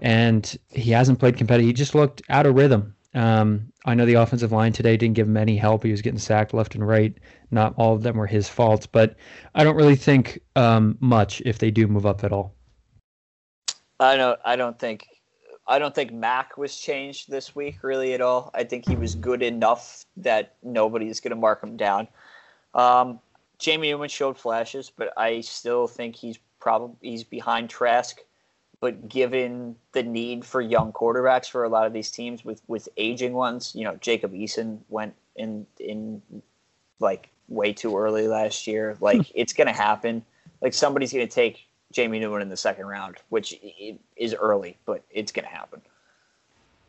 And 0.00 0.56
he 0.70 0.90
hasn't 0.90 1.18
played 1.18 1.36
competitive. 1.36 1.66
He 1.66 1.72
just 1.72 1.94
looked 1.94 2.22
out 2.28 2.46
of 2.46 2.54
rhythm. 2.54 2.94
Um, 3.14 3.71
I 3.84 3.94
know 3.94 4.06
the 4.06 4.14
offensive 4.14 4.52
line 4.52 4.72
today 4.72 4.96
didn't 4.96 5.16
give 5.16 5.26
him 5.26 5.36
any 5.36 5.56
help. 5.56 5.82
He 5.82 5.90
was 5.90 6.02
getting 6.02 6.18
sacked 6.18 6.54
left 6.54 6.74
and 6.74 6.86
right. 6.86 7.14
Not 7.50 7.74
all 7.76 7.94
of 7.94 8.02
them 8.02 8.16
were 8.16 8.26
his 8.26 8.48
faults, 8.48 8.86
but 8.86 9.16
I 9.54 9.64
don't 9.64 9.76
really 9.76 9.96
think 9.96 10.40
um, 10.54 10.96
much 11.00 11.42
if 11.44 11.58
they 11.58 11.70
do 11.70 11.88
move 11.88 12.06
up 12.06 12.22
at 12.22 12.32
all. 12.32 12.54
I 13.98 14.16
don't. 14.16 14.38
I 14.44 14.56
don't 14.56 14.78
think. 14.78 15.06
I 15.66 15.78
don't 15.78 15.94
think 15.94 16.12
Mac 16.12 16.58
was 16.58 16.76
changed 16.76 17.30
this 17.30 17.54
week 17.54 17.82
really 17.82 18.14
at 18.14 18.20
all. 18.20 18.50
I 18.54 18.64
think 18.64 18.86
he 18.86 18.96
was 18.96 19.14
good 19.14 19.42
enough 19.42 20.04
that 20.16 20.54
nobody's 20.62 21.20
going 21.20 21.30
to 21.30 21.36
mark 21.36 21.62
him 21.62 21.76
down. 21.76 22.08
Um, 22.74 23.20
Jamie 23.58 23.90
Newman 23.90 24.08
showed 24.08 24.36
flashes, 24.36 24.90
but 24.90 25.12
I 25.16 25.40
still 25.40 25.86
think 25.86 26.16
he's 26.16 26.38
probably 26.58 26.96
he's 27.00 27.24
behind 27.24 27.70
Trask. 27.70 28.18
But 28.82 29.08
given 29.08 29.76
the 29.92 30.02
need 30.02 30.44
for 30.44 30.60
young 30.60 30.92
quarterbacks 30.92 31.48
for 31.48 31.62
a 31.62 31.68
lot 31.68 31.86
of 31.86 31.92
these 31.92 32.10
teams 32.10 32.44
with 32.44 32.60
with 32.66 32.88
aging 32.96 33.32
ones, 33.32 33.76
you 33.76 33.84
know, 33.84 33.94
Jacob 34.00 34.32
Eason 34.32 34.80
went 34.88 35.14
in 35.36 35.64
in 35.78 36.20
like 36.98 37.28
way 37.46 37.72
too 37.72 37.96
early 37.96 38.26
last 38.26 38.66
year. 38.66 38.96
Like 39.00 39.30
it's 39.36 39.52
going 39.52 39.68
to 39.68 39.72
happen. 39.72 40.24
Like 40.60 40.74
somebody's 40.74 41.12
going 41.12 41.28
to 41.28 41.32
take 41.32 41.68
Jamie 41.92 42.18
Newman 42.18 42.42
in 42.42 42.48
the 42.48 42.56
second 42.56 42.86
round, 42.86 43.18
which 43.28 43.54
is 44.16 44.34
early, 44.34 44.76
but 44.84 45.04
it's 45.10 45.30
going 45.30 45.44
to 45.44 45.54
happen. 45.54 45.80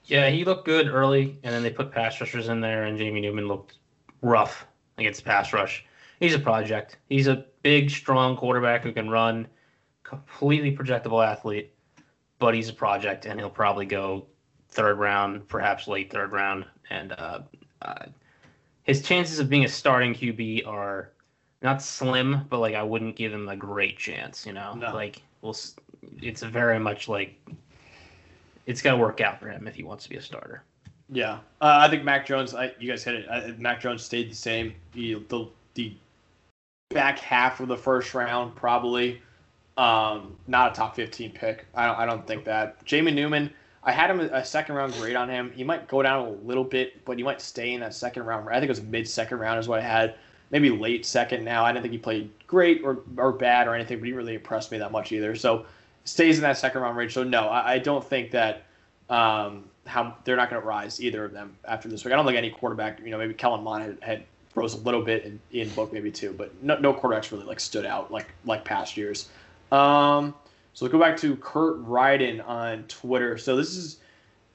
Yeah, 0.06 0.32
he 0.32 0.46
looked 0.46 0.66
good 0.66 0.88
early, 0.88 1.38
and 1.44 1.54
then 1.54 1.62
they 1.62 1.70
put 1.70 1.92
pass 1.92 2.20
rushers 2.20 2.50
in 2.50 2.60
there, 2.60 2.86
and 2.86 2.98
Jamie 2.98 3.22
Newman 3.22 3.48
looked 3.48 3.78
rough 4.24 4.66
against 4.98 5.24
pass 5.24 5.54
rush. 5.54 5.86
He's 6.20 6.34
a 6.34 6.40
project. 6.40 6.98
He's 7.08 7.28
a 7.28 7.46
big, 7.62 7.92
strong 7.92 8.36
quarterback 8.36 8.84
who 8.84 8.92
can 8.92 9.10
run, 9.10 9.48
completely 10.04 10.76
projectable 10.76 11.26
athlete, 11.26 11.73
but 12.44 12.54
he's 12.54 12.68
a 12.68 12.74
project, 12.74 13.26
and 13.26 13.40
he'll 13.40 13.50
probably 13.50 13.86
go 13.86 14.26
third 14.68 15.00
round, 15.00 15.48
perhaps 15.48 15.88
late 15.88 16.12
third 16.12 16.34
round. 16.34 16.66
And 16.90 17.14
uh, 17.14 17.40
uh, 17.82 18.06
his 18.84 19.02
chances 19.02 19.40
of 19.40 19.50
being 19.50 19.64
a 19.64 19.68
starting 19.70 20.14
QB 20.14 20.68
are 20.68 21.12
not 21.62 21.82
slim, 21.82 22.46
but 22.50 22.60
like 22.60 22.76
I 22.76 22.84
wouldn't 22.84 23.16
give 23.16 23.32
him 23.32 23.48
a 23.48 23.56
great 23.56 23.98
chance. 23.98 24.46
You 24.46 24.52
know, 24.52 24.74
No. 24.74 24.94
like 24.94 25.22
we'll. 25.42 25.56
It's 26.22 26.42
very 26.44 26.80
much 26.80 27.08
like 27.08 27.34
it's 28.66 28.82
got 28.82 28.92
to 28.92 28.98
work 28.98 29.22
out 29.22 29.40
for 29.40 29.48
him 29.48 29.66
if 29.66 29.76
he 29.76 29.84
wants 29.84 30.04
to 30.04 30.10
be 30.10 30.18
a 30.18 30.22
starter. 30.22 30.64
Yeah, 31.10 31.36
uh, 31.62 31.78
I 31.80 31.88
think 31.88 32.04
Mac 32.04 32.26
Jones. 32.26 32.54
I, 32.54 32.74
you 32.78 32.90
guys 32.90 33.06
hit 33.06 33.16
it. 33.16 33.30
I, 33.32 33.54
Mac 33.58 33.80
Jones 33.80 34.04
stayed 34.04 34.30
the 34.30 34.36
same. 34.36 34.76
The, 34.92 35.14
the 35.30 35.48
the 35.76 35.96
back 36.90 37.20
half 37.20 37.62
of 37.62 37.70
the 37.70 37.78
first 37.78 38.14
round 38.14 38.54
probably. 38.54 39.22
Um, 39.78 40.38
not 40.48 40.72
a 40.72 40.76
top 40.76 40.96
fifteen 40.96 41.32
pick. 41.32 41.66
I 41.74 41.88
don't. 41.88 41.98
I 42.00 42.06
don't 42.06 42.26
think 42.28 42.46
that. 42.46 42.84
Jamie 42.86 43.12
Newman. 43.12 43.52
I 43.84 43.92
had 43.92 44.10
him 44.10 44.20
a, 44.20 44.26
a 44.26 44.46
second 44.46 44.76
round 44.76 44.94
grade 44.94 45.16
on 45.16 45.30
him. 45.30 45.52
He 45.52 45.64
might 45.64 45.88
go 45.88 46.02
down 46.02 46.28
a 46.28 46.30
little 46.48 46.64
bit, 46.64 47.04
but 47.06 47.18
he 47.18 47.24
might 47.24 47.42
stay 47.42 47.74
in 47.74 47.82
that 47.82 47.94
second 47.94 48.24
round. 48.24 48.48
I 48.48 48.54
think 48.54 48.66
it 48.66 48.70
was 48.70 48.82
mid 48.82 49.08
second 49.08 49.40
round 49.40 49.60
is 49.60 49.68
what 49.68 49.80
I 49.80 49.84
had. 49.84 50.16
Maybe 50.52 50.70
late 50.70 51.06
second. 51.06 51.44
Now 51.44 51.66
I 51.66 51.72
didn't 51.72 51.84
think 51.84 51.92
he 51.92 51.98
played 51.98 52.30
great 52.48 52.82
or 52.84 53.00
or 53.18 53.32
bad 53.32 53.68
or 53.68 53.76
anything, 53.76 54.00
but 54.00 54.06
he 54.06 54.14
really 54.14 54.36
impressed 54.36 54.72
me 54.72 54.78
that 54.78 54.92
much 54.92 55.12
either. 55.12 55.36
So 55.36 55.66
stays 56.06 56.38
in 56.38 56.44
that 56.44 56.58
second 56.58 56.82
round 56.82 56.96
range. 56.96 57.14
So 57.14 57.24
no, 57.24 57.48
I, 57.48 57.74
I 57.74 57.80
don't 57.80 58.04
think 58.04 58.32
that. 58.32 58.64
Um, 59.10 59.66
how 59.86 60.16
they're 60.24 60.38
not 60.38 60.50
going 60.50 60.62
to 60.62 60.66
rise 60.66 61.02
either 61.02 61.26
of 61.26 61.34
them 61.34 61.58
after 61.68 61.90
this 61.90 62.06
week. 62.06 62.14
I 62.14 62.16
don't 62.16 62.26
think 62.26 62.38
any 62.38 62.50
quarterback, 62.50 63.02
you 63.04 63.10
know, 63.10 63.18
maybe 63.18 63.34
Kellen 63.34 63.64
Mond 63.64 63.84
had, 63.84 63.98
had 64.02 64.24
Rose 64.56 64.76
a 64.76 64.78
little 64.78 65.02
bit, 65.02 65.26
and 65.26 65.40
Ian 65.54 65.70
Book 65.70 65.92
maybe 65.92 66.12
too, 66.12 66.34
but 66.38 66.54
no, 66.64 66.78
no 66.78 66.94
quarterbacks 66.94 67.32
really 67.32 67.46
like 67.46 67.60
stood 67.60 67.86
out 67.86 68.12
like 68.12 68.28
like 68.46 68.64
past 68.64 68.96
years. 68.96 69.30
Um, 69.74 70.36
so 70.74 70.88
go 70.88 71.00
back 71.00 71.18
to 71.18 71.36
Kurt 71.38 71.84
Ryden 71.84 72.48
on 72.48 72.84
Twitter. 72.84 73.38
So 73.38 73.56
this 73.56 73.76
is 73.76 73.98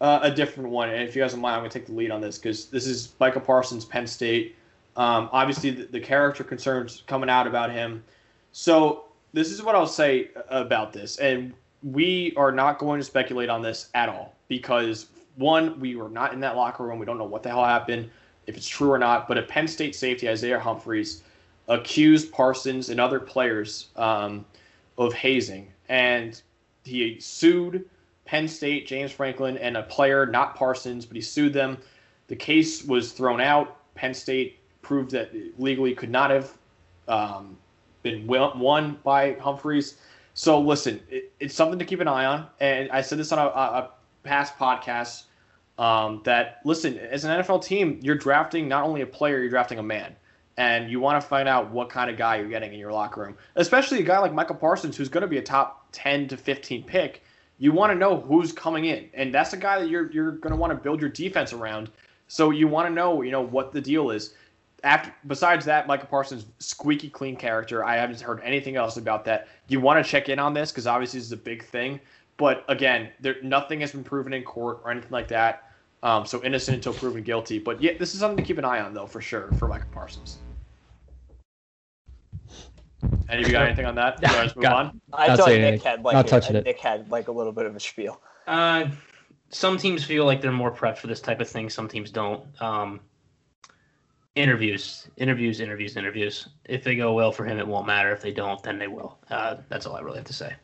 uh, 0.00 0.20
a 0.22 0.30
different 0.30 0.70
one, 0.70 0.90
and 0.90 1.08
if 1.08 1.16
you 1.16 1.22
guys 1.22 1.32
don't 1.32 1.40
mind, 1.40 1.56
I'm 1.56 1.60
gonna 1.62 1.70
take 1.70 1.86
the 1.86 1.92
lead 1.92 2.12
on 2.12 2.20
this 2.20 2.38
because 2.38 2.66
this 2.66 2.86
is 2.86 3.14
Micah 3.18 3.40
Parsons, 3.40 3.84
Penn 3.84 4.06
State. 4.06 4.54
Um, 4.96 5.28
obviously, 5.32 5.70
the, 5.70 5.84
the 5.86 6.00
character 6.00 6.44
concerns 6.44 7.02
coming 7.06 7.28
out 7.28 7.48
about 7.48 7.72
him. 7.72 8.04
So 8.52 9.06
this 9.32 9.50
is 9.50 9.62
what 9.62 9.74
I'll 9.74 9.86
say 9.86 10.30
about 10.50 10.92
this, 10.92 11.18
and 11.18 11.52
we 11.82 12.32
are 12.36 12.52
not 12.52 12.78
going 12.78 13.00
to 13.00 13.04
speculate 13.04 13.48
on 13.48 13.60
this 13.60 13.90
at 13.94 14.08
all 14.08 14.36
because 14.46 15.06
one, 15.36 15.78
we 15.80 15.96
were 15.96 16.08
not 16.08 16.32
in 16.32 16.40
that 16.40 16.56
locker 16.56 16.84
room. 16.84 16.98
We 16.98 17.06
don't 17.06 17.18
know 17.18 17.24
what 17.24 17.42
the 17.42 17.48
hell 17.48 17.64
happened, 17.64 18.10
if 18.46 18.56
it's 18.56 18.68
true 18.68 18.90
or 18.90 18.98
not. 18.98 19.26
But 19.26 19.38
a 19.38 19.42
Penn 19.42 19.66
State 19.66 19.94
safety, 19.94 20.28
Isaiah 20.28 20.58
Humphries, 20.58 21.22
accused 21.68 22.32
Parsons 22.32 22.88
and 22.88 22.98
other 22.98 23.20
players 23.20 23.88
um, 23.96 24.44
of 24.98 25.14
hazing, 25.14 25.72
and 25.88 26.42
he 26.84 27.18
sued 27.20 27.88
Penn 28.24 28.46
State, 28.46 28.86
James 28.86 29.10
Franklin, 29.10 29.56
and 29.56 29.76
a 29.76 29.84
player, 29.84 30.26
not 30.26 30.54
Parsons, 30.54 31.06
but 31.06 31.16
he 31.16 31.22
sued 31.22 31.54
them. 31.54 31.78
The 32.26 32.36
case 32.36 32.84
was 32.84 33.12
thrown 33.12 33.40
out. 33.40 33.76
Penn 33.94 34.12
State 34.12 34.58
proved 34.82 35.10
that 35.12 35.32
legally 35.58 35.94
could 35.94 36.10
not 36.10 36.30
have 36.30 36.52
um, 37.08 37.56
been 38.02 38.26
won 38.26 38.98
by 39.02 39.32
Humphries. 39.34 39.96
So 40.34 40.60
listen, 40.60 41.00
it, 41.08 41.32
it's 41.40 41.54
something 41.54 41.78
to 41.78 41.84
keep 41.84 42.00
an 42.00 42.08
eye 42.08 42.26
on. 42.26 42.46
And 42.60 42.90
I 42.90 43.00
said 43.00 43.18
this 43.18 43.32
on 43.32 43.38
a, 43.38 43.46
a 43.46 43.90
past 44.24 44.56
podcast 44.58 45.24
um, 45.78 46.20
that 46.24 46.60
listen, 46.64 46.98
as 46.98 47.24
an 47.24 47.40
NFL 47.40 47.64
team, 47.64 47.98
you're 48.02 48.14
drafting 48.14 48.68
not 48.68 48.84
only 48.84 49.00
a 49.00 49.06
player, 49.06 49.38
you're 49.38 49.48
drafting 49.48 49.78
a 49.78 49.82
man. 49.82 50.14
And 50.58 50.90
you 50.90 51.00
want 51.00 51.22
to 51.22 51.26
find 51.26 51.48
out 51.48 51.70
what 51.70 51.88
kind 51.88 52.10
of 52.10 52.16
guy 52.16 52.36
you're 52.36 52.48
getting 52.48 52.74
in 52.74 52.78
your 52.78 52.92
locker 52.92 53.22
room, 53.22 53.36
especially 53.56 54.00
a 54.00 54.02
guy 54.02 54.18
like 54.18 54.34
Michael 54.34 54.56
Parsons, 54.56 54.96
who's 54.96 55.08
going 55.08 55.22
to 55.22 55.28
be 55.28 55.38
a 55.38 55.42
top 55.42 55.86
10 55.92 56.28
to 56.28 56.36
15 56.36 56.82
pick. 56.82 57.22
You 57.58 57.72
want 57.72 57.92
to 57.92 57.98
know 57.98 58.20
who's 58.20 58.52
coming 58.52 58.84
in, 58.84 59.08
and 59.14 59.32
that's 59.32 59.52
a 59.52 59.56
guy 59.56 59.78
that 59.78 59.88
you're 59.88 60.10
you're 60.12 60.32
going 60.32 60.52
to 60.52 60.56
want 60.56 60.72
to 60.72 60.76
build 60.76 61.00
your 61.00 61.10
defense 61.10 61.52
around. 61.52 61.90
So 62.26 62.50
you 62.50 62.68
want 62.68 62.88
to 62.88 62.94
know, 62.94 63.22
you 63.22 63.30
know, 63.30 63.40
what 63.40 63.72
the 63.72 63.80
deal 63.80 64.10
is 64.10 64.34
after 64.84 65.12
besides 65.26 65.64
that, 65.64 65.86
Michael 65.86 66.08
Parsons 66.08 66.46
squeaky 66.58 67.10
clean 67.10 67.36
character. 67.36 67.84
I 67.84 67.96
haven't 67.96 68.20
heard 68.20 68.40
anything 68.44 68.76
else 68.76 68.96
about 68.96 69.24
that. 69.24 69.48
You 69.66 69.80
want 69.80 70.04
to 70.04 70.08
check 70.08 70.28
in 70.28 70.38
on 70.38 70.54
this 70.54 70.70
because 70.70 70.86
obviously 70.86 71.18
this 71.18 71.26
is 71.26 71.32
a 71.32 71.36
big 71.36 71.64
thing. 71.64 72.00
But 72.36 72.64
again, 72.68 73.10
there 73.20 73.36
nothing 73.42 73.80
has 73.80 73.92
been 73.92 74.04
proven 74.04 74.32
in 74.32 74.44
court 74.44 74.80
or 74.84 74.90
anything 74.90 75.10
like 75.10 75.28
that. 75.28 75.64
Um, 76.02 76.24
so 76.24 76.42
innocent 76.44 76.76
until 76.76 76.92
proven 76.92 77.24
guilty. 77.24 77.58
But 77.58 77.82
yeah, 77.82 77.92
this 77.98 78.14
is 78.14 78.20
something 78.20 78.36
to 78.36 78.42
keep 78.44 78.58
an 78.58 78.64
eye 78.64 78.80
on 78.80 78.94
though 78.94 79.06
for 79.06 79.20
sure 79.20 79.50
for 79.58 79.66
Michael 79.66 79.88
Parsons. 79.92 80.38
Any 83.28 83.42
of 83.42 83.48
you 83.48 83.52
got 83.52 83.66
anything 83.66 83.84
on 83.86 83.94
that? 83.96 84.20
You 84.22 84.28
guys 84.28 84.54
move 84.56 84.62
Got- 84.62 84.72
on. 84.86 85.00
I 85.12 85.28
Not 85.28 85.38
thought 85.38 85.46
saying 85.46 85.60
Nick 85.62 85.68
anything. 85.72 85.90
had 85.90 86.04
like 86.04 86.14
Not 86.14 86.26
a, 86.26 86.28
touching 86.28 86.56
a- 86.56 86.58
it. 86.60 86.64
Nick 86.64 86.78
had 86.78 87.10
like 87.10 87.28
a 87.28 87.32
little 87.32 87.52
bit 87.52 87.66
of 87.66 87.76
a 87.76 87.80
spiel. 87.80 88.20
Uh, 88.46 88.86
some 89.50 89.76
teams 89.78 90.04
feel 90.04 90.24
like 90.24 90.40
they're 90.40 90.52
more 90.52 90.72
prepped 90.74 90.98
for 90.98 91.06
this 91.06 91.20
type 91.20 91.40
of 91.40 91.48
thing. 91.48 91.68
Some 91.70 91.88
teams 91.88 92.10
don't. 92.10 92.42
Um, 92.62 93.00
interviews, 94.34 95.08
interviews, 95.16 95.60
interviews, 95.60 95.96
interviews. 95.96 96.48
If 96.64 96.84
they 96.84 96.94
go 96.96 97.12
well 97.14 97.32
for 97.32 97.44
him, 97.44 97.58
it 97.58 97.66
won't 97.66 97.86
matter. 97.86 98.12
If 98.12 98.22
they 98.22 98.32
don't, 98.32 98.62
then 98.62 98.78
they 98.78 98.88
will. 98.88 99.18
Uh, 99.30 99.56
that's 99.68 99.86
all 99.86 99.96
I 99.96 100.00
really 100.00 100.18
have 100.18 100.26
to 100.26 100.32
say. 100.32 100.54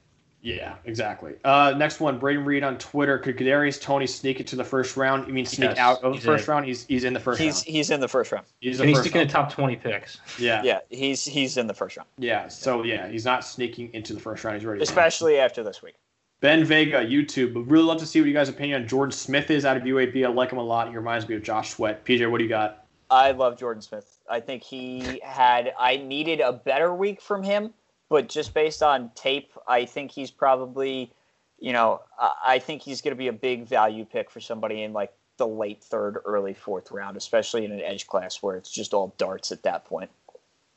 Yeah, 0.47 0.75
exactly. 0.85 1.33
Uh, 1.43 1.73
next 1.79 2.01
one, 2.01 2.19
Braden 2.19 2.45
Reed 2.45 2.63
on 2.65 2.77
Twitter. 2.77 3.17
Could 3.19 3.39
Kadarius 3.39 3.81
Toney 3.81 4.07
sneak 4.07 4.41
it 4.41 4.47
to 4.49 4.57
the 4.57 4.63
first 4.65 4.95
round? 4.95 5.27
You 5.27 5.33
mean 5.33 5.47
sneak 5.47 5.71
Yes, 5.71 5.79
out 5.79 6.03
of 6.05 6.13
the 6.13 6.21
first 6.21 6.47
in. 6.47 6.53
round? 6.53 6.67
He's 6.67 6.85
he's 6.85 7.05
in 7.05 7.15
the 7.15 7.19
first 7.21 7.41
He's 7.41 7.55
round. 7.55 7.65
he's 7.67 7.91
in 7.91 8.01
the 8.01 8.09
first 8.09 8.31
round. 8.31 8.45
He's 8.61 8.79
And 8.79 8.87
he's 8.91 8.99
first 8.99 9.05
sticking 9.09 9.21
round. 9.21 9.31
the 9.31 9.33
top 9.33 9.53
20 9.53 9.77
picks. 9.77 10.21
Yeah. 10.39 10.63
Yeah, 10.63 10.81
he's 10.91 11.25
he's 11.25 11.57
in 11.57 11.67
the 11.67 11.73
first 11.73 11.97
round, 11.97 12.11
Yeah. 12.19 12.49
So 12.49 12.83
yeah, 12.85 13.09
he's 13.09 13.25
not 13.25 13.43
sneaking 13.43 13.89
into 13.95 14.13
the 14.13 14.21
first 14.21 14.45
round. 14.45 14.59
He's 14.59 14.67
ready. 14.67 14.83
especially 14.83 15.39
after 15.39 15.63
this 15.63 15.81
week. 15.81 15.95
Ben 16.41 16.63
Vega, 16.63 17.03
YouTube. 17.03 17.55
Would 17.55 17.71
really 17.71 17.85
love 17.85 17.99
to 18.01 18.07
see 18.07 18.21
what 18.21 18.27
you 18.27 18.35
guys' 18.35 18.51
opinion 18.51 18.83
on 18.83 18.87
Jordan 18.87 19.13
Smith 19.13 19.51
is 19.51 19.65
out 19.65 19.79
of 19.79 19.85
UAB. 19.85 20.27
I 20.27 20.29
like 20.29 20.53
him 20.53 20.59
a 20.59 20.63
lot. 20.63 20.91
He 20.91 20.95
reminds 20.97 21.27
me 21.27 21.37
of 21.37 21.43
Josh 21.43 21.71
Sweat. 21.71 22.05
PJ, 22.05 22.31
what 22.31 22.37
do 22.37 22.45
you 22.45 22.51
got? 22.51 22.85
I 23.09 23.31
love 23.31 23.59
Jordan 23.59 23.81
Smith. 23.81 24.19
I 24.29 24.41
think 24.41 24.63
he 24.63 25.21
had. 25.25 25.73
I 25.79 25.97
needed 25.97 26.41
a 26.41 26.53
better 26.53 26.95
week 26.95 27.23
from 27.23 27.43
him, 27.43 27.73
but 28.15 28.29
just 28.29 28.55
based 28.55 28.81
on 28.81 29.11
tape, 29.17 29.53
I 29.67 29.87
think 29.87 30.13
he's 30.13 30.31
probably, 30.31 31.11
you 31.59 31.73
know, 31.73 32.01
I 32.17 32.31
I 32.45 32.59
think 32.61 32.81
he's 32.83 33.01
going 33.03 33.11
to 33.11 33.19
be 33.19 33.27
a 33.27 33.33
big 33.33 33.67
value 33.67 34.05
pick 34.05 34.31
for 34.31 34.39
somebody 34.39 34.83
in 34.85 34.93
like 34.93 35.13
the 35.37 35.49
late 35.49 35.83
third, 35.83 36.19
early 36.25 36.55
fourth 36.55 36.93
round, 36.93 37.17
especially 37.17 37.65
in 37.65 37.73
an 37.73 37.81
edge 37.81 38.07
class 38.07 38.41
where 38.41 38.55
it's 38.57 38.71
just 38.71 38.95
all 38.95 39.13
darts 39.19 39.51
at 39.51 39.65
that 39.65 39.85
point. 39.85 40.09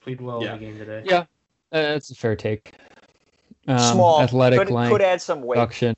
Played 0.02 0.20
well 0.20 0.44
Yeah. 0.44 0.56
in 0.56 0.60
the 0.60 0.66
game 0.66 0.78
today. 0.80 1.04
Yeah. 1.06 1.20
Uh, 1.20 1.26
that's 1.94 2.10
a 2.10 2.16
fair 2.16 2.36
take. 2.36 2.74
Um, 3.68 3.78
Small, 3.78 4.22
athletic 4.22 4.58
could, 4.58 4.72
length, 4.72 4.92
could 4.94 5.02
add 5.04 5.22
some 5.22 5.44
weight. 5.44 5.58
production. 5.58 5.96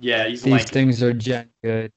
Yeah, 0.00 0.26
he's 0.26 0.40
These 0.42 0.52
lanky. 0.52 0.70
things 0.70 1.02
are 1.02 1.12
gen 1.12 1.50
good. 1.62 1.92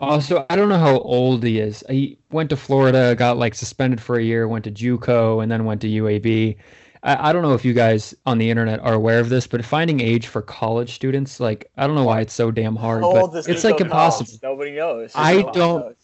Also, 0.00 0.44
I 0.50 0.56
don't 0.56 0.68
know 0.68 0.78
how 0.78 0.98
old 0.98 1.44
he 1.44 1.60
is. 1.60 1.84
He 1.88 2.18
went 2.32 2.50
to 2.50 2.56
Florida, 2.56 3.14
got 3.14 3.36
like 3.38 3.54
suspended 3.54 4.00
for 4.00 4.16
a 4.16 4.22
year, 4.22 4.48
went 4.48 4.64
to 4.64 4.70
JUCO, 4.72 5.40
and 5.42 5.52
then 5.52 5.64
went 5.64 5.80
to 5.82 5.88
UAB. 5.88 6.56
I, 7.06 7.30
I 7.30 7.32
don't 7.32 7.42
know 7.42 7.54
if 7.54 7.64
you 7.64 7.72
guys 7.72 8.14
on 8.26 8.36
the 8.38 8.50
internet 8.50 8.80
are 8.80 8.94
aware 8.94 9.20
of 9.20 9.28
this, 9.28 9.46
but 9.46 9.64
finding 9.64 10.00
age 10.00 10.26
for 10.26 10.42
college 10.42 10.94
students, 10.94 11.40
like 11.40 11.70
I 11.76 11.86
don't 11.86 11.94
know 11.96 12.04
why 12.04 12.20
it's 12.20 12.34
so 12.34 12.50
damn 12.50 12.76
hard, 12.76 13.02
How 13.02 13.16
old 13.16 13.32
but 13.32 13.38
is 13.38 13.46
it's 13.48 13.62
Nico 13.64 13.74
like 13.76 13.80
impossible. 13.82 14.26
Collins? 14.26 14.42
Nobody 14.42 14.72
knows. 14.72 15.12
I 15.14 15.36
Nobody 15.36 15.58
don't- 15.58 15.80
knows. 15.80 15.94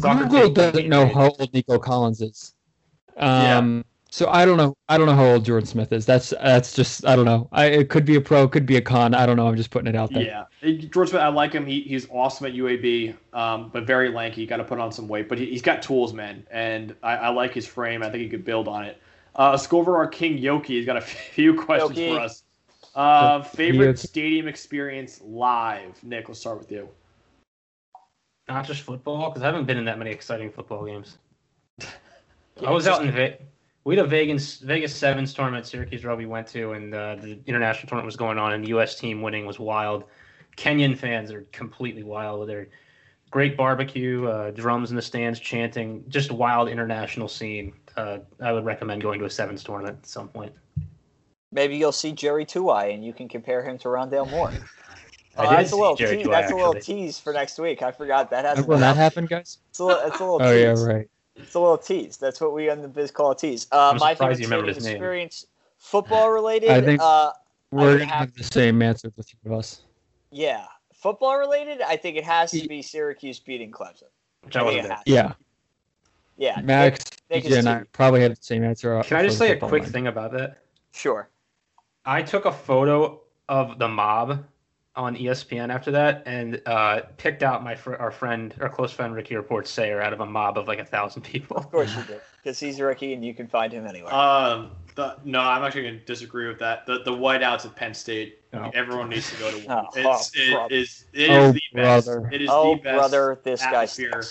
Google 0.00 0.50
doesn't 0.50 0.88
know 0.88 1.06
how 1.06 1.30
old 1.38 1.52
Nico 1.52 1.78
Collins 1.78 2.20
is. 2.22 2.54
Um, 3.16 3.84
so 4.12 4.28
I 4.28 4.44
don't 4.44 4.56
know. 4.56 4.76
I 4.88 4.96
don't 4.98 5.06
know 5.06 5.14
how 5.14 5.24
old 5.26 5.44
Jordan 5.44 5.66
Smith 5.66 5.92
is. 5.92 6.06
That's 6.06 6.30
that's 6.30 6.72
just 6.74 7.06
I 7.06 7.14
don't 7.16 7.24
know. 7.24 7.48
I 7.52 7.66
it 7.66 7.88
could 7.90 8.04
be 8.04 8.16
a 8.16 8.20
pro, 8.20 8.48
could 8.48 8.66
be 8.66 8.76
a 8.76 8.80
con. 8.80 9.14
I 9.14 9.26
don't 9.26 9.36
know. 9.36 9.46
I'm 9.46 9.56
just 9.56 9.70
putting 9.70 9.88
it 9.88 9.94
out 9.96 10.12
there. 10.12 10.22
Yeah, 10.22 10.44
It- 10.62 10.90
George 10.92 11.10
Smith, 11.10 11.22
I 11.22 11.28
like 11.28 11.52
him. 11.52 11.66
He, 11.66 11.82
he's 11.82 12.08
awesome 12.10 12.46
at 12.46 12.54
UAB, 12.54 13.14
um, 13.32 13.70
but 13.72 13.84
very 13.84 14.08
lanky. 14.08 14.46
Got 14.46 14.56
to 14.58 14.64
put 14.64 14.78
on 14.80 14.90
some 14.90 15.06
weight, 15.06 15.28
but 15.28 15.38
he, 15.38 15.46
he's 15.46 15.62
got 15.62 15.82
tools, 15.82 16.12
man. 16.12 16.46
And 16.50 16.94
I, 17.02 17.16
I 17.16 17.28
like 17.28 17.52
his 17.54 17.66
frame. 17.66 18.02
I 18.02 18.10
think 18.10 18.22
he 18.22 18.28
could 18.28 18.44
build 18.44 18.66
on 18.68 18.84
it. 18.84 19.00
Uh, 19.34 19.50
let's 19.50 19.66
go 19.66 19.78
over 19.78 19.96
our 19.96 20.08
King 20.08 20.38
Yoki. 20.38 20.66
He's 20.66 20.86
got 20.86 20.96
a 20.96 21.00
few 21.34 21.54
questions 21.54 21.98
Yoki. 21.98 22.14
for 22.14 22.20
us. 22.20 22.42
Uh, 22.94 23.42
favorite 23.42 23.96
Yoki. 23.96 24.08
stadium 24.08 24.48
experience 24.48 25.20
live. 25.22 26.02
Nick, 26.02 26.28
let's 26.28 26.40
start 26.40 26.58
with 26.58 26.70
you. 26.70 26.88
Not 28.48 28.66
just 28.66 28.82
football, 28.82 29.30
because 29.30 29.42
I 29.42 29.46
haven't 29.46 29.66
been 29.66 29.78
in 29.78 29.84
that 29.84 29.98
many 29.98 30.10
exciting 30.10 30.50
football 30.50 30.84
games. 30.84 31.18
I 32.66 32.70
was 32.70 32.86
out 32.88 33.04
in 33.04 33.12
Ve- 33.12 33.36
we 33.84 33.96
had 33.96 34.04
a 34.04 34.08
Vegas 34.08 34.58
Vegas 34.58 34.94
Sevens 34.94 35.32
tournament 35.32 35.66
Syracuse 35.66 36.04
rugby 36.04 36.26
went 36.26 36.46
to, 36.48 36.72
and 36.72 36.94
uh, 36.94 37.16
the 37.16 37.38
international 37.46 37.88
tournament 37.88 38.06
was 38.06 38.16
going 38.16 38.38
on, 38.38 38.52
and 38.52 38.64
the 38.64 38.68
U.S. 38.68 38.98
team 38.98 39.22
winning 39.22 39.46
was 39.46 39.58
wild. 39.58 40.04
Kenyan 40.56 40.96
fans 40.96 41.32
are 41.32 41.46
completely 41.52 42.02
wild 42.02 42.40
with 42.40 42.48
their 42.48 42.68
great 43.30 43.56
barbecue, 43.56 44.26
uh, 44.26 44.50
drums 44.50 44.90
in 44.90 44.96
the 44.96 45.02
stands, 45.02 45.40
chanting, 45.40 46.04
just 46.08 46.30
a 46.30 46.34
wild 46.34 46.68
international 46.68 47.28
scene. 47.28 47.72
Uh, 47.96 48.18
I 48.40 48.52
would 48.52 48.64
recommend 48.64 49.02
going 49.02 49.18
to 49.18 49.24
a 49.26 49.30
sevens 49.30 49.62
tournament 49.64 49.98
at 50.02 50.06
some 50.06 50.28
point. 50.28 50.52
Maybe 51.52 51.76
you'll 51.76 51.92
see 51.92 52.12
Jerry 52.12 52.46
Tuwai 52.46 52.94
and 52.94 53.04
you 53.04 53.12
can 53.12 53.28
compare 53.28 53.62
him 53.62 53.76
to 53.78 53.88
Rondale 53.88 54.28
Moore. 54.30 54.52
I 55.38 55.46
Oh, 55.46 55.50
did 55.50 55.58
that's 55.58 55.68
a 55.72 55.74
see 55.74 55.80
little 55.80 55.96
Jerry 55.96 56.16
te- 56.18 56.24
Tuwai, 56.24 56.30
that's 56.30 56.52
a 56.52 56.56
little 56.56 56.74
tease 56.74 57.18
for 57.18 57.32
next 57.32 57.58
week. 57.58 57.82
I 57.82 57.92
forgot 57.92 58.30
that 58.30 58.44
hasn't 58.44 58.66
Remember 58.68 58.72
when 58.72 58.80
that 58.80 58.90
out. 58.90 58.96
happened, 58.96 59.28
guys? 59.28 59.58
It's 59.70 59.78
a 59.78 59.84
little, 59.84 60.02
it's 60.06 60.20
a 60.20 60.24
little 60.24 60.42
Oh 60.42 60.52
yeah, 60.52 60.74
right. 60.84 61.08
It's 61.36 61.54
a 61.54 61.60
little 61.60 61.78
tease. 61.78 62.16
That's 62.16 62.40
what 62.40 62.52
we 62.52 62.68
on 62.70 62.82
the 62.82 62.88
biz 62.88 63.10
call 63.10 63.30
a 63.32 63.36
tease. 63.36 63.66
Uh, 63.72 63.90
I'm 63.90 63.98
my 63.98 64.12
surprised 64.14 64.18
favorite 64.18 64.38
you 64.40 64.44
remembered 64.46 64.64
stadium 64.66 64.74
his 64.76 64.84
name. 64.84 64.94
experience, 64.94 65.46
football 65.78 66.30
related. 66.30 66.70
I 66.70 66.80
think- 66.80 67.00
uh, 67.00 67.32
We're 67.72 67.92
would 67.92 67.98
gonna 68.00 68.10
have 68.10 68.18
have 68.28 68.34
the 68.34 68.44
same 68.44 68.82
answer, 68.82 69.10
the 69.16 69.22
three 69.22 69.38
of 69.46 69.58
us. 69.58 69.82
yeah, 70.30 70.66
football 70.92 71.38
related. 71.38 71.80
I 71.80 71.96
think 71.96 72.16
it 72.16 72.24
has 72.24 72.50
to 72.52 72.68
be 72.68 72.82
Syracuse 72.82 73.38
beating 73.40 73.70
Clemson. 73.70 74.04
Which 74.42 74.56
I 74.56 74.60
I 74.60 74.62
wasn't 74.64 74.88
there. 74.88 74.98
Yeah, 75.06 75.32
Yeah, 76.40 76.58
Max, 76.62 77.04
Nick 77.30 77.44
DJ, 77.44 77.50
is 77.50 77.56
and 77.58 77.68
I 77.68 77.82
probably 77.92 78.22
have 78.22 78.34
the 78.34 78.42
same 78.42 78.64
answer. 78.64 79.00
Can 79.04 79.18
I 79.18 79.22
just 79.22 79.36
say 79.36 79.52
a 79.52 79.56
quick 79.58 79.82
one. 79.82 79.92
thing 79.92 80.06
about 80.06 80.32
that? 80.32 80.58
sure. 80.92 81.28
I 82.06 82.22
took 82.22 82.46
a 82.46 82.52
photo 82.52 83.20
of 83.50 83.78
the 83.78 83.86
mob 83.86 84.42
on 84.96 85.16
ESPN 85.16 85.72
after 85.72 85.90
that, 85.90 86.22
and 86.24 86.60
uh, 86.64 87.02
picked 87.18 87.42
out 87.42 87.62
my 87.62 87.74
fr- 87.74 87.96
our 87.96 88.10
friend, 88.10 88.54
our 88.58 88.70
close 88.70 88.90
friend 88.90 89.14
Ricky 89.14 89.36
Reports 89.36 89.70
Sayer 89.70 90.00
out 90.00 90.14
of 90.14 90.20
a 90.20 90.26
mob 90.26 90.56
of 90.56 90.66
like 90.66 90.78
a 90.78 90.84
thousand 90.84 91.22
people. 91.22 91.58
Of 91.58 91.70
course 91.70 91.94
you 91.94 92.02
did, 92.04 92.22
because 92.42 92.58
he's 92.58 92.80
Ricky 92.80 93.12
and 93.12 93.22
you 93.22 93.34
can 93.34 93.46
find 93.46 93.70
him 93.70 93.86
anywhere. 93.86 94.12
Um, 94.14 94.70
the, 94.94 95.16
no, 95.24 95.40
I'm 95.40 95.62
actually 95.62 95.82
going 95.82 95.98
to 95.98 96.04
disagree 96.06 96.48
with 96.48 96.58
that. 96.60 96.86
The 96.86 97.02
the 97.04 97.12
whiteouts 97.12 97.66
at 97.66 97.76
Penn 97.76 97.92
State. 97.92 98.38
Oh. 98.54 98.70
Everyone 98.72 99.10
needs 99.10 99.30
to 99.30 99.38
go 99.38 99.50
to 99.50 99.58
one. 99.68 99.86
Oh, 99.86 99.88
it's, 99.94 100.32
oh, 100.34 100.40
it 100.42 100.52
brother. 100.54 100.74
is 100.74 101.04
it 101.12 101.20
is 101.22 101.28
Oh, 101.30 101.52
the 101.52 101.62
best. 101.74 102.06
brother. 102.06 102.30
It 102.32 102.40
is 102.42 102.48
oh 102.50 102.74
the 102.76 102.80
best 102.82 102.96
brother, 102.96 103.40
this 103.44 103.60
guy 103.60 103.68
atmosphere. 103.84 104.22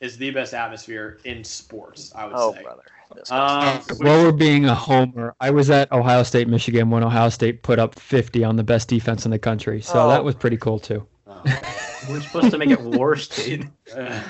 Stinks. 0.00 0.12
Is 0.14 0.18
the 0.18 0.30
best 0.30 0.54
atmosphere 0.54 1.18
in 1.24 1.44
sports. 1.44 2.12
I 2.14 2.26
would 2.26 2.34
Oh 2.36 2.54
say. 2.54 2.62
brother, 2.62 2.82
this 3.14 3.30
guy 3.30 3.74
Um, 3.76 3.82
stinks. 3.82 4.02
While 4.02 4.22
we're 4.24 4.32
being 4.32 4.64
a 4.66 4.74
homer, 4.74 5.34
I 5.40 5.50
was 5.50 5.70
at 5.70 5.90
Ohio 5.92 6.22
State, 6.22 6.48
Michigan 6.48 6.90
when 6.90 7.02
Ohio 7.02 7.28
State 7.28 7.62
put 7.62 7.78
up 7.78 7.98
50 7.98 8.44
on 8.44 8.56
the 8.56 8.64
best 8.64 8.88
defense 8.88 9.24
in 9.24 9.30
the 9.30 9.38
country. 9.38 9.80
So 9.80 10.00
Oh. 10.06 10.08
that 10.08 10.22
was 10.24 10.34
pretty 10.34 10.56
cool 10.56 10.78
too. 10.78 11.06
uh, 11.26 11.42
We're 12.08 12.20
supposed 12.22 12.50
to 12.52 12.58
make 12.58 12.70
it 12.70 12.80
worse, 12.80 13.28
dude. 13.28 13.68
uh, 13.96 14.22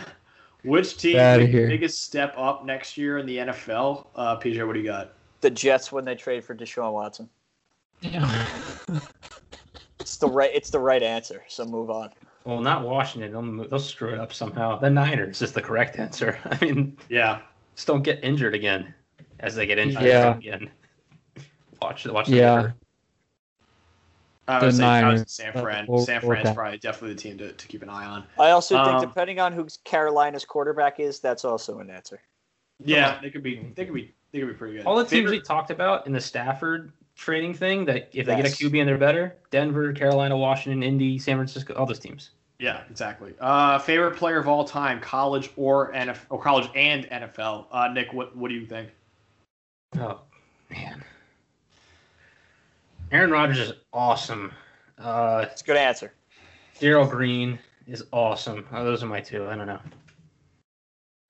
Which 0.65 0.97
team 0.97 1.13
Get 1.13 1.39
the 1.39 1.67
biggest 1.67 2.03
step 2.03 2.35
up 2.37 2.65
next 2.65 2.97
year 2.97 3.19
in 3.19 3.27
the 3.27 3.39
NFL? 3.39 4.07
Uh, 4.17 4.37
PJ, 4.39 4.67
what 4.67 4.73
do 4.73 4.81
you 4.81 4.87
got? 4.87 5.13
The 5.41 5.51
Jets 5.51 5.93
when 5.93 6.05
they 6.05 6.17
trade 6.17 6.45
for 6.45 6.55
Deshaun 6.55 6.93
Watson. 6.93 7.29
Yeah. 8.01 8.47
It's 10.01 10.17
the 10.17 10.29
right. 10.29 10.51
It's 10.55 10.71
the 10.71 10.79
right 10.79 11.03
answer. 11.03 11.43
So 11.49 11.65
move 11.65 11.91
on. 11.91 12.11
Well, 12.49 12.63
not 12.63 12.83
Washington. 12.83 13.31
They'll, 13.31 13.69
they'll 13.69 13.79
screw 13.79 14.15
it 14.15 14.19
up 14.19 14.33
somehow. 14.33 14.79
The 14.79 14.89
Niners 14.89 15.43
is 15.43 15.53
the 15.53 15.61
correct 15.61 15.99
answer. 15.99 16.39
I 16.47 16.65
mean, 16.65 16.97
Yeah. 17.11 17.41
just 17.75 17.87
don't 17.87 18.01
get 18.03 18.25
injured 18.25 18.55
again 18.55 18.95
as 19.41 19.55
they 19.55 19.67
get 19.67 19.79
injured 19.79 20.03
Yeah. 20.03 20.35
again. 20.35 20.71
Watch, 21.83 22.07
watch. 22.07 22.27
the 22.29 22.37
Yeah. 22.37 22.53
order. 22.55 22.75
I 24.49 24.61
The 24.61 24.67
would 24.67 24.75
say 24.77 24.83
I 24.85 25.01
would 25.03 25.07
Niners. 25.09 25.31
say 25.31 25.45
San 25.45 25.63
Fran. 25.63 25.85
Or- 25.89 26.01
San 26.01 26.17
or 26.17 26.21
Fran's 26.23 26.45
that. 26.45 26.55
probably 26.57 26.79
definitely 26.79 27.17
the 27.17 27.21
team 27.21 27.37
to, 27.37 27.53
to 27.53 27.67
keep 27.69 27.83
an 27.83 27.91
eye 27.91 28.07
on. 28.07 28.25
I 28.39 28.49
also 28.53 28.77
think 28.83 28.95
Um, 28.95 29.01
depending 29.03 29.41
on 29.41 29.53
who 29.53 29.67
Carolina's 29.85 30.47
quarterback 30.47 31.01
is, 31.01 31.21
that's 31.21 31.45
also 31.45 31.81
an 31.81 31.91
answer. 31.91 32.19
Yeah, 32.83 33.19
they 33.21 33.29
could 33.29 33.43
be. 33.43 33.71
They 33.77 33.85
could 33.85 33.93
be. 33.95 34.15
They 34.33 34.39
could 34.41 34.49
be 34.49 34.55
pretty 34.55 34.79
good. 34.79 34.87
All 34.87 34.97
the 34.97 35.03
teams 35.03 35.11
Favorite- 35.11 35.31
we 35.33 35.41
talked 35.43 35.71
about 35.71 36.07
in 36.07 36.15
the 36.15 36.21
Stafford 36.21 36.93
trading 37.15 37.53
thing, 37.53 37.85
that 37.85 38.09
if 38.15 38.25
they 38.25 38.37
get 38.37 38.47
a 38.47 38.49
QB 38.49 38.81
and 38.81 38.89
they're 38.89 38.97
better, 38.97 39.37
Denver, 39.51 39.93
Carolina, 39.93 40.35
Washington, 40.35 40.83
Indy, 40.83 41.19
San 41.19 41.37
Francisco, 41.37 41.75
all 41.75 41.85
those 41.85 41.99
teams. 41.99 42.31
Yeah, 42.59 42.83
exactly. 42.91 43.35
Uh, 43.41 43.79
favorite 43.79 44.17
player 44.17 44.39
of 44.39 44.49
all 44.49 44.65
time, 44.65 45.01
college 45.01 45.51
or 45.57 45.93
NFL, 45.93 46.19
or 46.31 46.41
college 46.41 46.69
and 46.75 47.05
NFL. 47.05 47.67
Uh, 47.71 47.89
Nick, 47.89 48.13
what 48.13 48.37
what 48.37 48.49
do 48.49 48.55
you 48.55 48.67
think? 48.67 48.91
Oh 49.97 50.21
man, 50.71 51.05
Aaron 53.13 53.31
Rodgers 53.31 53.59
is 53.59 53.73
awesome. 53.93 54.53
Uh, 54.99 55.47
It's 55.51 55.63
a 55.63 55.65
good 55.65 55.77
answer. 55.77 56.13
Darrell 56.81 57.07
Green 57.07 57.59
is 57.87 58.05
awesome. 58.13 58.67
Oh, 58.73 58.85
those 58.85 59.03
are 59.03 59.07
my 59.07 59.21
two. 59.21 59.47
I 59.47 59.55
don't 59.55 59.67
know. 59.67 59.81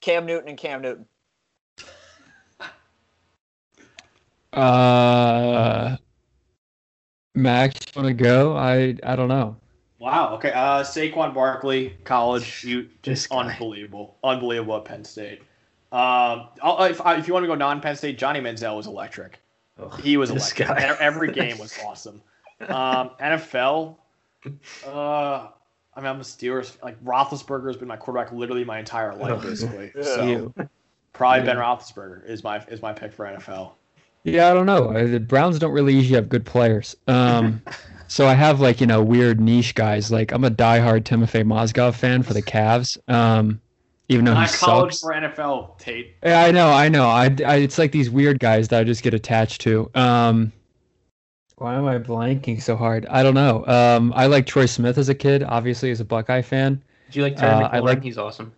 Cam 0.01 0.25
Newton 0.25 0.49
and 0.49 0.59
Cam 0.59 0.81
Newton. 0.83 1.07
Uh, 4.53 5.97
Max, 7.35 7.79
want 7.95 8.09
to 8.09 8.15
go? 8.15 8.57
I 8.57 8.97
I 9.05 9.15
don't 9.15 9.29
know. 9.29 9.57
Wow. 9.99 10.35
Okay. 10.35 10.53
Uh, 10.53 10.83
Saquon 10.83 11.35
Barkley, 11.35 11.97
college, 12.05 12.63
you 12.65 12.89
just 13.03 13.29
guy. 13.31 13.39
unbelievable, 13.39 14.17
unbelievable 14.23 14.77
at 14.77 14.85
Penn 14.85 15.05
State. 15.05 15.41
Um, 15.91 16.49
I'll, 16.63 16.83
if, 16.85 17.01
if 17.05 17.27
you 17.27 17.33
want 17.35 17.45
to 17.45 17.49
go 17.49 17.55
non-Penn 17.55 17.97
State, 17.97 18.19
Johnny 18.19 18.41
Manziel 18.41 18.77
was 18.77 18.87
electric. 18.87 19.39
Ugh, 19.83 20.01
He 20.01 20.17
was 20.17 20.31
this 20.31 20.53
electric. 20.53 20.69
guy. 20.69 20.97
Every 21.01 21.33
game 21.33 21.59
was 21.59 21.77
awesome. 21.87 22.21
Um, 22.69 23.11
NFL. 23.21 23.97
Uh, 24.87 24.91
I 24.91 25.49
mean, 26.01 26.07
I'm 26.07 26.17
a 26.21 26.25
Steelers. 26.25 26.81
Like 26.83 27.03
Roethlisberger 27.05 27.67
has 27.69 27.77
been 27.77 27.89
my 27.89 27.97
quarterback 27.97 28.33
literally 28.33 28.65
my 28.65 28.79
entire 28.79 29.15
life, 29.15 29.33
Ugh. 29.33 29.43
basically. 29.43 29.93
Yeah. 29.97 30.03
So 30.03 30.25
You. 30.27 30.55
probably 31.13 31.45
Ben 31.45 31.57
Yeah. 31.57 31.63
Roethlisberger 31.65 32.29
is 32.29 32.45
my 32.45 32.59
is 32.67 32.83
my 32.83 32.93
pick 32.93 33.13
for 33.13 33.25
NFL. 33.27 33.73
Yeah, 34.25 34.51
I 34.51 34.55
don't 34.55 34.67
know. 34.67 34.91
Uh, 34.91 35.07
The 35.07 35.21
Browns 35.21 35.59
don't 35.59 35.73
really 35.73 35.95
usually 35.95 36.17
have 36.17 36.29
good 36.29 36.45
players. 36.45 36.97
Um, 37.07 37.63
so 38.09 38.27
I 38.27 38.35
have 38.35 38.61
like 38.61 38.81
you 38.81 38.87
know 38.87 39.03
weird 39.03 39.41
niche 39.41 39.75
guys. 39.75 40.11
Like 40.11 40.33
I'm 40.33 40.45
a 40.45 40.51
diehard 40.51 41.03
Timofey 41.05 41.45
Mozgov 41.45 41.95
fan 41.95 42.23
for 42.23 42.35
the 42.35 42.43
Cavs. 42.43 42.99
Um, 43.09 43.61
even 44.09 44.25
though 44.25 44.33
he 44.35 44.41
Not 44.41 44.53
college 44.53 44.95
sucks. 44.95 45.03
for 45.03 45.13
NFL, 45.13 45.79
Tate. 45.79 46.15
Yeah, 46.25 46.43
I 46.43 46.51
know, 46.51 46.71
I 46.71 46.89
know. 46.89 47.07
I, 47.09 47.27
I 47.47 47.57
it's 47.57 47.77
like 47.79 47.93
these 47.93 48.09
weird 48.11 48.41
guys 48.41 48.69
that 48.69 48.81
I 48.81 48.85
just 48.85 49.03
get 49.03 49.13
attached 49.15 49.61
to. 49.63 49.91
Um, 49.95 50.51
why 51.57 51.75
am 51.75 51.87
I 51.87 51.99
blanking 51.99 52.63
so 52.63 52.75
hard? 52.77 53.05
I 53.11 53.23
don't 53.23 53.35
know. 53.35 53.67
Um, 53.67 54.13
I 54.17 54.27
like 54.27 54.47
Troy 54.47 54.65
Smith 54.67 54.97
as 54.97 55.09
a 55.09 55.15
kid, 55.15 55.43
obviously 55.43 55.91
as 55.91 56.01
a 56.01 56.05
Buckeye 56.05 56.41
fan. 56.43 56.83
Do 57.11 57.19
you 57.19 57.25
like 57.25 57.37
Terry 57.37 57.65
Uh, 57.65 57.69
I 57.69 57.79
like- 57.81 58.03
He's 58.03 58.17
awesome. 58.17 58.53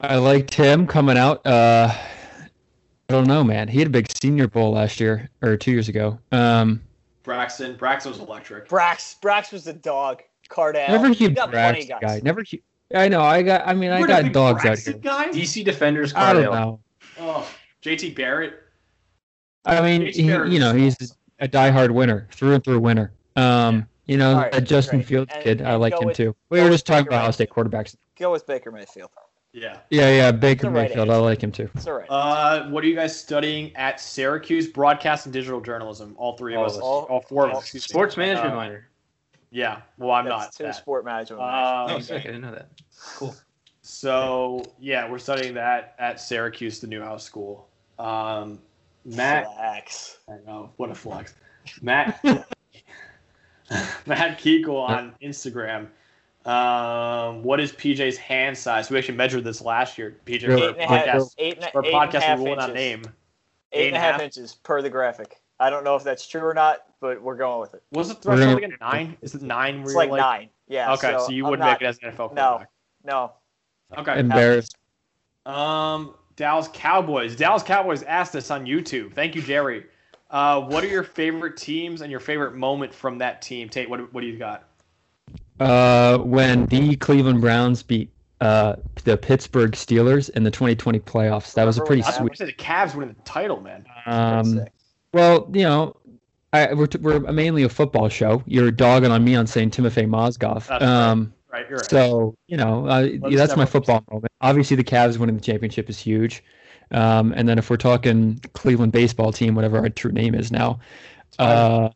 I 0.00 0.16
liked 0.16 0.52
him 0.54 0.86
coming 0.86 1.16
out. 1.16 1.46
Uh, 1.46 1.88
I 1.90 3.12
don't 3.12 3.26
know, 3.28 3.44
man. 3.44 3.68
He 3.68 3.78
had 3.78 3.86
a 3.88 3.90
big 3.90 4.08
Senior 4.20 4.48
Bowl 4.48 4.72
last 4.72 4.98
year 5.00 5.30
or 5.42 5.56
two 5.56 5.70
years 5.70 5.88
ago. 5.88 6.18
Um, 6.32 6.82
Braxton. 7.26 7.76
Braxton 7.76 8.12
was 8.12 8.20
electric. 8.20 8.68
Brax. 8.68 9.18
Brax 9.20 9.52
was 9.52 9.64
the 9.64 9.74
dog. 9.74 10.22
Cardale. 10.48 10.88
never 10.88 11.08
You 11.08 11.14
huge 11.14 11.34
got 11.34 11.50
plenty 11.50 11.86
Brax 11.86 12.00
guy. 12.00 12.20
Never. 12.22 12.42
hu- 12.48 12.58
I 12.94 13.08
know. 13.08 13.20
I 13.20 13.42
got. 13.42 13.66
I 13.66 13.74
mean, 13.74 13.90
I 13.90 14.06
got 14.06 14.22
big 14.22 14.32
dogs 14.32 14.60
out 14.60 14.62
Braxton 14.62 14.92
here. 14.94 15.02
Guy? 15.02 15.28
DC 15.30 15.64
defenders, 15.64 16.14
I 16.14 16.32
don't 16.32 16.44
Cardale. 16.44 16.52
know. 16.52 16.80
Oh, 17.18 17.50
JT 17.82 18.14
Barrett. 18.14 18.54
I 19.64 19.80
mean, 19.82 20.12
he, 20.12 20.22
you 20.22 20.60
know, 20.60 20.72
he's 20.72 20.96
a 21.40 21.48
diehard 21.48 21.90
winner, 21.90 22.28
through 22.30 22.54
and 22.54 22.62
through 22.64 22.78
winner. 22.78 23.12
Um, 23.34 23.88
you 24.06 24.16
know, 24.16 24.30
All 24.36 24.42
right, 24.42 24.52
that 24.52 24.62
Justin 24.64 24.98
great. 25.00 25.08
Fields 25.08 25.32
And- 25.34 25.42
kid, 25.42 25.62
I 25.62 25.74
like 25.74 25.94
him 26.00 26.06
with- 26.06 26.16
too. 26.16 26.36
We 26.50 26.60
were 26.62 26.70
just 26.70 26.86
talking 26.86 27.06
Baker 27.06 27.08
about 27.10 27.18
Ohio 27.22 27.30
State 27.32 27.50
Mayfield. 27.56 27.72
quarterbacks. 27.72 27.96
Go 28.16 28.30
with 28.30 28.46
Baker 28.46 28.70
Mayfield. 28.70 29.10
Yeah. 29.56 29.78
Yeah, 29.88 30.10
yeah, 30.10 30.32
Baker 30.32 30.66
the 30.66 30.70
right 30.70 30.88
Mayfield, 30.90 31.08
I 31.08 31.16
like 31.16 31.42
him 31.42 31.50
too. 31.50 31.70
It's 31.74 31.86
all 31.86 31.94
right. 31.94 32.06
Uh, 32.10 32.68
what 32.68 32.84
are 32.84 32.86
you 32.86 32.94
guys 32.94 33.18
studying 33.18 33.74
at 33.74 33.98
Syracuse? 33.98 34.68
Broadcast 34.68 35.24
and 35.24 35.32
digital 35.32 35.62
journalism. 35.62 36.14
All 36.18 36.36
three 36.36 36.52
of 36.54 36.60
All 36.60 36.66
us. 36.66 36.76
All, 36.76 37.04
all 37.04 37.22
four 37.22 37.48
of 37.48 37.56
us. 37.56 37.62
excuse 37.62 37.84
me. 37.84 37.88
Sports 37.88 38.18
management 38.18 38.52
Uh, 38.52 38.56
minor. 38.56 38.88
Yeah. 39.50 39.80
Well, 39.96 40.10
I'm 40.10 40.26
That's 40.26 40.44
not. 40.44 40.52
two 40.52 40.64
that. 40.64 40.74
sport 40.74 41.06
management. 41.06 41.40
Um, 41.40 41.90
oh, 41.90 42.00
sick. 42.00 42.20
I 42.20 42.26
didn't 42.26 42.42
know 42.42 42.50
that. 42.50 42.68
Cool. 43.14 43.34
So 43.80 44.62
yeah, 44.78 45.10
we're 45.10 45.18
studying 45.18 45.54
that 45.54 45.94
at 45.98 46.20
Syracuse, 46.20 46.78
the 46.78 46.86
Newhouse 46.86 47.24
School. 47.24 47.66
Um, 47.98 48.58
Matt, 49.06 49.46
Flex. 49.54 50.18
I 50.28 50.34
know 50.46 50.70
what 50.76 50.90
a 50.90 50.94
flex. 50.94 51.34
Matt, 51.80 52.22
Matt 54.06 54.38
Keekle 54.38 54.86
on 54.86 55.14
Instagram. 55.22 55.86
Um, 56.46 57.42
what 57.42 57.58
is 57.60 57.72
PJ's 57.72 58.16
hand 58.16 58.56
size? 58.56 58.88
We 58.88 58.96
actually 58.98 59.16
measured 59.16 59.44
this 59.44 59.60
last 59.60 59.98
year. 59.98 60.16
PJ, 60.24 60.46
Really? 60.46 60.60
for 60.60 60.68
Eight 60.68 60.76
and 60.76 60.82
a 60.82 60.86
half. 60.86 61.06
podcast, 61.06 61.34
Eight 61.38 61.56
and, 61.58 61.70
for 61.72 61.84
eight 61.84 61.92
and 61.94 61.96
a 61.96 62.06
podcast, 62.18 62.22
half 62.22 62.38
we 62.38 62.44
will 62.48 62.56
not 62.56 62.70
inches. 62.70 62.74
name. 62.74 63.02
Eight 63.72 63.88
and 63.88 63.96
a 63.96 64.00
half 64.00 64.20
inches 64.20 64.54
per 64.54 64.80
the 64.80 64.88
graphic. 64.90 65.40
I 65.58 65.70
don't 65.70 65.84
know 65.84 65.96
if 65.96 66.04
that's 66.04 66.26
true 66.26 66.42
or 66.42 66.54
not, 66.54 66.84
but 67.00 67.20
we're 67.20 67.34
going 67.36 67.60
with 67.60 67.74
it. 67.74 67.82
Was 67.92 68.10
it 68.10 68.18
We're 68.24 68.36
threshold 68.36 68.58
again 68.58 68.76
nine? 68.80 69.16
Is 69.22 69.34
it 69.34 69.42
nine? 69.42 69.76
Where 69.82 69.84
It's 69.86 69.92
you're 69.94 70.06
like, 70.06 70.20
nine. 70.20 70.48
Yeah. 70.68 70.92
Okay, 70.94 71.16
so, 71.18 71.30
you 71.30 71.44
wouldn't 71.44 71.60
not- 71.60 71.80
make 71.80 71.82
it 71.82 71.86
as 71.86 71.98
an 72.02 72.12
NFL 72.12 72.34
No. 72.34 72.62
No. 73.04 73.32
Okay. 73.96 74.18
Embarrassed. 74.18 74.76
Um, 75.46 76.14
Dallas 76.36 76.68
Cowboys. 76.72 77.34
Dallas 77.36 77.62
Cowboys 77.62 78.02
asked 78.02 78.36
us 78.36 78.50
on 78.50 78.66
YouTube. 78.66 79.14
Thank 79.14 79.34
you, 79.34 79.42
Jerry. 79.42 79.86
Uh, 80.30 80.60
what 80.60 80.82
are 80.84 80.88
your 80.88 81.04
favorite 81.04 81.56
teams 81.56 82.00
and 82.02 82.10
your 82.10 82.20
favorite 82.20 82.54
moment 82.54 82.92
from 82.92 83.18
that 83.18 83.40
team? 83.42 83.68
Tate, 83.68 83.88
what, 83.88 84.12
what 84.12 84.20
do 84.20 84.26
you 84.26 84.38
got? 84.38 84.68
Uh, 85.58 86.18
when 86.18 86.66
the 86.66 86.96
Cleveland 86.96 87.40
Browns 87.40 87.82
beat 87.82 88.10
uh 88.42 88.76
the 89.04 89.16
Pittsburgh 89.16 89.72
Steelers 89.72 90.28
in 90.30 90.44
the 90.44 90.50
2020 90.50 91.00
playoffs, 91.00 91.54
that 91.54 91.64
was 91.64 91.78
a 91.78 91.84
pretty 91.84 92.02
I 92.02 92.10
sweet. 92.10 92.28
gonna 92.28 92.36
say 92.36 92.44
the 92.46 92.52
Cavs 92.52 92.94
winning 92.94 93.14
the 93.14 93.22
title, 93.22 93.60
man. 93.60 93.86
Um, 94.04 94.60
well, 95.12 95.48
you 95.52 95.62
know, 95.62 95.96
I, 96.52 96.74
we're, 96.74 96.86
t- 96.86 96.98
we're 96.98 97.20
mainly 97.20 97.62
a 97.62 97.68
football 97.68 98.08
show. 98.08 98.42
You're 98.46 98.70
dogging 98.70 99.10
on 99.10 99.24
me 99.24 99.34
on 99.34 99.46
saying 99.46 99.70
Timofey 99.70 100.06
Mozgov. 100.06 100.68
Right. 100.68 100.82
Um, 100.82 101.32
Right, 101.56 101.70
you're 101.70 101.78
right. 101.78 101.90
So 101.90 102.36
you 102.48 102.58
know, 102.58 102.86
uh, 102.86 103.00
yeah, 103.00 103.38
that's 103.38 103.56
my 103.56 103.64
football 103.64 104.04
moment. 104.10 104.30
Obviously, 104.42 104.76
the 104.76 104.84
Cavs 104.84 105.16
winning 105.16 105.36
the 105.36 105.42
championship 105.42 105.88
is 105.88 105.98
huge. 105.98 106.44
Um, 106.90 107.32
and 107.34 107.48
then 107.48 107.58
if 107.58 107.70
we're 107.70 107.78
talking 107.78 108.40
Cleveland 108.52 108.92
baseball 108.92 109.32
team, 109.32 109.54
whatever 109.54 109.78
our 109.78 109.88
true 109.88 110.12
name 110.12 110.34
is 110.34 110.52
now, 110.52 110.80
uh, 111.38 111.88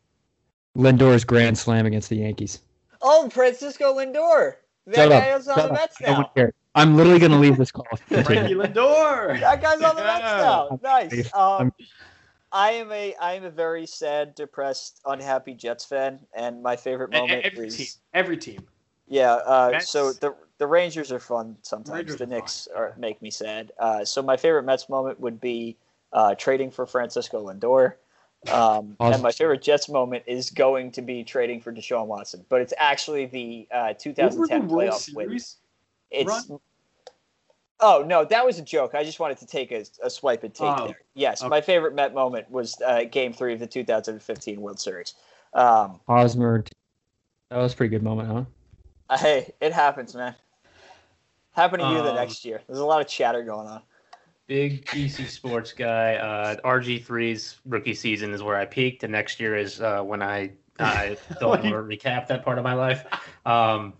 Lindor's 0.75 1.23
grand 1.23 1.57
slam 1.57 1.85
against 1.85 2.09
the 2.09 2.17
Yankees. 2.17 2.59
Oh, 3.01 3.29
Francisco 3.29 3.95
Lindor. 3.95 4.55
That 4.87 4.95
Shut 4.95 5.11
up. 5.11 5.39
is 5.39 5.47
on 5.47 5.55
Shut 5.57 5.67
the. 5.67 5.73
Mets 5.73 6.01
I 6.01 6.05
don't 6.05 6.19
now. 6.19 6.31
care. 6.35 6.53
I'm 6.73 6.95
literally 6.95 7.19
gonna 7.19 7.39
leave 7.39 7.57
this 7.57 7.71
call. 7.71 7.85
Frankie 8.07 8.55
Lindor. 8.55 9.39
That 9.39 9.61
guy's 9.61 9.81
on 9.81 9.95
the 9.95 10.03
Mets 10.03 10.21
now. 10.23 10.79
Nice. 10.81 11.33
Um, 11.33 11.71
I'm- 12.53 12.91
a 12.91 13.15
I 13.15 13.33
am 13.33 13.45
a 13.45 13.49
very 13.49 13.85
sad, 13.85 14.35
depressed, 14.35 14.99
unhappy 15.05 15.53
Jets 15.53 15.85
fan, 15.85 16.19
and 16.35 16.61
my 16.61 16.75
favorite 16.75 17.11
moment 17.11 17.45
every 17.45 17.67
is 17.67 17.77
team. 17.77 17.87
Every 18.13 18.37
team. 18.37 18.67
yeah. 19.07 19.33
Uh, 19.35 19.79
so 19.79 20.11
the 20.13 20.35
the 20.57 20.67
Rangers 20.67 21.11
are 21.11 21.19
fun 21.19 21.55
sometimes. 21.61 21.95
Rangers 21.97 22.17
the 22.17 22.23
are 22.25 22.27
Knicks 22.27 22.67
are, 22.75 22.93
make 22.97 23.21
me 23.21 23.31
sad. 23.31 23.71
Uh, 23.79 24.03
so 24.03 24.21
my 24.21 24.35
favorite 24.35 24.63
Mets 24.63 24.89
moment 24.89 25.19
would 25.19 25.39
be 25.39 25.77
uh, 26.13 26.35
trading 26.35 26.71
for 26.71 26.85
Francisco 26.85 27.47
Lindor. 27.51 27.93
Um, 28.49 28.95
and 28.99 29.21
my 29.21 29.31
favorite 29.31 29.61
Jets 29.61 29.87
moment 29.87 30.23
is 30.25 30.49
going 30.49 30.91
to 30.93 31.01
be 31.03 31.23
trading 31.23 31.61
for 31.61 31.71
Deshaun 31.71 32.07
Watson, 32.07 32.43
but 32.49 32.59
it's 32.61 32.73
actually 32.77 33.25
the 33.27 33.67
uh, 33.71 33.93
What 33.93 34.33
were 34.35 34.47
the 34.47 34.59
2010 34.59 34.69
playoff 34.69 35.13
win. 35.15 35.27
Series? 35.29 35.57
It's 36.09 36.27
run? 36.27 36.59
oh 37.81 38.03
no, 38.07 38.25
that 38.25 38.45
was 38.45 38.57
a 38.57 38.63
joke. 38.63 38.95
I 38.95 39.03
just 39.03 39.19
wanted 39.19 39.37
to 39.37 39.45
take 39.45 39.71
a, 39.71 39.85
a 40.03 40.09
swipe 40.09 40.43
at 40.43 40.55
take 40.55 40.67
Oh, 40.67 40.87
there. 40.87 41.01
Yes, 41.13 41.41
okay. 41.41 41.49
my 41.49 41.61
favorite 41.61 41.93
Met 41.93 42.13
moment 42.15 42.49
was 42.49 42.75
uh, 42.85 43.03
Game 43.03 43.31
Three 43.31 43.53
of 43.53 43.59
the 43.59 43.67
2015 43.67 44.59
World 44.59 44.79
Series. 44.79 45.13
Um, 45.53 45.99
Hosmer. 46.07 46.63
That 47.49 47.57
was 47.57 47.73
a 47.73 47.75
pretty 47.75 47.89
good 47.91 48.03
moment, 48.03 48.27
huh? 48.29 48.43
uh, 49.09 49.17
hey, 49.19 49.51
it 49.61 49.71
happens, 49.73 50.15
man. 50.15 50.33
Happened 51.51 51.83
to 51.83 51.89
you 51.89 52.01
the 52.01 52.09
Um, 52.09 52.15
next 52.15 52.45
year. 52.45 52.61
There's 52.65 52.79
a 52.79 52.85
lot 52.85 53.01
of 53.01 53.07
chatter 53.07 53.43
going 53.43 53.67
on. 53.67 53.81
Big 54.51 54.83
DC 54.87 55.29
sports 55.29 55.71
guy. 55.71 56.15
Uh, 56.15 56.57
RG3's 56.65 57.61
rookie 57.65 57.93
season 57.93 58.33
is 58.33 58.43
where 58.43 58.57
I 58.57 58.65
peaked, 58.65 59.01
and 59.03 59.13
next 59.13 59.39
year 59.39 59.55
is 59.55 59.79
uh, 59.79 60.01
when 60.01 60.21
I 60.21 60.51
I 60.77 61.15
don't 61.39 61.51
want 61.51 61.63
to 61.63 61.69
recap 61.69 62.27
that 62.27 62.43
part 62.43 62.57
of 62.57 62.65
my 62.65 62.73
life. 62.73 63.05
Um, 63.45 63.93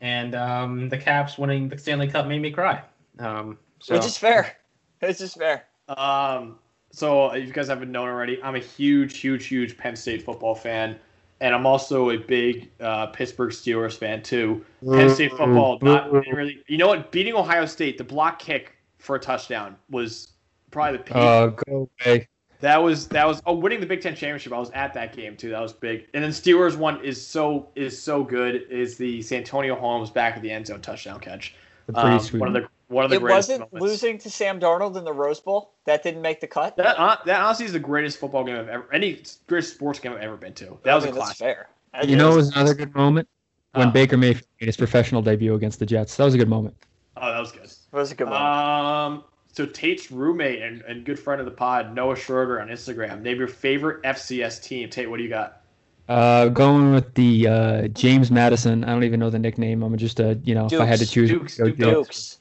and 0.00 0.36
um, 0.36 0.88
the 0.88 0.96
Caps 0.96 1.36
winning 1.36 1.68
the 1.68 1.76
Stanley 1.76 2.06
Cup 2.06 2.28
made 2.28 2.42
me 2.42 2.52
cry. 2.52 2.80
Um, 3.18 3.58
so 3.80 3.96
Which 3.96 4.06
is 4.06 4.16
fair. 4.16 4.56
Which 5.00 5.20
is 5.20 5.34
fair. 5.34 5.64
Um, 5.88 6.60
so 6.92 7.32
if 7.32 7.44
you 7.44 7.52
guys 7.52 7.66
haven't 7.66 7.90
known 7.90 8.08
already, 8.08 8.40
I'm 8.44 8.54
a 8.54 8.60
huge, 8.60 9.18
huge, 9.18 9.46
huge 9.46 9.76
Penn 9.76 9.96
State 9.96 10.22
football 10.22 10.54
fan, 10.54 10.96
and 11.40 11.52
I'm 11.52 11.66
also 11.66 12.10
a 12.10 12.18
big 12.18 12.70
uh, 12.78 13.06
Pittsburgh 13.06 13.50
Steelers 13.50 13.98
fan 13.98 14.22
too. 14.22 14.64
Penn 14.88 15.10
State 15.10 15.32
football, 15.32 15.80
not 15.82 16.12
really. 16.12 16.62
You 16.68 16.78
know 16.78 16.86
what? 16.86 17.10
Beating 17.10 17.34
Ohio 17.34 17.66
State, 17.66 17.98
the 17.98 18.04
block 18.04 18.38
kick 18.38 18.75
for 18.98 19.16
a 19.16 19.20
touchdown 19.20 19.76
was 19.90 20.32
probably 20.70 20.98
the 20.98 21.04
peak. 21.04 21.16
Uh, 21.16 21.46
go 21.48 21.88
away. 22.04 22.28
that 22.60 22.76
was 22.82 23.08
that 23.08 23.26
was 23.26 23.42
oh 23.46 23.54
winning 23.54 23.80
the 23.80 23.86
Big 23.86 24.00
Ten 24.00 24.14
championship. 24.14 24.52
I 24.52 24.58
was 24.58 24.70
at 24.70 24.94
that 24.94 25.14
game 25.16 25.36
too. 25.36 25.50
That 25.50 25.60
was 25.60 25.72
big. 25.72 26.06
And 26.14 26.22
then 26.24 26.30
Steelers 26.30 26.76
one 26.76 27.02
is 27.04 27.24
so 27.24 27.68
is 27.76 28.00
so 28.00 28.22
good. 28.24 28.66
Is 28.70 28.96
the 28.96 29.22
Santonio 29.22 29.74
Holmes 29.76 30.10
back 30.10 30.36
at 30.36 30.42
the 30.42 30.50
end 30.50 30.66
zone 30.66 30.80
touchdown 30.80 31.20
catch? 31.20 31.54
The 31.86 31.98
Um, 31.98 32.18
sweet. 32.20 32.40
one 32.40 32.48
of 32.48 32.54
the 32.62 32.68
one 32.88 33.04
of 33.04 33.10
the 33.10 33.16
It 33.16 33.20
greatest 33.20 33.48
wasn't 33.50 33.72
moments. 33.72 33.82
losing 33.92 34.18
to 34.18 34.30
Sam 34.30 34.60
Darnold 34.60 34.96
in 34.96 35.04
the 35.04 35.12
Rose 35.12 35.40
Bowl. 35.40 35.72
That 35.86 36.02
didn't 36.04 36.22
make 36.22 36.40
the 36.40 36.46
cut. 36.46 36.76
That, 36.76 36.96
hon- 36.96 37.18
that 37.26 37.40
honestly 37.40 37.66
is 37.66 37.72
the 37.72 37.80
greatest 37.80 38.18
football 38.18 38.44
game 38.44 38.56
I've 38.56 38.68
ever, 38.68 38.86
any 38.92 39.22
greatest 39.48 39.74
sports 39.74 39.98
game 39.98 40.12
I've 40.12 40.18
ever 40.20 40.36
been 40.36 40.52
to. 40.54 40.78
That 40.84 40.94
was 40.94 41.04
I 41.04 41.08
a 41.08 41.10
mean, 41.10 41.18
that's 41.18 41.38
classic. 41.38 41.38
fair. 41.38 41.68
That 41.94 42.08
you 42.08 42.14
know, 42.16 42.28
it 42.28 42.30
is- 42.30 42.36
was 42.36 42.48
another 42.56 42.74
good 42.74 42.94
moment 42.94 43.28
when 43.72 43.88
Oh. 43.88 43.90
Baker 43.90 44.16
Mayfield 44.16 44.46
made 44.60 44.66
his 44.66 44.76
professional 44.76 45.20
debut 45.20 45.54
against 45.54 45.80
the 45.80 45.86
Jets. 45.86 46.16
That 46.16 46.24
was 46.26 46.34
a 46.34 46.38
good 46.38 46.48
moment. 46.48 46.76
Oh, 47.16 47.32
that 47.32 47.40
was 47.40 47.50
good. 47.50 47.70
It 47.96 48.00
was 48.00 48.12
a 48.12 48.14
good 48.14 48.28
one. 48.28 48.42
Um, 48.42 49.24
so 49.52 49.64
Tate's 49.64 50.12
roommate 50.12 50.60
and, 50.60 50.82
and 50.82 51.02
good 51.02 51.18
friend 51.18 51.40
of 51.40 51.46
the 51.46 51.50
pod, 51.50 51.94
Noah 51.94 52.14
Schroeder 52.14 52.60
on 52.60 52.68
Instagram. 52.68 53.22
Name 53.22 53.38
your 53.38 53.48
favorite 53.48 54.02
FCS 54.02 54.62
team. 54.62 54.90
Tate, 54.90 55.08
what 55.08 55.16
do 55.16 55.22
you 55.22 55.30
got? 55.30 55.62
Uh, 56.06 56.48
going 56.48 56.92
with 56.92 57.14
the 57.14 57.48
uh, 57.48 57.88
James 57.88 58.30
Madison. 58.30 58.84
I 58.84 58.88
don't 58.88 59.02
even 59.04 59.18
know 59.18 59.30
the 59.30 59.38
nickname. 59.38 59.82
I'm 59.82 59.96
just 59.96 60.20
a 60.20 60.38
you 60.44 60.54
know 60.54 60.66
if 60.66 60.78
I 60.78 60.84
had 60.84 60.98
to 60.98 61.06
choose, 61.06 61.30
Dukes, 61.30 61.56
Dukes. 61.56 61.78
Dukes. 61.78 61.78
Dukes. 61.78 62.38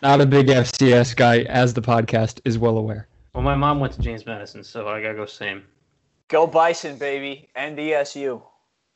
not 0.00 0.20
a 0.20 0.26
big 0.26 0.46
FCS 0.46 1.16
guy, 1.16 1.40
as 1.40 1.74
the 1.74 1.82
podcast 1.82 2.40
is 2.44 2.56
well 2.56 2.78
aware. 2.78 3.08
well, 3.34 3.42
my 3.42 3.56
mom 3.56 3.80
went 3.80 3.94
to 3.94 4.00
James 4.00 4.24
Madison, 4.24 4.62
so 4.62 4.86
I 4.86 5.02
gotta 5.02 5.14
go 5.14 5.26
same. 5.26 5.64
Go 6.28 6.46
Bison, 6.46 6.98
baby. 6.98 7.48
NDSU. 7.56 8.40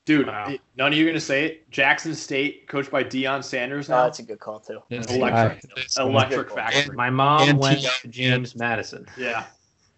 Dude, 0.09 0.27
Wow. 0.27 0.49
it- 0.49 0.63
none 0.75 0.91
of 0.91 0.99
you 0.99 1.05
are 1.05 1.09
gonna 1.11 1.21
say 1.21 1.45
it. 1.45 1.71
Jackson 1.71 2.15
State, 2.15 2.67
coached 2.67 2.91
by 2.91 3.05
Deion 3.05 3.45
Sanders 3.45 3.91
No, 3.91 3.97
now. 3.97 4.05
that's 4.05 4.21
a 4.21 4.23
good 4.23 4.41
call 4.41 4.59
too. 4.59 4.81
This 4.89 5.05
Electric. 5.15 5.61
guy- 5.97 6.03
Electric 6.03 6.51
Factory. 6.51 6.97
My 6.97 7.11
mom 7.11 7.47
And 7.47 7.59
went 7.59 7.81
to 7.83 8.09
James 8.09 8.57
Madison. 8.57 9.05
Yeah. 9.19 9.45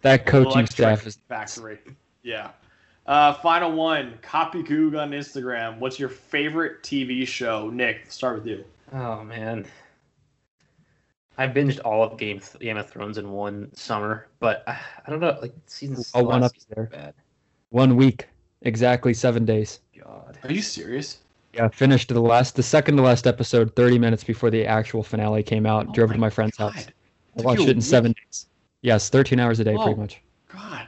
that 0.01 0.25
coaching 0.25 0.51
Electric 0.51 0.71
staff 0.73 1.07
is 1.07 1.15
Factory. 1.29 1.79
Yeah. 2.23 2.49
Uh, 3.05 3.35
final 3.35 3.71
one. 3.71 4.17
Copy 4.21 4.63
Goog 4.63 4.95
on 4.95 5.11
Instagram. 5.11 5.79
What's 5.79 5.97
your 5.97 6.09
favorite 6.09 6.83
TV 6.83 7.25
show? 7.25 7.69
Nick, 7.69 8.01
let's 8.03 8.15
start 8.15 8.35
with 8.35 8.47
you. 8.47 8.65
Oh 8.91 9.23
man, 9.23 9.65
I 11.37 11.47
binged 11.47 11.79
all 11.85 12.03
of 12.03 12.17
Game 12.19 12.41
Game 12.59 12.75
of 12.75 12.89
Thrones 12.89 13.17
in 13.17 13.31
one 13.31 13.73
summer, 13.75 14.27
but 14.41 14.63
uh, 14.67 14.75
I 15.07 15.09
don't 15.09 15.21
know, 15.21 15.37
like 15.41 15.53
seasons. 15.67 16.11
I'll 16.13 16.25
one 16.25 16.43
up 16.43 16.51
you 16.53 16.61
there. 16.75 16.85
Bad. 16.91 17.13
one 17.69 17.95
week, 17.95 18.27
exactly 18.63 19.13
seven 19.13 19.45
days. 19.45 19.79
God. 20.03 20.37
Are 20.43 20.51
you 20.51 20.61
serious? 20.61 21.19
Yeah, 21.53 21.67
finished 21.67 22.09
the 22.09 22.19
last, 22.21 22.55
the 22.55 22.63
second 22.63 22.95
to 22.97 23.03
last 23.03 23.27
episode, 23.27 23.75
30 23.75 23.99
minutes 23.99 24.23
before 24.23 24.49
the 24.49 24.65
actual 24.65 25.03
finale 25.03 25.43
came 25.43 25.65
out. 25.65 25.87
Oh 25.89 25.91
drove 25.91 26.09
my 26.09 26.15
to 26.15 26.19
my 26.21 26.29
friend's 26.29 26.57
God. 26.57 26.73
house. 26.73 26.87
I 26.87 27.37
Took 27.37 27.45
watched 27.45 27.61
it 27.63 27.69
in 27.69 27.77
week? 27.77 27.85
seven 27.85 28.13
days. 28.13 28.47
Yes, 28.81 29.09
13 29.09 29.39
hours 29.39 29.59
a 29.59 29.63
day, 29.63 29.75
Whoa. 29.75 29.83
pretty 29.83 29.99
much. 29.99 30.21
God. 30.47 30.87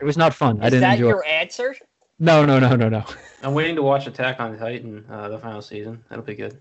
It 0.00 0.04
was 0.04 0.16
not 0.16 0.34
fun. 0.34 0.58
I 0.60 0.64
didn't 0.64 0.80
that 0.82 0.94
enjoy. 0.94 1.08
your 1.08 1.24
it. 1.24 1.28
answer? 1.28 1.74
No, 2.18 2.44
no, 2.44 2.58
no, 2.58 2.74
no, 2.76 2.88
no. 2.88 3.04
I'm 3.42 3.54
waiting 3.54 3.76
to 3.76 3.82
watch 3.82 4.06
Attack 4.06 4.40
on 4.40 4.58
Titan, 4.58 5.04
uh, 5.10 5.28
the 5.28 5.38
final 5.38 5.62
season. 5.62 6.02
That'll 6.08 6.24
be 6.24 6.34
good. 6.34 6.58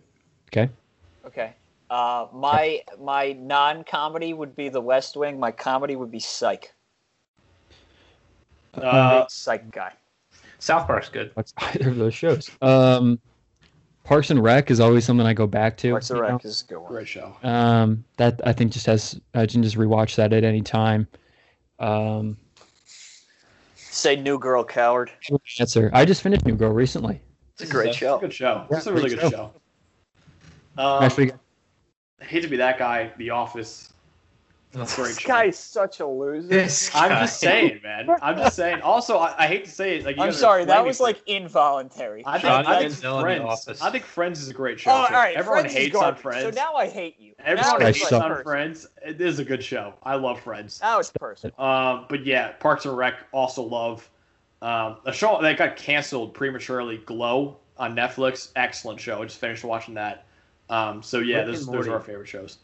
Okay. 0.49 0.70
Okay. 1.26 1.53
Uh, 1.90 2.28
my 2.34 2.82
my 2.99 3.34
non-comedy 3.34 4.34
would 4.34 4.56
be 4.56 4.70
The 4.70 4.82
West 4.82 5.15
Wing. 5.15 5.40
My 5.40 5.52
comedy 5.52 5.95
would 5.95 6.10
be 6.11 6.20
Psych. 6.20 6.74
Uh, 8.74 9.22
Big 9.22 9.30
Psych 9.30 9.72
guy. 9.72 9.94
South 10.64 10.88
Park's 10.88 11.10
good. 11.10 11.31
What's 11.34 11.53
either 11.57 11.90
of 11.90 11.98
those 11.98 12.14
shows? 12.14 12.49
Um, 12.61 13.19
Parks 14.06 14.30
and 14.30 14.41
Rec 14.41 14.72
is 14.72 14.80
always 14.80 15.03
something 15.03 15.26
I 15.27 15.34
go 15.34 15.45
back 15.45 15.76
to. 15.77 15.91
Parks 15.91 16.10
and 16.10 16.18
you 16.18 16.23
know? 16.23 16.30
Rec 16.31 16.45
is 16.45 16.61
a 16.61 16.65
good 16.68 16.77
one. 16.80 16.91
great 16.91 17.07
show. 17.07 17.35
Um, 17.44 18.03
that 18.18 18.40
I 18.45 18.53
think 18.53 18.72
just 18.72 18.85
has 18.85 19.19
I 19.34 19.45
can 19.45 19.61
just 19.61 19.76
rewatch 19.77 20.15
that 20.15 20.31
at 20.31 20.44
any 20.45 20.61
time. 20.61 21.06
Um, 21.80 22.38
Say 23.76 24.15
New 24.15 24.40
Girl 24.40 24.64
Coward. 24.64 25.11
answer. 25.60 25.91
I 25.94 26.06
just 26.06 26.22
finished 26.22 26.45
New 26.45 26.56
Girl 26.56 26.72
recently. 26.72 27.22
It's 27.60 27.69
a 27.69 27.72
great 27.72 27.90
It's 27.90 27.98
show. 27.98 28.18
a 28.18 28.22
good 28.22 28.34
show. 28.34 28.65
Yeah, 28.72 28.77
It's 28.77 28.88
a 28.88 28.94
really 28.94 29.10
good 29.10 29.19
show. 29.19 29.30
show. 29.30 29.53
Um, 30.77 31.03
Actually, 31.03 31.31
I 32.22 32.26
hate 32.26 32.41
to 32.41 32.48
be 32.48 32.57
that 32.57 32.80
guy. 32.80 33.11
The 33.18 33.30
Office. 33.30 33.93
Great 34.73 34.87
This 34.87 35.19
show. 35.19 35.27
guy 35.27 35.45
is 35.45 35.57
such 35.57 35.99
a 35.99 36.07
loser. 36.07 36.47
This 36.47 36.89
I'm 36.95 37.09
guy. 37.09 37.19
just 37.21 37.39
saying, 37.39 37.81
man. 37.83 38.09
I'm 38.23 38.37
just 38.37 38.55
saying. 38.55 38.81
Also, 38.81 39.19
I, 39.19 39.43
I 39.43 39.47
hate 39.47 39.65
to 39.65 39.71
say 39.71 39.97
it. 39.97 40.05
Like, 40.05 40.17
you 40.17 40.23
I'm 40.23 40.31
sorry, 40.31 40.65
that 40.65 40.83
was 40.83 40.99
like 40.99 41.21
involuntary. 41.27 42.23
I 42.25 42.39
think, 42.39 42.53
I 42.53 42.79
think 42.79 42.93
Denzel 42.93 43.19
in 43.19 43.43
The 43.43 43.55
Friends. 43.55 43.81
I 43.81 43.91
think 43.91 44.03
Friends 44.03 44.41
is 44.41 44.49
a 44.49 44.53
great 44.53 44.79
show. 44.79 44.89
oh, 44.89 44.95
all 44.95 45.07
too. 45.07 45.13
right. 45.13 45.35
Everyone 45.35 45.61
Friends 45.61 45.75
hates 45.75 45.95
on. 45.95 46.15
Friends. 46.15 46.41
So 46.41 46.49
now 46.49 46.73
I 46.73 46.87
hate 46.87 47.19
you. 47.19 47.33
Everyone 47.39 47.79
now 47.81 47.87
it's 47.87 47.99
hates 47.99 48.11
on 48.11 48.21
personal. 48.21 48.43
Friends. 48.43 48.87
It 49.05 49.21
is 49.21 49.37
a 49.39 49.45
good 49.45 49.63
show. 49.63 49.93
I 50.01 50.15
love 50.15 50.39
Friends. 50.41 50.79
Now 50.81 50.99
it's 50.99 51.11
personal. 51.11 51.59
Um, 51.63 52.05
but 52.09 52.25
yeah, 52.25 52.53
Parks 52.53 52.85
and 52.85 52.97
Rec 52.97 53.15
also 53.31 53.61
love. 53.61 54.09
Um, 54.63 54.97
a 55.05 55.13
show 55.13 55.39
that 55.41 55.57
got 55.57 55.75
canceled 55.75 56.33
prematurely, 56.33 56.97
Glow 56.97 57.57
on 57.77 57.95
Netflix. 57.95 58.49
Excellent 58.55 58.99
show. 58.99 59.21
I 59.21 59.25
just 59.25 59.39
finished 59.39 59.63
watching 59.63 59.93
that. 59.95 60.25
Um, 60.69 61.03
so 61.03 61.19
yeah, 61.19 61.39
Rick 61.39 61.47
those, 61.47 61.67
those 61.67 61.87
are 61.87 61.93
our 61.93 61.99
favorite 61.99 62.27
shows. 62.27 62.57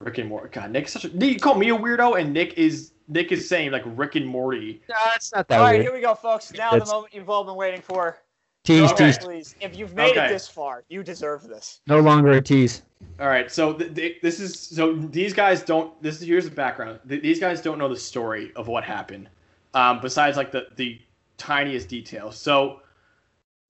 Rick 0.00 0.16
and 0.18 0.28
Morty. 0.28 0.48
God, 0.50 0.70
Nick's 0.70 0.92
such 0.92 1.04
a. 1.04 1.16
Nick, 1.16 1.34
you 1.34 1.38
call 1.38 1.54
me 1.56 1.68
a 1.70 1.76
weirdo, 1.76 2.18
and 2.18 2.32
Nick 2.32 2.54
is 2.54 2.92
Nick 3.08 3.32
is 3.32 3.46
saying 3.48 3.70
like 3.70 3.82
Rick 3.84 4.14
and 4.16 4.26
Morty. 4.26 4.80
no, 4.88 4.94
it's 5.14 5.32
not 5.32 5.46
that 5.48 5.58
All 5.58 5.64
right, 5.64 5.72
weird. 5.72 5.82
here 5.82 5.92
we 5.92 6.00
go, 6.00 6.14
folks. 6.14 6.52
Now 6.54 6.72
It's- 6.74 6.88
the 6.88 6.94
moment 6.94 7.12
you've 7.14 7.28
all 7.28 7.44
been 7.44 7.54
waiting 7.54 7.82
for. 7.82 8.18
Tease, 8.64 8.92
Okay. 8.92 9.06
tease. 9.06 9.18
Please, 9.18 9.54
if 9.60 9.76
you've 9.76 9.94
made 9.94 10.10
Okay. 10.12 10.26
it 10.26 10.28
this 10.28 10.46
far, 10.48 10.84
you 10.88 11.02
deserve 11.02 11.46
this. 11.48 11.80
No 11.86 12.00
longer 12.00 12.32
a 12.32 12.42
tease. 12.42 12.82
All 13.18 13.26
right, 13.28 13.50
so 13.50 13.72
th- 13.72 13.94
th- 13.94 14.20
this 14.22 14.38
is 14.40 14.58
so 14.58 14.94
these 14.94 15.32
guys 15.34 15.62
don't. 15.62 16.00
This 16.02 16.20
is 16.20 16.26
here's 16.26 16.44
the 16.46 16.50
background. 16.54 16.98
Th- 17.08 17.22
these 17.22 17.40
guys 17.40 17.60
don't 17.62 17.78
know 17.78 17.88
the 17.88 17.96
story 17.96 18.52
of 18.56 18.68
what 18.68 18.84
happened, 18.84 19.28
um, 19.74 20.00
besides 20.00 20.36
like 20.38 20.50
the 20.50 20.66
the 20.76 20.98
tiniest 21.36 21.88
details. 21.88 22.36
So, 22.36 22.80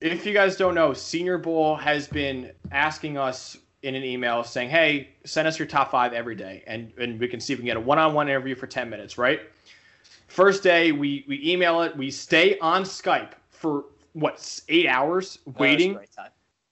if 0.01 0.25
you 0.25 0.33
guys 0.33 0.55
don't 0.57 0.75
know, 0.75 0.93
Senior 0.93 1.37
Bowl 1.37 1.75
has 1.77 2.07
been 2.07 2.51
asking 2.71 3.17
us 3.17 3.57
in 3.83 3.95
an 3.95 4.03
email 4.03 4.43
saying, 4.43 4.69
"Hey, 4.69 5.09
send 5.25 5.47
us 5.47 5.57
your 5.57 5.67
top 5.67 5.91
five 5.91 6.13
every 6.13 6.35
day, 6.35 6.63
and 6.67 6.91
and 6.97 7.19
we 7.19 7.27
can 7.27 7.39
see 7.39 7.53
if 7.53 7.59
we 7.59 7.61
can 7.61 7.67
get 7.67 7.77
a 7.77 7.81
one-on-one 7.81 8.29
interview 8.29 8.55
for 8.55 8.67
ten 8.67 8.89
minutes." 8.89 9.17
Right. 9.17 9.41
First 10.27 10.63
day, 10.63 10.91
we 10.91 11.25
we 11.27 11.41
email 11.43 11.81
it. 11.81 11.95
We 11.95 12.11
stay 12.11 12.57
on 12.59 12.83
Skype 12.83 13.31
for 13.49 13.85
what 14.13 14.59
eight 14.69 14.87
hours 14.87 15.39
That 15.45 15.47
was 15.47 15.55
a 15.55 15.61
waiting 15.61 15.99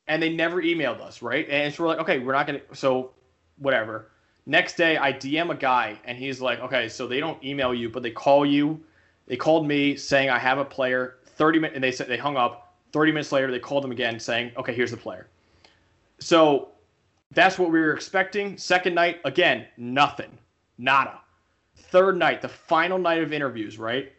and 0.09 0.21
they 0.21 0.29
never 0.29 0.61
emailed 0.61 0.99
us, 0.99 1.21
right? 1.21 1.47
And 1.49 1.73
so 1.73 1.83
we're 1.83 1.89
like, 1.89 1.99
okay, 1.99 2.19
we're 2.19 2.33
not 2.33 2.47
gonna. 2.47 2.61
So, 2.73 3.11
whatever. 3.57 4.09
Next 4.45 4.75
day, 4.75 4.97
I 4.97 5.13
DM 5.13 5.51
a 5.51 5.55
guy, 5.55 5.99
and 6.03 6.17
he's 6.17 6.41
like, 6.41 6.59
okay, 6.59 6.89
so 6.89 7.07
they 7.07 7.19
don't 7.19 7.41
email 7.43 7.73
you, 7.73 7.89
but 7.89 8.01
they 8.01 8.09
call 8.09 8.45
you. 8.45 8.83
They 9.27 9.37
called 9.37 9.67
me 9.67 9.95
saying 9.95 10.29
I 10.29 10.39
have 10.39 10.57
a 10.57 10.65
player. 10.65 11.17
Thirty 11.25 11.59
minutes, 11.59 11.75
and 11.75 11.83
they 11.83 11.91
said 11.91 12.07
they 12.07 12.17
hung 12.17 12.35
up. 12.35 12.73
Thirty 12.91 13.11
minutes 13.11 13.31
later, 13.31 13.51
they 13.51 13.59
called 13.59 13.83
them 13.83 13.91
again 13.91 14.19
saying, 14.19 14.51
okay, 14.57 14.73
here's 14.73 14.91
the 14.91 14.97
player. 14.97 15.27
So, 16.19 16.69
that's 17.31 17.59
what 17.59 17.71
we 17.71 17.79
were 17.79 17.93
expecting. 17.93 18.57
Second 18.57 18.95
night, 18.95 19.19
again, 19.25 19.67
nothing, 19.77 20.37
nada. 20.77 21.19
Third 21.75 22.17
night, 22.17 22.41
the 22.41 22.49
final 22.49 22.97
night 22.97 23.21
of 23.21 23.31
interviews, 23.31 23.77
right? 23.77 24.11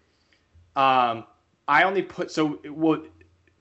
Um, 0.76 1.24
I 1.68 1.82
only 1.82 2.02
put 2.02 2.30
so 2.30 2.60
what 2.68 3.06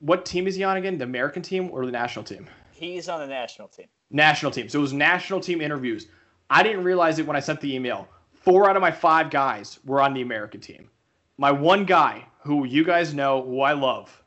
what 0.00 0.24
team 0.24 0.46
is 0.46 0.54
he 0.54 0.64
on 0.64 0.76
again? 0.76 0.98
The 0.98 1.04
American 1.04 1.42
team 1.42 1.68
or 1.70 1.84
the 1.84 1.92
national 1.92 2.24
team? 2.24 2.48
He's 2.72 3.08
on 3.08 3.20
the 3.20 3.26
national 3.26 3.68
team. 3.68 3.86
National 4.10 4.50
team. 4.50 4.68
So 4.68 4.78
it 4.78 4.82
was 4.82 4.92
national 4.92 5.40
team 5.40 5.60
interviews. 5.60 6.08
I 6.48 6.62
didn't 6.62 6.84
realize 6.84 7.18
it 7.18 7.26
when 7.26 7.36
I 7.36 7.40
sent 7.40 7.60
the 7.60 7.74
email. 7.74 8.08
Four 8.32 8.70
out 8.70 8.76
of 8.76 8.80
my 8.80 8.90
five 8.90 9.30
guys 9.30 9.78
were 9.84 10.00
on 10.00 10.14
the 10.14 10.22
American 10.22 10.60
team. 10.60 10.88
My 11.36 11.52
one 11.52 11.84
guy, 11.84 12.24
who 12.42 12.64
you 12.64 12.84
guys 12.84 13.12
know, 13.12 13.42
who 13.42 13.60
I 13.60 13.74
love, 13.74 14.22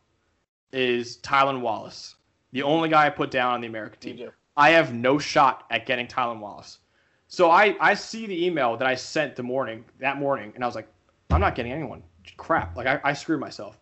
is 0.71 1.17
Tylan 1.17 1.61
Wallace. 1.61 2.15
The 2.51 2.63
only 2.63 2.89
guy 2.89 3.07
I 3.07 3.09
put 3.09 3.31
down 3.31 3.53
on 3.53 3.61
the 3.61 3.67
American 3.67 3.97
You 4.07 4.15
team. 4.17 4.31
Do. 4.55 4.61
I 4.61 4.69
have 4.71 4.93
no 4.93 5.17
shot 5.19 5.65
at 5.71 5.85
getting 5.85 6.07
Tylan 6.07 6.39
Wallace. 6.39 6.79
So 7.27 7.49
I, 7.49 7.75
I 7.79 7.93
see 7.95 8.27
the 8.27 8.45
email 8.45 8.77
that 8.77 8.87
I 8.87 8.95
sent 8.95 9.35
the 9.35 9.43
morning 9.43 9.85
that 9.99 10.17
morning, 10.17 10.51
and 10.55 10.63
I 10.63 10.67
was 10.67 10.75
like, 10.75 10.87
I'm 11.31 11.41
not 11.41 11.55
getting 11.55 11.71
anyone. 11.71 12.03
Crap. 12.37 12.75
Like 12.77 12.85
I, 12.87 12.99
I 13.03 13.13
screwed 13.13 13.39
myself. 13.39 13.79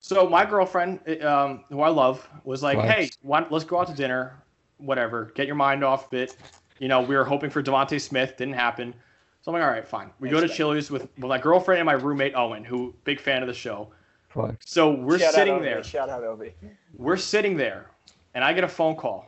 So 0.00 0.28
my 0.28 0.44
girlfriend, 0.44 1.00
um, 1.22 1.64
who 1.68 1.80
I 1.80 1.88
love, 1.88 2.28
was 2.44 2.62
like, 2.62 2.78
Right. 2.78 2.90
"Hey, 2.90 3.10
why, 3.22 3.46
let's 3.50 3.64
go 3.64 3.80
out 3.80 3.86
to 3.88 3.94
dinner, 3.94 4.40
whatever. 4.78 5.32
Get 5.34 5.46
your 5.46 5.56
mind 5.56 5.84
off 5.84 6.06
a 6.06 6.10
bit." 6.10 6.36
You 6.78 6.88
know, 6.88 7.00
we 7.00 7.14
were 7.16 7.24
hoping 7.24 7.50
for 7.50 7.62
DeVonta 7.62 8.00
Smith, 8.00 8.36
didn't 8.36 8.54
happen. 8.54 8.94
So 9.42 9.52
I'm 9.52 9.58
like, 9.58 9.66
"All 9.66 9.72
right, 9.72 9.86
fine." 9.86 10.10
We 10.20 10.28
go 10.28 10.36
to 10.38 10.44
Expect. 10.44 10.56
Chili's 10.56 10.90
with, 10.90 11.02
with 11.18 11.28
my 11.28 11.38
girlfriend 11.38 11.80
and 11.80 11.86
my 11.86 11.92
roommate 11.92 12.34
Owen, 12.34 12.64
who 12.64 12.94
big 13.04 13.20
fan 13.20 13.42
of 13.42 13.48
the 13.48 13.54
show. 13.54 13.92
Flex. 14.28 14.64
So 14.70 14.90
we're 14.92 15.18
Shout 15.18 15.34
sitting 15.34 15.54
Obi. 15.54 15.64
there. 15.64 15.84
Shout 15.84 16.08
out 16.08 16.24
Obi. 16.24 16.54
We're 16.96 17.16
sitting 17.16 17.56
there, 17.56 17.90
and 18.34 18.42
I 18.42 18.52
get 18.52 18.64
a 18.64 18.68
phone 18.68 18.96
call 18.96 19.26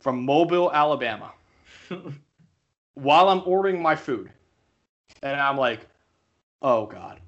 from 0.00 0.24
Mobile, 0.24 0.72
Alabama. 0.72 1.32
while 2.94 3.28
I'm 3.28 3.42
ordering 3.46 3.80
my 3.80 3.94
food. 3.94 4.30
And 5.22 5.38
I'm 5.38 5.56
like, 5.56 5.86
oh 6.62 6.86
God. 6.86 7.20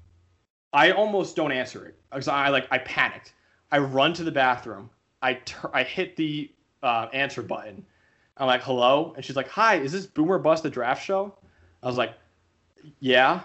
I 0.73 0.91
almost 0.91 1.35
don't 1.35 1.51
answer 1.51 1.85
it 1.85 1.97
because 2.11 2.27
I 2.27 2.49
like 2.49 2.67
I 2.71 2.77
panicked. 2.79 3.33
I 3.71 3.79
run 3.79 4.13
to 4.13 4.23
the 4.23 4.31
bathroom. 4.31 4.89
I 5.21 5.35
tur- 5.35 5.71
I 5.73 5.83
hit 5.83 6.15
the 6.15 6.51
uh, 6.83 7.07
answer 7.13 7.41
button. 7.41 7.85
I'm 8.37 8.47
like, 8.47 8.63
hello, 8.63 9.13
and 9.15 9.25
she's 9.25 9.35
like, 9.35 9.49
hi, 9.49 9.75
is 9.75 9.91
this 9.91 10.05
Boomer 10.05 10.39
Bust 10.39 10.63
the 10.63 10.69
Draft 10.69 11.03
Show? 11.03 11.33
I 11.83 11.87
was 11.87 11.97
like, 11.97 12.13
yeah, 12.99 13.41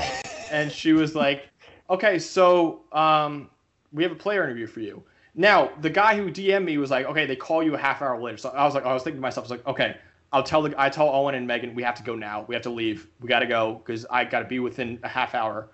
and 0.50 0.72
she 0.72 0.94
was 0.94 1.14
like, 1.14 1.48
okay, 1.90 2.18
so 2.18 2.84
um, 2.92 3.50
we 3.92 4.02
have 4.02 4.12
a 4.12 4.16
player 4.16 4.44
interview 4.44 4.66
for 4.66 4.80
you. 4.80 5.02
Now, 5.38 5.70
the 5.80 5.88
guy 5.88 6.16
who 6.16 6.32
DM'd 6.32 6.64
me 6.64 6.78
was 6.78 6.90
like, 6.90 7.06
okay, 7.06 7.24
they 7.24 7.36
call 7.36 7.62
you 7.62 7.76
a 7.76 7.78
half 7.78 8.02
hour 8.02 8.20
later. 8.20 8.36
So 8.36 8.48
I 8.48 8.64
was 8.64 8.74
like, 8.74 8.84
I 8.84 8.92
was 8.92 9.04
thinking 9.04 9.18
to 9.18 9.22
myself, 9.22 9.44
I 9.44 9.46
was 9.46 9.50
like, 9.52 9.66
okay, 9.68 9.96
I'll 10.32 10.42
tell 10.42 10.62
the 10.62 10.74
I 10.76 10.88
tell 10.88 11.08
Owen 11.08 11.36
and 11.36 11.46
Megan 11.46 11.76
we 11.76 11.82
have 11.84 11.94
to 11.94 12.02
go 12.02 12.16
now. 12.16 12.44
We 12.48 12.56
have 12.56 12.62
to 12.64 12.70
leave. 12.70 13.06
We 13.20 13.28
got 13.28 13.38
to 13.38 13.46
go 13.46 13.74
because 13.74 14.04
I 14.10 14.24
got 14.24 14.40
to 14.40 14.46
be 14.46 14.58
within 14.58 14.98
a 15.04 15.08
half 15.08 15.36
hour, 15.36 15.70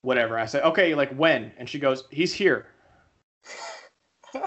whatever. 0.00 0.38
I 0.38 0.46
said, 0.46 0.62
okay, 0.64 0.94
like 0.94 1.12
when? 1.14 1.52
And 1.58 1.68
she 1.68 1.78
goes, 1.78 2.04
he's 2.10 2.32
here. 2.32 2.68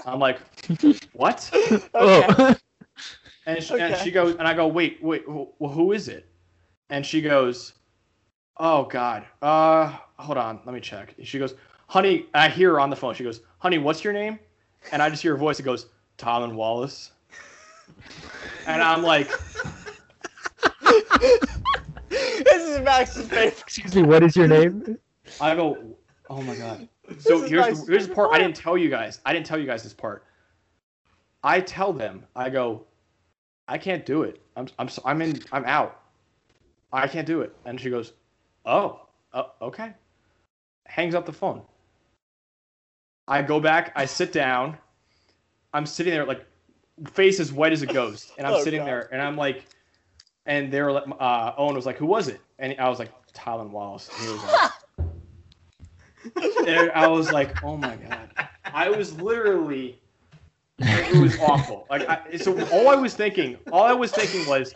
I'm 0.04 0.18
like, 0.18 0.40
what? 1.12 1.48
Oh. 1.94 2.56
And 3.48 3.62
she, 3.62 3.78
and 3.78 3.96
she 3.98 4.10
goes, 4.10 4.34
and 4.34 4.48
I 4.48 4.54
go, 4.54 4.66
wait, 4.66 4.98
wait, 5.00 5.22
wh- 5.28 5.46
wh- 5.62 5.72
who 5.72 5.92
is 5.92 6.08
it? 6.08 6.26
And 6.90 7.06
she 7.06 7.22
goes, 7.22 7.74
oh 8.56 8.82
God, 8.86 9.24
uh, 9.40 9.96
hold 10.18 10.36
on, 10.36 10.58
let 10.66 10.74
me 10.74 10.80
check. 10.80 11.14
She 11.22 11.38
goes, 11.38 11.54
honey, 11.86 12.26
I 12.34 12.48
hear 12.48 12.72
her 12.72 12.80
on 12.80 12.90
the 12.90 12.96
phone. 12.96 13.14
She 13.14 13.22
goes, 13.22 13.42
honey, 13.58 13.78
what's 13.78 14.02
your 14.02 14.12
name? 14.12 14.40
And 14.92 15.02
I 15.02 15.10
just 15.10 15.22
hear 15.22 15.32
her 15.32 15.38
voice. 15.38 15.58
It 15.60 15.64
goes, 15.64 15.86
Tom 16.16 16.42
and 16.44 16.56
Wallace. 16.56 17.12
And 18.66 18.82
I'm 18.82 19.02
like, 19.02 19.28
this 22.08 22.62
is 22.62 22.80
Max's 22.80 23.28
favorite. 23.28 23.60
Excuse 23.60 23.94
me, 23.94 24.02
what 24.02 24.22
is 24.22 24.36
your 24.36 24.48
name? 24.48 24.98
I 25.40 25.54
go, 25.54 25.96
oh 26.30 26.42
my 26.42 26.56
God. 26.56 26.88
So 27.18 27.42
here's 27.42 27.60
my 27.60 27.70
the, 27.70 27.84
here's 27.88 28.08
the 28.08 28.14
part 28.14 28.32
I 28.32 28.38
didn't 28.38 28.56
tell 28.56 28.76
you 28.76 28.88
guys. 28.90 29.20
I 29.24 29.32
didn't 29.32 29.46
tell 29.46 29.58
you 29.58 29.66
guys 29.66 29.82
this 29.82 29.94
part. 29.94 30.24
I 31.44 31.60
tell 31.60 31.92
them, 31.92 32.24
I 32.34 32.50
go, 32.50 32.84
I 33.68 33.78
can't 33.78 34.04
do 34.04 34.22
it. 34.22 34.40
I'm 34.56 34.68
I'm 34.78 34.88
I'm 35.04 35.22
in 35.22 35.40
I'm 35.52 35.64
out. 35.64 36.00
I 36.92 37.06
can't 37.06 37.26
do 37.26 37.42
it. 37.42 37.54
And 37.64 37.80
she 37.80 37.90
goes, 37.90 38.12
oh, 38.64 39.06
uh, 39.32 39.44
okay. 39.62 39.92
Hangs 40.86 41.14
up 41.14 41.26
the 41.26 41.32
phone. 41.32 41.62
I 43.28 43.42
go 43.42 43.60
back. 43.60 43.92
I 43.96 44.04
sit 44.06 44.32
down. 44.32 44.76
I'm 45.72 45.86
sitting 45.86 46.12
there 46.12 46.24
like 46.24 46.44
face 47.12 47.40
as 47.40 47.52
white 47.52 47.72
as 47.72 47.82
a 47.82 47.86
ghost, 47.86 48.32
and 48.38 48.46
I'm 48.46 48.54
Oh, 48.56 48.62
sitting 48.64 48.80
God. 48.80 48.88
there, 48.88 49.08
and 49.12 49.20
I'm 49.20 49.36
like, 49.36 49.66
and 50.46 50.72
they 50.72 50.80
were 50.80 50.92
like, 50.92 51.04
uh, 51.18 51.52
Owen 51.56 51.74
was 51.74 51.86
like, 51.86 51.96
who 51.98 52.06
was 52.06 52.28
it? 52.28 52.40
And 52.58 52.74
I 52.78 52.88
was 52.88 52.98
like, 52.98 53.10
Tylan 53.34 53.70
Wallace. 53.70 54.08
And 54.08 54.26
he 54.26 54.32
was 54.32 54.42
like, 54.44 54.70
and 56.68 56.90
I 56.92 57.06
was 57.08 57.30
like, 57.32 57.62
oh 57.62 57.76
my 57.76 57.96
god. 57.96 58.30
I 58.64 58.88
was 58.90 59.20
literally, 59.20 59.98
it 60.78 61.20
was 61.20 61.38
awful. 61.40 61.86
Like, 61.90 62.08
I, 62.08 62.36
so 62.36 62.58
all 62.70 62.88
I 62.88 62.94
was 62.94 63.14
thinking, 63.14 63.56
all 63.72 63.84
I 63.84 63.92
was 63.92 64.12
thinking 64.12 64.46
was, 64.48 64.72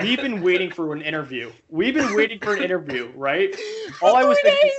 we've 0.00 0.20
been 0.20 0.40
waiting 0.42 0.70
for 0.70 0.92
an 0.92 1.02
interview. 1.02 1.52
We've 1.68 1.94
been 1.94 2.14
waiting 2.14 2.38
for 2.40 2.54
an 2.54 2.62
interview, 2.62 3.12
right? 3.14 3.54
All 4.02 4.16
I 4.16 4.24
was 4.24 4.38
thinking. 4.42 4.70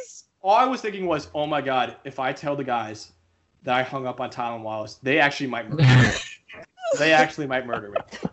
All 0.41 0.55
I 0.55 0.65
was 0.65 0.81
thinking 0.81 1.05
was, 1.05 1.29
oh 1.33 1.45
my 1.45 1.61
god, 1.61 1.97
if 2.03 2.19
I 2.19 2.31
tell 2.33 2.55
the 2.55 2.63
guys 2.63 3.11
that 3.63 3.75
I 3.75 3.83
hung 3.83 4.07
up 4.07 4.21
on 4.21 4.29
Tylan 4.29 4.61
Wallace, 4.61 4.95
they 5.03 5.19
actually 5.19 5.47
might 5.47 5.69
murder 5.69 5.83
me. 5.83 6.09
they 6.99 7.11
actually 7.11 7.47
might 7.47 7.65
murder 7.65 7.91
me. 7.91 8.29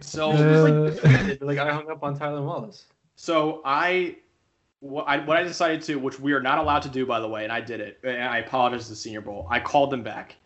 So, 0.00 0.30
Uh, 0.30 1.36
like 1.40 1.58
I 1.58 1.72
hung 1.72 1.90
up 1.90 2.02
on 2.02 2.18
Tyler 2.18 2.42
Wallace. 2.42 2.84
so 3.16 3.62
I 3.64 4.16
what, 4.80 5.04
I, 5.08 5.18
what 5.24 5.36
I 5.36 5.42
decided 5.42 5.82
to, 5.82 5.96
which 5.96 6.20
we 6.20 6.32
are 6.32 6.40
not 6.40 6.58
allowed 6.58 6.82
to 6.82 6.88
do, 6.88 7.06
by 7.06 7.18
the 7.20 7.28
way, 7.28 7.44
and 7.44 7.52
I 7.52 7.60
did 7.60 7.80
it, 7.80 7.98
and 8.04 8.22
I 8.22 8.38
apologize 8.38 8.84
to 8.84 8.90
the 8.90 8.96
Senior 8.96 9.22
Bowl. 9.22 9.46
I 9.50 9.58
called 9.58 9.90
them 9.90 10.02
back, 10.02 10.36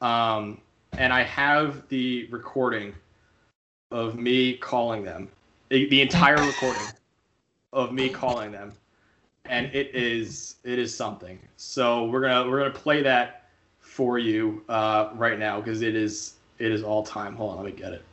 um, 0.00 0.60
and 0.92 1.12
I 1.12 1.22
have 1.24 1.88
the 1.88 2.26
recording 2.30 2.94
of 3.90 4.16
me 4.16 4.56
calling 4.56 5.02
them, 5.02 5.28
the, 5.70 5.88
the 5.88 6.02
entire 6.02 6.44
recording 6.44 6.92
of 7.72 7.92
me 7.92 8.08
calling 8.08 8.52
them, 8.52 8.72
and 9.50 9.66
it 9.74 9.94
is 9.94 10.56
it 10.64 10.78
is 10.78 10.96
something. 10.96 11.38
So 11.56 12.04
we're 12.06 12.20
gonna 12.22 12.48
we're 12.48 12.58
gonna 12.58 12.70
play 12.70 13.02
that 13.02 13.48
for 13.80 14.18
you 14.18 14.64
uh, 14.68 15.10
right 15.14 15.38
now 15.38 15.60
because 15.60 15.82
it 15.82 15.94
is 15.94 16.34
it 16.58 16.70
is 16.72 16.82
all 16.82 17.02
time. 17.02 17.34
Hold 17.34 17.50
on, 17.58 17.64
let 17.64 17.66
me 17.66 17.78
get 17.78 17.92
it. 17.92 18.04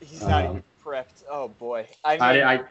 He's 0.00 0.22
not 0.22 0.44
Um, 0.46 0.50
even 0.50 0.62
prepped. 0.82 1.24
Oh 1.30 1.48
boy. 1.48 1.86
I 2.04 2.12
mean, 2.12 2.42
I, 2.44 2.54
I 2.54 2.64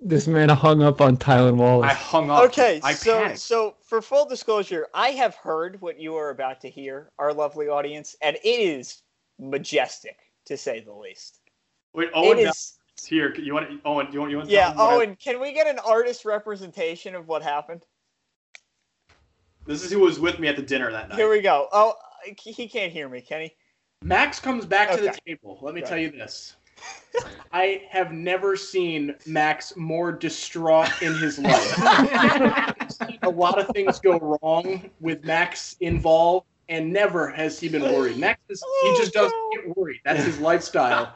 this 0.00 0.26
man 0.26 0.48
hung 0.48 0.82
up 0.82 1.00
on 1.00 1.16
Tylan 1.16 1.56
Wallace. 1.56 1.90
I 1.90 1.94
hung 1.94 2.28
up. 2.30 2.44
okay, 2.46 2.80
I 2.82 2.92
so 2.92 3.20
panicked. 3.20 3.38
so 3.38 3.76
for 3.82 4.02
full 4.02 4.28
disclosure, 4.28 4.88
I 4.92 5.10
have 5.10 5.36
heard 5.36 5.80
what 5.80 6.00
you 6.00 6.16
are 6.16 6.30
about 6.30 6.60
to 6.62 6.70
hear, 6.70 7.10
our 7.18 7.32
lovely 7.32 7.68
audience, 7.68 8.16
and 8.20 8.36
it 8.36 8.48
is 8.60 9.02
majestic 9.38 10.16
to 10.46 10.56
say 10.56 10.80
the 10.80 10.92
least. 10.92 11.38
Wait, 11.94 12.08
It 12.08 12.12
Owen 12.14 12.38
is. 12.40 12.79
Is 13.02 13.06
here. 13.06 13.34
You 13.36 13.54
want 13.54 13.80
Owen? 13.84 14.08
You 14.12 14.20
want 14.20 14.30
you 14.30 14.38
want? 14.38 14.48
Yeah, 14.50 14.66
tell 14.66 14.72
me 14.72 14.78
what 14.78 14.90
I- 14.90 14.94
Owen, 14.96 15.16
can 15.16 15.40
we 15.40 15.52
get 15.52 15.66
an 15.66 15.78
artist 15.80 16.24
representation 16.24 17.14
of 17.14 17.28
what 17.28 17.42
happened? 17.42 17.84
this 19.66 19.84
is 19.84 19.92
who 19.92 20.00
was 20.00 20.18
with 20.18 20.38
me 20.40 20.48
at 20.48 20.56
the 20.56 20.62
dinner 20.62 20.90
that 20.90 21.10
night. 21.10 21.18
Here 21.18 21.30
we 21.30 21.40
go. 21.40 21.68
Oh, 21.70 21.94
he 22.36 22.66
can't 22.66 22.90
hear 22.90 23.08
me, 23.08 23.20
can 23.20 23.42
he? 23.42 23.52
Max 24.02 24.40
comes 24.40 24.64
back 24.66 24.90
to 24.90 24.96
the 24.96 25.16
table. 25.26 25.58
Let 25.62 25.74
me 25.74 25.82
Right. 25.82 25.88
tell 25.88 25.98
you 25.98 26.10
this. 26.10 26.56
I 27.52 27.82
have 27.90 28.10
never 28.10 28.56
seen 28.56 29.14
Max 29.26 29.76
more 29.76 30.10
distraught 30.12 30.90
in 31.02 31.14
his 31.18 31.38
life. 31.38 31.74
A 33.22 33.28
lot 33.28 33.60
of 33.60 33.68
things 33.68 34.00
go 34.00 34.18
wrong 34.18 34.90
with 34.98 35.24
Max 35.24 35.76
involved, 35.80 36.46
and 36.70 36.90
never 36.92 37.28
has 37.30 37.60
he 37.60 37.68
been 37.68 37.82
worried. 37.82 38.16
Max 38.16 38.40
is 38.48 38.60
he 38.82 38.88
oh, 38.88 38.94
just 38.98 39.12
doesn't 39.12 39.32
Oh, 39.36 39.50
get 39.54 39.76
worried. 39.76 40.00
That's 40.04 40.24
his 40.24 40.38
lifestyle. 40.40 41.14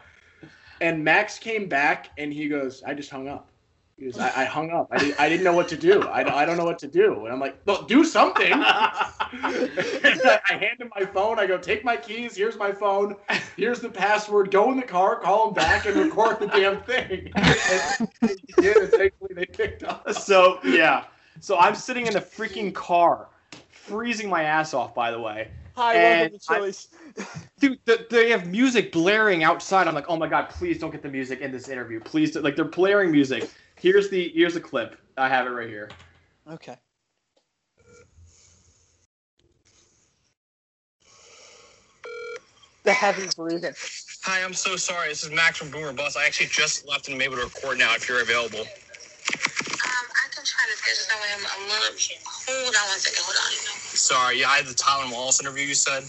And 0.81 1.05
Max 1.05 1.39
came 1.39 1.69
back 1.69 2.11
and 2.19 2.33
he 2.33 2.49
goes, 2.49 2.83
I 2.83 2.95
just 2.95 3.11
hung 3.11 3.29
up. 3.29 3.49
He 3.97 4.07
goes, 4.07 4.19
I, 4.19 4.43
I 4.43 4.45
hung 4.45 4.71
up. 4.71 4.89
I, 4.91 4.99
did, 4.99 5.17
I 5.19 5.29
didn't 5.29 5.45
know 5.45 5.53
what 5.53 5.69
to 5.69 5.77
do. 5.77 6.03
I, 6.03 6.43
I 6.43 6.45
don't 6.45 6.57
know 6.57 6.65
what 6.65 6.81
to 6.81 6.89
do. 6.89 7.25
And 7.25 7.33
I'm 7.33 7.39
like, 7.39 7.61
well, 7.65 7.83
do 7.83 8.05
something. 8.05 8.53
and 8.53 8.63
I 8.63 10.41
hand 10.49 10.81
him 10.81 10.91
my 10.99 11.07
phone. 11.07 11.39
I 11.39 11.47
go, 11.47 11.59
take 11.59 11.85
my 11.85 11.97
keys. 11.97 12.37
Here's 12.37 12.57
my 12.57 12.73
phone. 12.73 13.15
Here's 13.57 13.81
the 13.81 13.89
password. 13.89 14.51
Go 14.51 14.73
in 14.73 14.77
the 14.79 14.83
car, 14.83 15.21
call 15.21 15.49
him 15.49 15.55
back, 15.55 15.87
and 15.87 15.97
record 15.97 16.41
the 16.41 16.49
damn 16.49 16.83
thing. 16.83 17.31
And 18.21 18.41
he 18.47 18.63
did. 18.63 18.77
And 18.77 18.91
thankfully, 18.91 19.35
they 19.35 19.47
picked 19.47 19.85
up. 19.85 20.11
So 20.13 20.59
yeah, 20.65 21.05
so 21.41 21.57
I'm 21.59 21.75
sitting 21.75 22.07
in 22.07 22.15
the 22.15 22.21
freaking 22.21 22.73
car, 22.75 23.29
freezing 23.71 24.29
my 24.29 24.43
ass 24.43 24.75
off. 24.75 24.95
By 24.95 25.11
the 25.11 25.21
way, 25.21 25.49
Hi, 25.77 25.95
And 25.97 26.21
welcome 26.21 26.39
to 26.39 26.53
I- 26.53 26.57
Chili's. 26.57 26.89
dude, 27.59 27.79
the, 27.85 28.07
they 28.11 28.31
have 28.31 28.47
music 28.47 28.93
blaring 28.93 29.43
outside. 29.43 29.89
I'm 29.89 29.95
like, 29.95 30.09
oh 30.09 30.17
my 30.17 30.29
god, 30.29 30.49
please 30.51 30.79
don't 30.79 30.93
get 30.93 31.03
the 31.03 31.09
music 31.09 31.41
in 31.41 31.51
this 31.51 31.69
interview. 31.69 32.01
Please, 32.01 32.31
do, 32.31 32.41
like 32.41 32.55
they're 32.55 32.65
blaring 32.65 33.11
music. 33.11 33.51
Here's 33.77 34.09
the 34.09 34.29
here's 34.35 34.55
the 34.55 34.61
clip. 34.61 34.97
I 35.17 35.29
have 35.29 35.47
it 35.47 35.51
right 35.51 35.69
here. 35.69 35.91
Okay. 36.51 36.77
The 42.85 42.93
heavy 42.93 43.29
breathing. 43.35 43.73
Hi, 44.25 44.45
I'm 44.45 44.53
so 44.55 44.77
sorry. 44.77 45.09
This 45.09 45.25
is 45.25 45.31
Max 45.31 45.59
from 45.59 45.71
Boomer 45.71 45.93
Bus. 45.93 46.17
I 46.17 46.27
actually 46.27 46.49
just 46.49 46.87
left 46.87 47.09
and 47.09 47.15
I'm 47.15 47.23
able 47.23 47.37
to 47.37 47.45
record 47.45 47.79
now 47.79 47.95
if 47.95 48.09
you're 48.09 48.21
available. 48.21 48.65
I 50.85 50.89
can 50.89 50.97
try 50.97 51.17
to 51.17 51.35
schedule 51.35 51.49
someone. 51.49 51.53
I'm 51.57 51.63
a 51.65 51.73
little. 51.73 51.97
Hold 52.27 52.77
on 52.77 52.89
one 52.89 53.01
second. 53.01 53.25
Hold 53.25 53.39
on. 53.39 53.53
Sorry, 53.97 54.41
yeah, 54.41 54.49
I 54.51 54.57
had 54.59 54.67
the 54.67 54.75
Tylan 54.75 55.13
Wallace 55.13 55.41
interview 55.41 55.65
you 55.65 55.75
said. 55.75 56.05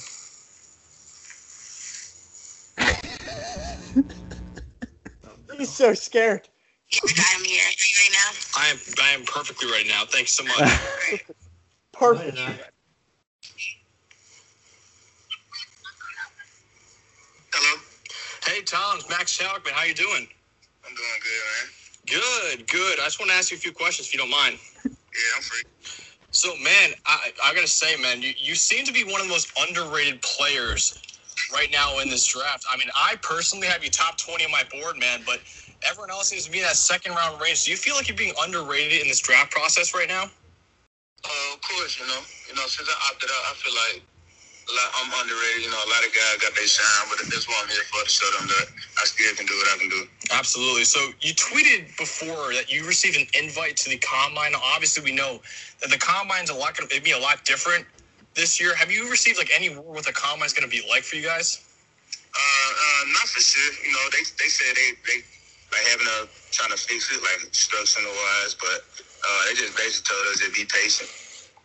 He's 5.58 5.74
so 5.74 5.94
scared. 5.94 6.48
I'm 7.04 7.44
here. 7.46 7.62
Are 7.62 7.66
right 7.66 8.12
now? 8.14 8.32
I 8.58 8.70
am 8.72 8.78
I 9.02 9.10
am 9.12 9.24
perfectly 9.26 9.72
ready 9.72 9.90
now. 9.90 10.06
Thanks 10.06 10.34
so 10.34 10.44
much. 10.44 10.58
Perfect. 11.94 12.38
Hello. 17.54 17.82
Hey 18.46 18.62
Tom, 18.64 18.98
it's 18.98 19.10
Max 19.10 19.38
Chalkman. 19.38 19.72
How 19.72 19.86
you 19.86 19.94
doing? 19.94 20.28
I'm 20.86 20.96
doing 20.96 21.20
good, 21.22 21.44
man. 21.64 21.75
Good, 22.06 22.68
good. 22.68 23.00
I 23.00 23.06
just 23.06 23.20
want 23.20 23.32
to 23.32 23.38
ask 23.38 23.52
you 23.52 23.58
a 23.58 23.60
few 23.60 23.72
questions 23.72 24.08
if 24.08 24.14
you 24.14 24.20
don't 24.20 24.30
mind. 24.30 24.58
Yeah, 24.86 24.92
I'm 25.36 25.42
free. 25.42 25.64
So 26.32 26.54
man, 26.58 26.92
I 27.06 27.32
I 27.44 27.54
gotta 27.54 27.68
say, 27.68 27.96
man, 27.96 28.22
you, 28.22 28.34
you 28.38 28.56
seem 28.56 28.86
to 28.86 28.92
be 28.92 29.04
one 29.06 29.22
of 29.22 29.28
the 29.28 29.32
most 29.32 29.52
underrated 29.58 30.22
players 30.22 31.02
right 31.54 31.70
now 31.72 32.00
in 32.00 32.10
this 32.10 32.26
draft. 32.28 32.66
I 32.70 32.78
mean, 32.78 32.90
I 32.94 33.16
personally 33.22 33.68
have 33.68 33.84
you 33.84 33.90
top 33.90 34.18
twenty 34.18 34.44
on 34.44 34.52
my 34.52 34.64
board, 34.72 35.00
man, 35.00 35.22
but 35.26 35.40
everyone 35.88 36.12
else 36.12 36.30
seems 36.30 36.46
to 36.46 36.52
be 36.52 36.60
in 36.60 36.66
that 36.66 36.76
second 36.76 37.16
round 37.16 37.42
range. 37.42 37.64
Do 37.64 37.72
you 37.72 37.78
feel 37.78 37.96
like 37.96 38.10
you're 38.10 38.18
being 38.18 38.34
underrated 38.42 39.02
in 39.02 39.08
this 39.08 39.22
draft 39.22 39.52
process 39.52 39.94
right 39.96 40.10
now? 40.10 40.24
Uh, 40.24 41.54
of 41.56 41.62
course, 41.62 41.98
you 42.00 42.06
know. 42.08 42.22
You 42.50 42.56
know, 42.56 42.68
since 42.68 42.90
I 42.90 43.14
opted 43.14 43.30
out, 43.30 43.44
I 43.50 43.54
feel 43.56 43.74
like 43.74 44.04
lot, 44.74 44.90
I'm 44.98 45.10
underrated. 45.22 45.62
You 45.64 45.70
know, 45.70 45.78
a 45.78 45.90
lot 45.90 46.02
of 46.02 46.12
guys 46.14 46.42
got 46.42 46.56
their 46.56 46.66
shine, 46.66 47.06
but 47.10 47.22
that's 47.30 47.48
what 47.48 47.62
I'm 47.62 47.70
here 47.70 47.86
for 47.86 48.02
to 48.02 48.10
show 48.10 48.26
them 48.38 48.48
that 48.48 48.66
I 48.98 49.06
still 49.06 49.34
can 49.36 49.46
do 49.46 49.54
what 49.54 49.70
I 49.70 49.78
can 49.78 49.90
do. 49.90 50.02
Absolutely. 50.32 50.86
So 50.86 51.00
you 51.22 51.34
tweeted 51.34 51.96
before 51.98 52.54
that 52.54 52.72
you 52.72 52.86
received 52.86 53.18
an 53.18 53.28
invite 53.38 53.78
to 53.86 53.90
the 53.90 53.98
combine. 53.98 54.54
Obviously, 54.56 55.04
we 55.04 55.14
know 55.14 55.42
that 55.82 55.90
the 55.90 55.98
combine's 55.98 56.50
a 56.50 56.56
lot 56.56 56.78
going 56.78 56.90
to 56.90 57.02
be 57.02 57.12
a 57.12 57.20
lot 57.20 57.46
different 57.46 57.86
this 58.34 58.60
year. 58.60 58.76
Have 58.76 58.92
you 58.92 59.10
received 59.10 59.38
like 59.38 59.52
any 59.56 59.70
word 59.70 59.86
what 59.86 60.06
the 60.06 60.14
combine's 60.14 60.54
going 60.54 60.68
to 60.68 60.72
be 60.72 60.86
like 60.90 61.04
for 61.04 61.16
you 61.16 61.24
guys? 61.24 61.62
Uh, 62.36 62.72
uh, 62.74 63.04
not 63.14 63.28
for 63.30 63.40
sure. 63.40 63.74
You 63.86 63.94
know, 63.94 64.06
they 64.12 64.24
they 64.42 64.50
said 64.50 64.76
they 64.76 64.92
they 65.08 65.24
like 65.72 65.86
having 65.88 66.08
a 66.08 66.28
trying 66.52 66.72
to 66.72 66.78
fix 66.78 67.12
it 67.12 67.22
like 67.22 67.48
instructional 67.48 68.12
wise, 68.12 68.56
but 68.56 68.84
uh, 69.24 69.40
they 69.48 69.54
just 69.56 69.76
basically 69.78 70.10
told 70.10 70.28
us 70.28 70.40
to 70.42 70.52
be 70.52 70.66
patient. 70.66 71.10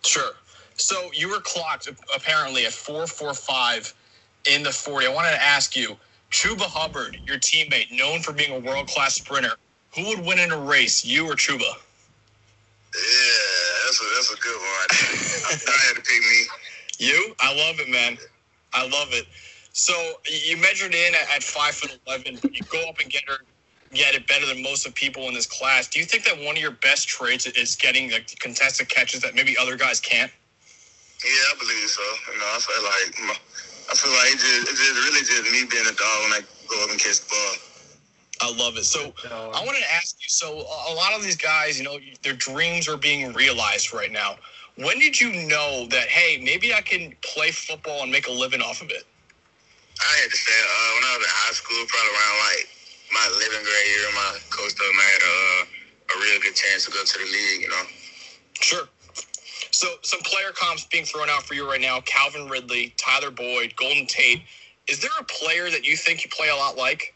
Sure. 0.03 0.33
So 0.81 1.11
you 1.15 1.29
were 1.31 1.41
clocked 1.41 1.89
apparently 2.15 2.67
at 2.67 2.73
445 2.73 3.95
in 4.51 4.63
the 4.63 4.73
40. 4.73 5.07
I 5.07 5.15
wanted 5.15 5.33
to 5.33 5.43
ask 5.43 5.77
you, 5.77 5.97
Chuba 6.31 6.63
Hubbard, 6.63 7.19
your 7.27 7.39
teammate, 7.39 7.93
known 7.93 8.21
for 8.21 8.33
being 8.33 8.53
a 8.53 8.59
world 8.59 8.89
class 8.89 9.15
sprinter, 9.15 9.53
who 9.95 10.09
would 10.09 10.21
win 10.21 10.39
in 10.39 10.53
a 10.53 10.59
race, 10.59 11.05
you 11.05 11.27
or 11.31 11.35
Chuba? 11.35 11.61
Yeah, 12.95 13.03
that's 13.85 14.01
a 14.01 14.05
that's 14.17 14.33
a 14.33 14.37
good 14.41 14.57
one. 14.57 14.89
I 15.69 15.87
had 15.89 15.97
to 15.97 16.03
pick 16.03 16.21
me. 16.21 16.43
You? 16.99 17.35
I 17.41 17.55
love 17.57 17.81
it, 17.81 17.89
man. 17.89 18.19
I 18.75 18.83
love 18.85 19.09
it. 19.13 19.27
So 19.73 19.95
you 20.31 20.59
measured 20.59 20.95
in 20.95 21.15
at, 21.15 21.35
at 21.35 21.43
five 21.43 21.75
foot 21.75 21.99
eleven, 22.07 22.39
but 22.43 22.55
you 22.55 22.63
go 22.71 22.89
up 22.91 22.99
and 23.01 23.11
get 23.11 23.23
her, 23.27 23.39
get 23.95 24.15
it 24.15 24.27
better 24.29 24.47
than 24.47 24.63
most 24.63 24.87
of 24.87 24.95
people 24.95 25.27
in 25.29 25.35
this 25.35 25.47
class. 25.47 25.89
Do 25.89 25.99
you 25.99 26.05
think 26.05 26.25
that 26.25 26.39
one 26.39 26.57
of 26.57 26.63
your 26.63 26.73
best 26.73 27.09
traits 27.09 27.47
is 27.47 27.75
getting 27.77 28.11
the 28.11 28.21
contested 28.41 28.91
catches 28.91 29.23
that 29.23 29.35
maybe 29.35 29.57
other 29.59 29.77
guys 29.77 29.99
can't? 29.99 30.31
Yeah, 31.25 31.53
I 31.53 31.55
believe 31.59 31.89
so. 31.89 32.03
You 32.33 32.39
know, 32.39 32.49
I 32.49 32.59
feel 32.59 32.83
like 32.85 33.13
my, 33.29 33.37
I 33.91 33.95
feel 33.95 34.13
like 34.13 34.33
it's 34.33 34.43
just, 34.43 34.71
it's 34.73 34.81
just 34.81 34.97
really 35.05 35.21
just 35.21 35.45
me 35.53 35.69
being 35.69 35.87
a 35.87 35.97
dog 35.97 36.17
when 36.25 36.33
I 36.33 36.41
go 36.69 36.85
up 36.85 36.91
and 36.91 36.99
catch 36.99 37.21
the 37.21 37.29
ball. 37.29 37.71
I 38.41 38.49
love 38.57 38.77
it. 38.79 38.85
So 38.85 39.13
I 39.29 39.63
wanted 39.65 39.81
to 39.81 39.93
ask 39.93 40.17
you. 40.17 40.29
So 40.29 40.65
a 40.89 40.95
lot 40.95 41.13
of 41.13 41.23
these 41.23 41.37
guys, 41.37 41.79
you 41.79 41.85
know, 41.85 41.99
their 42.23 42.33
dreams 42.33 42.89
are 42.89 42.97
being 42.97 43.33
realized 43.35 43.93
right 43.93 44.11
now. 44.11 44.37
When 44.77 44.99
did 44.99 45.21
you 45.21 45.29
know 45.47 45.87
that 45.91 46.09
hey, 46.09 46.41
maybe 46.43 46.73
I 46.73 46.81
can 46.81 47.15
play 47.21 47.51
football 47.51 48.03
and 48.03 48.11
make 48.11 48.29
a 48.29 48.33
living 48.33 48.63
off 48.63 48.81
of 48.81 48.89
it? 48.89 49.05
I 50.01 50.13
had 50.25 50.31
to 50.31 50.37
say, 50.37 50.57
uh, 50.57 50.91
when 50.97 51.05
I 51.05 51.13
was 51.21 51.27
in 51.27 51.33
high 51.37 51.53
school, 51.53 51.85
probably 51.85 52.13
around 52.17 52.37
like 52.49 52.65
my 53.13 53.25
11th 53.37 53.65
grade 53.69 53.89
year, 53.93 54.09
my 54.17 54.31
coach 54.49 54.73
told 54.73 54.89
me 54.97 55.05
I 55.05 55.11
had 55.13 55.21
a, 55.21 55.37
uh, 55.37 56.17
a 56.17 56.25
real 56.25 56.41
good 56.41 56.57
chance 56.57 56.87
to 56.87 56.91
go 56.91 57.05
to 57.05 57.19
the 57.19 57.29
league. 57.29 57.61
You 57.61 57.69
know. 57.69 57.85
Sure. 58.61 58.89
So 59.81 59.89
some 60.03 60.21
player 60.21 60.53
comps 60.53 60.85
being 60.85 61.07
thrown 61.07 61.31
out 61.31 61.43
for 61.43 61.55
you 61.55 61.67
right 61.67 61.81
now: 61.81 62.03
Calvin 62.03 62.51
Ridley, 62.51 62.93
Tyler 62.99 63.31
Boyd, 63.31 63.75
Golden 63.77 64.05
Tate. 64.05 64.43
Is 64.89 65.01
there 65.01 65.11
a 65.19 65.25
player 65.25 65.71
that 65.71 65.87
you 65.87 65.97
think 65.97 66.23
you 66.23 66.29
play 66.29 66.51
a 66.51 66.55
lot 66.55 66.77
like? 66.77 67.15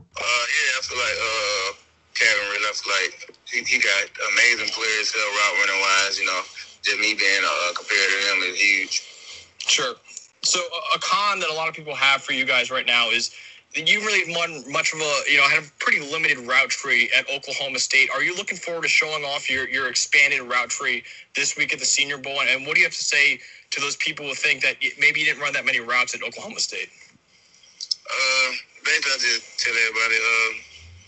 Uh, 0.00 0.24
yeah, 0.24 0.78
I 0.78 0.80
feel 0.80 0.96
like 0.96 1.18
uh, 1.20 1.72
Calvin 2.14 2.52
Ridley. 2.52 2.68
I 2.70 2.72
feel 2.72 2.92
like 3.04 3.36
he, 3.44 3.60
he 3.68 3.78
got 3.78 4.08
amazing 4.32 4.72
players, 4.72 5.12
uh, 5.12 5.20
route 5.20 5.60
running 5.60 5.80
wise. 5.82 6.18
You 6.18 6.24
know, 6.24 6.40
just 6.80 6.98
me 7.00 7.12
being 7.12 7.44
uh, 7.44 7.72
compared 7.76 8.08
to 8.08 8.32
him 8.32 8.50
is 8.50 8.58
huge. 8.58 9.02
Sure. 9.58 9.94
So 10.40 10.60
a, 10.60 10.96
a 10.96 10.98
con 11.00 11.38
that 11.40 11.50
a 11.50 11.54
lot 11.54 11.68
of 11.68 11.74
people 11.74 11.94
have 11.94 12.22
for 12.22 12.32
you 12.32 12.46
guys 12.46 12.70
right 12.70 12.86
now 12.86 13.10
is 13.10 13.36
you 13.76 14.00
really 14.00 14.32
won 14.32 14.62
much 14.70 14.92
of 14.92 15.00
a 15.00 15.12
you 15.30 15.36
know 15.36 15.48
had 15.48 15.64
a 15.64 15.66
pretty 15.78 16.00
limited 16.00 16.38
route 16.38 16.70
tree 16.70 17.10
at 17.16 17.28
Oklahoma 17.28 17.78
State. 17.78 18.08
Are 18.14 18.22
you 18.22 18.34
looking 18.36 18.56
forward 18.56 18.82
to 18.82 18.88
showing 18.88 19.24
off 19.24 19.50
your 19.50 19.68
your 19.68 19.88
expanded 19.88 20.42
route 20.42 20.70
tree 20.70 21.02
this 21.34 21.56
week 21.56 21.72
at 21.72 21.80
the 21.80 21.84
Senior 21.86 22.18
Bowl? 22.18 22.40
And, 22.40 22.66
what 22.66 22.74
do 22.74 22.80
you 22.80 22.86
have 22.86 22.94
to 22.94 23.04
say 23.04 23.40
to 23.70 23.80
those 23.80 23.96
people 23.96 24.26
who 24.26 24.34
think 24.34 24.62
that 24.62 24.76
maybe 24.98 25.20
you 25.20 25.26
didn't 25.26 25.42
run 25.42 25.52
that 25.54 25.64
many 25.64 25.80
routes 25.80 26.14
at 26.14 26.22
Oklahoma 26.22 26.60
State? 26.60 26.88
Uh, 28.06 28.50
basically, 28.84 29.10
I 29.10 29.18
just 29.18 29.58
tell 29.58 29.74
everybody, 29.74 30.16
uh, 30.22 30.50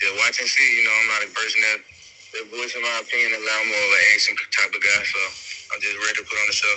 yeah, 0.03 0.19
watch 0.19 0.41
and 0.41 0.49
see. 0.49 0.67
You 0.79 0.85
know, 0.85 0.95
I'm 1.03 1.09
not 1.09 1.23
a 1.23 1.31
person 1.31 1.61
that 1.63 1.79
that 2.35 2.45
voice 2.51 2.75
in 2.75 2.83
my 2.83 2.99
opinion. 3.01 3.31
I'm 3.39 3.69
more 3.69 3.79
of 3.79 3.93
an 3.95 4.05
action 4.15 4.35
type 4.51 4.75
of 4.75 4.83
guy, 4.83 5.03
so 5.07 5.21
I'm 5.71 5.81
just 5.81 5.97
ready 6.03 6.19
to 6.19 6.25
put 6.27 6.35
on 6.35 6.47
the 6.51 6.57
show. 6.59 6.77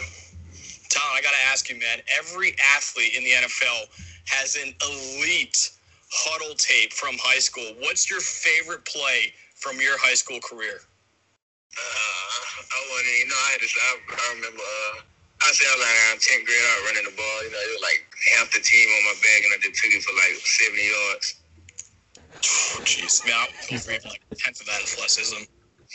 Tom, 0.90 1.10
I 1.14 1.22
got 1.22 1.34
to 1.34 1.44
ask 1.50 1.70
you, 1.70 1.78
man. 1.80 2.02
Every 2.18 2.56
athlete 2.78 3.16
in 3.18 3.24
the 3.24 3.32
NFL 3.46 3.90
has 4.26 4.56
an 4.56 4.74
elite 4.82 5.72
huddle 6.12 6.56
tape 6.56 6.94
from 6.94 7.16
high 7.22 7.40
school. 7.40 7.72
What's 7.80 8.10
your 8.10 8.20
favorite 8.20 8.86
play 8.86 9.34
from 9.56 9.80
your 9.80 9.98
high 10.00 10.18
school 10.18 10.40
career? 10.42 10.82
Uh, 11.78 12.40
I 12.66 12.80
wasn't 12.90 13.30
know. 13.30 13.38
I 13.38 13.50
had 13.54 13.62
to. 13.62 13.70
I, 13.70 13.92
I 14.10 14.28
remember. 14.36 14.64
Uh, 14.64 15.06
I 15.40 15.56
said 15.56 15.72
I 15.72 15.76
was 15.78 15.84
like 15.88 15.96
around 15.96 16.20
10th 16.20 16.46
grade. 16.46 16.60
I 16.60 16.74
was 16.76 16.86
running 16.92 17.08
the 17.08 17.16
ball. 17.16 17.38
You 17.48 17.52
know, 17.56 17.62
it 17.64 17.72
was 17.80 17.84
like 17.86 18.02
half 18.36 18.52
the 18.52 18.60
team 18.60 18.88
on 18.92 19.02
my 19.08 19.16
back, 19.24 19.40
and 19.48 19.52
I 19.56 19.58
just 19.64 19.80
took 19.80 19.94
it 19.96 20.04
for 20.04 20.12
like 20.20 20.36
70 20.36 20.76
yards. 20.84 21.28
Oh, 22.76 22.84
jeez. 22.84 23.24
Man, 23.24 23.40
I'm 23.40 23.78
afraid 23.78 24.04
of 24.04 24.12
like 24.12 24.22
a 24.32 24.36
tenth 24.36 24.60
of 24.60 24.68
that 24.68 24.84
athleticism. 24.84 25.48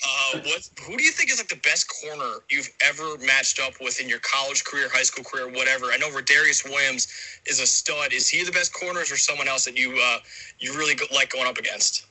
Uh, 0.03 0.39
what? 0.41 0.69
Who 0.87 0.97
do 0.97 1.05
you 1.05 1.13
think 1.13 1.31
is 1.31 1.39
like 1.39 1.49
the 1.49 1.57
best 1.57 1.87
corner 2.03 2.41
you've 2.51 2.69
ever 2.83 3.17
matched 3.19 3.61
up 3.61 3.75
with 3.81 4.01
in 4.01 4.09
your 4.09 4.19
college 4.21 4.65
career, 4.65 4.89
high 4.93 5.05
school 5.05 5.23
career, 5.25 5.49
whatever? 5.49 5.87
I 5.87 5.97
know 5.99 6.09
Rodarius 6.11 6.65
Williams 6.65 7.07
is 7.47 7.61
a 7.61 7.67
stud. 7.67 8.13
Is 8.13 8.29
he 8.29 8.43
the 8.45 8.51
best 8.53 8.73
corner, 8.75 9.01
or 9.01 9.05
someone 9.05 9.47
else 9.47 9.65
that 9.67 9.77
you 9.77 9.97
uh, 10.03 10.19
you 10.59 10.77
really 10.77 10.97
like 11.15 11.31
going 11.31 11.47
up 11.47 11.59
against? 11.59 12.07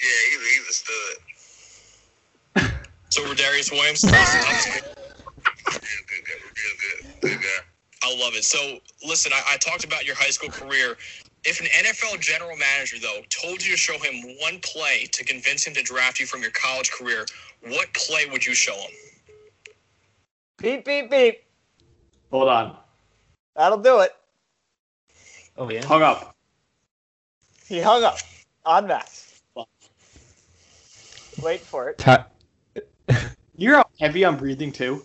Yeah, 0.00 0.08
he's, 0.30 0.40
a- 0.40 0.54
he's 0.54 0.68
a 0.68 0.72
stud. 0.72 1.16
So 3.10 3.22
Rodarius 3.22 3.70
Williams, 3.70 4.00
he's 4.02 4.10
the 4.10 4.44
toughest 4.44 4.68
corner. 4.68 4.82
Real 5.70 5.80
good 6.06 6.24
guy. 6.26 6.34
Real 6.42 6.76
good. 6.80 7.00
Good 7.30 7.40
guy. 7.42 7.62
I 8.02 8.14
love 8.16 8.34
it. 8.34 8.44
So, 8.44 8.78
listen, 9.06 9.32
I, 9.34 9.54
I 9.54 9.56
talked 9.56 9.84
about 9.84 10.04
your 10.04 10.14
high 10.16 10.30
school 10.30 10.50
career. 10.50 10.96
If 11.48 11.60
an 11.60 11.66
NFL 11.66 12.20
general 12.20 12.56
manager, 12.56 12.96
though, 13.00 13.20
told 13.30 13.64
you 13.64 13.70
to 13.70 13.76
show 13.76 13.96
him 13.98 14.36
one 14.40 14.58
play 14.62 15.06
to 15.12 15.24
convince 15.24 15.64
him 15.64 15.74
to 15.74 15.82
draft 15.82 16.18
you 16.18 16.26
from 16.26 16.42
your 16.42 16.50
college 16.50 16.90
career, 16.90 17.24
what 17.68 17.86
play 17.94 18.26
would 18.26 18.44
you 18.44 18.52
show 18.52 18.74
him? 18.74 18.90
Beep, 20.58 20.84
beep, 20.84 21.08
beep. 21.08 21.44
Hold 22.32 22.48
on. 22.48 22.76
That'll 23.54 23.78
do 23.78 24.00
it. 24.00 24.10
Oh 25.56 25.70
yeah. 25.70 25.84
Hung 25.86 26.02
up. 26.02 26.34
He 27.68 27.80
hung 27.80 28.02
up 28.02 28.18
on 28.64 28.88
Max. 28.88 29.40
Wait 31.42 31.60
for 31.60 31.90
it. 31.90 31.98
Ty- 31.98 32.24
You're 33.56 33.84
heavy 34.00 34.26
I'm 34.26 34.36
breathing 34.36 34.72
too? 34.72 35.04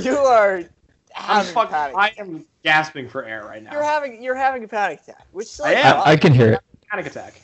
You 0.00 0.16
are 0.16 0.56
I'm 0.58 0.66
having 1.14 1.50
a 1.50 1.52
fucking, 1.52 1.74
panic. 1.74 1.96
I 1.96 2.12
am 2.18 2.46
gasping 2.62 3.08
for 3.08 3.24
air 3.24 3.44
right 3.44 3.62
now. 3.62 3.72
You're 3.72 3.82
having 3.82 4.22
you're 4.22 4.34
having 4.34 4.64
a 4.64 4.68
panic 4.68 5.00
attack, 5.02 5.26
which 5.32 5.46
is 5.46 5.60
I 5.60 5.72
am. 5.72 5.96
I, 5.96 6.12
I 6.12 6.16
can 6.16 6.32
hear 6.32 6.52
it. 6.52 6.60
panic 6.90 7.06
attack. 7.06 7.34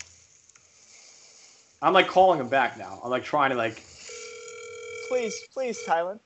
I'm 1.81 1.93
like 1.93 2.09
calling 2.09 2.41
him 2.41 2.49
back 2.49 2.77
now. 2.77 3.01
I'm 3.05 3.11
like 3.11 3.25
trying 3.25 3.51
to 3.51 3.57
like. 3.57 3.83
please, 5.09 5.35
please, 5.53 5.79
Tylan. 5.87 6.19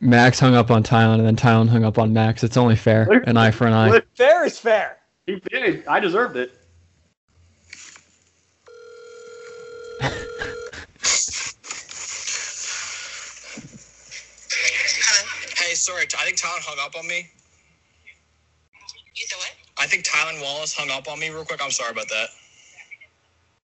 Max 0.00 0.38
hung 0.38 0.54
up 0.54 0.70
on 0.70 0.82
Tylan, 0.82 1.14
and 1.14 1.26
then 1.26 1.36
Tylan 1.36 1.68
hung 1.68 1.84
up 1.84 1.98
on 1.98 2.12
Max. 2.12 2.44
It's 2.44 2.56
only 2.56 2.76
fair. 2.76 3.10
An 3.26 3.36
eye 3.36 3.50
for 3.50 3.66
an 3.66 3.72
eye. 3.72 4.02
Fair 4.14 4.44
is 4.44 4.58
fair. 4.58 4.98
He 5.26 5.40
did. 5.50 5.86
I 5.86 6.00
deserved 6.00 6.36
it. 6.36 6.52
Hello. 15.08 15.28
Hey, 15.56 15.74
sorry. 15.74 16.04
I 16.18 16.24
think 16.26 16.36
Tylan 16.36 16.60
hung 16.60 16.86
up 16.86 16.94
on 16.94 17.08
me. 17.08 17.30
You 19.86 20.02
said 20.02 20.08
what? 20.08 20.16
I 20.16 20.34
think 20.34 20.40
Tylan 20.40 20.42
Wallace 20.42 20.74
hung 20.74 20.90
up 20.90 21.08
on 21.08 21.18
me 21.18 21.30
real 21.30 21.44
quick. 21.44 21.60
I'm 21.62 21.70
sorry 21.70 21.90
about 21.90 22.08
that. 22.08 22.28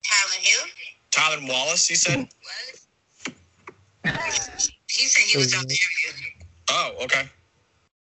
Tylen 0.04 0.40
Hill? 0.40 0.66
Tylan 1.10 1.48
Wallace, 1.48 1.90
you 1.90 1.96
said? 1.96 2.28
What? 4.04 4.14
He 4.88 5.06
said 5.06 5.22
he 5.24 5.38
was 5.38 5.54
on 5.54 5.66
the 5.66 5.74
interview. 5.74 6.44
Oh, 6.70 6.92
okay. 7.02 7.28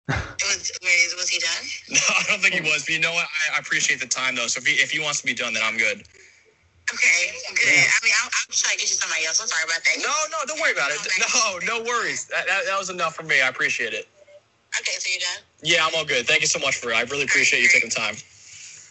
Was, 0.09 0.73
was, 0.83 1.15
was 1.17 1.29
he 1.29 1.39
done? 1.39 1.51
No, 1.91 2.01
I 2.19 2.23
don't 2.29 2.41
think 2.41 2.55
he 2.55 2.61
was. 2.61 2.85
But 2.85 2.95
you 2.95 3.01
know 3.01 3.13
what? 3.13 3.27
I, 3.27 3.57
I 3.57 3.61
appreciate 3.61 4.01
the 4.01 4.07
time, 4.07 4.35
though. 4.35 4.49
So 4.49 4.59
if 4.59 4.67
he, 4.67 4.75
if 4.75 4.91
he 4.91 5.01
wants 5.01 5.21
to 5.21 5.27
be 5.27 5.35
done, 5.35 5.55
then 5.55 5.63
I'm 5.65 5.79
good. 5.79 6.03
Okay, 6.93 7.33
good. 7.55 7.69
I 7.69 7.99
mean, 8.03 8.13
I'm, 8.23 8.29
I'm 8.29 8.51
trying 8.51 8.75
to 8.75 8.79
get 8.79 8.91
you 8.91 8.97
somebody 8.99 9.25
else. 9.25 9.41
I'm 9.41 9.49
sorry 9.49 9.65
about 9.65 9.81
that. 9.85 10.03
No, 10.03 10.13
no, 10.31 10.39
don't 10.47 10.61
worry 10.61 10.73
about 10.73 10.91
it. 10.91 11.01
No, 11.19 11.79
no 11.79 11.85
worries. 11.85 12.27
That, 12.27 12.47
that, 12.47 12.65
that 12.67 12.79
was 12.79 12.91
enough 12.91 13.15
for 13.15 13.23
me. 13.23 13.41
I 13.41 13.49
appreciate 13.49 13.95
it. 13.95 14.09
Okay, 14.81 14.93
so 14.99 15.09
you're 15.11 15.21
done? 15.21 15.45
Yeah, 15.63 15.87
I'm 15.87 15.93
all 15.97 16.05
good. 16.05 16.27
Thank 16.27 16.41
you 16.41 16.47
so 16.47 16.59
much 16.59 16.77
for 16.77 16.91
it. 16.91 16.97
I 16.97 17.03
really 17.03 17.23
appreciate 17.25 17.63
you 17.63 17.69
taking 17.69 17.91
time. 17.91 18.15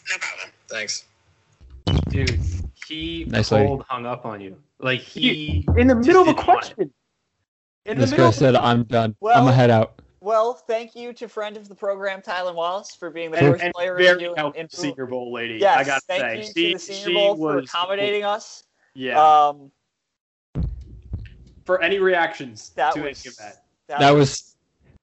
No 0.10 0.18
problem. 0.18 0.49
Thanks. 0.69 1.06
Dude, 2.10 2.39
he 2.88 3.26
Nice 3.27 3.49
cold 3.49 3.85
hung 3.89 4.06
up 4.06 4.26
on 4.26 4.41
you. 4.41 4.57
Like 4.80 5.02
he 5.02 5.65
In 5.77 5.88
the 5.88 5.95
middle 5.95 6.22
of 6.22 6.27
a 6.27 6.34
didn't 6.34 6.38
want 6.38 6.39
it. 6.39 6.43
question. 6.43 6.93
In 7.85 7.98
This 7.98 8.11
the 8.11 8.15
guy 8.18 8.22
middle. 8.23 8.31
said, 8.31 8.56
"I'm 8.56 8.84
done. 8.84 9.11
I'm 9.11 9.15
Well- 9.19 9.43
gonna 9.45 9.53
head 9.53 9.69
out." 9.69 9.95
Well, 10.23 10.53
thank 10.53 10.95
you 10.95 11.14
to 11.14 11.27
friend 11.27 11.57
of 11.57 11.68
the 11.68 11.73
program, 11.73 12.22
Tylan 12.22 12.53
Wallace, 12.53 12.93
for 12.95 13.10
being 13.10 13.31
the 13.31 13.38
and, 13.39 13.48
first 13.53 13.64
and 13.64 13.73
player 13.73 13.98
very 13.98 14.23
in, 14.26 14.35
helpful 14.35 14.61
in 14.61 14.69
Senior 14.69 15.07
Bowl 15.07 15.34
lady. 15.34 15.56
Yes, 15.56 15.80
I 15.80 15.84
gotta 15.84 16.02
thank 16.07 16.22
say, 16.22 16.38
you 16.38 16.43
she, 16.43 16.68
to 16.68 16.73
the 16.73 16.80
Senior 16.80 17.06
she 17.07 17.14
Bowl 17.15 17.35
for 17.38 17.56
was 17.56 17.65
accommodating 17.65 18.23
us. 18.23 18.64
Yeah. 18.93 19.19
Um, 19.19 19.72
for 21.65 21.81
any 21.81 21.98
reactions 21.98 22.69
that 22.76 22.93
to 22.93 23.02
was 23.02 23.26
any 23.26 23.30
of 23.31 23.38
that. 23.38 23.64
that, 23.88 23.99
That 23.99 24.11
was 24.11 24.19
was 24.30 24.51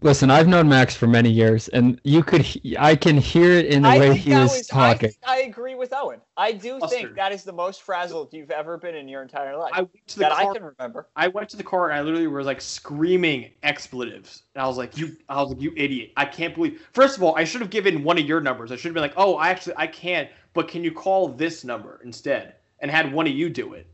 Listen, 0.00 0.30
I've 0.30 0.46
known 0.46 0.68
Max 0.68 0.94
for 0.94 1.08
many 1.08 1.28
years, 1.28 1.66
and 1.68 2.00
you 2.04 2.22
could 2.22 2.46
I 2.78 2.94
can 2.94 3.16
hear 3.16 3.50
it 3.50 3.66
in 3.66 3.82
the 3.82 3.88
I 3.88 3.98
way 3.98 4.08
think 4.10 4.20
he 4.20 4.30
that 4.30 4.42
was, 4.42 4.52
was. 4.52 4.70
I, 4.70 4.92
talking. 4.92 5.08
think 5.10 5.16
I 5.26 5.38
agree 5.40 5.74
with 5.74 5.92
Owen. 5.92 6.20
I 6.36 6.52
do 6.52 6.78
think 6.88 7.16
that 7.16 7.32
is 7.32 7.42
the 7.42 7.52
most 7.52 7.82
frazzled 7.82 8.32
you've 8.32 8.52
ever 8.52 8.78
been 8.78 8.94
in 8.94 9.08
your 9.08 9.22
entire 9.22 9.56
life. 9.56 9.72
I 9.74 9.80
went 9.80 10.06
to 10.06 10.14
the 10.14 10.20
that 10.20 10.32
I 10.32 10.52
can 10.52 10.62
remember. 10.62 11.08
I 11.16 11.26
went 11.26 11.48
to 11.48 11.56
the 11.56 11.64
car 11.64 11.90
and 11.90 11.98
I 11.98 12.02
literally 12.02 12.28
was 12.28 12.46
like 12.46 12.60
screaming 12.60 13.50
expletives. 13.64 14.44
And 14.54 14.62
I 14.62 14.68
was 14.68 14.76
like, 14.78 14.96
"You!" 14.96 15.16
I 15.28 15.42
was 15.42 15.50
like, 15.50 15.60
"You 15.60 15.72
idiot! 15.76 16.12
I 16.16 16.26
can't 16.26 16.54
believe." 16.54 16.86
First 16.92 17.16
of 17.16 17.24
all, 17.24 17.34
I 17.36 17.42
should 17.42 17.60
have 17.60 17.70
given 17.70 18.04
one 18.04 18.18
of 18.18 18.24
your 18.24 18.40
numbers. 18.40 18.70
I 18.70 18.76
should 18.76 18.90
have 18.90 18.94
been 18.94 19.02
like, 19.02 19.14
"Oh, 19.16 19.34
I 19.34 19.48
actually 19.48 19.74
I 19.78 19.88
can't, 19.88 20.30
but 20.54 20.68
can 20.68 20.84
you 20.84 20.92
call 20.92 21.26
this 21.26 21.64
number 21.64 22.00
instead?" 22.04 22.54
And 22.78 22.88
had 22.88 23.12
one 23.12 23.26
of 23.26 23.32
you 23.32 23.50
do 23.50 23.74
it. 23.74 23.88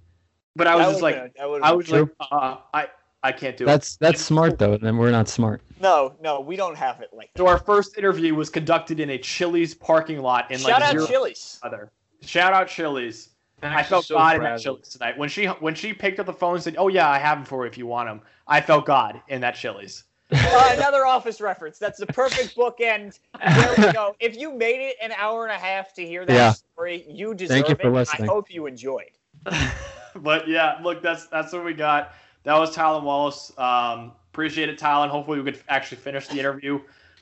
But 0.55 0.66
I 0.66 0.76
was 0.76 0.85
That 0.85 0.90
just 0.93 1.02
like, 1.02 1.14
been- 1.14 1.32
that 1.39 1.64
I 1.64 1.72
was 1.72 1.86
True. 1.86 2.10
like, 2.20 2.28
uh, 2.31 2.56
I 2.74 2.89
I 3.24 3.32
can't 3.32 3.56
do 3.56 3.64
it. 3.64 3.66
That's 3.68 3.96
that's 3.96 4.22
smart 4.22 4.59
though, 4.59 4.74
and 4.74 4.82
then 4.82 4.98
we're 4.98 5.10
not 5.10 5.28
smart. 5.28 5.62
no, 5.80 6.14
no, 6.22 6.40
we 6.40 6.56
don't 6.56 6.76
have 6.76 7.01
it 7.01 7.09
like 7.12 7.32
that. 7.32 7.40
So 7.40 7.46
our 7.48 7.59
first 7.59 7.96
interview 7.96 8.34
was 8.34 8.51
conducted 8.51 9.01
in 9.01 9.10
a 9.10 9.18
Chili's 9.18 9.74
parking 9.74 10.20
lot 10.20 10.51
in 10.51 10.59
Shout 10.59 10.82
like 10.82 10.82
out 10.82 10.92
zero 10.92 11.06
Chili's. 11.06 11.59
weather. 11.62 11.90
Shout 12.20 12.52
out 12.52 12.68
Chili's. 12.68 13.30
I 13.62 13.82
felt 13.82 14.05
so 14.05 14.16
God 14.16 14.36
in 14.36 14.42
that. 14.42 14.60
Chili's 14.60 14.90
tonight. 14.90 15.16
When 15.16 15.30
she 15.30 15.46
when 15.46 15.74
she 15.74 15.94
picked 15.94 16.20
up 16.20 16.26
the 16.26 16.34
phone 16.34 16.55
and 16.56 16.62
said, 16.62 16.76
"Oh 16.78 16.88
yeah, 16.88 17.09
I 17.09 17.18
have 17.18 17.38
them 17.38 17.46
for 17.46 17.64
you 17.64 17.70
if 17.70 17.78
you 17.78 17.86
want 17.86 18.09
them," 18.10 18.20
I 18.46 18.60
felt 18.60 18.84
God 18.84 19.22
in 19.28 19.40
that 19.40 19.55
Chili's. 19.55 20.05
Uh, 20.30 20.74
another 20.76 21.06
office 21.06 21.40
reference. 21.40 21.78
That's 21.78 21.98
the 21.98 22.06
perfect 22.06 22.55
bookend. 22.56 23.18
There 23.40 23.74
we 23.78 23.92
go. 23.92 24.16
If 24.20 24.36
you 24.36 24.52
made 24.52 24.80
it 24.86 24.96
an 25.01 25.12
hour 25.12 25.44
and 25.46 25.52
a 25.52 25.59
half 25.59 25.94
to 25.94 26.05
hear 26.06 26.26
that 26.26 26.34
Yeah. 26.34 26.52
story, 26.52 27.06
you 27.09 27.34
deserve 27.34 27.56
Thank 27.56 27.68
you 27.70 27.74
for 27.76 27.88
it. 27.88 27.92
listening. 27.94 28.28
I 28.28 28.32
hope 28.32 28.52
you 28.52 28.66
enjoyed. 28.66 29.12
but 30.16 30.46
yeah, 30.48 30.78
look, 30.82 31.02
that's 31.02 31.26
that's 31.28 31.52
what 31.52 31.64
we 31.64 31.72
got. 31.72 32.12
That 32.44 32.58
was 32.58 32.74
Tylan 32.74 33.02
Wallace. 33.02 33.52
Um, 33.58 34.12
appreciate 34.32 34.68
it, 34.68 34.78
Tylan. 34.78 35.08
Hopefully, 35.08 35.40
we 35.40 35.50
could 35.50 35.60
actually 35.68 35.98
finish 35.98 36.28
the 36.28 36.38
interview 36.38 36.80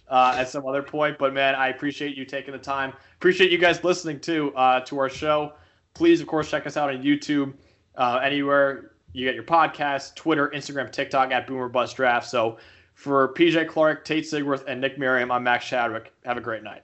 uh, 0.09 0.37
at 0.37 0.49
some 0.49 0.67
other 0.67 0.83
point. 0.83 1.19
But 1.19 1.33
man, 1.33 1.55
I 1.55 1.69
appreciate 1.69 2.17
you 2.17 2.25
taking 2.25 2.53
the 2.53 2.59
time. 2.59 2.93
Appreciate 3.17 3.51
you 3.51 3.59
guys 3.59 3.83
listening 3.83 4.21
too 4.21 4.55
uh, 4.55 4.81
to 4.81 4.99
our 4.99 5.09
show. 5.09 5.55
Please, 5.95 6.21
of 6.21 6.27
course, 6.27 6.51
check 6.51 6.67
us 6.67 6.77
out 6.77 6.91
on 6.91 7.03
YouTube, 7.03 7.55
uh, 7.97 8.21
anywhere 8.23 8.93
you 9.13 9.27
get 9.27 9.35
your 9.35 9.45
podcast, 9.45 10.15
Twitter, 10.15 10.51
Instagram, 10.55 10.91
TikTok 10.91 11.31
at 11.33 11.47
Boomer 11.47 11.69
Bust 11.69 11.97
Draft. 11.97 12.29
So 12.29 12.59
for 12.95 13.33
PJ 13.35 13.69
Clark, 13.69 14.05
Tate 14.05 14.25
Sigworth, 14.25 14.65
and 14.67 14.81
Nick 14.81 14.99
Merriam, 14.99 15.31
I'm 15.31 15.45
Max 15.45 15.67
Chadwick. 15.67 16.13
Have 16.25 16.37
a 16.37 16.41
great 16.41 16.63
night. 16.63 16.83